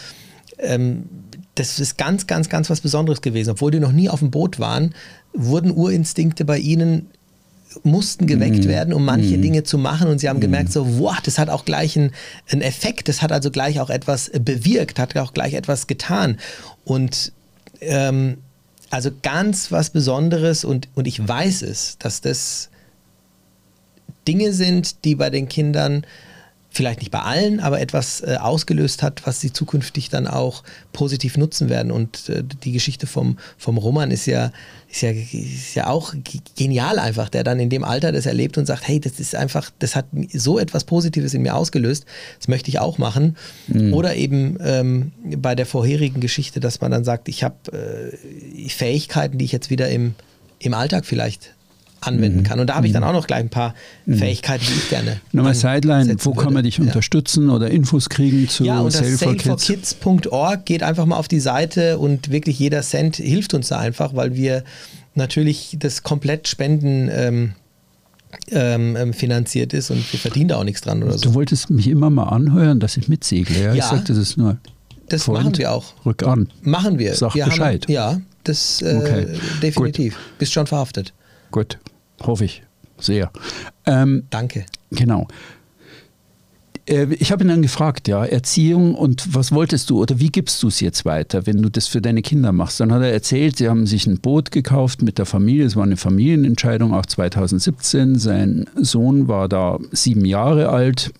ähm, 0.58 1.08
das 1.54 1.80
ist 1.80 1.96
ganz, 1.96 2.26
ganz, 2.26 2.48
ganz 2.48 2.70
was 2.70 2.80
Besonderes 2.80 3.22
gewesen. 3.22 3.50
Obwohl 3.50 3.70
die 3.70 3.80
noch 3.80 3.92
nie 3.92 4.08
auf 4.08 4.20
dem 4.20 4.30
Boot 4.30 4.58
waren, 4.58 4.94
wurden 5.32 5.70
Urinstinkte 5.70 6.44
bei 6.44 6.58
ihnen 6.58 7.08
mussten 7.82 8.26
geweckt 8.26 8.64
mhm. 8.64 8.68
werden, 8.68 8.94
um 8.94 9.04
manche 9.04 9.36
mhm. 9.36 9.42
Dinge 9.42 9.62
zu 9.62 9.78
machen. 9.78 10.08
Und 10.08 10.18
sie 10.18 10.28
haben 10.28 10.40
gemerkt, 10.40 10.72
so, 10.72 10.98
wow, 10.98 11.16
das 11.22 11.38
hat 11.38 11.48
auch 11.48 11.64
gleich 11.64 11.96
einen, 11.96 12.12
einen 12.50 12.62
Effekt, 12.62 13.08
das 13.08 13.22
hat 13.22 13.32
also 13.32 13.50
gleich 13.50 13.80
auch 13.80 13.90
etwas 13.90 14.30
bewirkt, 14.38 14.98
hat 14.98 15.16
auch 15.16 15.34
gleich 15.34 15.54
etwas 15.54 15.86
getan. 15.86 16.38
Und 16.84 17.32
ähm, 17.80 18.38
also 18.90 19.10
ganz 19.22 19.72
was 19.72 19.90
Besonderes 19.90 20.64
und, 20.64 20.88
und 20.94 21.06
ich 21.06 21.26
weiß 21.26 21.62
es, 21.62 21.98
dass 21.98 22.20
das 22.20 22.68
Dinge 24.26 24.52
sind, 24.52 25.04
die 25.04 25.14
bei 25.14 25.30
den 25.30 25.48
Kindern 25.48 26.04
vielleicht 26.76 27.00
nicht 27.00 27.10
bei 27.10 27.20
allen, 27.20 27.60
aber 27.60 27.80
etwas 27.80 28.20
äh, 28.20 28.36
ausgelöst 28.38 29.02
hat, 29.02 29.26
was 29.26 29.40
sie 29.40 29.52
zukünftig 29.52 30.10
dann 30.10 30.26
auch 30.26 30.62
positiv 30.92 31.36
nutzen 31.38 31.68
werden. 31.68 31.90
Und 31.90 32.28
äh, 32.28 32.42
die 32.44 32.72
Geschichte 32.72 33.06
vom, 33.06 33.38
vom 33.56 33.78
Roman 33.78 34.10
ist 34.10 34.26
ja, 34.26 34.52
ist, 34.88 35.00
ja, 35.00 35.10
ist 35.10 35.74
ja 35.74 35.86
auch 35.86 36.14
genial 36.56 36.98
einfach, 36.98 37.30
der 37.30 37.44
dann 37.44 37.58
in 37.58 37.70
dem 37.70 37.82
Alter 37.82 38.12
das 38.12 38.26
erlebt 38.26 38.58
und 38.58 38.66
sagt, 38.66 38.86
hey, 38.86 39.00
das 39.00 39.18
ist 39.18 39.34
einfach, 39.34 39.70
das 39.78 39.96
hat 39.96 40.06
so 40.32 40.58
etwas 40.58 40.84
Positives 40.84 41.32
in 41.34 41.42
mir 41.42 41.56
ausgelöst, 41.56 42.04
das 42.38 42.48
möchte 42.48 42.68
ich 42.68 42.78
auch 42.78 42.98
machen. 42.98 43.36
Mhm. 43.68 43.94
Oder 43.94 44.14
eben 44.14 44.58
ähm, 44.60 45.12
bei 45.38 45.54
der 45.54 45.66
vorherigen 45.66 46.20
Geschichte, 46.20 46.60
dass 46.60 46.80
man 46.80 46.90
dann 46.90 47.04
sagt, 47.04 47.28
ich 47.28 47.42
habe 47.42 47.56
äh, 47.72 48.68
Fähigkeiten, 48.68 49.38
die 49.38 49.46
ich 49.46 49.52
jetzt 49.52 49.70
wieder 49.70 49.88
im, 49.88 50.14
im 50.58 50.74
Alltag 50.74 51.06
vielleicht 51.06 51.55
anwenden 52.06 52.40
mhm. 52.40 52.44
kann. 52.44 52.60
Und 52.60 52.68
da 52.68 52.74
habe 52.74 52.86
ich 52.86 52.92
dann 52.92 53.02
mhm. 53.02 53.08
auch 53.08 53.12
noch 53.12 53.26
gleich 53.26 53.40
ein 53.40 53.48
paar 53.48 53.74
mhm. 54.06 54.18
Fähigkeiten, 54.18 54.64
die 54.66 54.72
ich 54.72 54.88
gerne. 54.88 55.20
Nochmal 55.32 55.54
Sideline, 55.54 56.14
wo 56.20 56.32
kann 56.32 56.52
man 56.52 56.64
dich 56.64 56.78
ja. 56.78 56.84
unterstützen 56.84 57.50
oder 57.50 57.70
Infos 57.70 58.08
kriegen 58.08 58.48
zu 58.48 58.64
ja, 58.64 58.80
unter 58.80 59.02
saleforkids.org 59.04 60.64
geht 60.64 60.82
einfach 60.82 61.06
mal 61.06 61.16
auf 61.16 61.28
die 61.28 61.40
Seite 61.40 61.98
und 61.98 62.30
wirklich 62.30 62.58
jeder 62.58 62.82
Cent 62.82 63.16
hilft 63.16 63.54
uns 63.54 63.68
da 63.68 63.78
einfach, 63.78 64.14
weil 64.14 64.34
wir 64.34 64.64
natürlich 65.14 65.76
das 65.78 66.02
komplett 66.02 66.48
spenden. 66.48 67.08
Ähm, 67.12 67.52
ähm, 68.50 68.96
ähm 68.96 69.12
finanziert 69.14 69.72
ist 69.72 69.90
und 69.90 70.12
wir 70.12 70.18
verdienen 70.18 70.48
da 70.48 70.56
auch 70.56 70.64
nichts 70.64 70.82
dran 70.82 71.02
oder 71.02 71.12
so. 71.12 71.30
Du 71.30 71.34
wolltest 71.34 71.70
mich 71.70 71.88
immer 71.88 72.10
mal 72.10 72.24
anhören, 72.24 72.80
dass 72.80 72.96
ich 72.96 73.08
mitsegle. 73.08 73.56
Ja, 73.56 73.66
ja 73.68 73.74
ich 73.74 73.84
sagte 73.84 74.12
das 74.12 74.36
nur. 74.36 74.58
Das 75.08 75.22
Freund, 75.22 75.44
machen 75.44 75.58
wir 75.58 75.72
auch. 75.72 75.84
Rück 76.04 76.22
an. 76.24 76.48
Machen 76.62 76.98
wir. 76.98 77.14
Sag 77.14 77.34
wir 77.34 77.44
Bescheid. 77.44 77.84
Haben, 77.84 77.92
ja, 77.92 78.20
das 78.44 78.82
äh, 78.82 78.96
okay. 78.96 79.26
definitiv. 79.62 80.14
Gut. 80.14 80.38
Bist 80.38 80.52
schon 80.52 80.66
verhaftet. 80.66 81.12
Gut, 81.50 81.78
hoffe 82.22 82.44
ich 82.44 82.62
sehr. 82.98 83.30
Ähm, 83.84 84.24
Danke. 84.30 84.66
Genau. 84.90 85.26
Äh, 86.86 87.14
ich 87.14 87.32
habe 87.32 87.44
ihn 87.44 87.48
dann 87.48 87.62
gefragt, 87.62 88.08
ja, 88.08 88.24
Erziehung 88.24 88.94
und 88.94 89.34
was 89.34 89.52
wolltest 89.52 89.90
du 89.90 90.00
oder 90.00 90.18
wie 90.18 90.30
gibst 90.30 90.62
du 90.62 90.68
es 90.68 90.80
jetzt 90.80 91.04
weiter, 91.04 91.46
wenn 91.46 91.60
du 91.60 91.68
das 91.68 91.88
für 91.88 92.00
deine 92.00 92.22
Kinder 92.22 92.52
machst? 92.52 92.80
Dann 92.80 92.92
hat 92.92 93.02
er 93.02 93.12
erzählt, 93.12 93.58
sie 93.58 93.68
haben 93.68 93.86
sich 93.86 94.06
ein 94.06 94.20
Boot 94.20 94.50
gekauft 94.50 95.02
mit 95.02 95.18
der 95.18 95.26
Familie, 95.26 95.66
es 95.66 95.76
war 95.76 95.84
eine 95.84 95.96
Familienentscheidung, 95.96 96.94
auch 96.94 97.06
2017. 97.06 98.18
Sein 98.18 98.66
Sohn 98.76 99.28
war 99.28 99.48
da 99.48 99.78
sieben 99.92 100.24
Jahre 100.24 100.70
alt 100.70 101.12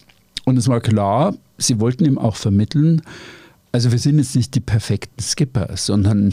und 0.45 0.57
es 0.57 0.69
war 0.69 0.81
klar, 0.81 1.35
sie 1.59 1.81
wollten 1.81 2.05
ihm 2.05 2.19
auch 2.19 2.37
vermitteln, 2.37 3.03
also 3.77 3.93
wir 3.93 3.99
sind 3.99 4.17
jetzt 4.17 4.35
nicht 4.35 4.55
die 4.55 4.61
perfekten 4.61 5.21
Skipper, 5.21 5.69
sondern 5.75 6.33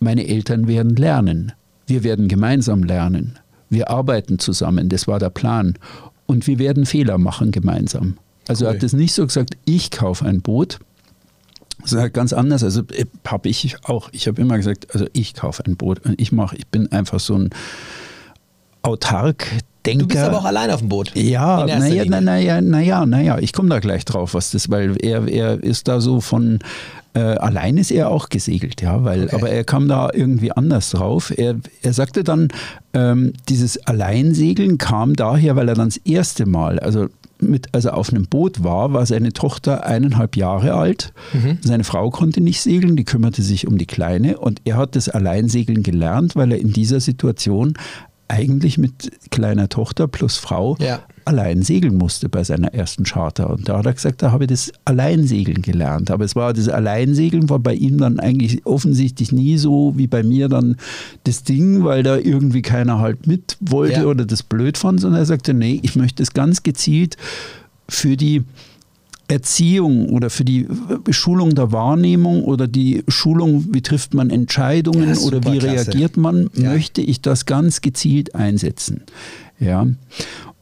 meine 0.00 0.26
Eltern 0.26 0.68
werden 0.68 0.96
lernen. 0.96 1.52
Wir 1.86 2.02
werden 2.02 2.28
gemeinsam 2.28 2.82
lernen. 2.82 3.38
Wir 3.70 3.90
arbeiten 3.90 4.38
zusammen, 4.38 4.88
das 4.88 5.06
war 5.06 5.18
der 5.18 5.30
Plan. 5.30 5.74
Und 6.26 6.46
wir 6.46 6.58
werden 6.58 6.86
Fehler 6.86 7.18
machen 7.18 7.50
gemeinsam. 7.50 8.18
Also 8.48 8.64
cool. 8.64 8.72
er 8.72 8.74
hat 8.76 8.82
es 8.82 8.92
nicht 8.92 9.14
so 9.14 9.26
gesagt, 9.26 9.56
ich 9.64 9.90
kaufe 9.90 10.24
ein 10.24 10.40
Boot, 10.40 10.78
das 11.82 11.92
ist 11.92 11.98
halt 11.98 12.14
ganz 12.14 12.32
anders. 12.32 12.62
Also 12.64 12.82
äh, 12.92 13.06
habe 13.26 13.48
ich 13.48 13.76
auch, 13.84 14.08
ich 14.12 14.26
habe 14.26 14.40
immer 14.40 14.56
gesagt, 14.56 14.88
also 14.92 15.06
ich 15.12 15.34
kaufe 15.34 15.64
ein 15.64 15.76
Boot 15.76 16.04
und 16.04 16.20
ich 16.20 16.32
mache, 16.32 16.56
ich 16.56 16.66
bin 16.66 16.90
einfach 16.92 17.20
so 17.20 17.34
ein 17.36 17.50
autark 18.82 19.46
Denker. 19.86 20.02
Du 20.02 20.08
bist 20.08 20.22
aber 20.22 20.38
auch 20.38 20.44
allein 20.44 20.70
auf 20.70 20.80
dem 20.80 20.88
Boot. 20.88 21.12
Ja, 21.14 21.64
naja, 21.64 22.04
naja, 22.04 22.60
naja, 22.60 23.06
naja, 23.06 23.38
ich 23.38 23.52
komme 23.52 23.68
da 23.70 23.78
gleich 23.78 24.04
drauf, 24.04 24.34
was 24.34 24.50
das, 24.50 24.70
weil 24.70 24.96
er, 25.02 25.26
er 25.28 25.62
ist 25.62 25.88
da 25.88 26.00
so 26.00 26.20
von 26.20 26.58
äh, 27.18 27.36
allein 27.38 27.78
ist 27.78 27.90
er 27.90 28.10
auch 28.10 28.28
gesegelt, 28.28 28.80
ja, 28.80 29.02
weil, 29.02 29.24
okay. 29.24 29.34
aber 29.34 29.50
er 29.50 29.64
kam 29.64 29.88
da 29.88 30.10
irgendwie 30.12 30.52
anders 30.52 30.90
drauf. 30.90 31.36
Er, 31.36 31.56
er 31.82 31.92
sagte 31.92 32.22
dann, 32.22 32.48
ähm, 32.92 33.32
dieses 33.48 33.84
Alleinsegeln 33.86 34.78
kam 34.78 35.14
daher, 35.14 35.56
weil 35.56 35.68
er 35.68 35.74
dann 35.74 35.88
das 35.88 35.96
erste 35.96 36.46
Mal, 36.46 36.78
also 36.78 37.08
mit, 37.40 37.74
als 37.74 37.86
er 37.86 37.96
auf 37.96 38.10
einem 38.10 38.26
Boot 38.26 38.62
war, 38.62 38.92
war 38.92 39.04
seine 39.04 39.32
Tochter 39.32 39.84
eineinhalb 39.84 40.36
Jahre 40.36 40.74
alt. 40.74 41.12
Mhm. 41.32 41.58
Seine 41.60 41.82
Frau 41.82 42.10
konnte 42.10 42.40
nicht 42.40 42.60
segeln, 42.60 42.94
die 42.94 43.04
kümmerte 43.04 43.42
sich 43.42 43.66
um 43.66 43.78
die 43.78 43.86
Kleine 43.86 44.38
und 44.38 44.60
er 44.64 44.76
hat 44.76 44.94
das 44.94 45.08
Alleinsegeln 45.08 45.82
gelernt, 45.82 46.36
weil 46.36 46.52
er 46.52 46.60
in 46.60 46.72
dieser 46.72 47.00
Situation 47.00 47.74
eigentlich 48.28 48.78
mit 48.78 49.10
kleiner 49.30 49.68
Tochter 49.68 50.06
plus 50.06 50.36
Frau 50.36 50.76
ja. 50.78 51.00
Allein 51.28 51.62
segeln 51.62 51.96
musste 51.96 52.28
bei 52.28 52.42
seiner 52.42 52.72
ersten 52.72 53.04
Charter. 53.04 53.50
Und 53.50 53.68
da 53.68 53.78
hat 53.78 53.86
er 53.86 53.92
gesagt, 53.92 54.22
da 54.22 54.32
habe 54.32 54.44
ich 54.44 54.48
das 54.48 54.72
Alleinsegeln 54.86 55.60
gelernt. 55.60 56.10
Aber 56.10 56.24
es 56.24 56.34
war 56.34 56.54
das 56.54 56.68
Alleinsegeln 56.68 57.50
war 57.50 57.58
bei 57.58 57.74
ihm 57.74 57.98
dann 57.98 58.18
eigentlich 58.18 58.64
offensichtlich 58.64 59.30
nie 59.30 59.58
so 59.58 59.92
wie 59.96 60.06
bei 60.06 60.22
mir 60.22 60.48
dann 60.48 60.76
das 61.24 61.44
Ding, 61.44 61.84
weil 61.84 62.02
da 62.02 62.16
irgendwie 62.16 62.62
keiner 62.62 62.98
halt 62.98 63.26
mit 63.26 63.58
wollte 63.60 64.00
ja. 64.00 64.06
oder 64.06 64.24
das 64.24 64.42
blöd 64.42 64.78
fand, 64.78 65.00
sondern 65.00 65.20
er 65.20 65.26
sagte, 65.26 65.52
nee, 65.52 65.78
ich 65.82 65.96
möchte 65.96 66.22
es 66.22 66.32
ganz 66.32 66.62
gezielt 66.62 67.18
für 67.88 68.16
die 68.16 68.44
Erziehung 69.28 70.08
oder 70.08 70.30
für 70.30 70.44
die 70.44 70.66
Schulung 71.10 71.54
der 71.54 71.70
Wahrnehmung 71.70 72.44
oder 72.44 72.66
die 72.66 73.04
Schulung, 73.08 73.66
wie 73.74 73.82
trifft 73.82 74.14
man 74.14 74.30
Entscheidungen 74.30 75.14
ja, 75.14 75.20
oder 75.20 75.44
wie 75.44 75.58
klasse. 75.58 75.88
reagiert 75.88 76.16
man, 76.16 76.48
ja. 76.54 76.72
möchte 76.72 77.02
ich 77.02 77.20
das 77.20 77.44
ganz 77.44 77.82
gezielt 77.82 78.34
einsetzen. 78.34 79.02
Ja. 79.60 79.86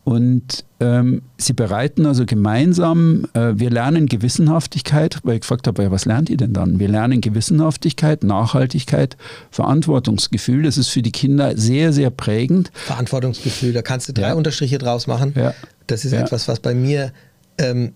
Und 0.06 0.64
ähm, 0.78 1.22
sie 1.36 1.52
bereiten 1.52 2.06
also 2.06 2.26
gemeinsam, 2.26 3.26
äh, 3.34 3.54
wir 3.56 3.70
lernen 3.70 4.06
Gewissenhaftigkeit, 4.06 5.18
weil 5.24 5.34
ich 5.34 5.40
gefragt 5.40 5.66
habe, 5.66 5.82
ja, 5.82 5.90
was 5.90 6.04
lernt 6.04 6.30
ihr 6.30 6.36
denn 6.36 6.52
dann? 6.52 6.78
Wir 6.78 6.86
lernen 6.86 7.20
Gewissenhaftigkeit, 7.20 8.22
Nachhaltigkeit, 8.22 9.16
Verantwortungsgefühl. 9.50 10.62
Das 10.62 10.78
ist 10.78 10.90
für 10.90 11.02
die 11.02 11.10
Kinder 11.10 11.56
sehr, 11.56 11.92
sehr 11.92 12.10
prägend. 12.10 12.70
Verantwortungsgefühl, 12.72 13.72
da 13.72 13.82
kannst 13.82 14.08
du 14.08 14.12
drei 14.12 14.28
ja. 14.28 14.34
Unterstriche 14.34 14.78
draus 14.78 15.08
machen. 15.08 15.32
Ja. 15.34 15.54
Das 15.88 16.04
ist 16.04 16.12
etwas, 16.12 16.46
was 16.46 16.60
bei 16.60 16.72
mir 16.72 17.10
ähm, 17.58 17.92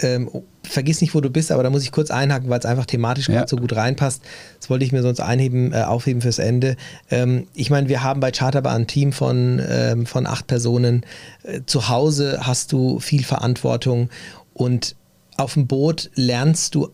ähm, 0.00 0.30
vergiss 0.62 1.00
nicht, 1.00 1.14
wo 1.14 1.20
du 1.20 1.30
bist, 1.30 1.50
aber 1.50 1.62
da 1.62 1.70
muss 1.70 1.82
ich 1.82 1.92
kurz 1.92 2.10
einhaken, 2.10 2.48
weil 2.48 2.58
es 2.58 2.64
einfach 2.64 2.86
thematisch 2.86 3.28
ja. 3.28 3.46
so 3.46 3.56
gut 3.56 3.74
reinpasst. 3.74 4.22
Das 4.58 4.70
wollte 4.70 4.84
ich 4.84 4.92
mir 4.92 5.02
sonst 5.02 5.20
einheben, 5.20 5.72
äh, 5.72 5.82
aufheben 5.82 6.22
fürs 6.22 6.38
Ende. 6.38 6.76
Ähm, 7.10 7.46
ich 7.54 7.70
meine, 7.70 7.88
wir 7.88 8.02
haben 8.02 8.20
bei 8.20 8.30
Charterbar 8.30 8.74
ein 8.74 8.86
Team 8.86 9.12
von, 9.12 9.60
ähm, 9.68 10.06
von 10.06 10.26
acht 10.26 10.46
Personen. 10.46 11.04
Äh, 11.42 11.62
zu 11.66 11.88
Hause 11.88 12.40
hast 12.42 12.72
du 12.72 13.00
viel 13.00 13.24
Verantwortung 13.24 14.10
und 14.54 14.96
auf 15.40 15.54
dem 15.54 15.66
Boot 15.66 16.10
lernst 16.14 16.74
du 16.74 16.90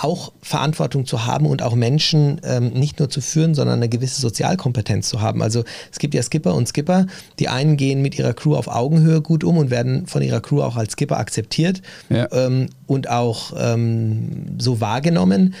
auch 0.00 0.32
Verantwortung 0.40 1.06
zu 1.06 1.26
haben 1.26 1.46
und 1.46 1.62
auch 1.62 1.74
Menschen 1.74 2.40
ähm, 2.42 2.70
nicht 2.70 2.98
nur 2.98 3.08
zu 3.08 3.20
führen, 3.20 3.54
sondern 3.54 3.76
eine 3.76 3.88
gewisse 3.88 4.20
Sozialkompetenz 4.20 5.08
zu 5.08 5.20
haben. 5.20 5.42
Also 5.42 5.64
es 5.92 5.98
gibt 5.98 6.14
ja 6.14 6.22
Skipper 6.22 6.54
und 6.54 6.66
Skipper. 6.66 7.06
Die 7.38 7.48
einen 7.48 7.76
gehen 7.76 8.02
mit 8.02 8.18
ihrer 8.18 8.32
Crew 8.32 8.56
auf 8.56 8.66
Augenhöhe 8.66 9.20
gut 9.20 9.44
um 9.44 9.58
und 9.58 9.70
werden 9.70 10.06
von 10.06 10.22
ihrer 10.22 10.40
Crew 10.40 10.62
auch 10.62 10.76
als 10.76 10.92
Skipper 10.94 11.18
akzeptiert 11.18 11.82
ja. 12.08 12.26
ähm, 12.32 12.68
und 12.86 13.08
auch 13.08 13.52
ähm, 13.56 14.56
so 14.58 14.80
wahrgenommen. 14.80 15.54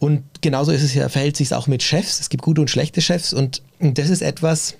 Und 0.00 0.24
genauso 0.40 0.72
ist 0.72 0.82
es 0.82 0.94
ja, 0.94 1.08
verhält 1.08 1.36
sich 1.36 1.48
es 1.48 1.52
auch 1.52 1.66
mit 1.66 1.82
Chefs. 1.82 2.18
Es 2.18 2.30
gibt 2.30 2.42
gute 2.42 2.62
und 2.62 2.70
schlechte 2.70 3.02
Chefs 3.02 3.32
und 3.32 3.62
das 3.78 4.08
ist 4.08 4.22
etwas, 4.22 4.74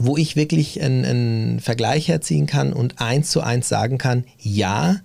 wo 0.00 0.16
ich 0.16 0.36
wirklich 0.36 0.82
einen, 0.82 1.04
einen 1.04 1.60
Vergleich 1.60 2.08
herziehen 2.08 2.46
kann 2.46 2.72
und 2.72 3.00
eins 3.00 3.30
zu 3.30 3.40
eins 3.42 3.68
sagen 3.68 3.98
kann, 3.98 4.24
ja, 4.38 4.96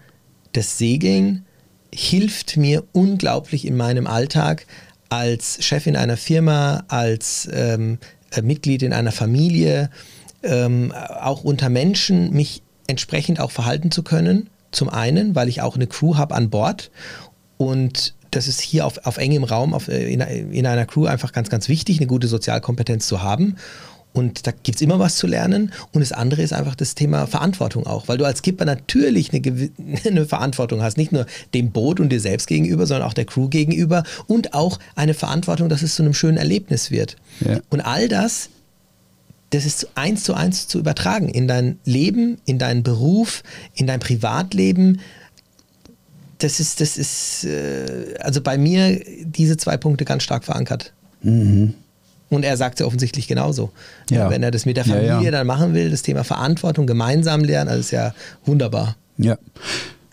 das 0.53 0.77
Segeln 0.77 1.45
hilft 1.93 2.57
mir 2.57 2.83
unglaublich 2.93 3.65
in 3.65 3.75
meinem 3.75 4.07
Alltag 4.07 4.65
als 5.09 5.63
Chef 5.63 5.87
in 5.87 5.97
einer 5.97 6.17
Firma, 6.17 6.85
als 6.87 7.49
ähm, 7.51 7.97
äh, 8.31 8.41
Mitglied 8.41 8.81
in 8.81 8.93
einer 8.93 9.11
Familie, 9.11 9.89
ähm, 10.41 10.93
auch 10.93 11.43
unter 11.43 11.69
Menschen, 11.69 12.31
mich 12.31 12.63
entsprechend 12.87 13.39
auch 13.39 13.51
verhalten 13.51 13.91
zu 13.91 14.03
können. 14.03 14.49
Zum 14.71 14.89
einen, 14.89 15.35
weil 15.35 15.49
ich 15.49 15.61
auch 15.61 15.75
eine 15.75 15.87
Crew 15.87 16.15
habe 16.15 16.33
an 16.33 16.49
Bord 16.49 16.91
und 17.57 18.15
das 18.31 18.47
ist 18.47 18.61
hier 18.61 18.85
auf, 18.85 19.05
auf 19.05 19.17
engem 19.17 19.43
Raum 19.43 19.73
auf, 19.73 19.89
äh, 19.89 20.11
in, 20.11 20.21
in 20.21 20.65
einer 20.65 20.85
Crew 20.85 21.05
einfach 21.05 21.33
ganz, 21.33 21.49
ganz 21.49 21.67
wichtig, 21.67 21.99
eine 21.99 22.07
gute 22.07 22.27
Sozialkompetenz 22.27 23.05
zu 23.05 23.21
haben. 23.21 23.57
Und 24.13 24.45
da 24.45 24.51
gibt 24.51 24.75
es 24.75 24.81
immer 24.81 24.99
was 24.99 25.15
zu 25.15 25.25
lernen. 25.25 25.71
Und 25.93 26.01
das 26.01 26.11
andere 26.11 26.41
ist 26.41 26.51
einfach 26.51 26.75
das 26.75 26.95
Thema 26.95 27.27
Verantwortung 27.27 27.87
auch, 27.87 28.07
weil 28.07 28.17
du 28.17 28.25
als 28.25 28.39
Skipper 28.39 28.65
natürlich 28.65 29.31
eine, 29.33 29.41
eine, 30.05 30.25
Verantwortung 30.25 30.81
hast, 30.81 30.97
nicht 30.97 31.11
nur 31.11 31.25
dem 31.53 31.71
Boot 31.71 31.99
und 31.99 32.09
dir 32.09 32.19
selbst 32.19 32.47
gegenüber, 32.47 32.85
sondern 32.85 33.07
auch 33.07 33.13
der 33.13 33.25
Crew 33.25 33.47
gegenüber 33.47 34.03
und 34.27 34.53
auch 34.53 34.79
eine 34.95 35.13
Verantwortung, 35.13 35.69
dass 35.69 35.81
es 35.81 35.95
zu 35.95 36.03
einem 36.03 36.13
schönen 36.13 36.37
Erlebnis 36.37 36.91
wird. 36.91 37.15
Ja. 37.39 37.61
Und 37.69 37.81
all 37.81 38.09
das, 38.09 38.49
das 39.51 39.65
ist 39.65 39.89
eins 39.95 40.23
zu 40.23 40.33
eins 40.33 40.67
zu 40.67 40.79
übertragen 40.79 41.29
in 41.29 41.47
dein 41.47 41.79
Leben, 41.85 42.37
in 42.45 42.57
deinen 42.57 42.83
Beruf, 42.83 43.43
in 43.75 43.87
dein 43.87 43.99
Privatleben. 43.99 44.99
Das 46.39 46.59
ist, 46.59 46.81
das 46.81 46.97
ist, 46.97 47.45
äh, 47.45 48.15
also 48.19 48.41
bei 48.41 48.57
mir 48.57 49.01
diese 49.23 49.55
zwei 49.57 49.77
Punkte 49.77 50.03
ganz 50.03 50.23
stark 50.23 50.43
verankert. 50.43 50.93
Mhm. 51.21 51.75
Und 52.31 52.45
er 52.45 52.55
sagt 52.55 52.75
es 52.75 52.79
ja 52.79 52.85
offensichtlich 52.87 53.27
genauso. 53.27 53.71
Ja. 54.09 54.29
Wenn 54.29 54.41
er 54.41 54.51
das 54.51 54.65
mit 54.65 54.77
der 54.77 54.85
Familie 54.85 55.07
ja, 55.07 55.21
ja. 55.21 55.31
dann 55.31 55.45
machen 55.45 55.73
will, 55.73 55.91
das 55.91 56.01
Thema 56.01 56.23
Verantwortung 56.23 56.87
gemeinsam 56.87 57.43
lernen, 57.43 57.69
das 57.69 57.79
ist 57.79 57.91
ja 57.91 58.13
wunderbar. 58.45 58.95
Ja. 59.17 59.37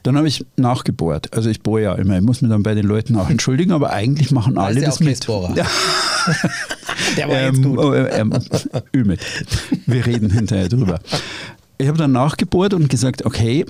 Dann 0.02 0.16
habe 0.16 0.26
ich 0.26 0.44
nachgebohrt. 0.56 1.32
Also 1.32 1.48
ich 1.48 1.62
bohre 1.62 1.82
ja 1.82 1.94
immer. 1.94 2.16
Ich 2.16 2.22
muss 2.22 2.42
mich 2.42 2.50
dann 2.50 2.64
bei 2.64 2.74
den 2.74 2.86
Leuten 2.86 3.16
auch 3.16 3.30
entschuldigen, 3.30 3.72
aber 3.72 3.90
eigentlich 3.92 4.32
machen 4.32 4.58
alle 4.58 4.80
das 4.80 4.98
mit. 5.00 5.26
Ja. 5.26 5.48
Der 7.16 7.28
war 7.28 7.36
ähm, 7.36 7.54
jetzt 7.54 7.64
gut. 7.64 7.94
Ähm, 8.12 8.34
ähm, 8.92 9.16
Wir 9.86 10.06
reden 10.06 10.30
hinterher 10.30 10.68
drüber 10.68 10.98
ich 11.78 11.86
habe 11.86 11.96
dann 11.96 12.10
nachgebohrt 12.12 12.74
und 12.74 12.88
gesagt, 12.88 13.24
okay, 13.24 13.64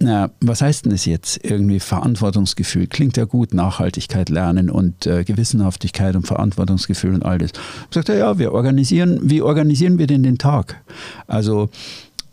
na, 0.00 0.30
was 0.40 0.60
heißt 0.60 0.84
denn 0.84 0.92
das 0.92 1.04
jetzt? 1.04 1.44
Irgendwie 1.44 1.78
Verantwortungsgefühl. 1.78 2.88
Klingt 2.88 3.16
ja 3.16 3.24
gut, 3.24 3.54
Nachhaltigkeit 3.54 4.28
lernen 4.28 4.70
und 4.70 5.06
äh, 5.06 5.22
Gewissenhaftigkeit 5.22 6.16
und 6.16 6.26
Verantwortungsgefühl 6.26 7.14
und 7.14 7.24
all 7.24 7.38
das. 7.38 7.52
Ich 7.88 7.94
sagte, 7.94 8.14
ja, 8.14 8.38
wir 8.38 8.52
organisieren, 8.52 9.20
wie 9.22 9.40
organisieren 9.40 9.98
wir 9.98 10.08
denn 10.08 10.24
den 10.24 10.36
Tag? 10.36 10.82
Also 11.28 11.70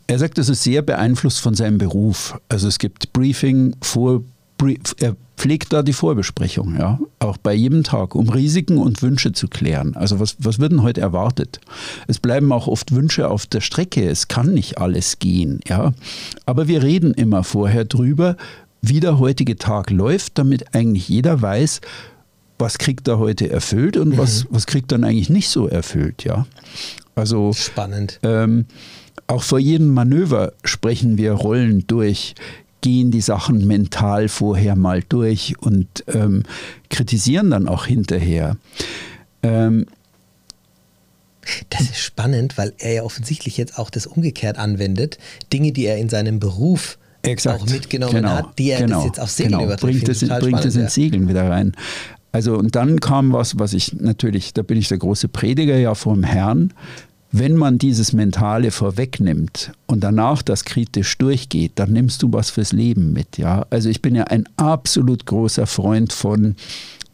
er 0.08 0.18
sagt, 0.18 0.38
das 0.38 0.48
ist 0.48 0.64
sehr 0.64 0.82
beeinflusst 0.82 1.40
von 1.40 1.54
seinem 1.54 1.78
Beruf. 1.78 2.38
Also 2.48 2.66
es 2.66 2.78
gibt 2.78 3.12
Briefing, 3.12 3.76
Vor 3.80 4.22
er 4.98 5.16
pflegt 5.36 5.72
da 5.72 5.82
die 5.82 5.92
Vorbesprechung, 5.92 6.76
ja, 6.78 7.00
auch 7.18 7.36
bei 7.36 7.52
jedem 7.52 7.82
Tag, 7.82 8.14
um 8.14 8.28
Risiken 8.28 8.78
und 8.78 9.02
Wünsche 9.02 9.32
zu 9.32 9.48
klären. 9.48 9.96
Also 9.96 10.20
was, 10.20 10.36
was 10.38 10.58
wird 10.58 10.72
denn 10.72 10.82
heute 10.82 11.00
erwartet? 11.00 11.60
Es 12.06 12.18
bleiben 12.18 12.52
auch 12.52 12.68
oft 12.68 12.94
Wünsche 12.94 13.28
auf 13.28 13.46
der 13.46 13.60
Strecke, 13.60 14.08
es 14.08 14.28
kann 14.28 14.54
nicht 14.54 14.78
alles 14.78 15.18
gehen, 15.18 15.60
ja. 15.66 15.94
Aber 16.46 16.68
wir 16.68 16.82
reden 16.82 17.12
immer 17.14 17.42
vorher 17.42 17.84
drüber, 17.84 18.36
wie 18.82 19.00
der 19.00 19.18
heutige 19.18 19.56
Tag 19.56 19.90
läuft, 19.90 20.38
damit 20.38 20.74
eigentlich 20.74 21.08
jeder 21.08 21.42
weiß, 21.42 21.80
was 22.58 22.78
kriegt 22.78 23.08
er 23.08 23.18
heute 23.18 23.50
erfüllt 23.50 23.96
und 23.96 24.10
mhm. 24.10 24.18
was, 24.18 24.46
was 24.50 24.66
kriegt 24.66 24.92
dann 24.92 25.02
eigentlich 25.02 25.30
nicht 25.30 25.48
so 25.48 25.66
erfüllt, 25.66 26.24
ja. 26.24 26.46
Also 27.14 27.52
spannend. 27.52 28.20
Ähm, 28.22 28.66
auch 29.26 29.42
vor 29.42 29.58
jedem 29.58 29.92
Manöver 29.92 30.52
sprechen 30.64 31.16
wir 31.18 31.32
Rollen 31.32 31.86
durch 31.86 32.34
gehen 32.82 33.10
die 33.10 33.22
Sachen 33.22 33.66
mental 33.66 34.28
vorher 34.28 34.76
mal 34.76 35.02
durch 35.08 35.54
und 35.60 36.04
ähm, 36.08 36.42
kritisieren 36.90 37.50
dann 37.50 37.66
auch 37.66 37.86
hinterher. 37.86 38.56
Ähm, 39.42 39.86
das 41.70 41.82
ist 41.82 41.98
spannend, 41.98 42.58
weil 42.58 42.72
er 42.78 42.92
ja 42.92 43.02
offensichtlich 43.02 43.56
jetzt 43.56 43.78
auch 43.78 43.90
das 43.90 44.06
umgekehrt 44.06 44.58
anwendet. 44.58 45.18
Dinge, 45.52 45.72
die 45.72 45.86
er 45.86 45.96
in 45.96 46.08
seinem 46.08 46.38
Beruf 46.38 46.98
Exakt. 47.22 47.62
auch 47.62 47.66
mitgenommen 47.66 48.14
genau, 48.14 48.30
hat, 48.30 48.58
die 48.58 48.70
er 48.70 48.80
genau, 48.82 48.98
das 48.98 49.04
jetzt 49.06 49.20
auf 49.20 49.30
Segeln 49.30 49.52
genau. 49.52 49.64
überträgt. 49.64 50.04
Bringt 50.04 50.22
es, 50.22 50.28
bringt 50.28 50.64
es 50.64 50.76
ins 50.76 50.94
Segeln 50.94 51.28
wieder 51.28 51.48
rein. 51.48 51.72
Also 52.32 52.56
und 52.56 52.74
dann 52.76 53.00
kam 53.00 53.32
was, 53.32 53.58
was 53.58 53.74
ich 53.74 53.92
natürlich, 53.94 54.54
da 54.54 54.62
bin 54.62 54.78
ich 54.78 54.88
der 54.88 54.98
große 54.98 55.28
Prediger 55.28 55.76
ja 55.76 55.94
vom 55.94 56.22
Herrn, 56.22 56.72
wenn 57.32 57.56
man 57.56 57.78
dieses 57.78 58.12
Mentale 58.12 58.70
vorwegnimmt 58.70 59.72
und 59.86 60.04
danach 60.04 60.42
das 60.42 60.64
kritisch 60.64 61.16
durchgeht, 61.18 61.72
dann 61.76 61.92
nimmst 61.92 62.22
du 62.22 62.32
was 62.32 62.50
fürs 62.50 62.72
Leben 62.72 63.12
mit. 63.12 63.38
Ja? 63.38 63.66
Also 63.70 63.88
ich 63.88 64.02
bin 64.02 64.14
ja 64.14 64.24
ein 64.24 64.44
absolut 64.56 65.24
großer 65.24 65.66
Freund 65.66 66.12
von, 66.12 66.56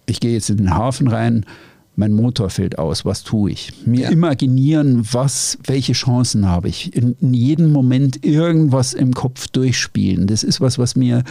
ich 0.07 0.19
gehe 0.21 0.33
jetzt 0.33 0.51
in 0.51 0.57
den 0.57 0.75
Hafen 0.75 1.07
rein, 1.09 1.47
mein 1.95 2.12
Motor 2.12 2.51
fällt 2.51 2.79
aus, 2.79 3.05
was 3.05 3.25
tue 3.25 3.51
ich? 3.53 3.73
Mir 3.85 4.03
Ja. 4.03 4.11
imaginieren, 4.11 5.07
was, 5.12 5.59
welche 5.64 5.95
Chancen 5.95 6.47
habe 6.47 6.69
ich? 6.69 6.95
In, 6.95 7.16
in 7.21 7.35
jedem 7.35 7.73
Moment 7.73 8.25
irgendwas 8.25 8.95
im 8.95 9.14
Kopf 9.14 9.49
durchspielen. 9.49 10.27
Das 10.29 10.43
ist 10.45 10.61
was, 10.61 10.79
was 10.79 10.95
mir, 10.95 11.25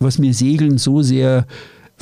was 0.00 0.18
mir 0.18 0.34
Segeln 0.34 0.78
so 0.78 1.02
sehr, 1.02 1.46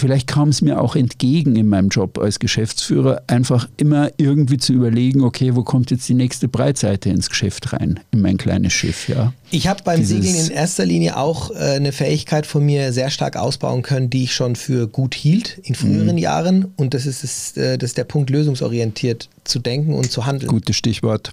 vielleicht 0.03 0.27
kam 0.27 0.51
es 0.51 0.61
mir 0.61 0.81
auch 0.81 0.95
entgegen 0.97 1.57
in 1.57 1.69
meinem 1.69 1.89
Job 1.89 2.19
als 2.19 2.39
Geschäftsführer, 2.39 3.23
einfach 3.27 3.69
immer 3.79 4.11
irgendwie 4.19 4.59
zu 4.59 4.75
überlegen, 4.75 5.23
okay, 5.23 5.55
wo 5.57 5.63
kommt 5.63 5.91
jetzt 5.91 6.07
die 6.09 6.15
nächste 6.15 6.49
Breitseite 6.49 7.09
ins 7.09 7.31
Geschäft 7.31 7.73
rein, 7.73 8.01
in 8.11 8.21
mein 8.21 8.37
kleines 8.37 8.75
Schiff, 8.75 9.09
ja. 9.09 9.33
Ich 9.51 9.67
habe 9.69 9.83
beim 9.83 10.01
Dieses- 10.01 10.23
Segeln 10.23 10.47
in 10.47 10.53
erster 10.53 10.85
Linie 10.85 11.17
auch 11.17 11.51
äh, 11.51 11.55
eine 11.77 11.93
Fähigkeit 11.93 12.47
von 12.47 12.65
mir 12.65 12.93
sehr 12.93 13.09
stark 13.11 13.37
ausbauen 13.37 13.83
können, 13.83 14.11
die 14.11 14.25
ich 14.25 14.35
schon 14.35 14.57
für 14.57 14.87
gut 14.89 15.15
hielt 15.15 15.59
in 15.63 15.75
früheren 15.75 16.19
Jahren. 16.19 16.73
Und 16.77 16.95
das 16.95 17.07
ist, 17.07 17.23
es, 17.25 17.57
äh, 17.57 17.79
das 17.79 17.91
ist 17.91 17.99
der 17.99 18.05
Punkt, 18.05 18.31
lösungsorientiert 18.31 19.29
zu 19.45 19.59
denken 19.59 19.95
und 19.95 20.11
zu 20.11 20.27
handeln. 20.27 20.49
Gutes 20.49 20.77
Stichwort. 20.77 21.33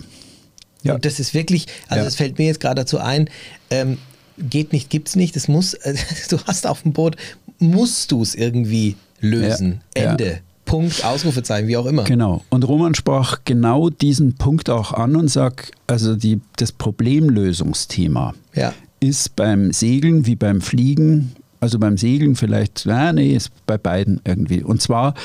Ja. 0.84 0.96
Und 0.96 1.04
das 1.06 1.20
ist 1.20 1.34
wirklich, 1.34 1.66
also 1.88 2.04
Ja. 2.04 2.08
es 2.08 2.16
fällt 2.16 2.38
mir 2.40 2.46
jetzt 2.46 2.60
gerade 2.60 2.76
dazu 2.82 3.00
ein, 3.00 3.30
ähm, 3.70 3.98
geht 4.38 4.72
nicht, 4.74 4.90
gibt's 4.90 5.16
nicht, 5.18 5.36
es 5.36 5.48
muss, 5.50 5.78
du 6.30 6.38
hast 6.46 6.66
auf 6.68 6.84
dem 6.84 6.94
Boot, 6.94 7.16
musst 7.60 8.12
du 8.12 8.22
es 8.22 8.36
irgendwie 8.36 8.95
lösen. 9.20 9.82
Ja. 9.95 10.03
Ja. 10.03 10.12
Ende. 10.12 10.39
Punkt, 10.66 11.03
Ausrufezeichen, 11.03 11.68
wie 11.68 11.78
auch 11.78 11.88
immer. 11.88 12.03
Genau. 12.03 12.43
Und 12.51 12.68
Roman 12.68 12.93
sprach 12.93 13.39
genau 13.43 13.89
diesen 13.89 14.36
Punkt 14.36 14.70
auch 14.70 14.93
an 14.93 15.16
und 15.16 15.28
sagt, 15.28 15.72
also 15.88 16.16
die, 16.16 16.41
das 16.57 16.72
Problemlösungsthema 16.72 18.34
Ja. 18.53 18.74
ist 18.99 19.36
beim 19.36 19.72
Segeln 19.74 20.26
wie 20.28 20.36
beim 20.36 20.62
Fliegen, 20.62 21.32
also 21.60 21.80
beim 21.80 21.97
Segeln 21.97 22.36
vielleicht, 22.36 22.84
na, 22.86 23.12
nee, 23.14 23.36
ist 23.36 23.49
bei 23.66 23.78
beiden 23.80 24.22
irgendwie. 24.26 24.62
Und 24.64 24.82
zwar, 24.82 25.16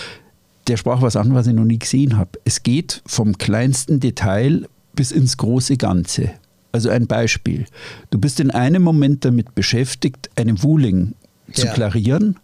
der 0.67 0.79
sprach 0.79 1.03
was 1.03 1.15
an, 1.17 1.35
was 1.35 1.47
ich 1.47 1.53
noch 1.55 1.65
nie 1.65 1.79
gesehen 1.79 2.17
habe. 2.17 2.31
Es 2.45 2.63
geht 2.63 3.03
vom 3.07 3.37
kleinsten 3.37 4.01
Detail 4.01 4.67
bis 4.95 5.13
ins 5.13 5.37
große 5.37 5.77
Ganze. 5.77 6.31
Also 6.73 6.89
ein 6.89 7.07
Beispiel. 7.07 7.67
Du 8.11 8.19
bist 8.19 8.41
in 8.41 8.51
einem 8.51 8.83
Moment 8.83 9.25
damit 9.27 9.55
beschäftigt, 9.55 10.31
einen 10.37 10.63
Wuling 10.63 11.15
zu 11.53 11.67
Ja. 11.67 11.73
klarieren 11.73 12.37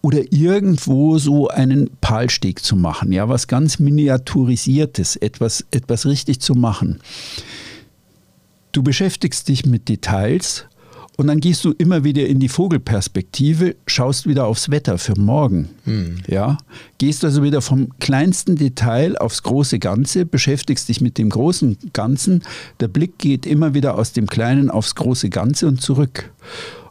oder 0.00 0.32
irgendwo 0.32 1.18
so 1.18 1.48
einen 1.48 1.90
Palsteg 2.00 2.62
zu 2.62 2.76
machen, 2.76 3.12
ja, 3.12 3.28
was 3.28 3.46
ganz 3.48 3.78
miniaturisiertes, 3.78 5.16
etwas, 5.16 5.64
etwas 5.70 6.06
richtig 6.06 6.40
zu 6.40 6.54
machen. 6.54 7.00
Du 8.72 8.82
beschäftigst 8.82 9.48
dich 9.48 9.66
mit 9.66 9.88
Details 9.88 10.66
und 11.16 11.26
dann 11.26 11.40
gehst 11.40 11.64
du 11.64 11.72
immer 11.72 12.04
wieder 12.04 12.26
in 12.26 12.38
die 12.38 12.48
Vogelperspektive, 12.48 13.74
schaust 13.88 14.28
wieder 14.28 14.46
aufs 14.46 14.70
Wetter 14.70 14.98
für 14.98 15.18
morgen. 15.18 15.70
Ja? 16.28 16.58
Gehst 16.98 17.24
also 17.24 17.42
wieder 17.42 17.60
vom 17.60 17.88
kleinsten 17.98 18.54
Detail 18.54 19.18
aufs 19.18 19.42
große 19.42 19.80
Ganze, 19.80 20.26
beschäftigst 20.26 20.88
dich 20.88 21.00
mit 21.00 21.18
dem 21.18 21.30
großen 21.30 21.76
Ganzen. 21.92 22.42
Der 22.78 22.86
Blick 22.86 23.18
geht 23.18 23.46
immer 23.46 23.74
wieder 23.74 23.96
aus 23.96 24.12
dem 24.12 24.28
Kleinen 24.28 24.70
aufs 24.70 24.94
große 24.94 25.28
Ganze 25.28 25.66
und 25.66 25.80
zurück. 25.80 26.30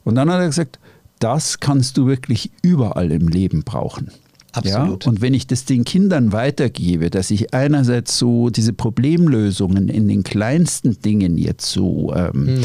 Und 0.03 0.15
dann 0.15 0.29
hat 0.29 0.41
er 0.41 0.47
gesagt, 0.47 0.77
das 1.19 1.59
kannst 1.59 1.97
du 1.97 2.07
wirklich 2.07 2.51
überall 2.61 3.11
im 3.11 3.27
Leben 3.27 3.63
brauchen. 3.63 4.11
Absolut. 4.53 5.05
Ja? 5.05 5.09
Und 5.09 5.21
wenn 5.21 5.33
ich 5.33 5.47
das 5.47 5.65
den 5.65 5.83
Kindern 5.83 6.31
weitergebe, 6.31 7.09
dass 7.09 7.31
ich 7.31 7.53
einerseits 7.53 8.17
so 8.17 8.49
diese 8.49 8.73
Problemlösungen 8.73 9.89
in 9.89 10.07
den 10.07 10.23
kleinsten 10.23 10.99
Dingen 11.01 11.37
jetzt 11.37 11.69
so, 11.69 12.13
ähm, 12.15 12.61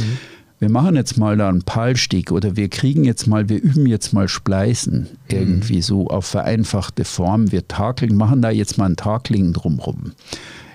wir 0.59 0.71
machen 0.71 0.97
jetzt 0.97 1.19
mal 1.19 1.37
da 1.37 1.49
einen 1.49 1.63
Palstieg 1.63 2.31
oder 2.31 2.57
wir 2.57 2.69
kriegen 2.69 3.05
jetzt 3.05 3.27
mal, 3.27 3.49
wir 3.49 3.61
üben 3.61 3.87
jetzt 3.87 4.13
mal 4.13 4.29
Spleißen, 4.29 5.09
irgendwie 5.29 5.83
so 5.83 6.07
auf 6.07 6.25
vereinfachte 6.25 7.05
Form. 7.05 7.53
Wir 7.53 7.67
takeln, 7.69 8.17
machen 8.17 8.43
da 8.43 8.51
jetzt 8.51 8.79
mal 8.79 8.87
einen 8.87 8.97
Takling 8.97 9.53
drumrum. 9.53 10.13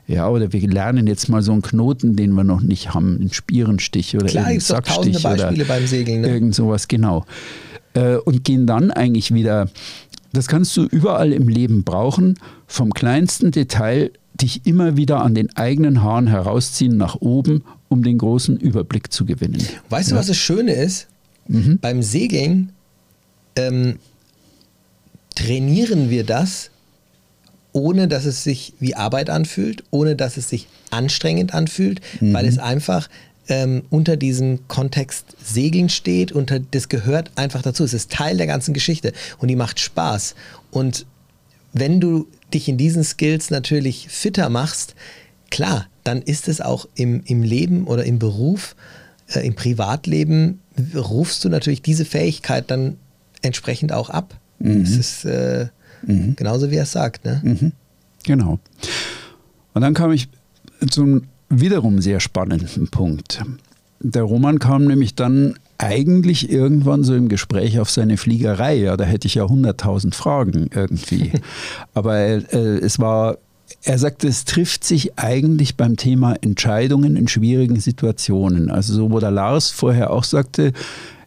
Ja, 0.07 0.30
oder 0.30 0.53
wir 0.53 0.61
lernen 0.67 1.05
jetzt 1.05 1.28
mal 1.28 1.41
so 1.41 1.51
einen 1.51 1.61
Knoten, 1.61 2.15
den 2.15 2.32
wir 2.34 2.45
noch 2.45 2.61
nicht 2.61 2.93
haben, 2.93 3.17
einen 3.19 3.34
Spierenstich 3.34 4.15
oder 4.15 4.28
Klar, 4.28 4.45
einen 4.45 4.59
doch 4.59 4.80
tausende 4.80 5.19
Sackstich 5.19 5.23
Beispiele 5.23 5.65
oder 5.65 5.73
beim 5.73 5.88
Segeln, 5.88 6.21
ne? 6.21 6.30
irgend 6.30 6.55
sowas, 6.55 6.88
genau. 6.88 7.25
Äh, 7.97 8.17
und 8.17 8.43
gehen 8.43 8.67
dann 8.67 8.91
eigentlich 8.91 9.33
wieder, 9.33 9.69
das 10.31 10.47
kannst 10.47 10.77
du 10.77 10.83
überall 10.83 11.33
im 11.33 11.47
Leben 11.49 11.83
brauchen, 11.83 12.37
vom 12.67 12.93
kleinsten 12.93 13.49
Detail 13.51 14.11
dich 14.35 14.67
immer 14.67 14.97
wieder 14.97 15.21
an 15.21 15.33
den 15.33 15.55
eigenen 15.57 16.03
Haaren 16.03 16.27
herausziehen 16.27 16.95
nach 16.95 17.15
oben, 17.15 17.63
um 17.89 18.03
den 18.03 18.19
großen 18.19 18.55
Überblick 18.57 19.11
zu 19.11 19.25
gewinnen. 19.25 19.63
Weißt 19.89 20.11
du, 20.11 20.15
was 20.15 20.27
das 20.27 20.37
Schöne 20.37 20.73
ist? 20.73 21.07
Mhm. 21.47 21.79
Beim 21.81 22.03
Segeln 22.03 22.71
ähm, 23.55 23.97
trainieren 25.33 26.11
wir 26.11 26.23
das, 26.23 26.69
ohne 27.71 28.07
dass 28.07 28.25
es 28.25 28.43
sich 28.43 28.73
wie 28.79 28.95
Arbeit 28.95 29.29
anfühlt, 29.31 29.83
ohne 29.91 30.15
dass 30.15 30.37
es 30.37 30.49
sich 30.49 30.67
anstrengend 30.91 31.53
anfühlt, 31.53 32.01
Mhm. 32.19 32.33
weil 32.33 32.45
es 32.45 32.57
einfach 32.59 33.07
ähm, 33.49 33.83
unter 33.89 34.17
diesem 34.17 34.67
Kontext 34.67 35.35
Segeln 35.43 35.89
steht, 35.89 36.31
unter, 36.31 36.59
das 36.59 36.89
gehört 36.89 37.31
einfach 37.35 37.61
dazu. 37.61 37.83
Es 37.83 37.93
ist 37.93 38.11
Teil 38.11 38.37
der 38.37 38.47
ganzen 38.47 38.73
Geschichte 38.73 39.13
und 39.37 39.47
die 39.47 39.55
macht 39.55 39.79
Spaß. 39.79 40.35
Und 40.71 41.05
wenn 41.73 41.99
du 41.99 42.27
dich 42.53 42.67
in 42.67 42.77
diesen 42.77 43.03
Skills 43.03 43.49
natürlich 43.49 44.07
fitter 44.09 44.49
machst, 44.49 44.95
klar, 45.49 45.87
dann 46.03 46.21
ist 46.21 46.47
es 46.47 46.61
auch 46.61 46.87
im, 46.95 47.21
im 47.25 47.43
Leben 47.43 47.85
oder 47.87 48.05
im 48.05 48.19
Beruf, 48.19 48.75
äh, 49.27 49.45
im 49.45 49.55
Privatleben, 49.55 50.61
rufst 50.95 51.43
du 51.43 51.49
natürlich 51.49 51.81
diese 51.81 52.05
Fähigkeit 52.05 52.69
dann 52.71 52.97
entsprechend 53.41 53.91
auch 53.91 54.09
ab. 54.09 54.39
Es 54.59 54.97
ist 54.97 55.25
äh, 55.25 55.67
genauso, 56.35 56.71
wie 56.71 56.77
er 56.77 56.83
es 56.83 56.91
sagt. 56.91 57.25
Ne? 57.25 57.41
Mhm. 57.43 57.71
Genau. 58.23 58.59
Und 59.73 59.81
dann 59.81 59.93
kam 59.93 60.11
ich 60.11 60.29
zu 60.89 61.03
einem 61.03 61.23
wiederum 61.49 62.01
sehr 62.01 62.19
spannenden 62.19 62.87
Punkt. 62.89 63.43
Der 63.99 64.23
Roman 64.23 64.59
kam 64.59 64.85
nämlich 64.85 65.15
dann 65.15 65.55
eigentlich 65.77 66.49
irgendwann 66.49 67.03
so 67.03 67.15
im 67.15 67.29
Gespräch 67.29 67.79
auf 67.79 67.89
seine 67.89 68.17
Fliegerei. 68.17 68.75
Ja, 68.75 68.97
da 68.97 69.03
hätte 69.03 69.27
ich 69.27 69.35
ja 69.35 69.47
hunderttausend 69.47 70.15
Fragen 70.15 70.69
irgendwie. 70.73 71.31
Aber 71.93 72.17
äh, 72.17 72.77
es 72.79 72.99
war, 72.99 73.37
er 73.83 73.97
sagte, 73.97 74.27
es 74.27 74.45
trifft 74.45 74.83
sich 74.83 75.17
eigentlich 75.19 75.75
beim 75.75 75.97
Thema 75.97 76.35
Entscheidungen 76.41 77.15
in 77.15 77.27
schwierigen 77.27 77.79
Situationen. 77.79 78.69
Also 78.69 78.93
so, 78.93 79.11
wo 79.11 79.19
der 79.19 79.31
Lars 79.31 79.69
vorher 79.69 80.11
auch 80.11 80.23
sagte, 80.23 80.73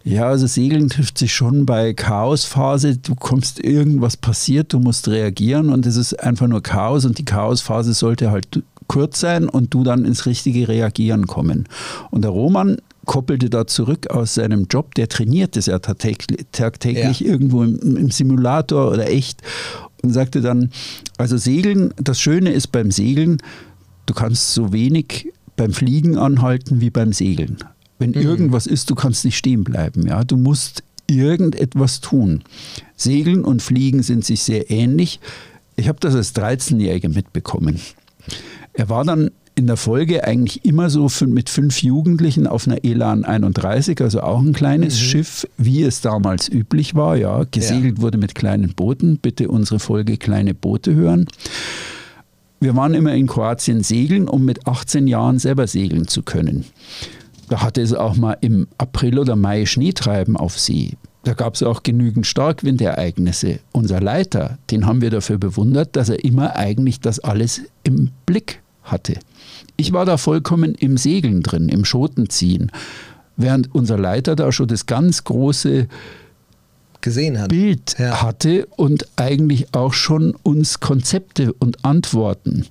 ja, 0.03 0.29
also 0.29 0.47
Segeln 0.47 0.89
trifft 0.89 1.19
sich 1.19 1.35
schon 1.35 1.67
bei 1.67 1.93
Chaosphase. 1.93 2.97
Du 2.97 3.15
kommst, 3.15 3.63
irgendwas 3.63 4.17
passiert, 4.17 4.73
du 4.73 4.79
musst 4.79 5.09
reagieren 5.09 5.69
und 5.69 5.85
es 5.85 5.97
ist 5.97 6.15
einfach 6.21 6.47
nur 6.47 6.63
Chaos 6.63 7.05
und 7.05 7.19
die 7.19 7.25
Chaosphase 7.25 7.93
sollte 7.93 8.31
halt 8.31 8.63
kurz 8.91 9.21
sein 9.21 9.49
und 9.49 9.73
du 9.73 9.85
dann 9.85 10.05
ins 10.05 10.27
richtige 10.27 10.67
Reagieren 10.67 11.29
kommen. 11.29 11.69
Und 12.11 12.23
der 12.23 12.33
Roman 12.33 12.79
koppelte 13.05 13.49
da 13.49 13.65
zurück 13.69 14.09
aus 14.09 14.35
seinem 14.35 14.67
Job, 14.69 14.97
der 14.97 15.09
trainiert 15.09 15.57
es 15.57 15.67
ja 15.67 15.79
tagtäglich, 15.79 16.47
tagtäglich 16.51 17.21
Ja. 17.21 17.27
irgendwo 17.29 17.63
im, 17.63 17.97
im 17.97 18.11
Simulator 18.11 18.91
oder 18.91 19.09
echt 19.09 19.43
und 20.03 20.11
sagte 20.11 20.41
dann, 20.41 20.73
also 21.19 21.37
Segeln, 21.37 21.95
das 22.03 22.19
Schöne 22.19 22.51
ist 22.51 22.73
beim 22.73 22.91
Segeln, 22.91 23.39
du 24.07 24.15
kannst 24.15 24.55
so 24.55 24.73
wenig 24.73 25.29
beim 25.55 25.73
Fliegen 25.73 26.19
anhalten 26.19 26.81
wie 26.81 26.91
beim 26.91 27.13
Segeln. 27.13 27.59
Wenn 28.01 28.15
irgendwas 28.15 28.67
ist, 28.67 28.91
du 28.91 28.97
kannst 28.97 29.25
nicht 29.25 29.37
stehen 29.37 29.63
bleiben. 29.63 30.09
Ja? 30.09 30.25
Du 30.25 30.37
musst 30.37 30.83
irgendetwas 31.07 32.01
tun. 32.01 32.43
Segeln 32.97 33.45
und 33.45 33.63
Fliegen 33.63 34.03
sind 34.03 34.25
sich 34.25 34.43
sehr 34.43 34.69
ähnlich. 34.69 35.21
Ich 35.77 35.87
habe 35.87 36.01
das 36.01 36.17
als 36.17 36.35
13-Jähriger 36.35 37.09
mitbekommen. 37.09 37.79
Er 38.73 38.89
war 38.89 39.05
dann 39.05 39.31
in 39.55 39.67
der 39.67 39.77
Folge 39.77 40.25
eigentlich 40.25 40.65
immer 40.65 40.89
so 40.89 41.09
mit 41.27 41.51
fünf 41.51 41.83
Jugendlichen 41.83 42.47
auf 42.47 42.67
einer 42.67 42.83
Elan 42.83 43.25
31, 43.25 44.01
also 44.01 44.23
auch 44.23 44.41
ein 44.41 44.53
kleines 44.53 44.99
Schiff, 44.99 45.47
wie 45.59 45.83
es 45.83 46.01
damals 46.01 46.49
üblich 46.49 46.95
war. 46.95 47.17
Ja, 47.17 47.45
gesegelt 47.51 48.01
wurde 48.01 48.17
mit 48.17 48.35
kleinen 48.35 48.75
Booten. 48.75 49.19
Bitte 49.19 49.49
unsere 49.49 49.79
Folge 49.79 50.17
Kleine 50.17 50.55
Boote 50.55 50.95
hören. 50.95 51.27
Wir 52.61 52.77
waren 52.77 52.95
immer 52.95 53.15
in 53.15 53.27
Kroatien 53.27 53.83
segeln, 53.83 54.29
um 54.29 54.45
mit 54.45 54.67
18 54.67 55.07
Jahren 55.07 55.39
selber 55.39 55.67
segeln 55.67 56.09
zu 56.09 56.23
können. 56.23 56.65
Da 57.49 57.63
hatte 57.63 57.83
es 57.83 57.93
auch 57.93 58.17
mal 58.17 58.37
im 58.41 58.69
April 58.79 59.19
oder 59.19 59.35
Mai 59.35 59.67
Schneetreiben 59.67 60.37
auf 60.37 60.59
See. 60.59 60.97
Da 61.25 61.35
gab 61.35 61.55
es 61.55 61.63
auch 61.63 61.83
genügend 61.83 62.27
Starkwindereignisse. 62.27 63.59
Unser 63.73 64.01
Leiter, 64.01 64.59
den 64.71 64.87
haben 64.87 65.03
wir 65.03 65.11
dafür 65.11 65.39
bewundert, 65.39 65.97
dass 65.97 66.09
er 66.09 66.25
immer 66.25 66.57
eigentlich 66.57 67.01
das 67.01 67.21
alles 67.21 67.63
im 67.85 68.11
Blick 68.25 68.63
hatte. 68.83 69.15
Ich 69.77 69.93
war 69.93 70.07
da 70.07 70.17
vollkommen 70.17 70.75
im 70.75 70.97
Segeln 70.97 71.43
drin, 71.43 71.69
im 71.69 71.85
Schotenziehen, 71.85 72.73
während 73.37 73.75
unser 73.75 73.99
Leiter 73.99 74.35
da 74.35 74.51
schon 74.51 74.69
das 74.69 74.87
ganz 74.87 75.25
große 75.25 75.89
Gesehen 77.03 77.39
hat. 77.39 77.49
Bild 77.49 77.97
Ja. 77.99 78.23
hatte 78.23 78.67
und 78.77 79.07
eigentlich 79.17 79.75
auch 79.75 79.93
schon 79.93 80.35
uns 80.43 80.81
Konzepte 80.81 81.53
und 81.55 81.85
Antworten 81.85 82.67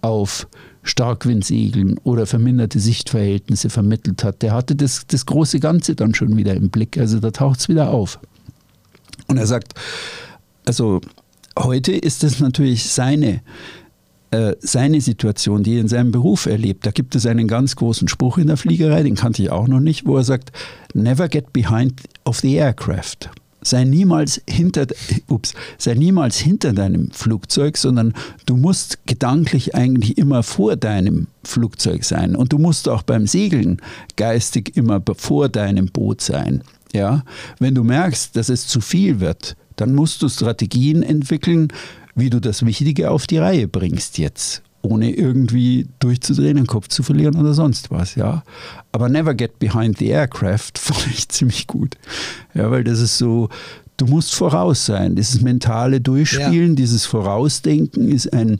auf 0.00 0.46
Starkwindsegeln 0.88 1.98
oder 2.04 2.26
verminderte 2.26 2.80
Sichtverhältnisse 2.80 3.70
vermittelt 3.70 4.24
hat. 4.24 4.42
Der 4.42 4.52
hatte 4.52 4.76
das, 4.76 5.06
das 5.06 5.26
große 5.26 5.60
Ganze 5.60 5.94
dann 5.94 6.14
schon 6.14 6.36
wieder 6.36 6.54
im 6.54 6.70
Blick. 6.70 6.96
Also 6.98 7.18
da 7.20 7.30
taucht 7.30 7.60
es 7.60 7.68
wieder 7.68 7.90
auf. 7.90 8.18
Und 9.26 9.38
er 9.38 9.46
sagt, 9.46 9.74
also 10.64 11.00
heute 11.58 11.92
ist 11.92 12.22
es 12.24 12.40
natürlich 12.40 12.88
seine, 12.88 13.40
äh, 14.30 14.54
seine 14.60 15.00
Situation, 15.00 15.62
die 15.62 15.74
er 15.74 15.80
in 15.80 15.88
seinem 15.88 16.12
Beruf 16.12 16.46
erlebt. 16.46 16.86
Da 16.86 16.90
gibt 16.90 17.14
es 17.14 17.26
einen 17.26 17.48
ganz 17.48 17.76
großen 17.76 18.08
Spruch 18.08 18.38
in 18.38 18.46
der 18.46 18.56
Fliegerei, 18.56 19.02
den 19.02 19.16
kannte 19.16 19.42
ich 19.42 19.50
auch 19.50 19.68
noch 19.68 19.80
nicht, 19.80 20.06
wo 20.06 20.16
er 20.16 20.24
sagt, 20.24 20.52
never 20.94 21.28
get 21.28 21.52
behind 21.52 22.02
of 22.24 22.38
the 22.38 22.54
aircraft. 22.54 23.30
Sei 23.66 23.82
niemals 23.82 24.40
hinter, 24.48 24.86
ups, 25.26 25.52
sei 25.76 25.94
niemals 25.94 26.36
hinter 26.38 26.72
deinem 26.72 27.10
Flugzeug, 27.10 27.76
sondern 27.76 28.14
du 28.46 28.56
musst 28.56 29.04
gedanklich 29.06 29.74
eigentlich 29.74 30.18
immer 30.18 30.44
vor 30.44 30.76
deinem 30.76 31.26
Flugzeug 31.42 32.04
sein. 32.04 32.36
Und 32.36 32.52
du 32.52 32.58
musst 32.58 32.88
auch 32.88 33.02
beim 33.02 33.26
Segeln 33.26 33.82
geistig 34.14 34.76
immer 34.76 35.02
vor 35.16 35.48
deinem 35.48 35.86
Boot 35.86 36.20
sein. 36.20 36.62
Ja? 36.92 37.24
Wenn 37.58 37.74
du 37.74 37.82
merkst, 37.82 38.36
dass 38.36 38.50
es 38.50 38.68
zu 38.68 38.80
viel 38.80 39.18
wird, 39.18 39.56
dann 39.74 39.96
musst 39.96 40.22
du 40.22 40.28
Strategien 40.28 41.02
entwickeln, 41.02 41.72
wie 42.14 42.30
du 42.30 42.40
das 42.40 42.64
Wichtige 42.64 43.10
auf 43.10 43.26
die 43.26 43.38
Reihe 43.38 43.66
bringst 43.66 44.18
jetzt, 44.18 44.62
ohne 44.86 45.14
irgendwie 45.14 45.88
durchzudrehen, 45.98 46.56
den 46.56 46.66
Kopf 46.66 46.88
zu 46.88 47.02
verlieren 47.02 47.36
oder 47.36 47.54
sonst 47.54 47.90
was, 47.90 48.14
ja. 48.14 48.42
Aber 48.92 49.08
Never 49.08 49.34
Get 49.34 49.58
Behind 49.58 49.98
the 49.98 50.08
Aircraft 50.08 50.72
fand 50.78 51.06
ich 51.08 51.28
ziemlich 51.28 51.66
gut. 51.66 51.96
Ja, 52.54 52.70
weil 52.70 52.84
das 52.84 53.00
ist 53.00 53.18
so, 53.18 53.48
du 53.96 54.06
musst 54.06 54.34
voraus 54.34 54.86
sein. 54.86 55.16
Dieses 55.16 55.40
mentale 55.40 56.00
Durchspielen, 56.00 56.70
ja. 56.70 56.74
dieses 56.74 57.04
Vorausdenken 57.04 58.08
ist 58.08 58.32
ein, 58.32 58.58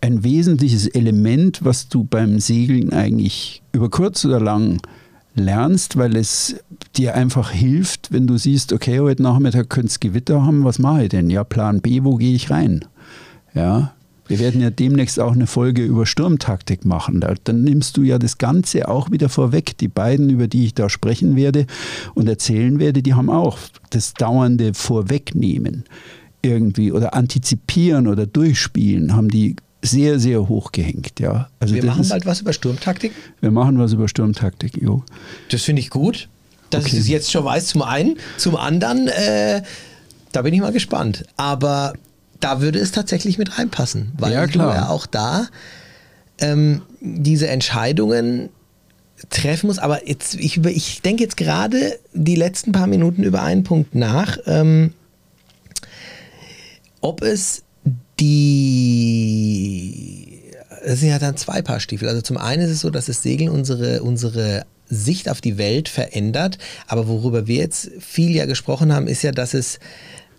ein 0.00 0.24
wesentliches 0.24 0.86
Element, 0.88 1.64
was 1.64 1.88
du 1.88 2.04
beim 2.04 2.38
Segeln 2.40 2.92
eigentlich 2.92 3.62
über 3.72 3.90
kurz 3.90 4.24
oder 4.24 4.40
lang 4.40 4.80
lernst, 5.34 5.96
weil 5.96 6.16
es 6.16 6.56
dir 6.96 7.14
einfach 7.14 7.50
hilft, 7.50 8.12
wenn 8.12 8.26
du 8.26 8.38
siehst, 8.38 8.72
okay, 8.72 9.00
heute 9.00 9.22
Nachmittag 9.22 9.68
könnte 9.68 9.88
es 9.88 10.00
Gewitter 10.00 10.44
haben, 10.44 10.64
was 10.64 10.78
mache 10.78 11.04
ich 11.04 11.08
denn? 11.10 11.30
Ja, 11.30 11.44
Plan 11.44 11.80
B, 11.80 12.04
wo 12.04 12.16
gehe 12.16 12.34
ich 12.34 12.50
rein? 12.50 12.84
Ja, 13.54 13.92
wir 14.28 14.38
werden 14.38 14.60
ja 14.60 14.70
demnächst 14.70 15.20
auch 15.20 15.32
eine 15.32 15.46
Folge 15.46 15.84
über 15.84 16.06
Sturmtaktik 16.06 16.84
machen. 16.84 17.20
Da, 17.20 17.34
dann 17.44 17.62
nimmst 17.62 17.96
du 17.96 18.02
ja 18.02 18.18
das 18.18 18.38
Ganze 18.38 18.88
auch 18.88 19.10
wieder 19.10 19.28
vorweg. 19.28 19.78
Die 19.78 19.88
beiden, 19.88 20.30
über 20.30 20.48
die 20.48 20.64
ich 20.64 20.74
da 20.74 20.88
sprechen 20.88 21.36
werde 21.36 21.66
und 22.14 22.28
erzählen 22.28 22.78
werde, 22.78 23.02
die 23.02 23.14
haben 23.14 23.30
auch 23.30 23.58
das 23.90 24.14
dauernde 24.14 24.74
Vorwegnehmen 24.74 25.84
irgendwie 26.42 26.92
oder 26.92 27.14
antizipieren 27.14 28.06
oder 28.06 28.26
durchspielen, 28.26 29.14
haben 29.14 29.28
die 29.28 29.56
sehr, 29.82 30.18
sehr 30.18 30.48
hoch 30.48 30.72
gehängt. 30.72 31.20
Ja. 31.20 31.48
Also 31.60 31.74
wir 31.74 31.84
machen 31.84 32.02
ist, 32.02 32.10
bald 32.10 32.26
was 32.26 32.40
über 32.40 32.52
Sturmtaktik. 32.52 33.12
Wir 33.40 33.50
machen 33.50 33.78
was 33.78 33.92
über 33.92 34.08
Sturmtaktik, 34.08 34.80
jo. 34.80 35.04
Das 35.50 35.62
finde 35.62 35.80
ich 35.80 35.90
gut, 35.90 36.28
dass 36.70 36.84
okay. 36.84 36.92
ich 36.92 36.98
das 37.00 37.08
jetzt 37.08 37.30
schon 37.30 37.44
weiß, 37.44 37.68
zum 37.68 37.82
einen. 37.82 38.16
Zum 38.36 38.56
anderen, 38.56 39.08
äh, 39.08 39.62
da 40.32 40.42
bin 40.42 40.52
ich 40.54 40.60
mal 40.60 40.72
gespannt. 40.72 41.24
Aber 41.36 41.94
da 42.40 42.60
würde 42.60 42.78
es 42.78 42.92
tatsächlich 42.92 43.38
mit 43.38 43.58
reinpassen, 43.58 44.12
weil 44.18 44.32
ja, 44.32 44.46
klar. 44.46 44.72
du 44.72 44.74
ja 44.74 44.88
auch 44.88 45.06
da 45.06 45.48
ähm, 46.38 46.82
diese 47.00 47.48
Entscheidungen 47.48 48.50
treffen 49.30 49.68
muss. 49.68 49.78
Aber 49.78 50.06
jetzt, 50.08 50.34
ich, 50.34 50.64
ich 50.64 51.02
denke 51.02 51.22
jetzt 51.22 51.36
gerade 51.36 51.98
die 52.12 52.36
letzten 52.36 52.72
paar 52.72 52.86
Minuten 52.86 53.22
über 53.22 53.42
einen 53.42 53.64
Punkt 53.64 53.94
nach, 53.94 54.38
ähm, 54.46 54.92
ob 57.00 57.22
es 57.22 57.62
die, 58.18 58.82
es 60.84 61.00
sind 61.00 61.10
ja 61.10 61.18
dann 61.18 61.36
zwei 61.36 61.62
Paar 61.62 61.80
Stiefel. 61.80 62.08
Also 62.08 62.22
zum 62.22 62.36
einen 62.36 62.62
ist 62.62 62.70
es 62.70 62.80
so, 62.80 62.90
dass 62.90 63.06
das 63.06 63.22
Segeln 63.22 63.50
unsere, 63.50 64.02
unsere 64.02 64.64
Sicht 64.88 65.28
auf 65.28 65.40
die 65.40 65.58
Welt 65.58 65.88
verändert. 65.88 66.58
Aber 66.86 67.08
worüber 67.08 67.46
wir 67.46 67.56
jetzt 67.56 67.90
viel 67.98 68.34
ja 68.34 68.46
gesprochen 68.46 68.92
haben, 68.92 69.06
ist 69.06 69.22
ja, 69.22 69.32
dass 69.32 69.54
es 69.54 69.78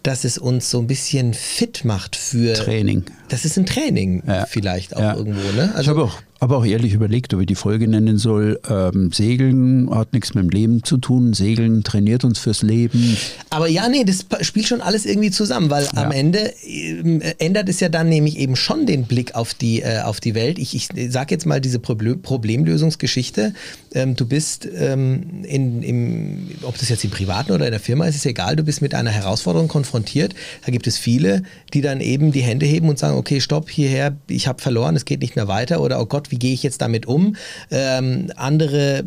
dass 0.07 0.23
es 0.23 0.37
uns 0.37 0.71
so 0.71 0.79
ein 0.79 0.87
bisschen 0.87 1.33
fit 1.33 1.83
macht 1.83 2.15
für 2.15 2.53
Training. 2.53 3.03
Das 3.27 3.43
ist 3.43 3.57
ein 3.57 3.65
Training 3.65 4.23
ja. 4.25 4.45
vielleicht 4.45 4.95
auch 4.95 5.01
ja. 5.01 5.15
irgendwo. 5.17 5.51
Ne? 5.51 5.69
Also, 5.75 5.81
ich 5.81 5.87
habe 5.89 6.03
auch 6.03 6.21
aber 6.39 6.57
auch 6.57 6.65
ehrlich 6.65 6.93
überlegt, 6.93 7.33
ob 7.33 7.41
ich 7.41 7.47
die 7.47 7.55
Folge 7.55 7.87
nennen 7.87 8.17
soll. 8.17 8.59
Ähm, 8.69 9.11
Segeln 9.11 9.89
hat 9.89 10.13
nichts 10.13 10.35
mit 10.35 10.43
dem 10.43 10.49
Leben 10.49 10.83
zu 10.83 10.97
tun. 10.97 11.33
Segeln 11.33 11.83
trainiert 11.83 12.23
uns 12.23 12.37
fürs 12.37 12.61
Leben. 12.61 13.17
Aber 13.49 13.67
ja, 13.67 13.89
nee, 13.89 14.03
das 14.03 14.25
spielt 14.41 14.67
schon 14.67 14.81
alles 14.81 15.07
irgendwie 15.07 15.31
zusammen, 15.31 15.71
weil 15.71 15.85
ja. 15.85 16.03
am 16.03 16.11
Ende 16.11 16.53
äh, 16.63 17.33
ändert 17.39 17.69
es 17.69 17.79
ja 17.79 17.89
dann 17.89 18.09
nämlich 18.09 18.37
eben 18.37 18.55
schon 18.55 18.85
den 18.85 19.05
Blick 19.05 19.33
auf 19.33 19.55
die, 19.55 19.81
äh, 19.81 20.01
auf 20.01 20.19
die 20.19 20.35
Welt. 20.35 20.59
Ich, 20.59 20.75
ich 20.75 20.89
sage 21.11 21.33
jetzt 21.33 21.47
mal 21.47 21.59
diese 21.59 21.79
Problem 21.79 22.21
Problemlösungsgeschichte. 22.21 23.53
Ähm, 23.97 24.15
du 24.15 24.27
bist, 24.27 24.69
ähm, 24.77 25.43
in, 25.43 25.81
im, 25.81 26.49
ob 26.61 26.77
das 26.77 26.89
jetzt 26.89 27.03
im 27.03 27.09
Privaten 27.09 27.51
oder 27.51 27.65
in 27.65 27.71
der 27.71 27.79
Firma 27.79 28.05
ist, 28.05 28.15
ist 28.15 28.27
egal, 28.27 28.55
du 28.55 28.63
bist 28.63 28.83
mit 28.83 28.93
einer 28.93 29.09
Herausforderung 29.09 29.67
konfrontiert. 29.67 30.35
Da 30.63 30.71
gibt 30.71 30.85
es 30.85 30.99
viele, 30.99 31.41
die 31.73 31.81
dann 31.81 31.99
eben 31.99 32.31
die 32.31 32.41
Hände 32.41 32.67
heben 32.67 32.89
und 32.89 32.99
sagen, 32.99 33.17
okay, 33.17 33.41
stopp, 33.41 33.71
hierher, 33.71 34.15
ich 34.27 34.47
habe 34.47 34.61
verloren, 34.61 34.95
es 34.95 35.05
geht 35.05 35.21
nicht 35.21 35.35
mehr 35.35 35.47
weiter 35.47 35.81
oder 35.81 35.99
oh 35.99 36.05
Gott, 36.05 36.29
wie 36.29 36.37
gehe 36.37 36.53
ich 36.53 36.61
jetzt 36.61 36.79
damit 36.81 37.07
um? 37.07 37.35
Ähm, 37.71 38.31
andere 38.35 39.03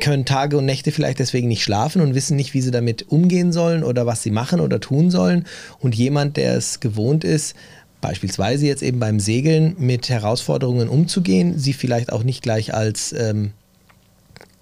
können 0.00 0.24
Tage 0.24 0.56
und 0.56 0.64
Nächte 0.64 0.90
vielleicht 0.90 1.18
deswegen 1.18 1.48
nicht 1.48 1.62
schlafen 1.62 2.00
und 2.00 2.14
wissen 2.14 2.36
nicht, 2.36 2.54
wie 2.54 2.62
sie 2.62 2.70
damit 2.70 3.10
umgehen 3.10 3.52
sollen 3.52 3.84
oder 3.84 4.06
was 4.06 4.22
sie 4.22 4.30
machen 4.30 4.60
oder 4.60 4.80
tun 4.80 5.10
sollen. 5.10 5.44
Und 5.80 5.94
jemand, 5.94 6.38
der 6.38 6.56
es 6.56 6.80
gewohnt 6.80 7.24
ist, 7.24 7.54
beispielsweise 8.00 8.66
jetzt 8.66 8.82
eben 8.82 9.00
beim 9.00 9.20
Segeln 9.20 9.76
mit 9.78 10.08
Herausforderungen 10.08 10.88
umzugehen, 10.88 11.58
sie 11.58 11.74
vielleicht 11.74 12.10
auch 12.10 12.22
nicht 12.22 12.42
gleich 12.42 12.72
als 12.72 13.12
ähm, 13.12 13.52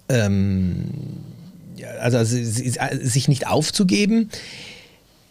ähm, 0.09 0.85
also 1.99 2.23
sich 2.23 3.27
nicht 3.27 3.47
aufzugeben, 3.47 4.29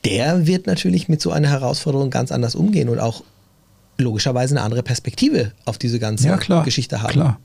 der 0.04 0.46
wird 0.46 0.66
natürlich 0.66 1.08
mit 1.08 1.20
so 1.20 1.30
einer 1.30 1.48
Herausforderung 1.48 2.10
ganz 2.10 2.30
anders 2.30 2.54
umgehen 2.54 2.88
und 2.88 2.98
auch 2.98 3.22
logischerweise 3.96 4.54
eine 4.54 4.64
andere 4.64 4.82
Perspektive 4.82 5.52
auf 5.64 5.78
diese 5.78 5.98
ganze 5.98 6.28
ja, 6.28 6.36
klar, 6.36 6.64
Geschichte 6.64 7.02
haben. 7.02 7.12
Klar. 7.12 7.40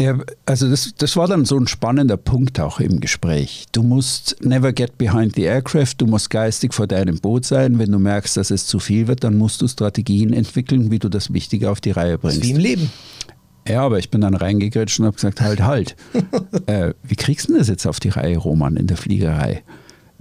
Ja, 0.00 0.18
also 0.46 0.68
das, 0.68 0.94
das 0.96 1.16
war 1.16 1.28
dann 1.28 1.44
so 1.44 1.56
ein 1.56 1.68
spannender 1.68 2.16
Punkt 2.16 2.58
auch 2.58 2.80
im 2.80 3.00
Gespräch. 3.00 3.66
Du 3.72 3.82
musst 3.82 4.36
never 4.40 4.72
get 4.72 4.96
behind 4.96 5.36
the 5.36 5.42
aircraft, 5.42 5.94
du 5.98 6.06
musst 6.06 6.30
geistig 6.30 6.72
vor 6.72 6.86
deinem 6.86 7.20
Boot 7.20 7.44
sein. 7.44 7.78
Wenn 7.78 7.92
du 7.92 7.98
merkst, 7.98 8.36
dass 8.36 8.50
es 8.50 8.66
zu 8.66 8.80
viel 8.80 9.06
wird, 9.06 9.22
dann 9.22 9.36
musst 9.36 9.60
du 9.60 9.68
Strategien 9.68 10.32
entwickeln, 10.32 10.90
wie 10.90 10.98
du 10.98 11.08
das 11.08 11.32
Wichtige 11.32 11.70
auf 11.70 11.80
die 11.80 11.90
Reihe 11.90 12.18
bringst. 12.18 12.42
Wie 12.42 12.50
im 12.50 12.58
Leben. 12.58 12.90
Ja, 13.66 13.82
aber 13.82 13.98
ich 13.98 14.10
bin 14.10 14.20
dann 14.20 14.34
reingegritscht 14.34 14.98
und 15.00 15.06
habe 15.06 15.14
gesagt, 15.14 15.40
halt, 15.40 15.62
halt. 15.62 15.96
äh, 16.66 16.94
wie 17.02 17.16
kriegst 17.16 17.48
du 17.48 17.56
das 17.56 17.68
jetzt 17.68 17.86
auf 17.86 18.00
die 18.00 18.08
Reihe, 18.08 18.36
Roman, 18.36 18.76
in 18.76 18.86
der 18.86 18.96
Fliegerei? 18.96 19.62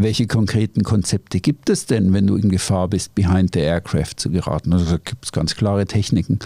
welche 0.01 0.27
konkreten 0.27 0.83
Konzepte 0.83 1.39
gibt 1.39 1.69
es 1.69 1.85
denn, 1.85 2.13
wenn 2.13 2.27
du 2.27 2.35
in 2.35 2.49
Gefahr 2.49 2.87
bist, 2.87 3.15
behind 3.15 3.53
the 3.53 3.59
aircraft 3.59 4.15
zu 4.17 4.29
geraten? 4.29 4.73
Also 4.73 4.85
da 4.85 4.97
gibt 4.97 5.25
es 5.25 5.31
ganz 5.31 5.55
klare 5.55 5.85
Techniken. 5.85 6.39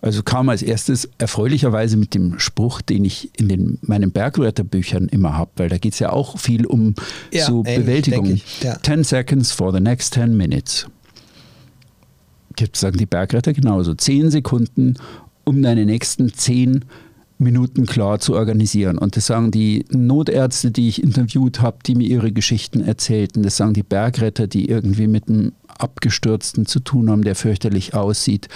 Also 0.00 0.22
kam 0.22 0.48
als 0.48 0.62
erstes 0.62 1.08
erfreulicherweise 1.18 1.96
mit 1.96 2.14
dem 2.14 2.38
Spruch, 2.38 2.80
den 2.82 3.04
ich 3.04 3.30
in 3.38 3.48
den, 3.48 3.78
meinen 3.82 4.12
Bergwörterbüchern 4.12 5.08
immer 5.08 5.36
habe, 5.36 5.50
weil 5.56 5.68
da 5.68 5.78
geht 5.78 5.92
es 5.94 5.98
ja 5.98 6.10
auch 6.10 6.38
viel 6.38 6.66
um 6.66 6.94
ja, 7.32 7.46
so 7.46 7.64
ähnlich, 7.64 7.86
Bewältigung. 7.86 8.40
Ja. 8.60 8.78
10 8.82 9.04
seconds 9.04 9.52
for 9.52 9.72
the 9.72 9.80
next 9.80 10.14
10 10.14 10.36
minutes. 10.36 10.86
Gibt 12.56 12.76
sagen 12.76 12.98
die 12.98 13.06
Bergretter 13.06 13.52
genauso. 13.52 13.94
10 13.94 14.30
Sekunden, 14.30 14.96
um 15.44 15.62
deine 15.62 15.84
nächsten 15.84 16.32
10 16.32 16.70
Minuten 16.70 16.86
Minuten 17.42 17.86
klar 17.86 18.18
zu 18.18 18.34
organisieren. 18.34 18.98
Und 18.98 19.16
das 19.16 19.26
sagen 19.26 19.50
die 19.50 19.84
Notärzte, 19.90 20.70
die 20.70 20.88
ich 20.88 21.02
interviewt 21.02 21.60
habe, 21.60 21.78
die 21.86 21.94
mir 21.94 22.06
ihre 22.06 22.32
Geschichten 22.32 22.82
erzählten. 22.82 23.42
Das 23.42 23.56
sagen 23.56 23.74
die 23.74 23.82
Bergretter, 23.82 24.46
die 24.46 24.68
irgendwie 24.68 25.06
mit 25.06 25.28
einem 25.28 25.52
Abgestürzten 25.66 26.66
zu 26.66 26.80
tun 26.80 27.10
haben, 27.10 27.24
der 27.24 27.34
fürchterlich 27.34 27.94
aussieht. 27.94 28.48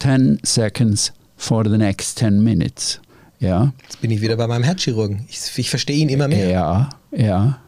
10 0.00 0.40
seconds 0.42 1.12
for 1.36 1.68
the 1.68 1.78
next 1.78 2.18
10 2.18 2.42
minutes. 2.42 3.00
Ja. 3.40 3.72
Jetzt 3.82 4.00
bin 4.00 4.10
ich 4.10 4.20
wieder 4.20 4.36
bei 4.36 4.46
meinem 4.46 4.62
Herzchirurgen. 4.62 5.24
Ich, 5.28 5.40
ich 5.56 5.70
verstehe 5.70 5.96
ihn 5.96 6.08
immer 6.08 6.28
mehr. 6.28 6.48
Ja, 6.48 6.90
ja. 7.10 7.58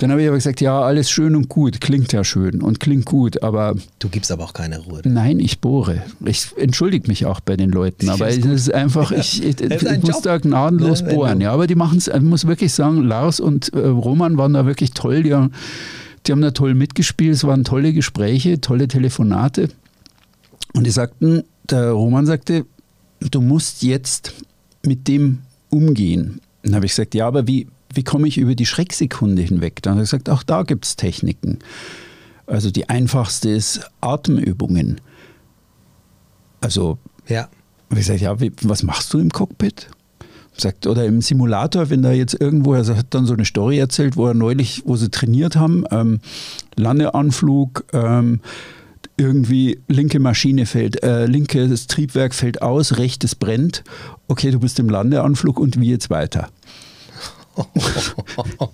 Dann 0.00 0.10
habe 0.10 0.22
ich 0.22 0.28
aber 0.28 0.38
gesagt, 0.38 0.62
ja, 0.62 0.80
alles 0.80 1.10
schön 1.10 1.36
und 1.36 1.50
gut, 1.50 1.82
klingt 1.82 2.10
ja 2.14 2.24
schön 2.24 2.62
und 2.62 2.80
klingt 2.80 3.04
gut, 3.04 3.42
aber... 3.42 3.74
Du 3.98 4.08
gibst 4.08 4.32
aber 4.32 4.44
auch 4.44 4.54
keine 4.54 4.78
Ruhe. 4.78 5.02
Nein, 5.04 5.40
ich 5.40 5.60
bohre. 5.60 6.02
Ich 6.24 6.54
entschuldige 6.56 7.06
mich 7.06 7.26
auch 7.26 7.40
bei 7.40 7.54
den 7.54 7.68
Leuten, 7.68 8.08
aber 8.08 8.28
es 8.28 8.38
ist 8.38 8.72
einfach, 8.72 9.12
ich, 9.12 9.44
ich, 9.44 9.60
ich 9.60 10.02
muss 10.02 10.22
da 10.22 10.38
gnadenlos 10.38 11.00
ja, 11.02 11.14
bohren. 11.14 11.42
Ja, 11.42 11.52
aber 11.52 11.66
die 11.66 11.74
machen 11.74 11.98
es, 11.98 12.08
ich 12.08 12.22
muss 12.22 12.46
wirklich 12.46 12.72
sagen, 12.72 13.02
Lars 13.02 13.40
und 13.40 13.74
äh, 13.74 13.80
Roman 13.80 14.38
waren 14.38 14.54
da 14.54 14.64
wirklich 14.64 14.92
toll, 14.92 15.22
die 15.22 15.34
haben, 15.34 15.52
die 16.26 16.32
haben 16.32 16.40
da 16.40 16.52
toll 16.52 16.72
mitgespielt, 16.72 17.34
es 17.34 17.44
waren 17.44 17.64
tolle 17.64 17.92
Gespräche, 17.92 18.58
tolle 18.58 18.88
Telefonate. 18.88 19.68
Und 20.72 20.84
die 20.84 20.90
sagten, 20.92 21.42
der 21.68 21.90
Roman 21.90 22.24
sagte, 22.24 22.64
du 23.20 23.42
musst 23.42 23.82
jetzt 23.82 24.32
mit 24.82 25.08
dem 25.08 25.40
umgehen. 25.68 26.40
Dann 26.62 26.74
habe 26.76 26.86
ich 26.86 26.92
gesagt, 26.92 27.14
ja, 27.14 27.26
aber 27.26 27.46
wie, 27.46 27.66
wie 27.94 28.04
komme 28.04 28.28
ich 28.28 28.38
über 28.38 28.54
die 28.54 28.66
Schrecksekunde 28.66 29.42
hinweg? 29.42 29.82
Dann 29.82 29.94
hat 29.94 30.00
er 30.00 30.02
gesagt, 30.02 30.30
auch 30.30 30.42
da 30.42 30.62
gibt 30.62 30.84
es 30.84 30.96
Techniken. 30.96 31.58
Also 32.46 32.70
die 32.70 32.88
einfachste 32.88 33.50
ist 33.50 33.88
Atemübungen. 34.00 35.00
Also, 36.60 36.98
ja. 37.28 37.48
ich 37.90 37.96
gesagt, 37.96 38.20
ja, 38.20 38.40
wie, 38.40 38.52
was 38.62 38.82
machst 38.82 39.12
du 39.14 39.18
im 39.18 39.30
Cockpit? 39.30 39.88
sagt, 40.60 40.86
oder 40.86 41.06
im 41.06 41.20
Simulator, 41.20 41.90
wenn 41.90 42.02
da 42.02 42.12
jetzt 42.12 42.38
irgendwo, 42.38 42.74
er 42.74 42.84
hat 42.96 43.06
dann 43.10 43.26
so 43.26 43.34
eine 43.34 43.44
Story 43.44 43.78
erzählt, 43.78 44.16
wo 44.16 44.26
er 44.26 44.34
neulich, 44.34 44.82
wo 44.84 44.96
sie 44.96 45.10
trainiert 45.10 45.56
haben, 45.56 45.84
ähm, 45.90 46.20
Landeanflug, 46.76 47.84
ähm, 47.92 48.40
irgendwie 49.16 49.80
linke 49.88 50.18
Maschine 50.18 50.66
fällt, 50.66 51.02
äh, 51.02 51.26
linkes 51.26 51.86
Triebwerk 51.86 52.34
fällt 52.34 52.62
aus, 52.62 52.96
rechtes 52.98 53.34
brennt. 53.34 53.84
Okay, 54.28 54.50
du 54.50 54.60
bist 54.60 54.78
im 54.78 54.88
Landeanflug 54.88 55.58
und 55.58 55.78
wie 55.80 55.90
jetzt 55.90 56.10
weiter? 56.10 56.48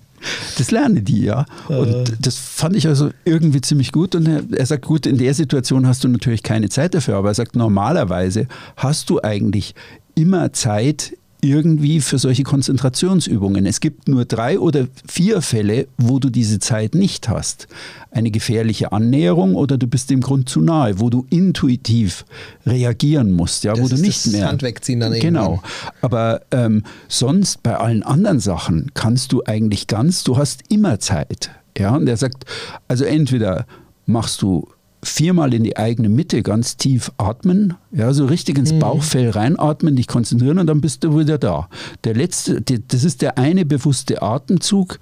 Das 0.57 0.71
lernen 0.71 1.05
die, 1.05 1.21
ja. 1.21 1.45
Und 1.67 2.09
äh. 2.09 2.13
das 2.19 2.37
fand 2.37 2.75
ich 2.75 2.87
also 2.87 3.11
irgendwie 3.23 3.61
ziemlich 3.61 3.91
gut. 3.91 4.15
Und 4.15 4.27
er, 4.27 4.41
er, 4.51 4.65
sagt, 4.65 4.85
gut, 4.85 5.05
in 5.05 5.17
der 5.17 5.33
Situation 5.33 5.87
hast 5.87 6.03
du 6.03 6.07
natürlich 6.07 6.43
keine 6.43 6.69
Zeit 6.69 6.95
dafür, 6.95 7.15
aber 7.15 7.29
er 7.29 7.35
sagt, 7.35 7.55
normalerweise 7.55 8.47
hast 8.75 9.09
du 9.09 9.21
eigentlich 9.21 9.75
immer 10.15 10.51
Zeit, 10.53 11.13
irgendwie 11.41 12.01
für 12.01 12.17
solche 12.17 12.43
Konzentrationsübungen. 12.43 13.65
Es 13.65 13.79
gibt 13.79 14.07
nur 14.07 14.25
drei 14.25 14.59
oder 14.59 14.87
vier 15.07 15.41
Fälle, 15.41 15.87
wo 15.97 16.19
du 16.19 16.29
diese 16.29 16.59
Zeit 16.59 16.95
nicht 16.95 17.29
hast. 17.29 17.67
Eine 18.09 18.31
gefährliche 18.31 18.91
Annäherung 18.91 19.55
oder 19.55 19.77
du 19.77 19.85
bist 19.87 20.09
dem 20.09 20.21
Grund 20.21 20.49
zu 20.49 20.61
nahe, 20.61 20.99
wo 20.99 21.09
du 21.09 21.27
intuitiv 21.29 22.25
reagieren 22.65 23.31
musst, 23.31 23.63
ja, 23.63 23.73
das 23.73 23.83
wo 23.83 23.87
du 23.87 24.01
nicht 24.01 24.25
das 24.25 24.33
mehr. 24.33 24.47
Hand 24.47 24.63
wegziehen 24.63 24.99
dann 24.99 25.13
genau. 25.13 25.51
Irgendwann. 25.51 25.91
Aber 26.01 26.41
ähm, 26.51 26.83
sonst 27.07 27.61
bei 27.61 27.77
allen 27.77 28.03
anderen 28.03 28.39
Sachen 28.39 28.91
kannst 28.95 29.31
du 29.31 29.43
eigentlich 29.45 29.87
ganz, 29.87 30.23
du 30.23 30.37
hast 30.37 30.63
immer 30.69 30.99
Zeit. 30.99 31.51
Ja, 31.77 31.95
und 31.95 32.07
er 32.07 32.17
sagt, 32.17 32.45
also 32.87 33.05
entweder 33.05 33.67
machst 34.07 34.41
du 34.41 34.67
viermal 35.03 35.53
in 35.53 35.63
die 35.63 35.77
eigene 35.77 36.09
Mitte 36.09 36.41
ganz 36.43 36.77
tief 36.77 37.11
atmen, 37.17 37.75
ja, 37.91 38.13
so 38.13 38.25
richtig 38.25 38.57
ins 38.57 38.73
mhm. 38.73 38.79
Bauchfell 38.79 39.29
reinatmen, 39.29 39.95
dich 39.95 40.07
konzentrieren 40.07 40.59
und 40.59 40.67
dann 40.67 40.81
bist 40.81 41.03
du 41.03 41.17
wieder 41.17 41.37
da. 41.37 41.69
Der 42.03 42.15
letzte, 42.15 42.61
das 42.61 43.03
ist 43.03 43.21
der 43.21 43.37
eine 43.37 43.65
bewusste 43.65 44.21
Atemzug 44.21 44.99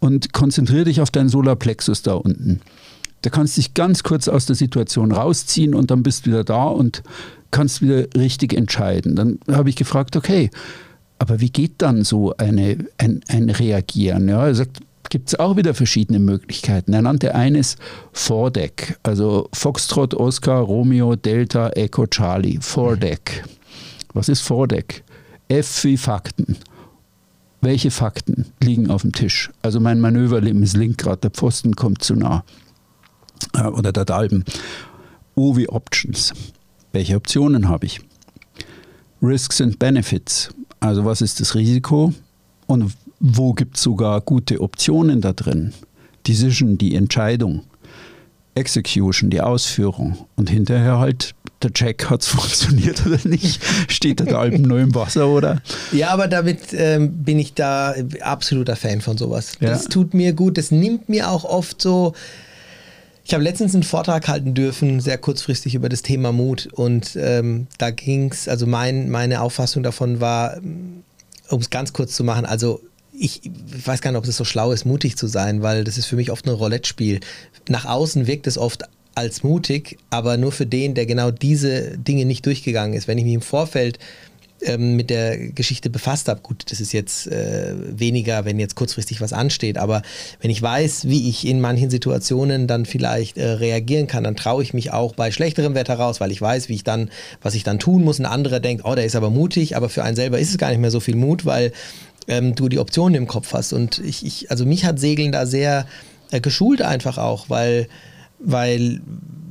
und 0.00 0.32
konzentriere 0.32 0.84
dich 0.84 1.00
auf 1.00 1.10
deinen 1.10 1.28
Solarplexus 1.28 2.02
da 2.02 2.14
unten. 2.14 2.60
Da 3.22 3.30
kannst 3.30 3.56
du 3.56 3.60
dich 3.60 3.74
ganz 3.74 4.02
kurz 4.02 4.28
aus 4.28 4.46
der 4.46 4.56
Situation 4.56 5.12
rausziehen 5.12 5.74
und 5.74 5.90
dann 5.90 6.02
bist 6.02 6.26
du 6.26 6.30
wieder 6.30 6.44
da 6.44 6.64
und 6.64 7.02
kannst 7.50 7.82
wieder 7.82 8.06
richtig 8.16 8.52
entscheiden. 8.52 9.16
Dann 9.16 9.38
habe 9.50 9.68
ich 9.68 9.76
gefragt, 9.76 10.16
okay, 10.16 10.50
aber 11.18 11.40
wie 11.40 11.50
geht 11.50 11.74
dann 11.78 12.04
so 12.04 12.36
eine, 12.36 12.78
ein, 12.98 13.20
ein 13.28 13.48
Reagieren? 13.48 14.28
Ja, 14.28 14.46
er 14.46 14.54
sagt, 14.54 14.80
gibt 15.10 15.28
es 15.28 15.38
auch 15.38 15.56
wieder 15.56 15.74
verschiedene 15.74 16.18
Möglichkeiten. 16.18 16.92
Er 16.92 17.02
nannte 17.02 17.34
eines 17.34 17.76
Vordeck, 18.12 18.98
also 19.02 19.48
Foxtrot, 19.52 20.14
Oscar, 20.14 20.60
Romeo, 20.60 21.16
Delta, 21.16 21.70
Echo, 21.70 22.06
Charlie. 22.06 22.58
Vordeck. 22.60 23.44
Was 24.14 24.28
ist 24.28 24.40
Vordeck? 24.40 25.04
F 25.48 25.84
wie 25.84 25.96
Fakten. 25.96 26.56
Welche 27.60 27.90
Fakten 27.90 28.46
liegen 28.62 28.90
auf 28.90 29.02
dem 29.02 29.12
Tisch? 29.12 29.50
Also 29.62 29.80
mein 29.80 30.00
Manöver 30.00 30.40
misslingt 30.40 30.98
gerade, 30.98 31.22
der 31.22 31.30
Pfosten 31.30 31.74
kommt 31.74 32.02
zu 32.02 32.14
nah. 32.14 32.44
Äh, 33.54 33.64
oder 33.64 33.92
der 33.92 34.04
Dalben. 34.04 34.44
O 35.34 35.56
wie 35.56 35.68
Options. 35.68 36.32
Welche 36.92 37.16
Optionen 37.16 37.68
habe 37.68 37.86
ich? 37.86 38.00
Risks 39.22 39.60
and 39.60 39.78
Benefits. 39.78 40.50
Also 40.80 41.04
was 41.04 41.20
ist 41.20 41.40
das 41.40 41.54
Risiko 41.54 42.12
und 42.66 42.92
wo 43.20 43.52
gibt 43.52 43.76
es 43.76 43.82
sogar 43.82 44.20
gute 44.20 44.60
Optionen 44.60 45.20
da 45.20 45.32
drin? 45.32 45.72
Decision, 46.26 46.78
die 46.78 46.94
Entscheidung. 46.94 47.62
Execution, 48.54 49.30
die 49.30 49.40
Ausführung. 49.40 50.16
Und 50.34 50.50
hinterher 50.50 50.98
halt 50.98 51.34
der 51.62 51.72
Check, 51.72 52.10
hat 52.10 52.22
es 52.22 52.28
funktioniert 52.28 53.06
oder 53.06 53.18
nicht? 53.24 53.62
Steht 53.88 54.20
der 54.20 54.38
Alpen 54.38 54.62
neu 54.62 54.80
im 54.80 54.94
Wasser, 54.94 55.28
oder? 55.28 55.62
Ja, 55.92 56.10
aber 56.10 56.26
damit 56.28 56.72
ähm, 56.72 57.22
bin 57.22 57.38
ich 57.38 57.54
da 57.54 57.94
absoluter 58.20 58.76
Fan 58.76 59.00
von 59.00 59.16
sowas. 59.16 59.52
Ja. 59.60 59.70
Das 59.70 59.84
tut 59.84 60.14
mir 60.14 60.32
gut. 60.32 60.58
Das 60.58 60.70
nimmt 60.70 61.08
mir 61.08 61.30
auch 61.30 61.44
oft 61.44 61.80
so. 61.80 62.14
Ich 63.24 63.34
habe 63.34 63.42
letztens 63.42 63.74
einen 63.74 63.82
Vortrag 63.82 64.28
halten 64.28 64.54
dürfen, 64.54 65.00
sehr 65.00 65.18
kurzfristig 65.18 65.74
über 65.74 65.88
das 65.88 66.02
Thema 66.02 66.30
Mut. 66.30 66.68
Und 66.72 67.16
ähm, 67.16 67.66
da 67.78 67.90
ging 67.90 68.30
es, 68.30 68.48
also 68.48 68.66
mein, 68.66 69.10
meine 69.10 69.40
Auffassung 69.40 69.82
davon 69.82 70.20
war, 70.20 70.58
um 70.58 71.60
es 71.60 71.70
ganz 71.70 71.92
kurz 71.92 72.14
zu 72.14 72.22
machen, 72.22 72.44
also 72.44 72.80
ich 73.18 73.42
weiß 73.84 74.00
gar 74.00 74.10
nicht, 74.10 74.18
ob 74.18 74.26
es 74.26 74.36
so 74.36 74.44
schlau 74.44 74.72
ist, 74.72 74.84
mutig 74.84 75.16
zu 75.16 75.26
sein, 75.26 75.62
weil 75.62 75.84
das 75.84 75.98
ist 75.98 76.06
für 76.06 76.16
mich 76.16 76.30
oft 76.30 76.46
ein 76.46 76.54
Roulette-Spiel. 76.54 77.20
Nach 77.68 77.84
außen 77.84 78.26
wirkt 78.26 78.46
es 78.46 78.58
oft 78.58 78.84
als 79.14 79.42
mutig, 79.42 79.98
aber 80.10 80.36
nur 80.36 80.52
für 80.52 80.66
den, 80.66 80.94
der 80.94 81.06
genau 81.06 81.30
diese 81.30 81.96
Dinge 81.96 82.26
nicht 82.26 82.44
durchgegangen 82.44 82.94
ist. 82.94 83.08
Wenn 83.08 83.18
ich 83.18 83.24
mich 83.24 83.34
im 83.34 83.40
Vorfeld 83.40 83.98
ähm, 84.62 84.96
mit 84.96 85.10
der 85.10 85.38
Geschichte 85.52 85.88
befasst 85.90 86.28
habe, 86.28 86.40
gut, 86.40 86.64
das 86.70 86.80
ist 86.80 86.92
jetzt 86.92 87.26
äh, 87.26 87.74
weniger, 87.98 88.44
wenn 88.44 88.58
jetzt 88.58 88.74
kurzfristig 88.74 89.20
was 89.20 89.32
ansteht, 89.32 89.78
aber 89.78 90.02
wenn 90.40 90.50
ich 90.50 90.60
weiß, 90.60 91.08
wie 91.08 91.28
ich 91.28 91.46
in 91.46 91.60
manchen 91.60 91.90
Situationen 91.90 92.66
dann 92.66 92.84
vielleicht 92.84 93.38
äh, 93.38 93.46
reagieren 93.46 94.06
kann, 94.06 94.24
dann 94.24 94.36
traue 94.36 94.62
ich 94.62 94.74
mich 94.74 94.92
auch 94.92 95.14
bei 95.14 95.30
schlechterem 95.30 95.74
Wetter 95.74 95.94
raus, 95.94 96.20
weil 96.20 96.30
ich 96.30 96.40
weiß, 96.40 96.68
wie 96.68 96.74
ich 96.74 96.84
dann, 96.84 97.10
was 97.42 97.54
ich 97.54 97.64
dann 97.64 97.78
tun 97.78 98.04
muss. 98.04 98.18
Ein 98.18 98.26
anderer 98.26 98.60
denkt, 98.60 98.84
oh, 98.84 98.94
der 98.94 99.04
ist 99.04 99.16
aber 99.16 99.30
mutig, 99.30 99.76
aber 99.76 99.88
für 99.88 100.04
einen 100.04 100.16
selber 100.16 100.38
ist 100.38 100.50
es 100.50 100.58
gar 100.58 100.70
nicht 100.70 100.80
mehr 100.80 100.90
so 100.90 101.00
viel 101.00 101.16
Mut, 101.16 101.44
weil 101.46 101.72
ähm, 102.28 102.54
du 102.54 102.68
die 102.68 102.78
Optionen 102.78 103.14
im 103.14 103.26
Kopf 103.26 103.52
hast. 103.52 103.72
Und 103.72 103.98
ich, 103.98 104.24
ich, 104.24 104.50
also 104.50 104.66
mich 104.66 104.84
hat 104.84 104.98
Segeln 104.98 105.32
da 105.32 105.46
sehr 105.46 105.86
äh, 106.30 106.40
geschult 106.40 106.82
einfach 106.82 107.18
auch, 107.18 107.48
weil, 107.48 107.88
weil, 108.38 109.00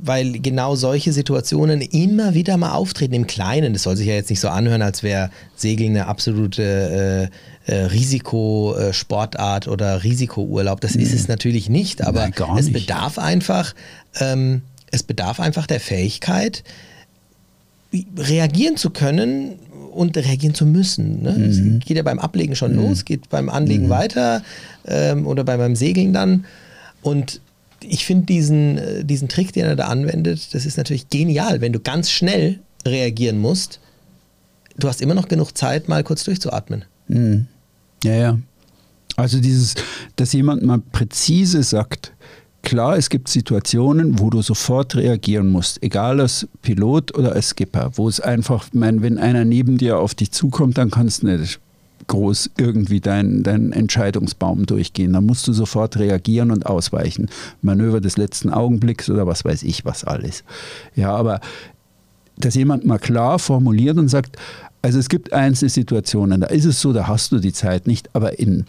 weil 0.02 0.32
genau 0.40 0.76
solche 0.76 1.12
Situationen 1.12 1.80
immer 1.80 2.34
wieder 2.34 2.56
mal 2.56 2.72
auftreten 2.72 3.14
im 3.14 3.26
Kleinen. 3.26 3.72
Das 3.72 3.84
soll 3.84 3.96
sich 3.96 4.06
ja 4.06 4.14
jetzt 4.14 4.30
nicht 4.30 4.40
so 4.40 4.48
anhören, 4.48 4.82
als 4.82 5.02
wäre 5.02 5.30
Segeln 5.56 5.90
eine 5.90 6.06
absolute 6.06 7.30
äh, 7.66 7.72
äh, 7.72 7.86
Risikosportart 7.86 9.68
oder 9.68 10.04
Risikourlaub. 10.04 10.80
Das 10.80 10.94
mhm. 10.94 11.02
ist 11.02 11.12
es 11.12 11.28
natürlich 11.28 11.68
nicht, 11.68 12.02
aber 12.02 12.28
Nein, 12.28 12.58
es 12.58 12.72
bedarf 12.72 13.18
einfach, 13.18 13.74
ähm, 14.20 14.62
es 14.90 15.02
bedarf 15.02 15.40
einfach 15.40 15.66
der 15.66 15.80
Fähigkeit, 15.80 16.62
reagieren 18.16 18.76
zu 18.76 18.90
können 18.90 19.58
und 19.96 20.16
reagieren 20.16 20.54
zu 20.54 20.66
müssen. 20.66 21.22
Ne? 21.22 21.32
Mhm. 21.32 21.80
geht 21.80 21.96
ja 21.96 22.02
beim 22.02 22.18
Ablegen 22.18 22.54
schon 22.54 22.72
mhm. 22.72 22.78
los, 22.78 23.04
geht 23.04 23.28
beim 23.28 23.48
Anlegen 23.48 23.86
mhm. 23.86 23.90
weiter 23.90 24.42
ähm, 24.86 25.26
oder 25.26 25.44
bei, 25.44 25.56
beim 25.56 25.76
Segeln 25.76 26.12
dann. 26.12 26.44
Und 27.02 27.40
ich 27.80 28.04
finde 28.04 28.26
diesen, 28.26 28.78
äh, 28.78 29.04
diesen 29.04 29.28
Trick, 29.28 29.52
den 29.52 29.64
er 29.64 29.76
da 29.76 29.86
anwendet, 29.86 30.54
das 30.54 30.66
ist 30.66 30.76
natürlich 30.76 31.08
genial, 31.08 31.60
wenn 31.60 31.72
du 31.72 31.80
ganz 31.80 32.10
schnell 32.10 32.60
reagieren 32.86 33.38
musst. 33.38 33.80
Du 34.78 34.88
hast 34.88 35.00
immer 35.00 35.14
noch 35.14 35.28
genug 35.28 35.56
Zeit, 35.56 35.88
mal 35.88 36.04
kurz 36.04 36.24
durchzuatmen. 36.24 36.84
Mhm. 37.08 37.46
Ja, 38.04 38.14
ja. 38.14 38.38
Also 39.16 39.40
dieses, 39.40 39.74
dass 40.16 40.32
jemand 40.34 40.62
mal 40.62 40.78
präzise 40.78 41.62
sagt, 41.62 42.12
Klar, 42.66 42.96
es 42.96 43.10
gibt 43.10 43.28
Situationen, 43.28 44.18
wo 44.18 44.28
du 44.28 44.42
sofort 44.42 44.96
reagieren 44.96 45.46
musst, 45.46 45.80
egal 45.84 46.20
als 46.20 46.48
Pilot 46.62 47.16
oder 47.16 47.30
als 47.34 47.50
Skipper, 47.50 47.92
wo 47.94 48.08
es 48.08 48.18
einfach, 48.18 48.66
mein, 48.72 49.02
wenn 49.02 49.18
einer 49.18 49.44
neben 49.44 49.78
dir 49.78 50.00
auf 50.00 50.16
dich 50.16 50.32
zukommt, 50.32 50.76
dann 50.76 50.90
kannst 50.90 51.22
du 51.22 51.28
nicht 51.28 51.60
groß 52.08 52.50
irgendwie 52.56 52.98
deinen 52.98 53.44
dein 53.44 53.70
Entscheidungsbaum 53.70 54.66
durchgehen. 54.66 55.12
Dann 55.12 55.26
musst 55.26 55.46
du 55.46 55.52
sofort 55.52 55.96
reagieren 55.96 56.50
und 56.50 56.66
ausweichen. 56.66 57.28
Manöver 57.62 58.00
des 58.00 58.16
letzten 58.16 58.50
Augenblicks 58.50 59.08
oder 59.10 59.28
was 59.28 59.44
weiß 59.44 59.62
ich, 59.62 59.84
was 59.84 60.02
alles. 60.02 60.42
Ja, 60.96 61.14
aber 61.14 61.38
dass 62.36 62.56
jemand 62.56 62.84
mal 62.84 62.98
klar 62.98 63.38
formuliert 63.38 63.96
und 63.96 64.08
sagt, 64.08 64.38
also 64.82 64.98
es 64.98 65.08
gibt 65.08 65.32
einzelne 65.32 65.68
Situationen, 65.68 66.40
da 66.40 66.48
ist 66.48 66.64
es 66.64 66.80
so, 66.80 66.92
da 66.92 67.06
hast 67.06 67.30
du 67.30 67.38
die 67.38 67.52
Zeit 67.52 67.86
nicht, 67.86 68.10
aber 68.12 68.40
in 68.40 68.64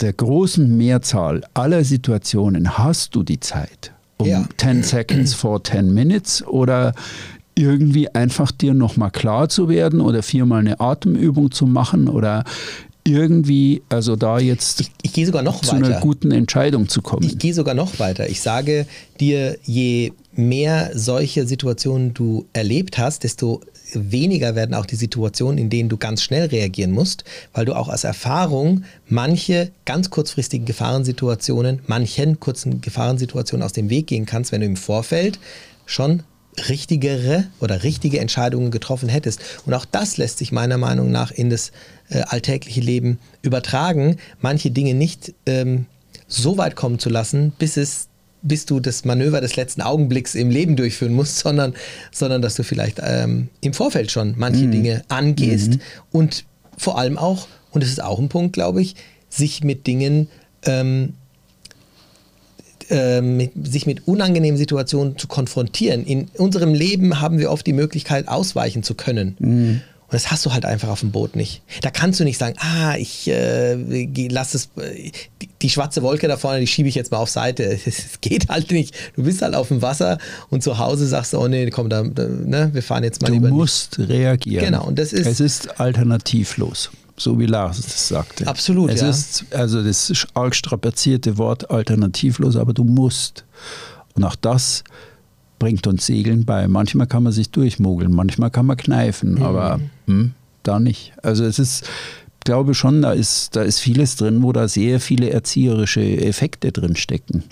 der 0.00 0.12
großen 0.12 0.76
Mehrzahl 0.76 1.42
aller 1.54 1.84
Situationen 1.84 2.78
hast 2.78 3.14
du 3.14 3.22
die 3.22 3.40
Zeit. 3.40 3.92
Um 4.16 4.28
ja. 4.28 4.44
10 4.56 4.82
Seconds 4.82 5.34
for 5.34 5.62
10 5.62 5.92
Minutes 5.92 6.46
oder 6.46 6.94
irgendwie 7.56 8.12
einfach 8.14 8.50
dir 8.50 8.74
nochmal 8.74 9.10
klar 9.10 9.48
zu 9.48 9.68
werden 9.68 10.00
oder 10.00 10.22
viermal 10.22 10.60
eine 10.60 10.80
Atemübung 10.80 11.50
zu 11.50 11.66
machen 11.66 12.08
oder 12.08 12.44
irgendwie, 13.06 13.82
also 13.90 14.16
da 14.16 14.38
jetzt 14.38 14.80
ich, 14.80 14.90
ich 15.02 15.12
gehe 15.12 15.26
sogar 15.26 15.42
noch 15.42 15.60
zu 15.60 15.72
weiter. 15.72 15.86
einer 15.86 16.00
guten 16.00 16.30
Entscheidung 16.30 16.88
zu 16.88 17.02
kommen. 17.02 17.26
Ich 17.26 17.38
gehe 17.38 17.52
sogar 17.52 17.74
noch 17.74 17.98
weiter. 17.98 18.28
Ich 18.28 18.40
sage 18.40 18.86
dir, 19.20 19.58
je 19.62 20.12
mehr 20.32 20.90
solche 20.94 21.46
Situationen 21.46 22.14
du 22.14 22.46
erlebt 22.54 22.98
hast, 22.98 23.24
desto 23.24 23.60
weniger 23.94 24.54
werden 24.54 24.74
auch 24.74 24.86
die 24.86 24.96
Situationen, 24.96 25.58
in 25.58 25.70
denen 25.70 25.88
du 25.88 25.96
ganz 25.96 26.22
schnell 26.22 26.46
reagieren 26.46 26.92
musst, 26.92 27.24
weil 27.52 27.64
du 27.64 27.74
auch 27.74 27.88
aus 27.88 28.04
Erfahrung 28.04 28.84
manche 29.06 29.70
ganz 29.84 30.10
kurzfristigen 30.10 30.66
Gefahrensituationen, 30.66 31.80
manchen 31.86 32.40
kurzen 32.40 32.80
Gefahrensituationen 32.80 33.64
aus 33.64 33.72
dem 33.72 33.90
Weg 33.90 34.08
gehen 34.08 34.26
kannst, 34.26 34.52
wenn 34.52 34.60
du 34.60 34.66
im 34.66 34.76
Vorfeld 34.76 35.38
schon 35.86 36.22
richtigere 36.68 37.46
oder 37.60 37.82
richtige 37.82 38.20
Entscheidungen 38.20 38.70
getroffen 38.70 39.08
hättest. 39.08 39.40
Und 39.66 39.74
auch 39.74 39.84
das 39.84 40.16
lässt 40.16 40.38
sich 40.38 40.52
meiner 40.52 40.78
Meinung 40.78 41.10
nach 41.10 41.30
in 41.30 41.50
das 41.50 41.72
äh, 42.10 42.20
alltägliche 42.20 42.80
Leben 42.80 43.18
übertragen, 43.42 44.18
manche 44.40 44.70
Dinge 44.70 44.94
nicht 44.94 45.34
ähm, 45.46 45.86
so 46.28 46.56
weit 46.56 46.76
kommen 46.76 46.98
zu 46.98 47.10
lassen, 47.10 47.52
bis 47.58 47.76
es 47.76 48.08
bis 48.44 48.66
du 48.66 48.78
das 48.78 49.04
Manöver 49.04 49.40
des 49.40 49.56
letzten 49.56 49.82
Augenblicks 49.82 50.34
im 50.34 50.50
Leben 50.50 50.76
durchführen 50.76 51.14
musst, 51.14 51.38
sondern, 51.38 51.74
sondern 52.12 52.42
dass 52.42 52.54
du 52.54 52.62
vielleicht 52.62 53.00
ähm, 53.02 53.48
im 53.60 53.72
Vorfeld 53.72 54.12
schon 54.12 54.34
manche 54.36 54.66
mhm. 54.66 54.72
Dinge 54.72 55.02
angehst 55.08 55.72
mhm. 55.72 55.80
und 56.12 56.44
vor 56.76 56.98
allem 56.98 57.18
auch, 57.18 57.48
und 57.72 57.82
das 57.82 57.90
ist 57.90 58.02
auch 58.02 58.18
ein 58.18 58.28
Punkt, 58.28 58.52
glaube 58.52 58.82
ich, 58.82 58.94
sich 59.30 59.64
mit 59.64 59.86
Dingen, 59.86 60.28
ähm, 60.66 61.14
äh, 62.90 63.20
mit, 63.22 63.52
sich 63.66 63.86
mit 63.86 64.06
unangenehmen 64.06 64.58
Situationen 64.58 65.16
zu 65.16 65.26
konfrontieren. 65.26 66.04
In 66.04 66.28
unserem 66.36 66.74
Leben 66.74 67.20
haben 67.20 67.38
wir 67.38 67.50
oft 67.50 67.66
die 67.66 67.72
Möglichkeit, 67.72 68.28
ausweichen 68.28 68.82
zu 68.82 68.94
können. 68.94 69.36
Mhm. 69.38 69.80
Und 70.06 70.12
das 70.12 70.30
hast 70.30 70.44
du 70.44 70.52
halt 70.52 70.64
einfach 70.64 70.88
auf 70.88 71.00
dem 71.00 71.12
Boot 71.12 71.34
nicht. 71.34 71.62
Da 71.80 71.90
kannst 71.90 72.20
du 72.20 72.24
nicht 72.24 72.38
sagen, 72.38 72.56
ah, 72.58 72.94
ich 72.96 73.26
äh, 73.28 74.28
lass 74.28 74.54
es, 74.54 74.68
die, 75.40 75.48
die, 75.62 75.70
schwarze 75.70 76.02
Wolke 76.02 76.28
da 76.28 76.36
vorne, 76.36 76.60
die 76.60 76.66
schiebe 76.66 76.88
ich 76.88 76.94
jetzt 76.94 77.10
mal 77.10 77.18
auf 77.18 77.30
Seite. 77.30 77.78
Es 77.86 78.20
geht 78.20 78.48
halt 78.48 78.70
nicht. 78.70 78.94
Du 79.16 79.22
bist 79.22 79.40
halt 79.42 79.54
auf 79.54 79.68
dem 79.68 79.82
Wasser 79.82 80.18
und 80.50 80.62
zu 80.62 80.78
Hause 80.78 81.06
sagst 81.06 81.32
du, 81.32 81.38
oh 81.38 81.48
nee, 81.48 81.68
komm, 81.70 81.88
da, 81.88 82.02
da 82.02 82.26
ne, 82.26 82.70
wir 82.72 82.82
fahren 82.82 83.02
jetzt 83.02 83.22
mal 83.22 83.28
du 83.28 83.34
lieber. 83.34 83.48
Du 83.48 83.54
musst 83.54 83.98
nicht. 83.98 84.10
reagieren. 84.10 84.66
Genau, 84.66 84.86
und 84.86 84.98
das 84.98 85.12
ist. 85.12 85.26
Es 85.26 85.40
ist 85.40 85.80
alternativlos 85.80 86.90
so 87.16 87.38
wie 87.38 87.46
Lars 87.46 87.78
es 87.78 88.08
sagte. 88.08 88.46
Absolut. 88.46 88.90
Es 88.90 89.00
ja. 89.00 89.08
ist 89.08 89.44
also 89.52 89.82
das 89.82 90.26
arg 90.34 90.54
strapazierte 90.54 91.38
Wort 91.38 91.70
alternativlos, 91.70 92.56
aber 92.56 92.72
du 92.72 92.84
musst. 92.84 93.44
Und 94.14 94.24
auch 94.24 94.36
das 94.36 94.84
bringt 95.58 95.86
uns 95.86 96.06
Segeln 96.06 96.44
bei. 96.44 96.68
Manchmal 96.68 97.06
kann 97.06 97.22
man 97.22 97.32
sich 97.32 97.50
durchmogeln, 97.50 98.12
manchmal 98.12 98.50
kann 98.50 98.66
man 98.66 98.76
kneifen, 98.76 99.34
mhm. 99.34 99.42
aber 99.42 99.80
hm, 100.06 100.32
da 100.62 100.78
nicht. 100.78 101.12
Also 101.22 101.44
es 101.44 101.58
ist, 101.58 101.84
ich 101.84 102.44
glaube 102.44 102.74
schon, 102.74 103.02
da 103.02 103.12
ist, 103.12 103.56
da 103.56 103.62
ist 103.62 103.80
vieles 103.80 104.16
drin, 104.16 104.42
wo 104.42 104.52
da 104.52 104.68
sehr 104.68 105.00
viele 105.00 105.30
erzieherische 105.30 106.02
Effekte 106.02 106.72
drin 106.72 106.96
stecken. 106.96 107.44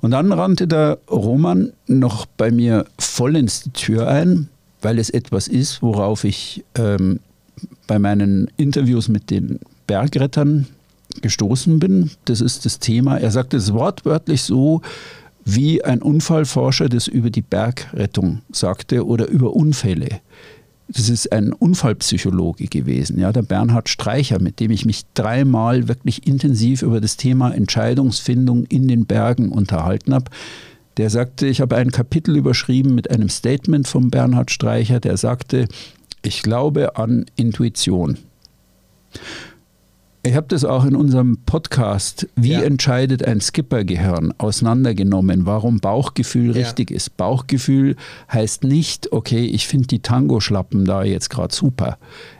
Und 0.00 0.12
dann 0.12 0.32
rannte 0.32 0.66
der 0.66 0.98
Roman 1.10 1.72
noch 1.86 2.26
bei 2.26 2.50
mir 2.50 2.86
voll 2.98 3.36
ins 3.36 3.62
die 3.62 3.70
Tür 3.70 4.08
ein, 4.08 4.48
weil 4.82 4.98
es 4.98 5.10
etwas 5.10 5.48
ist, 5.48 5.82
worauf 5.82 6.24
ich 6.24 6.64
ähm, 6.74 7.20
bei 7.86 7.98
meinen 7.98 8.50
Interviews 8.56 9.08
mit 9.08 9.30
den 9.30 9.60
Bergrettern 9.86 10.66
gestoßen 11.22 11.78
bin. 11.78 12.10
Das 12.24 12.40
ist 12.40 12.64
das 12.64 12.78
Thema. 12.78 13.18
Er 13.18 13.30
sagt 13.30 13.54
es 13.54 13.72
wortwörtlich 13.72 14.42
so, 14.42 14.82
wie 15.46 15.82
ein 15.84 16.02
Unfallforscher 16.02 16.88
das 16.88 17.06
über 17.06 17.30
die 17.30 17.40
Bergrettung 17.40 18.42
sagte 18.50 19.06
oder 19.06 19.28
über 19.28 19.54
Unfälle. 19.54 20.20
Das 20.88 21.08
ist 21.08 21.32
ein 21.32 21.52
Unfallpsychologe 21.52 22.66
gewesen, 22.66 23.18
ja, 23.20 23.32
der 23.32 23.42
Bernhard 23.42 23.88
Streicher, 23.88 24.40
mit 24.40 24.58
dem 24.58 24.72
ich 24.72 24.84
mich 24.84 25.02
dreimal 25.14 25.88
wirklich 25.88 26.26
intensiv 26.26 26.82
über 26.82 27.00
das 27.00 27.16
Thema 27.16 27.52
Entscheidungsfindung 27.52 28.64
in 28.64 28.88
den 28.88 29.06
Bergen 29.06 29.50
unterhalten 29.50 30.14
habe. 30.14 30.30
Der 30.96 31.10
sagte, 31.10 31.46
ich 31.46 31.60
habe 31.60 31.76
ein 31.76 31.92
Kapitel 31.92 32.36
überschrieben 32.36 32.94
mit 32.94 33.10
einem 33.10 33.28
Statement 33.28 33.86
von 33.86 34.10
Bernhard 34.10 34.50
Streicher, 34.50 34.98
der 34.98 35.16
sagte, 35.16 35.66
ich 36.22 36.42
glaube 36.42 36.96
an 36.96 37.26
Intuition. 37.36 38.18
Ich 40.26 40.34
habe 40.34 40.48
das 40.48 40.64
auch 40.64 40.84
in 40.84 40.96
unserem 40.96 41.38
Podcast, 41.46 42.26
wie 42.34 42.54
ja. 42.54 42.62
entscheidet 42.62 43.22
ein 43.22 43.40
Skippergehirn, 43.40 44.34
auseinandergenommen, 44.38 45.46
warum 45.46 45.78
Bauchgefühl 45.78 46.48
ja. 46.48 46.64
richtig 46.64 46.90
ist. 46.90 47.16
Bauchgefühl 47.16 47.94
heißt 48.32 48.64
nicht, 48.64 49.12
okay, 49.12 49.44
ich 49.44 49.68
finde 49.68 49.86
die 49.86 50.00
Tango-Schlappen 50.00 50.84
da 50.84 51.04
jetzt 51.04 51.30
gerade 51.30 51.54
super, 51.54 51.98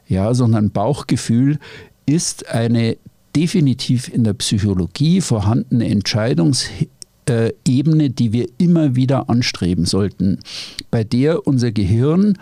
ja, 0.08 0.34
sondern 0.34 0.72
Bauchgefühl 0.72 1.60
ist 2.06 2.48
eine 2.48 2.96
definitiv 3.36 4.12
in 4.12 4.24
der 4.24 4.34
Psychologie 4.34 5.20
vorhandene 5.20 5.88
Entscheidungsebene, 5.88 8.10
die 8.10 8.32
wir 8.32 8.48
immer 8.58 8.96
wieder 8.96 9.30
anstreben 9.30 9.84
sollten, 9.84 10.40
bei 10.90 11.04
der 11.04 11.46
unser 11.46 11.70
Gehirn 11.70 12.36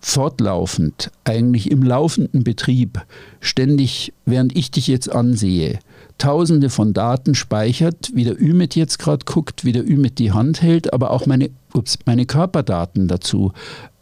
fortlaufend, 0.00 1.10
eigentlich 1.24 1.70
im 1.70 1.82
laufenden 1.82 2.42
Betrieb, 2.42 3.04
ständig, 3.40 4.12
während 4.24 4.56
ich 4.56 4.70
dich 4.70 4.86
jetzt 4.86 5.12
ansehe, 5.12 5.78
tausende 6.18 6.70
von 6.70 6.92
Daten 6.92 7.34
speichert, 7.34 8.10
wie 8.14 8.24
der 8.24 8.40
Ümit 8.40 8.76
jetzt 8.76 8.98
gerade 8.98 9.24
guckt, 9.24 9.64
wie 9.64 9.72
der 9.72 9.88
Ümit 9.88 10.18
die 10.18 10.32
Hand 10.32 10.62
hält, 10.62 10.92
aber 10.92 11.10
auch 11.10 11.26
meine, 11.26 11.50
ups, 11.74 11.98
meine 12.06 12.26
Körperdaten 12.26 13.08
dazu 13.08 13.52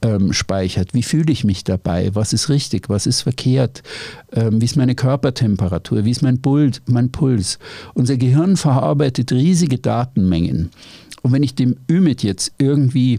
ähm, 0.03 0.33
speichert. 0.33 0.95
Wie 0.95 1.03
fühle 1.03 1.33
ich 1.33 1.45
mich 1.45 1.65
dabei? 1.65 2.15
Was 2.15 2.33
ist 2.33 2.49
richtig? 2.49 2.89
Was 2.89 3.07
ist 3.07 3.23
verkehrt? 3.23 3.83
Ähm, 4.33 4.61
wie 4.61 4.65
ist 4.65 4.77
meine 4.77 4.95
Körpertemperatur? 4.95 6.05
Wie 6.05 6.11
ist 6.11 6.23
mein, 6.23 6.41
Puls, 6.41 6.83
mein 6.87 7.11
Puls? 7.11 7.59
Unser 7.95 8.17
Gehirn 8.17 8.57
verarbeitet 8.57 9.33
riesige 9.33 9.79
Datenmengen. 9.79 10.71
Und 11.23 11.33
wenn 11.33 11.43
ich 11.43 11.55
dem 11.55 11.77
Ümit 11.91 12.23
jetzt 12.23 12.53
irgendwie 12.59 13.19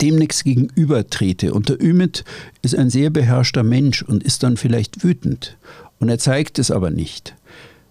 demnächst 0.00 0.44
gegenüber 0.44 1.06
trete 1.06 1.52
und 1.52 1.68
der 1.68 1.82
Ümit 1.82 2.24
ist 2.62 2.74
ein 2.74 2.90
sehr 2.90 3.10
beherrschter 3.10 3.62
Mensch 3.62 4.02
und 4.02 4.22
ist 4.22 4.42
dann 4.42 4.56
vielleicht 4.56 5.04
wütend. 5.04 5.56
Und 5.98 6.08
er 6.08 6.18
zeigt 6.18 6.58
es 6.58 6.70
aber 6.70 6.90
nicht, 6.90 7.34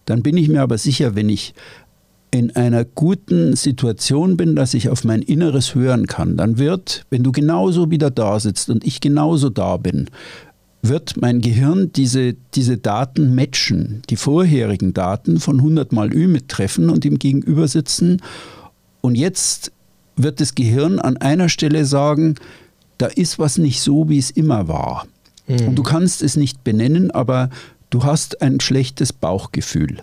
dann 0.05 0.23
bin 0.23 0.37
ich 0.37 0.49
mir 0.49 0.61
aber 0.61 0.77
sicher, 0.77 1.15
wenn 1.15 1.29
ich 1.29 1.53
in 2.31 2.55
einer 2.55 2.85
guten 2.85 3.55
Situation 3.55 4.37
bin, 4.37 4.55
dass 4.55 4.73
ich 4.73 4.89
auf 4.89 5.03
mein 5.03 5.21
Inneres 5.21 5.73
hören 5.73 6.07
kann, 6.07 6.37
dann 6.37 6.57
wird, 6.57 7.05
wenn 7.09 7.23
du 7.23 7.31
genauso 7.31 7.89
wieder 7.89 8.11
da 8.11 8.39
sitzt 8.39 8.69
und 8.69 8.85
ich 8.85 9.01
genauso 9.01 9.49
da 9.49 9.77
bin, 9.77 10.09
wird 10.81 11.19
mein 11.19 11.41
Gehirn 11.41 11.91
diese, 11.91 12.35
diese 12.53 12.77
Daten 12.77 13.35
matchen, 13.35 14.01
die 14.09 14.15
vorherigen 14.15 14.93
Daten 14.93 15.39
von 15.39 15.57
100 15.57 15.91
Mal 15.91 16.13
Ümit 16.13 16.47
treffen 16.47 16.89
und 16.89 17.03
ihm 17.03 17.19
gegenüber 17.19 17.67
sitzen. 17.67 18.21
Und 19.01 19.15
jetzt 19.15 19.71
wird 20.23 20.41
das 20.41 20.55
Gehirn 20.55 20.99
an 20.99 21.17
einer 21.17 21.49
Stelle 21.49 21.85
sagen, 21.85 22.35
da 22.97 23.07
ist 23.07 23.39
was 23.39 23.57
nicht 23.57 23.81
so, 23.81 24.09
wie 24.09 24.17
es 24.17 24.31
immer 24.31 24.67
war. 24.67 25.07
Mhm. 25.47 25.69
Und 25.69 25.75
du 25.75 25.83
kannst 25.83 26.21
es 26.21 26.35
nicht 26.35 26.63
benennen, 26.63 27.11
aber 27.11 27.49
du 27.89 28.03
hast 28.03 28.41
ein 28.41 28.59
schlechtes 28.59 29.13
Bauchgefühl. 29.13 29.99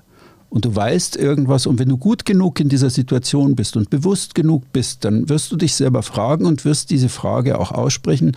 Und 0.48 0.64
du 0.64 0.74
weißt 0.74 1.16
irgendwas, 1.16 1.66
und 1.66 1.78
wenn 1.78 1.88
du 1.88 1.98
gut 1.98 2.24
genug 2.24 2.60
in 2.60 2.68
dieser 2.68 2.88
Situation 2.88 3.56
bist 3.56 3.76
und 3.76 3.90
bewusst 3.90 4.34
genug 4.34 4.62
bist, 4.72 5.04
dann 5.04 5.28
wirst 5.28 5.52
du 5.52 5.56
dich 5.56 5.74
selber 5.74 6.02
fragen 6.02 6.46
und 6.46 6.64
wirst 6.64 6.90
diese 6.90 7.08
Frage 7.08 7.58
auch 7.58 7.72
aussprechen, 7.72 8.32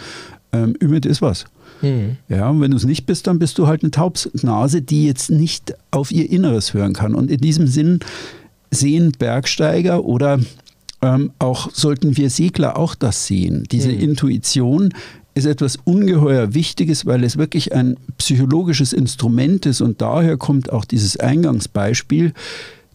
ähm, 0.52 0.76
Ümit 0.82 1.06
ist 1.06 1.22
was. 1.22 1.46
Mhm. 1.82 2.18
Ja, 2.28 2.50
und 2.50 2.62
wenn 2.62 2.72
du 2.72 2.78
es 2.78 2.84
nicht 2.84 3.06
bist, 3.06 3.28
dann 3.28 3.40
bist 3.40 3.58
du 3.58 3.68
halt 3.68 3.84
eine 3.84 3.92
Taubsnase, 3.92 4.82
die 4.82 5.06
jetzt 5.06 5.30
nicht 5.30 5.76
auf 5.92 6.12
ihr 6.12 6.30
Inneres 6.30 6.74
hören 6.74 6.94
kann. 6.94 7.16
Und 7.16 7.32
in 7.32 7.40
diesem 7.40 7.68
Sinn 7.68 8.00
sehen 8.72 9.14
Bergsteiger 9.18 10.04
oder 10.04 10.40
ähm, 11.02 11.32
auch 11.40 11.72
sollten 11.72 12.18
wir 12.18 12.30
Segler 12.30 12.78
auch 12.78 12.96
das 12.96 13.28
sehen. 13.28 13.64
Diese 13.72 13.92
mhm. 13.92 14.00
Intuition 14.00 14.94
ist 15.36 15.46
etwas 15.46 15.78
ungeheuer 15.84 16.54
Wichtiges, 16.54 17.06
weil 17.06 17.24
es 17.24 17.38
wirklich 17.38 17.74
ein 17.74 17.98
psychologisches 18.18 18.94
Instrument 18.94 19.66
ist 19.66 19.82
und 19.82 20.02
daher 20.02 20.38
kommt 20.38 20.72
auch 20.72 20.86
dieses 20.86 21.18
Eingangsbeispiel, 21.18 22.34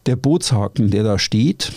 der 0.06 0.16
Bootshaken, 0.16 0.90
der 0.90 1.04
da 1.04 1.18
steht. 1.18 1.72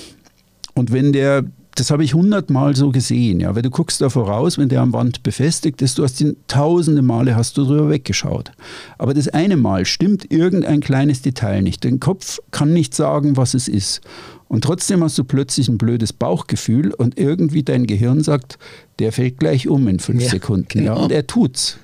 Und 0.74 0.92
wenn 0.92 1.14
der 1.14 1.46
das 1.80 1.92
habe 1.92 2.04
ich 2.04 2.14
hundertmal 2.14 2.76
so 2.76 2.92
gesehen. 2.92 3.40
Ja, 3.40 3.56
weil 3.56 3.62
du 3.62 3.70
guckst 3.70 4.02
da 4.02 4.10
voraus, 4.10 4.58
wenn 4.58 4.70
der 4.70 4.82
am 4.82 4.94
Wand 4.94 5.24
befestigt 5.24 5.82
ist, 5.82 5.98
du 5.98 6.04
hast 6.04 6.20
ihn 6.22 6.36
tausende 6.48 7.02
Male 7.02 7.36
hast 7.36 7.58
du 7.58 7.66
drüber 7.66 7.90
weggeschaut. 7.90 8.52
Aber 8.98 9.14
das 9.14 9.28
eine 9.28 9.58
Mal 9.58 9.86
stimmt 9.86 10.32
irgendein 10.32 10.80
kleines 10.80 11.22
Detail 11.22 11.62
nicht. 11.62 11.86
Dein 11.86 12.00
Kopf 12.00 12.40
kann 12.52 12.74
nicht 12.74 12.96
sagen, 12.96 13.38
was 13.38 13.54
es 13.54 13.68
ist. 13.68 14.02
Und 14.48 14.64
trotzdem 14.64 15.04
hast 15.04 15.18
du 15.18 15.24
plötzlich 15.24 15.68
ein 15.68 15.78
blödes 15.78 16.14
Bauchgefühl 16.14 16.94
und 16.94 17.20
irgendwie 17.20 17.64
dein 17.64 17.86
Gehirn 17.86 18.24
sagt, 18.24 18.58
der 19.00 19.12
fällt 19.12 19.40
gleich 19.40 19.68
um 19.68 19.88
in 19.88 20.00
fünf 20.00 20.24
ja, 20.24 20.30
Sekunden. 20.30 20.68
Genau. 20.70 20.96
Ja, 20.96 21.04
und 21.04 21.12
er 21.12 21.28
tut's. 21.28 21.78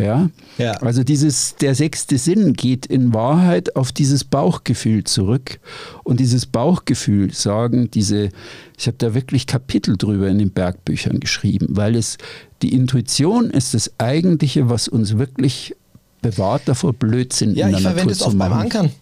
Ja? 0.00 0.30
ja? 0.58 0.72
Also 0.72 1.04
dieses, 1.04 1.56
der 1.56 1.74
sechste 1.74 2.18
Sinn 2.18 2.54
geht 2.54 2.86
in 2.86 3.12
Wahrheit 3.14 3.76
auf 3.76 3.92
dieses 3.92 4.24
Bauchgefühl 4.24 5.04
zurück. 5.04 5.60
Und 6.04 6.20
dieses 6.20 6.46
Bauchgefühl 6.46 7.32
sagen 7.32 7.90
diese, 7.90 8.30
ich 8.78 8.86
habe 8.86 8.96
da 8.98 9.14
wirklich 9.14 9.46
Kapitel 9.46 9.96
drüber 9.96 10.28
in 10.28 10.38
den 10.38 10.52
Bergbüchern 10.52 11.20
geschrieben, 11.20 11.68
weil 11.70 11.96
es 11.96 12.18
die 12.62 12.72
Intuition 12.72 13.50
ist 13.50 13.74
das 13.74 13.92
Eigentliche, 13.98 14.68
was 14.68 14.88
uns 14.88 15.16
wirklich 15.18 15.74
bewahrt 16.20 16.62
davor, 16.66 16.92
Blödsinn 16.92 17.54
ja, 17.54 17.66
in 17.66 17.72
der 17.72 17.80
Natur 17.80 17.94
zu 17.94 17.96
machen. 17.96 18.00
Ja, 18.00 18.06
ich 18.06 18.06
verwende 18.06 18.12
es 18.12 18.22
oft 18.22 18.38
beim 18.38 18.52
Ankern. 18.52 18.92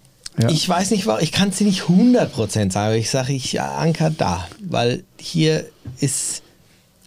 Ja. 0.40 0.50
Ich 0.50 0.68
weiß 0.68 0.92
nicht, 0.92 1.08
ich 1.20 1.32
kann 1.32 1.48
es 1.48 1.58
dir 1.58 1.66
nicht 1.66 1.82
100% 1.82 2.70
sagen, 2.70 2.76
aber 2.76 2.96
ich 2.96 3.10
sage, 3.10 3.32
ich 3.32 3.60
anker 3.60 4.10
da, 4.10 4.46
weil 4.60 5.02
hier 5.18 5.64
ist, 5.98 6.42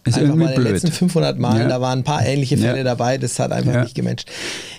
ist 0.04 0.18
einfach 0.18 0.34
mal 0.34 0.50
in 0.50 0.62
den 0.62 0.72
letzten 0.72 0.92
500 0.92 1.38
Mal, 1.38 1.60
ja. 1.60 1.68
da 1.68 1.80
waren 1.80 2.00
ein 2.00 2.04
paar 2.04 2.24
ähnliche 2.24 2.56
Fälle 2.56 2.78
ja. 2.78 2.84
dabei, 2.84 3.18
das 3.18 3.38
hat 3.38 3.52
einfach 3.52 3.82
nicht 3.82 3.94
gematcht. 3.94 4.30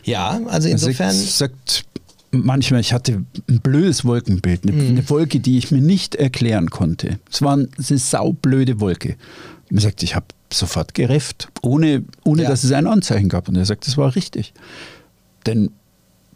Ja, 0.03 0.41
also 0.47 0.67
insofern... 0.67 1.07
Also 1.07 1.25
sagt 1.25 1.85
manchmal, 2.31 2.81
ich 2.81 2.93
hatte 2.93 3.23
ein 3.47 3.59
blödes 3.61 4.05
Wolkenbild, 4.05 4.63
eine, 4.63 4.73
mhm. 4.73 4.87
eine, 4.89 5.09
Wolke, 5.09 5.39
die 5.39 5.57
ich 5.57 5.71
mir 5.71 5.81
nicht 5.81 6.15
erklären 6.15 6.69
konnte. 6.69 7.19
Es 7.31 7.41
war 7.41 7.53
eine 7.53 7.67
saublöde 7.77 8.79
Wolke. 8.79 9.15
Er 9.71 9.81
sagt, 9.81 10.03
ich 10.03 10.15
habe 10.15 10.25
sofort 10.51 10.93
gerefft, 10.93 11.49
ohne, 11.61 12.03
ohne 12.23 12.43
dass 12.43 12.63
es 12.63 12.71
ein 12.71 12.87
Anzeichen 12.87 13.29
gab. 13.29 13.47
Und 13.47 13.55
er 13.55 13.65
sagt, 13.65 13.87
das 13.87 13.97
war 13.97 14.15
richtig. 14.15 14.53
Denn 15.45 15.71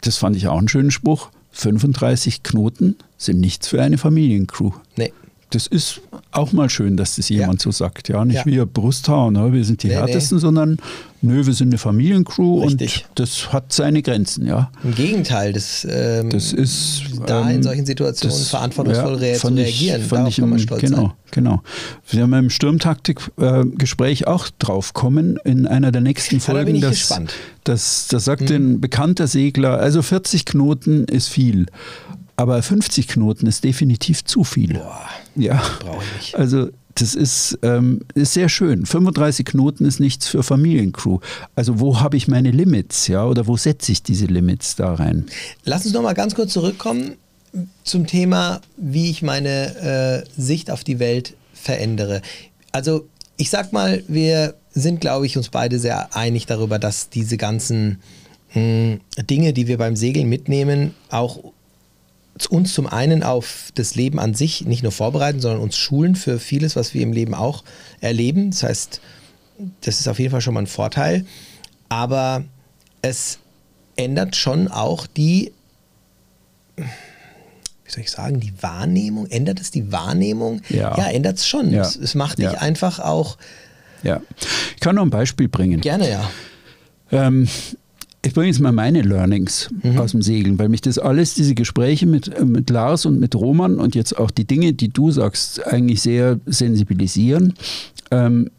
das 0.01 0.17
fand 0.17 0.35
ich 0.35 0.47
auch 0.47 0.57
einen 0.57 0.69
schönen 0.69 0.91
Spruch. 0.91 1.29
35 1.51 2.43
Knoten 2.43 2.95
sind 3.17 3.39
nichts 3.39 3.67
für 3.67 3.81
eine 3.81 3.97
Familiencrew. 3.97 4.71
Nee. 4.95 5.11
Das 5.52 5.66
ist 5.68 6.02
auch 6.32 6.52
mal 6.52 6.70
schön, 6.70 6.98
dass 6.98 7.16
das 7.16 7.30
jemand 7.30 7.62
Ja. 7.62 7.64
so 7.64 7.72
sagt. 7.72 8.10
Ja, 8.10 8.26
nicht 8.26 8.36
Ja. 8.38 8.45
wir 8.45 8.66
Brusthaar, 8.66 9.32
ne? 9.32 9.54
wir 9.54 9.64
sind 9.64 9.82
die 9.84 9.88
Nee, 9.88 9.93
härtesten, 9.95 10.39
sondern 10.39 10.78
nö, 11.22 11.45
wir 11.45 11.54
sind 11.54 11.70
eine 11.70 11.78
Familiencrew 11.78 12.64
Richtig. 12.66 13.06
und 13.10 13.20
das 13.20 13.54
hat 13.54 13.72
seine 13.72 14.02
Grenzen. 14.02 14.45
Ja, 14.45 14.70
Im 14.84 14.93
Gegenteil, 14.93 15.54
das, 15.54 15.88
ähm, 15.89 16.30
das 16.30 16.52
ist 16.54 17.04
da 17.26 17.50
in 17.50 17.58
ähm, 17.58 17.64
solchen 17.64 17.86
Situationen 17.86 18.38
das- 18.38 18.50
verantwortungsvoll 18.50 19.16
rea- 19.16 19.36
zu 19.36 19.39
fand 19.48 19.60
ich- 19.60 19.66
reagieren. 19.68 20.02
fand 20.02 20.12
Darauf 20.12 20.30
ich 20.30 20.36
kann 20.38 20.50
man 20.50 20.60
im- 20.60 20.64
stolz 20.64 20.82
genau, 20.82 20.98
sein. 20.98 21.12
Genau. 21.32 21.62
Wir 22.10 22.24
haben 22.24 22.34
im 22.34 22.50
Sturmtaktik-Gespräch 22.50 24.28
auch 24.28 24.48
drauf 24.60 24.93
kommen 24.93 25.38
in 25.43 25.68
einer 25.68 25.91
der 25.91 26.02
nächsten 26.02 26.36
Ja, 26.36 26.39
da 26.39 26.45
Folgen. 26.45 26.66
bin 26.66 26.76
ich 26.76 26.82
dass, 26.82 26.91
gespannt. 26.91 27.32
Hm. 27.32 27.38
das 27.64 28.08
sagt 28.10 28.50
ein 28.52 28.80
bekannter 28.82 29.28
Segler, 29.28 29.78
also 29.80 30.02
40 30.02 30.45
Knoten 30.45 31.06
ist 31.06 31.28
viel, 31.30 31.66
aber 32.38 32.61
50 32.63 33.07
Knoten 33.09 33.47
ist 33.47 33.63
definitiv 33.63 34.23
zu 34.23 34.43
viel. 34.43 34.75
Boah, 34.75 35.09
Ja, 35.35 35.61
brauche 35.79 36.03
ich 36.05 36.27
nicht. 36.27 36.35
also 36.35 36.69
das 36.95 37.13
ist, 37.13 37.59
ähm, 37.61 37.99
ist 38.15 38.33
sehr 38.33 38.49
schön. 38.49 38.85
35 38.85 39.45
Knoten 39.45 39.85
ist 39.85 39.99
nichts 39.99 40.27
für 40.27 40.41
Familiencrew. 40.41 41.19
Also 41.55 41.79
wo 41.79 41.99
habe 41.99 42.17
ich 42.17 42.27
meine 42.27 42.49
Limits, 42.51 43.07
ja, 43.07 43.25
oder 43.25 43.45
wo 43.45 43.55
setze 43.57 43.91
ich 43.91 44.01
diese 44.01 44.25
Limits 44.25 44.75
da 44.77 44.95
rein? 44.95 45.25
Lass 45.63 45.85
uns 45.85 45.93
noch 45.93 46.01
mal 46.01 46.13
ganz 46.13 46.33
kurz 46.33 46.53
zurückkommen 46.53 47.13
zum 47.83 48.07
Thema, 48.07 48.61
wie 48.77 49.09
ich 49.11 49.21
meine 49.21 50.25
äh, 50.25 50.41
Sicht 50.41 50.71
auf 50.71 50.83
die 50.83 50.97
Welt 50.99 51.35
verändere. 51.53 52.21
Also 52.71 53.07
ich 53.38 53.49
sag 53.51 53.73
mal, 53.73 54.03
wir 54.07 54.55
sind, 54.71 54.99
glaube 55.01 55.25
ich, 55.27 55.38
uns 55.38 55.49
beide 55.49 55.77
sehr 55.79 56.15
einig 56.15 56.45
darüber, 56.47 56.79
dass 56.79 57.09
diese 57.09 57.38
ganzen 57.38 57.99
mh, 58.55 58.97
Dinge, 59.29 59.53
die 59.53 59.67
wir 59.67 59.77
beim 59.77 59.95
Segeln 59.95 60.27
mitnehmen, 60.29 60.93
auch 61.09 61.39
uns 62.45 62.73
zum 62.73 62.85
einen 62.85 63.23
auf 63.23 63.71
das 63.73 63.95
Leben 63.95 64.19
an 64.19 64.35
sich 64.35 64.65
nicht 64.65 64.83
nur 64.83 64.91
vorbereiten, 64.91 65.39
sondern 65.39 65.59
uns 65.61 65.75
schulen 65.75 66.15
für 66.15 66.38
vieles, 66.38 66.75
was 66.75 66.93
wir 66.93 67.01
im 67.01 67.11
Leben 67.13 67.33
auch 67.33 67.63
erleben. 68.01 68.51
Das 68.51 68.61
heißt, 68.61 69.01
das 69.81 69.99
ist 69.99 70.07
auf 70.07 70.19
jeden 70.19 70.29
Fall 70.29 70.41
schon 70.41 70.53
mal 70.53 70.59
ein 70.61 70.67
Vorteil. 70.67 71.25
Aber 71.89 72.43
es 73.01 73.39
ändert 73.95 74.35
schon 74.35 74.67
auch 74.67 75.07
die, 75.07 75.51
wie 76.75 76.83
soll 77.91 78.03
ich 78.03 78.11
sagen, 78.11 78.39
die 78.39 78.53
Wahrnehmung. 78.61 79.25
Ändert 79.27 79.59
es 79.59 79.71
die 79.71 79.91
Wahrnehmung? 79.91 80.61
Ja. 80.69 80.95
ändert 81.07 81.38
es 81.38 81.47
schon. 81.47 81.71
Ja. 81.71 81.81
Es, 81.81 81.95
es 81.95 82.13
macht 82.13 82.38
dich 82.38 82.45
Ja. 82.45 82.59
einfach 82.59 82.99
auch 82.99 83.38
Ja. 84.03 84.21
Ich 84.75 84.79
kann 84.81 84.95
noch 84.95 85.01
ein 85.03 85.09
Beispiel 85.09 85.47
bringen. 85.47 85.81
gerne, 85.81 86.09
ja. 86.09 86.29
Ähm, 87.11 87.47
ich 88.28 88.34
bringe 88.34 88.47
jetzt 88.47 88.59
mal 88.59 88.71
meine 88.71 89.01
Learnings 89.01 89.69
aus 89.97 90.11
dem 90.11 90.21
Segeln, 90.21 90.59
weil 90.59 90.69
mich 90.69 90.82
das 90.82 90.99
alles, 90.99 91.34
diese 91.34 91.55
Gespräche 91.55 92.05
mit, 92.05 92.45
mit 92.45 92.69
Lars 92.69 93.05
und 93.05 93.19
mit 93.19 93.36
Roman 93.36 93.80
und 93.80 93.95
jetzt 93.95 94.17
auch 94.17 94.32
die 94.32 94.45
Dinge, 94.45 94.73
die 94.73 94.89
du 94.89 95.11
sagst, 95.11 95.65
eigentlich 95.65 96.01
sehr 96.01 96.39
sensibilisieren. 96.45 97.53
Ähm, 98.11 98.49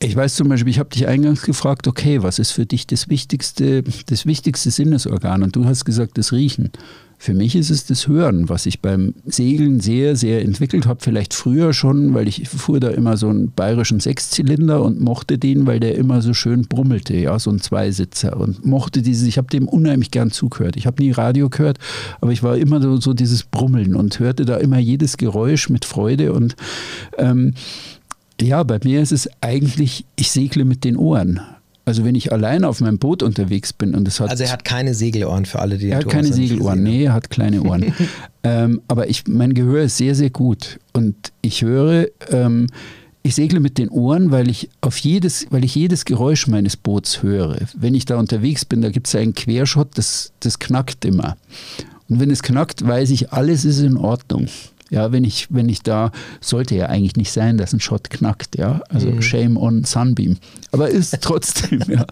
ich 0.00 0.16
weiß 0.16 0.34
zum 0.34 0.48
Beispiel, 0.48 0.70
ich 0.70 0.80
habe 0.80 0.90
dich 0.90 1.06
eingangs 1.06 1.42
gefragt, 1.42 1.86
okay, 1.86 2.22
was 2.22 2.40
ist 2.40 2.50
für 2.50 2.66
dich 2.66 2.88
das 2.88 3.08
wichtigste, 3.08 3.84
das 4.06 4.26
wichtigste 4.26 4.72
Sinnesorgan? 4.72 5.44
Und 5.44 5.54
du 5.54 5.64
hast 5.64 5.84
gesagt, 5.84 6.18
das 6.18 6.32
Riechen. 6.32 6.70
Für 7.22 7.34
mich 7.34 7.54
ist 7.54 7.70
es 7.70 7.86
das 7.86 8.08
Hören, 8.08 8.48
was 8.48 8.66
ich 8.66 8.80
beim 8.80 9.14
Segeln 9.24 9.78
sehr, 9.78 10.16
sehr 10.16 10.42
entwickelt 10.42 10.86
habe. 10.86 10.98
Vielleicht 11.00 11.34
früher 11.34 11.72
schon, 11.72 12.14
weil 12.14 12.26
ich 12.26 12.48
fuhr 12.48 12.80
da 12.80 12.88
immer 12.88 13.16
so 13.16 13.28
einen 13.28 13.52
bayerischen 13.52 14.00
Sechszylinder 14.00 14.82
und 14.82 15.00
mochte 15.00 15.38
den, 15.38 15.64
weil 15.64 15.78
der 15.78 15.94
immer 15.94 16.20
so 16.20 16.34
schön 16.34 16.62
brummelte, 16.62 17.16
ja, 17.16 17.38
so 17.38 17.52
ein 17.52 17.60
Zweisitzer. 17.60 18.36
Und 18.36 18.66
mochte 18.66 19.02
dieses, 19.02 19.28
ich 19.28 19.38
habe 19.38 19.46
dem 19.46 19.68
unheimlich 19.68 20.10
gern 20.10 20.32
zugehört. 20.32 20.74
Ich 20.76 20.84
habe 20.84 21.00
nie 21.00 21.12
Radio 21.12 21.48
gehört, 21.48 21.78
aber 22.20 22.32
ich 22.32 22.42
war 22.42 22.58
immer 22.58 22.82
so, 22.82 22.96
so 22.96 23.14
dieses 23.14 23.44
Brummeln 23.44 23.94
und 23.94 24.18
hörte 24.18 24.44
da 24.44 24.56
immer 24.56 24.78
jedes 24.78 25.16
Geräusch 25.16 25.68
mit 25.68 25.84
Freude. 25.84 26.32
Und 26.32 26.56
ähm, 27.18 27.54
ja, 28.40 28.64
bei 28.64 28.80
mir 28.82 29.00
ist 29.00 29.12
es 29.12 29.30
eigentlich, 29.40 30.06
ich 30.16 30.32
segle 30.32 30.64
mit 30.64 30.82
den 30.82 30.96
Ohren. 30.96 31.40
Also 31.84 32.04
wenn 32.04 32.14
ich 32.14 32.32
allein 32.32 32.64
auf 32.64 32.80
meinem 32.80 32.98
Boot 32.98 33.22
unterwegs 33.22 33.72
bin 33.72 33.94
und 33.94 34.06
es 34.06 34.20
hat 34.20 34.30
Also 34.30 34.44
er 34.44 34.52
hat 34.52 34.64
keine 34.64 34.94
Segelohren 34.94 35.46
für 35.46 35.58
alle, 35.58 35.78
die 35.78 35.88
er 35.88 35.98
hat 35.98 36.08
keine 36.08 36.28
noch 36.28 36.36
nicht 36.36 36.48
Segelohren, 36.50 36.82
nee, 36.82 37.04
er 37.04 37.12
hat 37.12 37.28
kleine 37.30 37.62
Ohren. 37.62 37.92
ähm, 38.44 38.82
aber 38.86 39.08
ich, 39.08 39.26
mein 39.26 39.52
Gehör 39.52 39.82
ist 39.82 39.96
sehr, 39.96 40.14
sehr 40.14 40.30
gut. 40.30 40.78
Und 40.92 41.16
ich 41.40 41.62
höre, 41.62 42.06
ähm, 42.30 42.68
ich 43.24 43.34
segle 43.34 43.60
mit 43.60 43.78
den 43.78 43.88
Ohren, 43.88 44.30
weil 44.30 44.48
ich 44.48 44.68
auf 44.80 44.96
jedes, 44.98 45.46
weil 45.50 45.64
ich 45.64 45.74
jedes 45.74 46.04
Geräusch 46.04 46.46
meines 46.46 46.76
Boots 46.76 47.22
höre. 47.22 47.56
Wenn 47.74 47.94
ich 47.94 48.04
da 48.04 48.16
unterwegs 48.16 48.64
bin, 48.64 48.80
da 48.80 48.90
gibt 48.90 49.08
es 49.08 49.14
einen 49.14 49.34
Querschott, 49.34 49.90
das, 49.94 50.32
das 50.40 50.58
knackt 50.58 51.04
immer. 51.04 51.36
Und 52.08 52.20
wenn 52.20 52.30
es 52.30 52.42
knackt, 52.42 52.86
weiß 52.86 53.10
ich, 53.10 53.32
alles 53.32 53.64
ist 53.64 53.80
in 53.80 53.96
Ordnung. 53.96 54.48
Ja, 54.92 55.10
wenn 55.10 55.24
ich, 55.24 55.46
wenn 55.48 55.70
ich 55.70 55.82
da, 55.82 56.12
sollte 56.42 56.76
ja 56.76 56.86
eigentlich 56.86 57.16
nicht 57.16 57.32
sein, 57.32 57.56
dass 57.56 57.72
ein 57.72 57.80
Shot 57.80 58.10
knackt, 58.10 58.58
ja. 58.58 58.82
Also 58.90 59.22
shame 59.22 59.56
on 59.56 59.84
Sunbeam. 59.84 60.36
Aber 60.70 60.90
ist 60.90 61.18
trotzdem, 61.22 61.82
ja. 61.88 62.04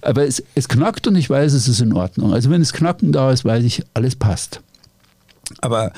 Aber 0.00 0.24
es, 0.24 0.40
es 0.54 0.68
knackt 0.68 1.08
und 1.08 1.16
ich 1.16 1.28
weiß, 1.28 1.52
es 1.52 1.66
ist 1.66 1.80
in 1.80 1.92
Ordnung. 1.92 2.32
Also 2.32 2.48
wenn 2.48 2.62
es 2.62 2.72
Knacken 2.72 3.10
da 3.10 3.32
ist, 3.32 3.44
weiß 3.44 3.64
ich, 3.64 3.82
alles 3.94 4.14
passt. 4.14 4.60
Aber 5.60 5.92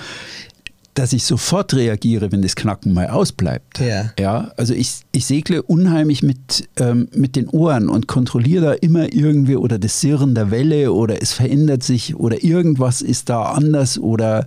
dass 0.94 1.12
ich 1.12 1.24
sofort 1.24 1.74
reagiere, 1.74 2.32
wenn 2.32 2.42
das 2.42 2.54
Knacken 2.54 2.92
mal 2.92 3.08
ausbleibt. 3.08 3.78
Ja. 3.80 4.12
Ja, 4.18 4.52
also 4.56 4.72
ich, 4.74 5.02
ich 5.12 5.26
segle 5.26 5.62
unheimlich 5.62 6.22
mit, 6.22 6.68
ähm, 6.78 7.08
mit 7.14 7.36
den 7.36 7.48
Ohren 7.48 7.88
und 7.88 8.08
kontrolliere 8.08 8.64
da 8.64 8.72
immer 8.72 9.12
irgendwie 9.12 9.56
oder 9.56 9.78
das 9.78 10.00
Sirren 10.00 10.34
der 10.34 10.50
Welle 10.50 10.92
oder 10.92 11.20
es 11.20 11.32
verändert 11.32 11.82
sich 11.82 12.14
oder 12.14 12.42
irgendwas 12.42 13.02
ist 13.02 13.28
da 13.28 13.42
anders 13.52 13.98
oder 13.98 14.46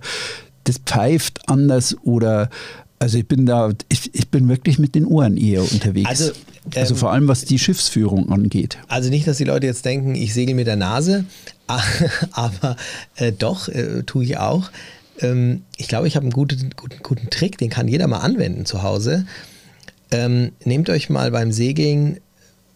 das 0.68 0.78
pfeift 0.78 1.48
anders 1.48 1.96
oder 2.02 2.50
also 2.98 3.18
ich 3.18 3.28
bin 3.28 3.44
da, 3.44 3.72
ich, 3.88 4.14
ich 4.14 4.28
bin 4.28 4.48
wirklich 4.48 4.78
mit 4.78 4.94
den 4.94 5.04
Ohren 5.04 5.36
eher 5.36 5.60
unterwegs. 5.60 6.08
Also, 6.08 6.32
also 6.74 6.94
ähm, 6.94 6.98
vor 6.98 7.12
allem 7.12 7.28
was 7.28 7.44
die 7.44 7.58
Schiffsführung 7.58 8.32
angeht. 8.32 8.78
Also 8.88 9.10
nicht, 9.10 9.26
dass 9.26 9.36
die 9.36 9.44
Leute 9.44 9.66
jetzt 9.66 9.84
denken, 9.84 10.14
ich 10.14 10.32
segel 10.32 10.54
mit 10.54 10.66
der 10.66 10.76
Nase, 10.76 11.24
aber 12.32 12.76
äh, 13.16 13.32
doch, 13.32 13.68
äh, 13.68 14.02
tue 14.04 14.24
ich 14.24 14.38
auch. 14.38 14.70
Ähm, 15.20 15.62
ich 15.76 15.88
glaube, 15.88 16.08
ich 16.08 16.16
habe 16.16 16.24
einen 16.24 16.32
guten, 16.32 16.70
guten, 16.76 17.02
guten 17.02 17.30
Trick, 17.30 17.58
den 17.58 17.70
kann 17.70 17.88
jeder 17.88 18.06
mal 18.06 18.20
anwenden 18.20 18.64
zu 18.64 18.82
Hause. 18.82 19.26
Ähm, 20.10 20.52
nehmt 20.64 20.88
euch 20.88 21.10
mal 21.10 21.30
beim 21.30 21.52
Segeln 21.52 22.20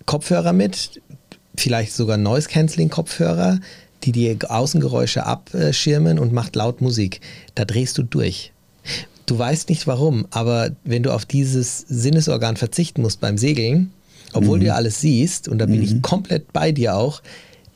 Kopfhörer 0.05 0.53
mit, 0.53 1.01
vielleicht 1.57 1.93
sogar 1.93 2.17
Noise-Canceling-Kopfhörer, 2.17 3.61
die 4.05 4.13
die 4.13 4.37
Außengeräusche 4.49 5.27
abschirmen 5.27 6.19
und 6.19 6.33
macht 6.33 6.57
laut 6.57 6.81
Musik. 6.81 7.21
Da 7.55 7.65
drehst 7.65 7.99
du 7.99 8.03
durch. 8.03 8.53
Du 9.27 9.39
weißt 9.39 9.69
nicht 9.69 9.87
warum, 9.87 10.27
aber 10.31 10.71
wenn 10.85 11.03
du 11.03 11.13
auf 11.13 11.25
dieses 11.25 11.79
Sinnesorgan 11.89 12.57
verzichten 12.57 13.03
musst 13.03 13.21
beim 13.21 13.39
Segeln, 13.39 13.93
obwohl 14.33 14.59
du 14.61 14.67
ja 14.67 14.75
alles 14.75 15.01
siehst, 15.01 15.49
und 15.49 15.59
da 15.59 15.67
bin 15.67 15.83
ich 15.83 16.03
komplett 16.03 16.53
bei 16.53 16.73
dir 16.73 16.97
auch, 16.97 17.23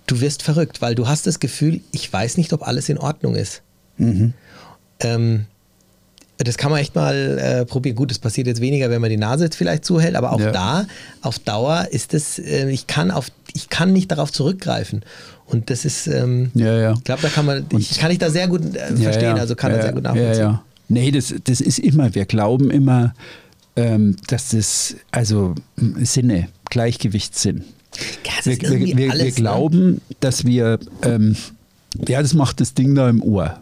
du 0.06 0.20
wirst 0.20 0.42
verrückt, 0.42 0.82
weil 0.82 0.94
du 0.94 1.06
hast 1.06 1.26
das 1.26 1.40
Gefühl, 1.40 1.80
ich 1.92 2.12
weiß 2.12 2.36
nicht, 2.36 2.52
ob 2.52 2.66
alles 2.66 2.88
in 2.88 2.98
Ordnung 2.98 3.34
ist. 3.34 3.62
Ähm, 5.00 5.46
das 6.38 6.56
kann 6.58 6.70
man 6.70 6.80
echt 6.80 6.94
mal 6.94 7.38
äh, 7.38 7.64
probieren. 7.64 7.96
Gut, 7.96 8.10
das 8.10 8.18
passiert 8.18 8.46
jetzt 8.46 8.60
weniger, 8.60 8.90
wenn 8.90 9.00
man 9.00 9.10
die 9.10 9.16
Nase 9.16 9.44
jetzt 9.44 9.56
vielleicht 9.56 9.84
zuhält, 9.84 10.16
aber 10.16 10.32
auch 10.32 10.40
Ja. 10.40 10.50
da, 10.50 10.86
auf 11.22 11.38
Dauer 11.38 11.86
ist 11.90 12.12
es, 12.14 12.38
äh, 12.38 12.68
ich, 12.70 12.86
kann 12.86 13.10
auf, 13.10 13.28
ich 13.52 13.68
kann 13.68 13.92
nicht 13.92 14.10
darauf 14.10 14.32
zurückgreifen. 14.32 15.02
Und 15.46 15.70
das 15.70 15.84
ist, 15.84 16.06
ähm, 16.06 16.50
Ja, 16.54 16.76
ja. 16.78 16.92
ich 16.94 17.04
glaube, 17.04 17.22
da 17.22 17.28
kann 17.28 17.46
man, 17.46 17.66
ich 17.78 17.98
kann 17.98 18.10
ich 18.10 18.18
da 18.18 18.30
sehr 18.30 18.48
gut 18.48 18.62
äh, 18.74 18.96
verstehen, 18.96 19.38
also 19.38 19.54
kann 19.54 19.70
ja, 19.70 19.76
er 19.78 19.82
sehr 19.82 19.92
gut 19.92 20.02
nachvollziehen. 20.02 20.32
Ja, 20.34 20.50
ja. 20.50 20.62
Nee, 20.88 21.10
das, 21.10 21.34
das 21.44 21.60
ist 21.60 21.78
immer, 21.78 22.14
wir 22.14 22.24
glauben 22.26 22.70
immer, 22.70 23.14
ähm, 23.76 24.16
dass 24.26 24.50
das, 24.50 24.96
also 25.10 25.54
Sinne, 26.02 26.48
Gleichgewichtssinn. 26.70 27.64
Das 28.24 28.46
Wir, 28.46 28.60
wir, 28.60 28.96
wir, 28.96 29.10
alles, 29.10 29.18
wir 29.24 29.24
ne? 29.26 29.32
glauben, 29.32 30.00
dass 30.20 30.44
wir, 30.44 30.78
ähm, 31.02 31.36
ja, 32.08 32.20
das 32.20 32.34
macht 32.34 32.60
das 32.60 32.74
Ding 32.74 32.94
da 32.94 33.08
im 33.08 33.22
Ohr. 33.22 33.58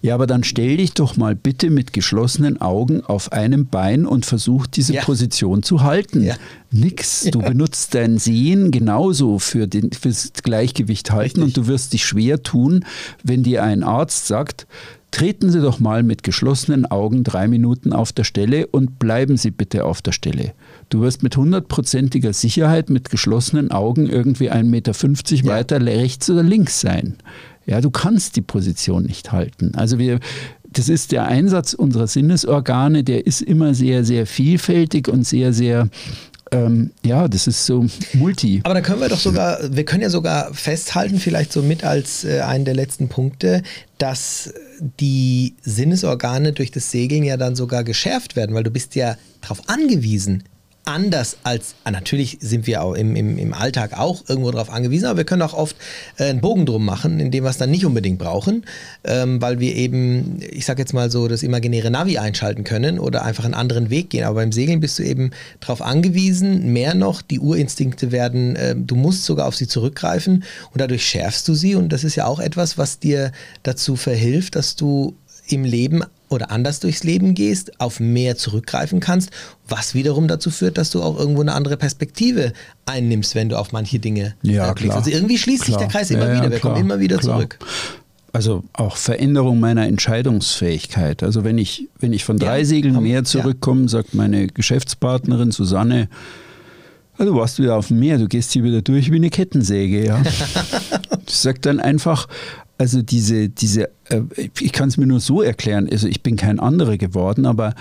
Ja, 0.00 0.14
aber 0.14 0.26
dann 0.26 0.44
stell 0.44 0.76
dich 0.76 0.94
doch 0.94 1.16
mal 1.16 1.34
bitte 1.34 1.70
mit 1.70 1.92
geschlossenen 1.92 2.60
Augen 2.60 3.02
auf 3.02 3.32
einem 3.32 3.66
Bein 3.66 4.06
und 4.06 4.26
versuch 4.26 4.66
diese 4.66 4.94
Ja. 4.94 5.02
Position 5.02 5.62
zu 5.62 5.82
halten. 5.82 6.22
Ja. 6.22 6.34
Nix. 6.70 7.24
Du 7.30 7.40
benutzt 7.40 7.94
dein 7.94 8.18
Sehen 8.18 8.70
genauso 8.70 9.38
für 9.38 9.66
den, 9.68 9.92
fürs 9.92 10.32
Gleichgewicht 10.42 11.10
halten 11.10 11.42
Richtig. 11.42 11.44
und 11.44 11.56
du 11.56 11.66
wirst 11.68 11.92
dich 11.92 12.04
schwer 12.04 12.42
tun, 12.42 12.84
wenn 13.22 13.42
dir 13.42 13.62
ein 13.62 13.82
Arzt 13.82 14.26
sagt, 14.26 14.66
treten 15.10 15.50
Sie 15.50 15.60
doch 15.60 15.78
mal 15.78 16.02
mit 16.02 16.22
geschlossenen 16.22 16.86
Augen 16.86 17.22
drei 17.22 17.46
Minuten 17.46 17.92
auf 17.92 18.12
der 18.12 18.24
Stelle 18.24 18.66
und 18.68 18.98
bleiben 18.98 19.36
Sie 19.36 19.50
bitte 19.50 19.84
auf 19.84 20.00
der 20.00 20.12
Stelle. 20.12 20.54
Du 20.88 21.02
wirst 21.02 21.22
mit 21.22 21.36
hundertprozentiger 21.36 22.32
Sicherheit 22.32 22.88
mit 22.88 23.10
geschlossenen 23.10 23.70
Augen 23.70 24.08
irgendwie 24.08 24.50
1,50 24.50 24.64
Meter 24.70 24.92
Ja. 25.46 25.54
weiter 25.56 25.84
rechts 25.84 26.30
oder 26.30 26.42
links 26.42 26.80
sein. 26.80 27.16
Ja, 27.66 27.80
du 27.80 27.90
kannst 27.90 28.36
die 28.36 28.42
Position 28.42 29.04
nicht 29.04 29.32
halten. 29.32 29.72
Also 29.74 29.98
wir, 29.98 30.18
das 30.70 30.88
ist 30.88 31.12
der 31.12 31.26
Einsatz 31.26 31.74
unserer 31.74 32.06
Sinnesorgane, 32.06 33.04
der 33.04 33.26
ist 33.26 33.42
immer 33.42 33.74
sehr, 33.74 34.04
sehr 34.04 34.26
vielfältig 34.26 35.08
und 35.08 35.26
sehr, 35.26 35.52
sehr 35.52 35.88
ähm, 36.52 36.90
ja, 37.02 37.28
das 37.28 37.46
ist 37.46 37.64
so 37.64 37.86
multi. 38.12 38.60
Aber 38.64 38.74
da 38.74 38.82
können 38.82 39.00
wir 39.00 39.08
doch 39.08 39.18
sogar, 39.18 39.58
wir 39.74 39.84
können 39.84 40.02
ja 40.02 40.10
sogar 40.10 40.52
festhalten, 40.52 41.18
vielleicht 41.18 41.50
so 41.50 41.62
mit 41.62 41.82
als 41.82 42.24
äh, 42.24 42.40
einen 42.40 42.66
der 42.66 42.74
letzten 42.74 43.08
Punkte, 43.08 43.62
dass 43.96 44.52
die 45.00 45.54
Sinnesorgane 45.62 46.52
durch 46.52 46.70
das 46.70 46.90
Segeln 46.90 47.24
ja 47.24 47.38
dann 47.38 47.56
sogar 47.56 47.84
geschärft 47.84 48.36
werden, 48.36 48.54
weil 48.54 48.64
du 48.64 48.70
bist 48.70 48.94
ja 48.94 49.16
darauf 49.40 49.66
angewiesen, 49.68 50.44
anders 50.84 51.36
als, 51.44 51.74
ah, 51.84 51.92
natürlich 51.92 52.38
sind 52.40 52.66
wir 52.66 52.82
auch 52.82 52.94
im, 52.94 53.14
im, 53.14 53.38
im 53.38 53.54
Alltag 53.54 53.96
auch 53.96 54.24
irgendwo 54.28 54.50
darauf 54.50 54.70
angewiesen, 54.70 55.06
aber 55.06 55.18
wir 55.18 55.24
können 55.24 55.42
auch 55.42 55.54
oft 55.54 55.76
äh, 56.18 56.24
einen 56.24 56.40
Bogen 56.40 56.66
drum 56.66 56.84
machen, 56.84 57.20
indem 57.20 57.44
wir 57.44 57.50
es 57.50 57.58
dann 57.58 57.70
nicht 57.70 57.86
unbedingt 57.86 58.18
brauchen, 58.18 58.64
ähm, 59.04 59.40
weil 59.40 59.60
wir 59.60 59.76
eben, 59.76 60.40
ich 60.50 60.66
sag 60.66 60.78
jetzt 60.78 60.92
mal 60.92 61.10
so, 61.10 61.28
das 61.28 61.44
imaginäre 61.44 61.90
Navi 61.90 62.18
einschalten 62.18 62.64
können 62.64 62.98
oder 62.98 63.24
einfach 63.24 63.44
einen 63.44 63.54
anderen 63.54 63.90
Weg 63.90 64.10
gehen. 64.10 64.24
Aber 64.24 64.36
beim 64.36 64.50
Segeln 64.50 64.80
bist 64.80 64.98
du 64.98 65.04
eben 65.04 65.30
darauf 65.60 65.82
angewiesen, 65.82 66.72
mehr 66.72 66.94
noch, 66.94 67.22
die 67.22 67.38
Urinstinkte 67.38 68.10
werden, 68.10 68.56
äh, 68.56 68.74
du 68.76 68.96
musst 68.96 69.24
sogar 69.24 69.46
auf 69.46 69.54
sie 69.54 69.68
zurückgreifen 69.68 70.42
und 70.72 70.80
dadurch 70.80 71.06
schärfst 71.06 71.46
du 71.46 71.54
sie 71.54 71.76
und 71.76 71.92
das 71.92 72.02
ist 72.02 72.16
ja 72.16 72.26
auch 72.26 72.40
etwas, 72.40 72.76
was 72.76 72.98
dir 72.98 73.30
dazu 73.62 73.94
verhilft, 73.94 74.56
dass 74.56 74.74
du 74.74 75.14
im 75.52 75.64
Leben 75.64 76.02
oder 76.28 76.50
anders 76.50 76.80
durchs 76.80 77.04
Leben 77.04 77.34
gehst, 77.34 77.78
auf 77.80 78.00
mehr 78.00 78.36
zurückgreifen 78.36 79.00
kannst, 79.00 79.30
was 79.68 79.94
wiederum 79.94 80.28
dazu 80.28 80.50
führt, 80.50 80.78
dass 80.78 80.90
du 80.90 81.02
auch 81.02 81.18
irgendwo 81.18 81.42
eine 81.42 81.52
andere 81.52 81.76
Perspektive 81.76 82.52
einnimmst, 82.86 83.34
wenn 83.34 83.48
du 83.50 83.58
auf 83.58 83.72
manche 83.72 83.98
Dinge 83.98 84.34
ja, 84.42 84.70
äh, 84.70 84.72
blickst. 84.72 84.84
klar. 84.84 84.96
Also 84.96 85.10
irgendwie 85.10 85.38
schließt 85.38 85.64
Klar. 85.64 85.78
sich 85.78 85.86
der 85.88 85.92
Kreis 85.92 86.10
immer 86.10 86.22
Ja, 86.26 86.28
ja, 86.34 86.40
wieder, 86.40 86.50
wir 86.50 86.58
klar, 86.58 86.72
kommen 86.74 86.84
immer 86.84 87.00
wieder 87.00 87.18
klar. 87.18 87.36
zurück. 87.38 87.58
Also 88.34 88.64
auch 88.72 88.96
Veränderung 88.96 89.60
meiner 89.60 89.86
Entscheidungsfähigkeit. 89.86 91.22
Also 91.22 91.44
wenn 91.44 91.58
ich, 91.58 91.88
wenn 92.00 92.14
ich 92.14 92.24
von 92.24 92.38
Ja, 92.38 92.46
drei 92.46 92.64
Segeln 92.64 92.96
haben- 92.96 93.02
mehr 93.04 93.24
zurückkomme, 93.24 93.88
sagt 93.90 94.14
meine 94.14 94.46
Geschäftspartnerin 94.46 95.50
Susanne, 95.52 96.08
"Ah, 97.18 97.24
du 97.26 97.34
warst 97.34 97.58
wieder 97.58 97.76
auf 97.76 97.88
dem 97.88 97.98
Meer, 97.98 98.16
du 98.16 98.26
gehst 98.28 98.52
hier 98.52 98.64
wieder 98.64 98.80
durch 98.80 99.10
wie 99.12 99.16
eine 99.16 99.28
Kettensäge. 99.28 100.06
Ja? 100.06 100.22
ich 101.26 101.34
sage 101.36 101.60
dann 101.60 101.78
einfach, 101.78 102.26
also 102.82 103.00
diese, 103.00 103.48
diese 103.48 103.90
äh, 104.08 104.22
ich 104.60 104.72
kann 104.72 104.88
es 104.88 104.96
mir 104.96 105.06
nur 105.06 105.20
so 105.20 105.40
erklären, 105.40 105.88
also 105.88 106.08
ich 106.08 106.24
bin 106.24 106.34
kein 106.34 106.58
anderer 106.58 106.96
geworden, 106.96 107.46
aber 107.46 107.74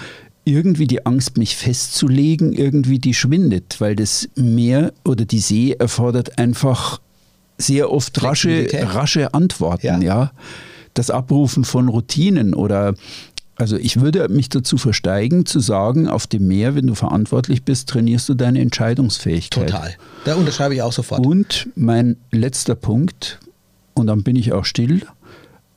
irgendwie 0.46 0.86
die 0.86 1.08
Angst, 1.08 1.40
mich 1.40 1.56
festzulegen, 1.56 2.54
irgendwie 2.54 3.00
die 3.00 3.16
schwindet, 3.16 3.82
weil 3.82 3.96
das 3.96 4.30
Meer 4.36 4.94
oder 5.04 5.26
die 5.26 5.40
See 5.40 5.72
erfordert 5.72 6.38
einfach 6.38 7.02
sehr 7.58 7.92
oft 7.92 8.22
rasche, 8.22 8.68
rasche 8.72 9.34
Antworten, 9.34 9.88
Ja. 9.88 10.00
ja. 10.00 10.32
Das 10.94 11.10
Abrufen 11.10 11.64
von 11.64 11.88
Routinen 11.88 12.54
oder 12.54 12.94
also 13.56 13.78
ich 13.78 14.02
würde 14.02 14.28
mich 14.30 14.50
dazu 14.50 14.78
versteigen, 14.78 15.46
zu 15.48 15.60
sagen, 15.60 16.08
auf 16.08 16.28
dem 16.28 16.48
Meer, 16.48 16.76
wenn 16.76 16.86
du 16.86 16.96
verantwortlich 16.96 17.64
bist, 17.64 17.90
trainierst 17.90 18.30
du 18.30 18.34
deine 18.36 18.60
Entscheidungsfähigkeit. 18.60 19.70
Total. 19.70 19.96
Da 20.26 20.36
unterschreibe 20.36 20.76
ich 20.76 20.82
auch 20.82 20.94
sofort. 20.94 21.26
Und 21.26 21.70
mein 21.76 22.18
letzter 22.32 22.76
Punkt, 22.76 23.40
und 24.02 24.08
dann 24.08 24.24
bin 24.24 24.36
ich 24.36 24.52
auch 24.52 24.66
still, 24.66 25.02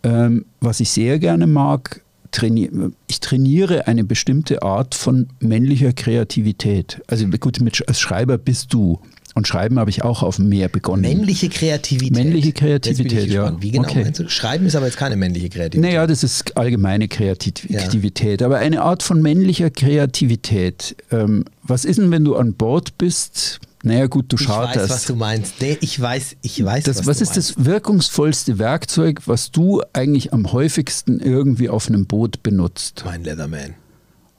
ähm, 0.02 0.44
was 0.60 0.80
ich 0.80 0.90
sehr 0.90 1.18
gerne 1.20 1.46
mag, 1.46 2.01
traini 2.32 2.68
ich 3.06 3.20
trainiere 3.20 3.86
eine 3.86 4.02
bestimmte 4.02 4.62
Art 4.62 4.94
von 4.96 5.28
männlicher 5.40 5.92
Kreativität. 5.92 7.01
Also 7.06 7.26
gut, 7.28 7.60
mit, 7.60 7.86
als 7.88 8.01
Schreiber 8.01 8.36
bist 8.38 8.72
du. 8.72 8.98
Und 9.36 9.48
Schreiben 9.48 9.80
habe 9.80 9.90
ich 9.90 10.05
auch 10.05 10.22
auf 10.22 10.36
dem 10.36 10.48
Meer 10.48 10.68
begonnen. 10.68 11.02
Männliche 11.02 11.48
Kreativität. 11.48 12.12
Männliche 12.14 12.52
Kreativität, 12.52 13.26
ja. 13.28 13.42
gespannt. 13.42 13.62
Wie 13.64 13.70
genau 13.72 13.88
Okay. 13.88 14.05
meinst 14.05 14.20
du? 14.20 14.28
Schreiben 14.28 14.66
ist 14.66 14.76
aber 14.76 14.86
jetzt 14.86 14.96
keine 14.96 15.16
männliche 15.16 15.48
Kreativität. 15.48 15.90
Naja, 15.90 16.06
das 16.06 16.22
ist 16.22 16.56
allgemeine 16.56 17.09
Kreativ- 17.09 17.68
Ja. 17.68 17.80
Kreativität, 17.80 18.42
aber 18.42 18.59
eine 18.59 18.82
Art 18.82 19.02
von 19.02 19.20
männlicher 19.22 19.70
Kreativität. 19.70 20.96
Ähm, 21.10 21.44
was 21.64 21.84
ist 21.84 21.98
denn, 21.98 22.10
wenn 22.12 22.24
du 22.24 22.36
an 22.36 22.55
Bord 22.55 22.96
bist? 22.96 23.59
Naja, 23.85 24.06
gut, 24.06 24.32
du 24.32 24.36
ich 24.40 24.47
charterst. 24.47 24.89
weiß, 24.89 24.90
was 24.90 25.05
du 25.05 25.15
meinst. 25.15 25.61
Nee, 25.61 25.77
ich 25.82 26.01
weiß, 26.01 26.36
ich 26.40 26.65
weiß, 26.65 26.85
das, 26.85 27.01
was, 27.01 27.06
was 27.06 27.20
ist 27.20 27.35
meinst. 27.35 27.51
das 27.59 27.65
wirkungsvollste 27.66 28.59
Werkzeug, 28.59 29.20
was 29.27 29.51
du 29.51 29.82
eigentlich 29.93 30.32
am 30.32 30.52
häufigsten 30.52 31.20
irgendwie 31.20 31.69
auf 31.69 31.89
einem 31.89 32.06
Boot 32.06 32.43
benutzt? 32.43 33.02
Mein 33.05 33.24
Leatherman. 33.24 33.74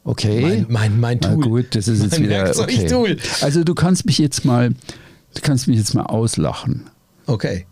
Okay. 0.04 0.42
Mein, 0.42 0.66
mein, 0.70 1.00
mein 1.00 1.20
Na 1.22 1.34
Tool. 1.36 1.44
gut, 1.44 1.76
das 1.76 1.88
ist 1.88 2.02
jetzt 2.02 2.14
mein 2.14 2.24
wieder 2.24 2.42
okay. 2.58 2.58
Werkzeugtool. 2.58 3.18
Also 3.42 3.64
du 3.64 3.76
kannst 3.76 4.08
mich 4.08 4.18
jetzt 4.18 4.46
mal, 4.46 4.70
du 4.72 5.42
kannst 5.44 5.68
mich 5.68 5.78
jetzt 5.78 5.94
mal 5.94 6.08
auslachen. 6.08 6.90
Okay. 7.28 7.68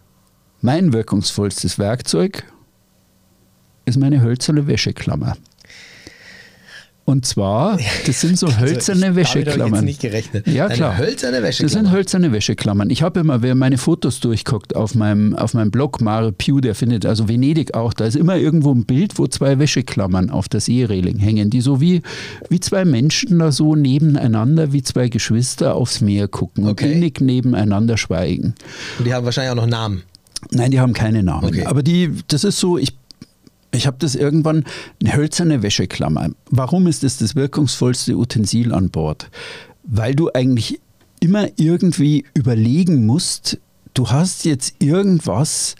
Mein 0.62 0.94
wirkungsvollstes 0.94 1.80
Werkzeug 1.80 2.44
ist 3.86 3.98
meine 3.98 4.22
hölzerne 4.22 4.68
Wäscheklammer. 4.68 5.38
Und 7.06 7.26
zwar, 7.26 7.78
das 8.06 8.22
sind 8.22 8.40
so 8.40 8.48
hölzerne 8.60 9.08
Also 9.08 9.20
habe 9.20 9.22
ich 9.22 9.36
Wäscheklammern. 9.36 9.74
jetzt 9.74 9.84
nicht 9.84 10.00
gerechnet. 10.02 10.48
Ja, 10.48 10.68
Eine 10.68 10.76
klar. 10.76 10.98
hölzerne 10.98 11.42
Das 11.42 11.58
sind 11.58 11.92
hölzerne 11.92 12.32
Wäscheklammern. 12.32 12.90
Ich 12.90 13.02
habe 13.04 13.20
immer, 13.20 13.42
wer 13.42 13.56
meine 13.56 13.78
Fotos 13.78 14.22
durchguckt 14.22 14.76
auf 14.76 14.96
meinem, 14.96 15.36
auf 15.36 15.54
meinem 15.54 15.70
Blog, 15.70 16.00
Mare 16.00 16.32
Pew, 16.32 16.62
der 16.62 16.76
findet, 16.76 17.06
also 17.06 17.28
Venedig 17.28 17.74
auch, 17.74 17.94
da 17.94 18.06
ist 18.06 18.16
immer 18.16 18.38
irgendwo 18.38 18.74
ein 18.74 18.86
Bild, 18.86 19.20
wo 19.20 19.28
zwei 19.28 19.60
Wäscheklammern 19.60 20.30
auf 20.30 20.48
der 20.48 20.62
Seereling 20.62 21.18
hängen, 21.20 21.50
die 21.50 21.60
so 21.60 21.82
wie, 21.82 22.02
wie 22.50 22.62
zwei 22.62 22.86
Menschen 22.86 23.40
da 23.40 23.52
so 23.52 23.76
nebeneinander, 23.76 24.72
wie 24.72 24.82
zwei 24.82 25.10
Geschwister 25.10 25.76
aufs 25.76 26.00
Meer 26.00 26.30
gucken 26.30 26.66
Okay. 26.68 26.86
und 26.86 26.92
innig 26.94 27.20
nebeneinander 27.20 27.98
schweigen. 27.98 28.56
Und 28.98 29.06
die 29.08 29.14
haben 29.14 29.26
wahrscheinlich 29.26 29.52
auch 29.52 29.56
noch 29.56 29.68
Namen. 29.68 30.04
Nein, 30.52 30.72
die 30.72 30.80
haben 30.80 30.94
keine 30.94 31.24
Namen. 31.24 31.46
Okay. 31.48 31.66
Aber 31.66 31.84
die, 31.84 32.12
das 32.28 32.44
ist 32.44 32.60
so, 32.60 32.78
ich, 32.78 32.94
ich 33.74 33.88
habe 33.88 33.98
das 34.00 34.16
irgendwann, 34.16 34.64
eine 35.02 35.16
hölzerne 35.16 35.64
Wäscheklammer. 35.64 36.30
Warum 36.50 36.88
ist 36.88 37.04
das 37.04 37.18
das 37.18 37.36
wirkungsvollste 37.36 38.16
Utensil 38.16 38.74
an 38.74 38.90
Bord? 38.90 39.30
Weil 39.84 40.16
du 40.16 40.32
eigentlich 40.34 40.80
immer 41.20 41.48
irgendwie 41.58 42.26
überlegen 42.34 43.06
musst, 43.06 43.60
du 43.94 44.10
hast 44.10 44.46
jetzt 44.46 44.76
irgendwas, 44.80 45.76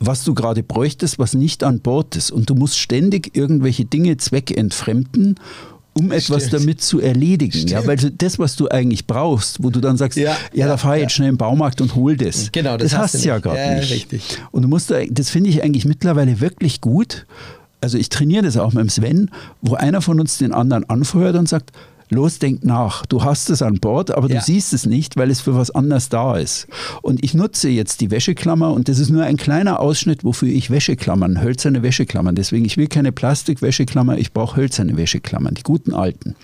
was 0.00 0.24
du 0.24 0.34
gerade 0.34 0.62
bräuchtest, 0.62 1.18
was 1.18 1.34
nicht 1.34 1.64
an 1.64 1.80
Bord 1.80 2.16
ist. 2.16 2.30
Und 2.30 2.50
du 2.50 2.54
musst 2.54 2.78
ständig 2.78 3.36
irgendwelche 3.36 3.84
Dinge 3.84 4.16
zweckentfremden, 4.16 5.36
um 5.96 6.10
etwas 6.12 6.46
Stimmt. 6.46 6.62
damit 6.62 6.82
zu 6.82 7.00
erledigen. 7.00 7.58
Ja, 7.68 7.78
Stimmt. 7.78 7.86
weil 7.86 7.96
du 7.96 8.10
das, 8.10 8.38
was 8.38 8.56
du 8.56 8.68
eigentlich 8.68 9.06
brauchst, 9.06 9.62
wo 9.62 9.70
du 9.70 9.80
dann 9.80 9.96
sagst, 9.96 10.18
Ja, 10.18 10.30
ja, 10.32 10.36
ja, 10.52 10.66
da 10.66 10.76
fahre 10.76 10.96
ich 10.96 11.00
ja. 11.00 11.04
jetzt 11.04 11.12
schnell 11.14 11.28
im 11.28 11.36
Baumarkt 11.38 11.80
und 11.80 11.94
hol 11.94 12.16
das. 12.16 12.50
Genau, 12.52 12.76
das 12.76 12.90
das 12.90 12.98
hast 13.00 13.14
hast 13.14 13.24
du 13.24 13.28
ja 13.28 13.34
nicht. 13.34 13.44
gerade 13.44 13.58
Ja, 13.60 13.74
nicht. 13.80 13.90
richtig. 13.92 14.22
Und 14.50 14.62
du 14.62 14.68
musst 14.68 14.90
da, 14.90 14.96
das 15.08 15.30
finde 15.30 15.50
ich 15.50 15.62
eigentlich 15.62 15.84
mittlerweile 15.84 16.40
wirklich 16.40 16.80
gut. 16.80 17.26
Also 17.80 17.98
ich 17.98 18.08
trainiere 18.08 18.42
das 18.44 18.56
auch 18.56 18.72
mit 18.72 18.82
dem 18.82 18.88
Sven, 18.88 19.30
wo 19.62 19.74
einer 19.74 20.00
von 20.00 20.18
uns 20.18 20.38
den 20.38 20.52
anderen 20.52 20.88
anfeuert 20.88 21.36
und 21.36 21.48
sagt, 21.48 21.70
los, 22.14 22.38
denk 22.38 22.64
nach. 22.64 23.04
Du 23.06 23.22
hast 23.22 23.50
es 23.50 23.60
an 23.62 23.78
Bord, 23.80 24.10
aber 24.10 24.28
Ja. 24.30 24.38
du 24.38 24.44
siehst 24.44 24.72
es 24.72 24.86
nicht, 24.86 25.16
weil 25.16 25.30
es 25.30 25.40
für 25.40 25.54
was 25.54 25.70
anderes 25.70 26.08
da 26.08 26.36
ist. 26.38 26.66
Und 27.02 27.22
ich 27.22 27.34
nutze 27.34 27.68
jetzt 27.68 28.00
die 28.00 28.10
Wäscheklammer 28.10 28.72
und 28.72 28.88
das 28.88 28.98
ist 28.98 29.10
nur 29.10 29.24
ein 29.24 29.36
kleiner 29.36 29.80
Ausschnitt, 29.80 30.24
wofür 30.24 30.48
ich 30.48 30.70
Wäscheklammern, 30.70 31.42
hölzerne 31.42 31.82
Wäscheklammern. 31.82 32.34
Deswegen, 32.34 32.64
ich 32.64 32.76
will 32.76 32.86
keine 32.86 33.12
Plastikwäscheklammer, 33.12 34.16
ich 34.18 34.32
brauche 34.32 34.56
hölzerne 34.56 34.96
Wäscheklammern, 34.96 35.54
die 35.54 35.62
guten 35.62 35.92
alten. 35.92 36.34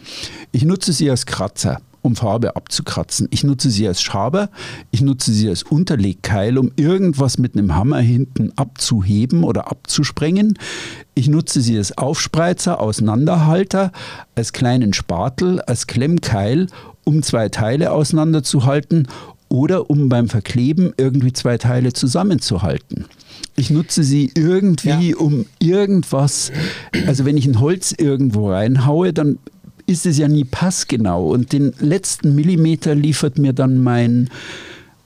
Ich 0.52 0.64
nutze 0.64 0.92
sie 0.92 1.08
als 1.10 1.24
Kratzer 1.26 1.80
um 2.02 2.16
Farbe 2.16 2.56
abzukratzen. 2.56 3.28
Ich 3.30 3.44
nutze 3.44 3.70
sie 3.70 3.86
als 3.86 4.00
Schaber, 4.02 4.50
ich 4.90 5.00
nutze 5.02 5.32
sie 5.32 5.48
als 5.48 5.62
Unterlegkeil, 5.62 6.58
um 6.58 6.72
irgendwas 6.76 7.38
mit 7.38 7.56
einem 7.56 7.74
Hammer 7.74 7.98
hinten 8.00 8.52
abzuheben 8.56 9.44
oder 9.44 9.70
abzusprengen. 9.70 10.58
Ich 11.14 11.28
nutze 11.28 11.60
sie 11.60 11.76
als 11.76 11.96
Aufspreizer, 11.98 12.80
Auseinanderhalter, 12.80 13.92
als 14.34 14.52
kleinen 14.52 14.92
Spatel, 14.92 15.60
als 15.60 15.86
Klemmkeil, 15.86 16.66
um 17.04 17.22
zwei 17.22 17.48
Teile 17.48 17.92
auseinanderzuhalten 17.92 19.08
oder 19.48 19.90
um 19.90 20.08
beim 20.08 20.28
Verkleben 20.28 20.92
irgendwie 20.96 21.32
zwei 21.32 21.58
Teile 21.58 21.92
zusammenzuhalten. 21.92 23.06
Ich 23.56 23.70
nutze 23.70 24.04
sie 24.04 24.30
irgendwie, 24.34 25.10
Ja. 25.10 25.16
um 25.16 25.46
irgendwas, 25.58 26.52
also 27.06 27.24
wenn 27.24 27.36
ich 27.36 27.46
ein 27.46 27.58
Holz 27.60 27.92
irgendwo 27.96 28.50
reinhaue, 28.50 29.12
dann 29.12 29.38
ist 29.90 30.06
es 30.06 30.18
ja 30.18 30.28
nie 30.28 30.44
passgenau 30.44 31.30
und 31.30 31.52
den 31.52 31.74
letzten 31.80 32.34
Millimeter 32.36 32.94
liefert 32.94 33.38
mir 33.38 33.52
dann 33.52 33.82
mein, 33.82 34.30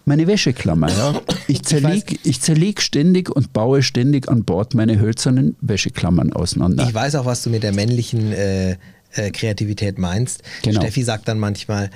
meine 0.04 0.26
Wäscheklammer. 0.26 0.90
Ja. 0.90 1.20
Ich 1.48 1.62
zerleg, 1.62 2.20
ich 2.22 2.42
zerleg 2.42 2.82
ständig 2.82 3.30
und 3.30 3.54
baue 3.54 3.82
ständig 3.82 4.28
an 4.28 4.44
Bord 4.44 4.74
meine 4.74 5.00
hölzernen 5.00 5.56
Wäscheklammern 5.62 6.32
auseinander. 6.34 6.86
Ich 6.86 6.94
weiß 6.94 7.14
auch, 7.14 7.24
was 7.24 7.42
du 7.42 7.50
mit 7.50 7.62
der 7.62 7.72
männlichen 7.72 8.32
äh, 8.32 8.76
äh, 9.12 9.30
Kreativität 9.30 9.98
meinst. 9.98 10.42
Genau. 10.62 10.80
Steffi 10.80 11.02
sagt 11.02 11.28
dann 11.28 11.38
manchmal, 11.38 11.90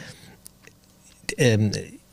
ähm, 1.36 1.70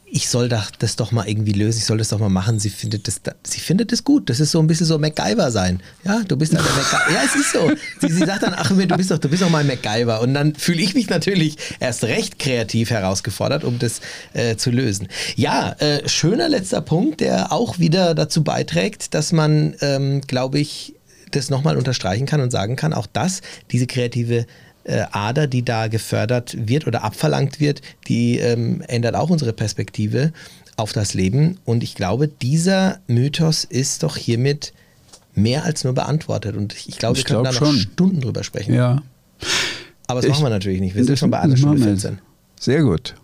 ich 0.08 0.30
soll 0.30 0.48
das 0.50 0.96
doch 0.96 1.12
mal 1.12 1.28
irgendwie 1.28 1.52
lösen, 1.54 1.80
ich 1.80 1.86
soll 1.86 1.98
das 1.98 2.10
doch 2.10 2.20
mal 2.20 2.30
machen. 2.30 2.60
Sie 2.60 2.70
findet 2.70 3.08
das, 3.08 3.22
da- 3.24 3.34
sie 3.44 3.60
findet 3.60 3.92
das 3.92 4.04
gut. 4.04 4.30
Das 4.30 4.40
ist 4.40 4.52
so 4.52 4.60
ein 4.60 4.68
bisschen 4.68 4.86
so 4.86 4.98
MacGyver 5.00 5.52
sein. 5.52 5.82
Ja, 6.04 6.22
du 6.28 6.38
bist 6.38 6.54
halt 6.56 6.66
der 6.66 6.74
MacGyver. 6.76 7.12
Ja, 7.12 7.22
es 7.26 7.36
ist 7.36 7.52
so. 7.52 7.72
Sie, 8.02 8.14
sie 8.14 8.26
sagt 8.26 8.44
dann, 8.44 8.54
ach, 8.56 8.70
du 8.70 8.98
bist 8.98 9.12
doch, 9.12 9.18
du 9.18 9.28
bist 9.30 9.42
doch 9.42 9.50
mal 9.50 9.64
MacGyver. 9.64 10.22
Und 10.22 10.34
dann 10.36 10.56
fühle 10.56 10.82
ich 10.82 10.94
mich 10.94 11.10
natürlich 11.10 11.58
erst 11.80 12.04
recht 12.04 12.40
kreativ 12.40 12.92
herausgefordert, 12.92 13.64
um 13.64 13.80
das 13.80 14.00
äh, 14.34 14.56
zu 14.56 14.70
lösen. 14.72 15.08
Ja, 15.36 15.72
äh, 15.80 16.08
schöner 16.08 16.50
letzter 16.50 16.82
Punkt, 16.82 17.20
der 17.22 17.52
auch 17.52 17.80
wieder 17.80 18.14
dazu 18.14 18.44
beiträgt, 18.44 19.14
dass 19.16 19.32
man, 19.32 19.76
ähm, 19.82 20.22
glaube 20.22 20.60
ich, 20.60 20.94
das 21.32 21.50
nochmal 21.50 21.76
unterstreichen 21.78 22.26
kann 22.26 22.40
und 22.40 22.52
sagen 22.52 22.76
kann, 22.78 22.94
auch 22.94 23.08
das, 23.12 23.42
diese 23.72 23.88
kreative 23.88 24.46
äh, 24.86 25.04
Ader, 25.12 25.48
die 25.48 25.64
da 25.66 25.88
gefördert 25.88 26.56
wird 26.58 26.88
oder 26.88 27.04
abverlangt 27.04 27.60
wird, 27.60 27.82
die 28.08 28.38
ähm, 28.40 28.82
ändert 28.88 29.16
auch 29.16 29.30
unsere 29.30 29.52
Perspektive 29.54 30.32
auf 30.78 30.94
das 30.94 31.14
Leben. 31.14 31.58
Und 31.66 31.84
ich 31.84 31.96
glaube, 31.96 32.28
dieser 32.28 33.00
Mythos 33.08 33.64
ist 33.64 34.04
doch 34.04 34.16
hiermit 34.18 34.74
mehr 35.34 35.64
als 35.66 35.84
nur 35.84 35.94
beantwortet. 35.94 36.56
Und 36.56 36.74
ich, 36.74 36.88
ich 36.90 36.98
glaube, 36.98 37.18
Ich 37.18 37.24
wir 37.26 37.28
können 37.36 37.44
glaub 37.44 37.54
da 37.54 37.60
noch 37.60 37.68
schon. 37.72 37.80
Stunden 37.80 38.22
drüber 38.22 38.44
sprechen. 38.44 38.74
Ja. 38.74 39.02
Aber 40.08 40.22
das 40.22 40.26
Ich- 40.26 40.32
machen 40.32 40.46
wir 40.46 40.50
natürlich 40.50 40.80
nicht. 40.82 40.96
Wir 40.96 41.04
sind 41.04 41.18
schon 41.20 41.32
bei 41.32 41.40
einer 41.40 41.58
Stunde 41.58 41.80
machen 41.80 41.86
wir 41.88 41.98
14. 41.98 42.20
Sehr 42.60 42.84
gut. 42.84 43.16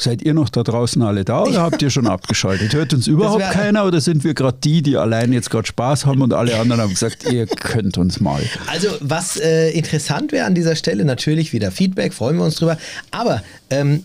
Seid 0.00 0.22
ihr 0.22 0.32
noch 0.32 0.48
da 0.48 0.62
draußen 0.62 1.02
alle 1.02 1.24
da 1.24 1.42
oder 1.42 1.60
habt 1.62 1.82
ihr 1.82 1.90
schon 1.90 2.06
abgeschaltet? 2.08 2.72
Hört 2.72 2.94
uns 2.94 3.06
überhaupt 3.08 3.40
wär- 3.40 3.50
keiner 3.50 3.84
oder 3.84 4.00
sind 4.00 4.22
wir 4.24 4.32
gerade 4.34 4.58
die, 4.62 4.80
die 4.82 4.96
allein 4.96 5.32
jetzt 5.32 5.50
gerade 5.50 5.66
Spaß 5.66 6.06
haben 6.06 6.22
und 6.22 6.32
alle 6.32 6.58
anderen 6.58 6.80
haben 6.80 6.90
gesagt, 6.90 7.30
ihr 7.32 7.46
könnt 7.46 7.98
uns 7.98 8.20
mal? 8.20 8.40
Also, 8.68 8.88
was 9.00 9.36
äh, 9.38 9.70
interessant 9.70 10.30
wäre 10.32 10.46
an 10.46 10.54
dieser 10.54 10.76
Stelle, 10.76 11.04
natürlich 11.04 11.52
wieder 11.52 11.70
Feedback, 11.72 12.14
freuen 12.14 12.36
wir 12.36 12.44
uns 12.44 12.54
drüber. 12.56 12.78
Aber 13.10 13.42
ähm, 13.70 14.04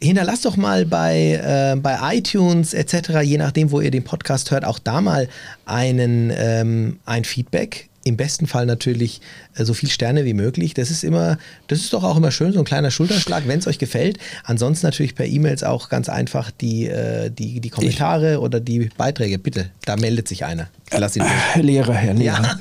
hinterlasst 0.00 0.44
doch 0.44 0.56
mal 0.56 0.86
bei, 0.86 1.40
äh, 1.74 1.76
bei 1.78 1.98
iTunes 2.16 2.72
etc., 2.74 3.20
je 3.22 3.38
nachdem, 3.38 3.70
wo 3.70 3.80
ihr 3.80 3.90
den 3.90 4.04
Podcast 4.04 4.50
hört, 4.50 4.64
auch 4.64 4.78
da 4.78 5.00
mal 5.00 5.28
einen, 5.66 6.32
ähm, 6.36 6.98
ein 7.06 7.24
Feedback. 7.24 7.88
Im 8.04 8.16
besten 8.16 8.46
Fall 8.46 8.66
natürlich 8.66 9.20
äh, 9.54 9.64
so 9.64 9.74
viel 9.74 9.88
Sterne 9.88 10.24
wie 10.24 10.34
möglich. 10.34 10.74
Das 10.74 10.90
ist 10.90 11.04
immer, 11.04 11.38
das 11.68 11.80
ist 11.80 11.92
doch 11.92 12.04
auch 12.04 12.16
immer 12.16 12.30
schön, 12.30 12.52
so 12.52 12.58
ein 12.58 12.64
kleiner 12.64 12.90
Schulterschlag, 12.90 13.44
wenn 13.46 13.58
es 13.58 13.66
euch 13.66 13.78
gefällt. 13.78 14.18
Ansonsten 14.44 14.86
natürlich 14.86 15.14
per 15.14 15.26
E-Mails 15.26 15.64
auch 15.64 15.88
ganz 15.88 16.08
einfach 16.08 16.50
die, 16.50 16.86
äh, 16.86 17.30
die, 17.30 17.60
die 17.60 17.70
Kommentare 17.70 18.40
oder 18.40 18.60
die 18.60 18.90
Beiträge. 18.96 19.38
Bitte, 19.38 19.70
da 19.84 19.96
meldet 19.96 20.28
sich 20.28 20.44
einer. 20.44 20.68
Lass 20.96 21.16
ihn 21.16 21.22
durch. 21.22 21.32
Herr 21.32 21.62
Lehrer, 21.62 21.94
Herr 21.94 22.14
Lehrer. 22.14 22.42
Ja. 22.42 22.58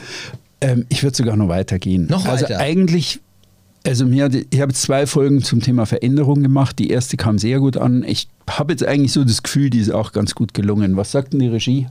Ähm, 0.61 0.85
ich 0.89 1.03
würde 1.03 1.15
sogar 1.15 1.35
noch 1.35 1.49
weitergehen. 1.49 2.07
Noch 2.07 2.25
also 2.25 2.45
weiter? 2.45 2.59
eigentlich, 2.59 3.19
also 3.85 4.05
mir, 4.05 4.29
ich 4.49 4.61
habe 4.61 4.71
jetzt 4.71 4.81
zwei 4.81 5.05
Folgen 5.05 5.43
zum 5.43 5.61
Thema 5.61 5.85
Veränderung 5.85 6.41
gemacht. 6.41 6.79
Die 6.79 6.89
erste 6.89 7.17
kam 7.17 7.37
sehr 7.37 7.59
gut 7.59 7.75
an. 7.75 8.03
Ich 8.03 8.29
habe 8.49 8.71
jetzt 8.71 8.85
eigentlich 8.85 9.11
so 9.11 9.23
das 9.25 9.43
Gefühl, 9.43 9.69
die 9.69 9.79
ist 9.79 9.91
auch 9.91 10.13
ganz 10.13 10.35
gut 10.35 10.53
gelungen. 10.53 10.95
Was 10.95 11.11
sagt 11.11 11.33
denn 11.33 11.39
die 11.39 11.47
Regie? 11.47 11.87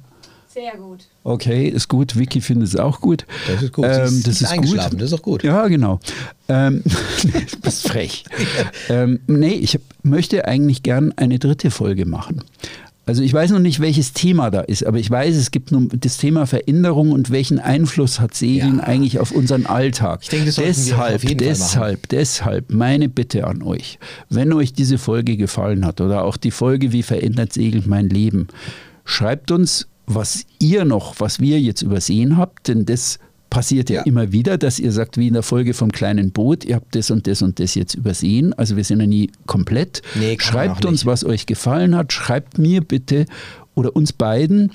Sehr 0.52 0.76
gut. 0.76 1.04
Okay, 1.24 1.68
ist 1.68 1.88
gut. 1.88 2.18
Vicky 2.18 2.40
findet 2.40 2.68
es 2.68 2.76
auch 2.76 3.00
gut. 3.00 3.24
Das 3.46 3.62
ist 3.62 3.72
gut. 3.72 3.86
Ähm, 3.86 3.92
das 3.92 4.10
ist 4.10 4.42
ist 4.42 4.50
eingeschlafen. 4.50 4.90
gut. 4.92 5.00
Das 5.00 5.12
ist 5.12 5.18
auch 5.18 5.22
gut. 5.22 5.42
Ja, 5.44 5.66
genau. 5.68 5.98
Ähm, 6.48 6.82
du 7.22 7.60
bist 7.60 7.88
frech. 7.88 8.24
ähm, 8.90 9.20
nee, 9.26 9.54
ich 9.54 9.74
hab, 9.74 9.82
möchte 10.02 10.46
eigentlich 10.46 10.82
gern 10.82 11.12
eine 11.16 11.38
dritte 11.38 11.70
Folge 11.70 12.04
machen. 12.04 12.42
Also 13.04 13.22
ich 13.22 13.32
weiß 13.32 13.50
noch 13.50 13.58
nicht, 13.58 13.80
welches 13.80 14.12
Thema 14.12 14.50
da 14.50 14.60
ist, 14.60 14.86
aber 14.86 14.98
ich 14.98 15.10
weiß, 15.10 15.34
es 15.34 15.50
gibt 15.50 15.72
nur 15.72 15.88
das 15.90 16.18
Thema 16.18 16.46
Veränderung 16.46 17.10
und 17.10 17.30
welchen 17.30 17.58
Einfluss 17.58 18.20
hat 18.20 18.34
Segeln 18.34 18.76
Ja. 18.78 18.84
eigentlich 18.84 19.18
auf 19.18 19.32
unseren 19.32 19.66
Alltag. 19.66 20.20
Ich 20.22 20.28
denke, 20.28 20.46
das 20.46 20.58
wir 20.58 20.66
deshalb, 20.66 21.16
auf 21.16 21.24
jeden 21.24 21.40
Fall 21.40 21.48
machen. 21.48 21.58
deshalb, 21.58 22.08
deshalb 22.10 22.72
meine 22.72 23.08
Bitte 23.08 23.46
an 23.46 23.62
euch, 23.62 23.98
wenn 24.28 24.52
euch 24.52 24.72
diese 24.72 24.98
Folge 24.98 25.36
gefallen 25.36 25.84
hat 25.84 26.00
oder 26.00 26.22
auch 26.24 26.36
die 26.36 26.52
Folge 26.52 26.92
Wie 26.92 27.02
verändert 27.02 27.52
Segeln 27.52 27.84
mein 27.88 28.08
Leben, 28.08 28.46
schreibt 29.04 29.50
uns, 29.50 29.88
was 30.14 30.44
ihr 30.58 30.84
noch, 30.84 31.20
was 31.20 31.40
wir 31.40 31.60
jetzt 31.60 31.82
übersehen 31.82 32.36
habt, 32.36 32.68
denn 32.68 32.84
das 32.86 33.18
passiert 33.50 33.90
ja, 33.90 33.96
Ja. 33.96 34.02
immer 34.04 34.32
wieder, 34.32 34.56
dass 34.56 34.78
ihr 34.78 34.92
sagt, 34.92 35.18
wie 35.18 35.26
in 35.28 35.34
der 35.34 35.42
Folge 35.42 35.74
vom 35.74 35.92
kleinen 35.92 36.30
Boot, 36.30 36.64
ihr 36.64 36.76
habt 36.76 36.94
das 36.94 37.10
und 37.10 37.26
das 37.26 37.42
und 37.42 37.58
das 37.60 37.74
jetzt 37.74 37.94
übersehen. 37.94 38.54
Also 38.54 38.76
wir 38.76 38.84
sind 38.84 39.00
ja 39.00 39.06
nie 39.06 39.30
komplett. 39.46 40.00
Nee, 40.14 40.36
schreibt 40.40 40.84
uns, 40.86 41.04
was 41.04 41.22
euch 41.24 41.44
gefallen 41.46 41.94
hat. 41.94 42.12
Schreibt 42.14 42.56
mir 42.58 42.80
bitte 42.80 43.26
oder 43.74 43.94
uns 43.94 44.12
beiden, 44.14 44.72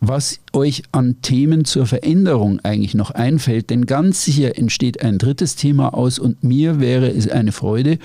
was 0.00 0.40
euch 0.54 0.82
an 0.92 1.16
Themen 1.20 1.64
zur 1.66 1.84
Veränderung 1.86 2.58
eigentlich 2.62 2.94
noch 2.94 3.10
einfällt. 3.10 3.68
Denn 3.70 3.84
ganz 3.84 4.24
sicher 4.24 4.56
entsteht 4.56 5.02
ein 5.02 5.18
drittes 5.18 5.56
Thema 5.56 5.92
aus 5.92 6.18
und 6.18 6.42
mir 6.42 6.80
wäre 6.80 7.08
es 7.10 7.28
eine 7.28 7.52
Freude, 7.52 7.98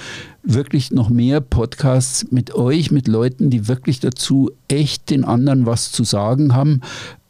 wirklich 0.44 0.92
noch 0.92 1.10
mehr 1.10 1.40
Podcasts 1.42 2.26
mit 2.32 2.54
euch, 2.54 2.92
mit 2.92 3.08
Leuten, 3.08 3.50
die 3.50 3.68
wirklich 3.70 4.02
dazu 4.02 4.52
echt 4.68 5.10
den 5.10 5.24
anderen 5.24 5.66
was 5.66 5.92
zu 5.94 6.04
sagen 6.04 6.54
haben. 6.54 6.82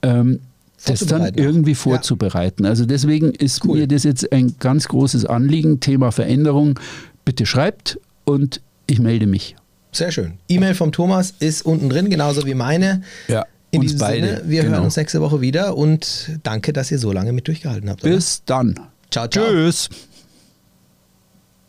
Ähm, 0.01 0.39
das 0.87 0.99
dann 0.99 1.07
Vorzubereiten 1.21 1.39
irgendwie 1.43 1.71
Ja. 1.71 1.77
vorzubereiten. 1.77 2.65
Also 2.65 2.85
deswegen 2.85 3.31
ist 3.31 3.63
Cool. 3.65 3.79
mir 3.79 3.87
das 3.87 4.03
jetzt 4.03 4.31
ein 4.31 4.55
ganz 4.59 4.87
großes 4.87 5.25
Anliegen, 5.25 5.79
Thema 5.79 6.11
Veränderung. 6.11 6.79
Bitte 7.23 7.45
schreibt 7.45 7.99
und 8.23 8.61
ich 8.87 8.99
melde 8.99 9.25
mich. 9.25 9.55
Sehr 9.91 10.11
schön. 10.11 10.33
E-Mail 10.47 10.75
vom 10.75 10.91
Thomas 10.91 11.33
ist 11.39 11.65
unten 11.65 11.89
drin, 11.89 12.09
genauso 12.09 12.45
wie 12.45 12.53
meine. 12.53 13.01
Ja, 13.27 13.45
In 13.75 13.81
uns 13.81 13.97
beide. 13.97 14.27
Sinne, 14.37 14.41
wir 14.49 14.61
Genau. 14.63 14.75
hören 14.75 14.85
uns 14.85 14.95
nächste 14.97 15.21
Woche 15.21 15.41
wieder 15.41 15.75
und 15.77 16.31
danke, 16.43 16.73
dass 16.73 16.91
ihr 16.91 16.99
so 16.99 17.11
lange 17.11 17.33
mit 17.33 17.47
durchgehalten 17.47 17.89
habt. 17.89 18.03
oder? 18.03 18.15
Bis 18.15 18.41
dann. 18.45 18.75
Ciao, 19.11 19.27
ciao. 19.27 19.45
Tschüss. 19.45 19.89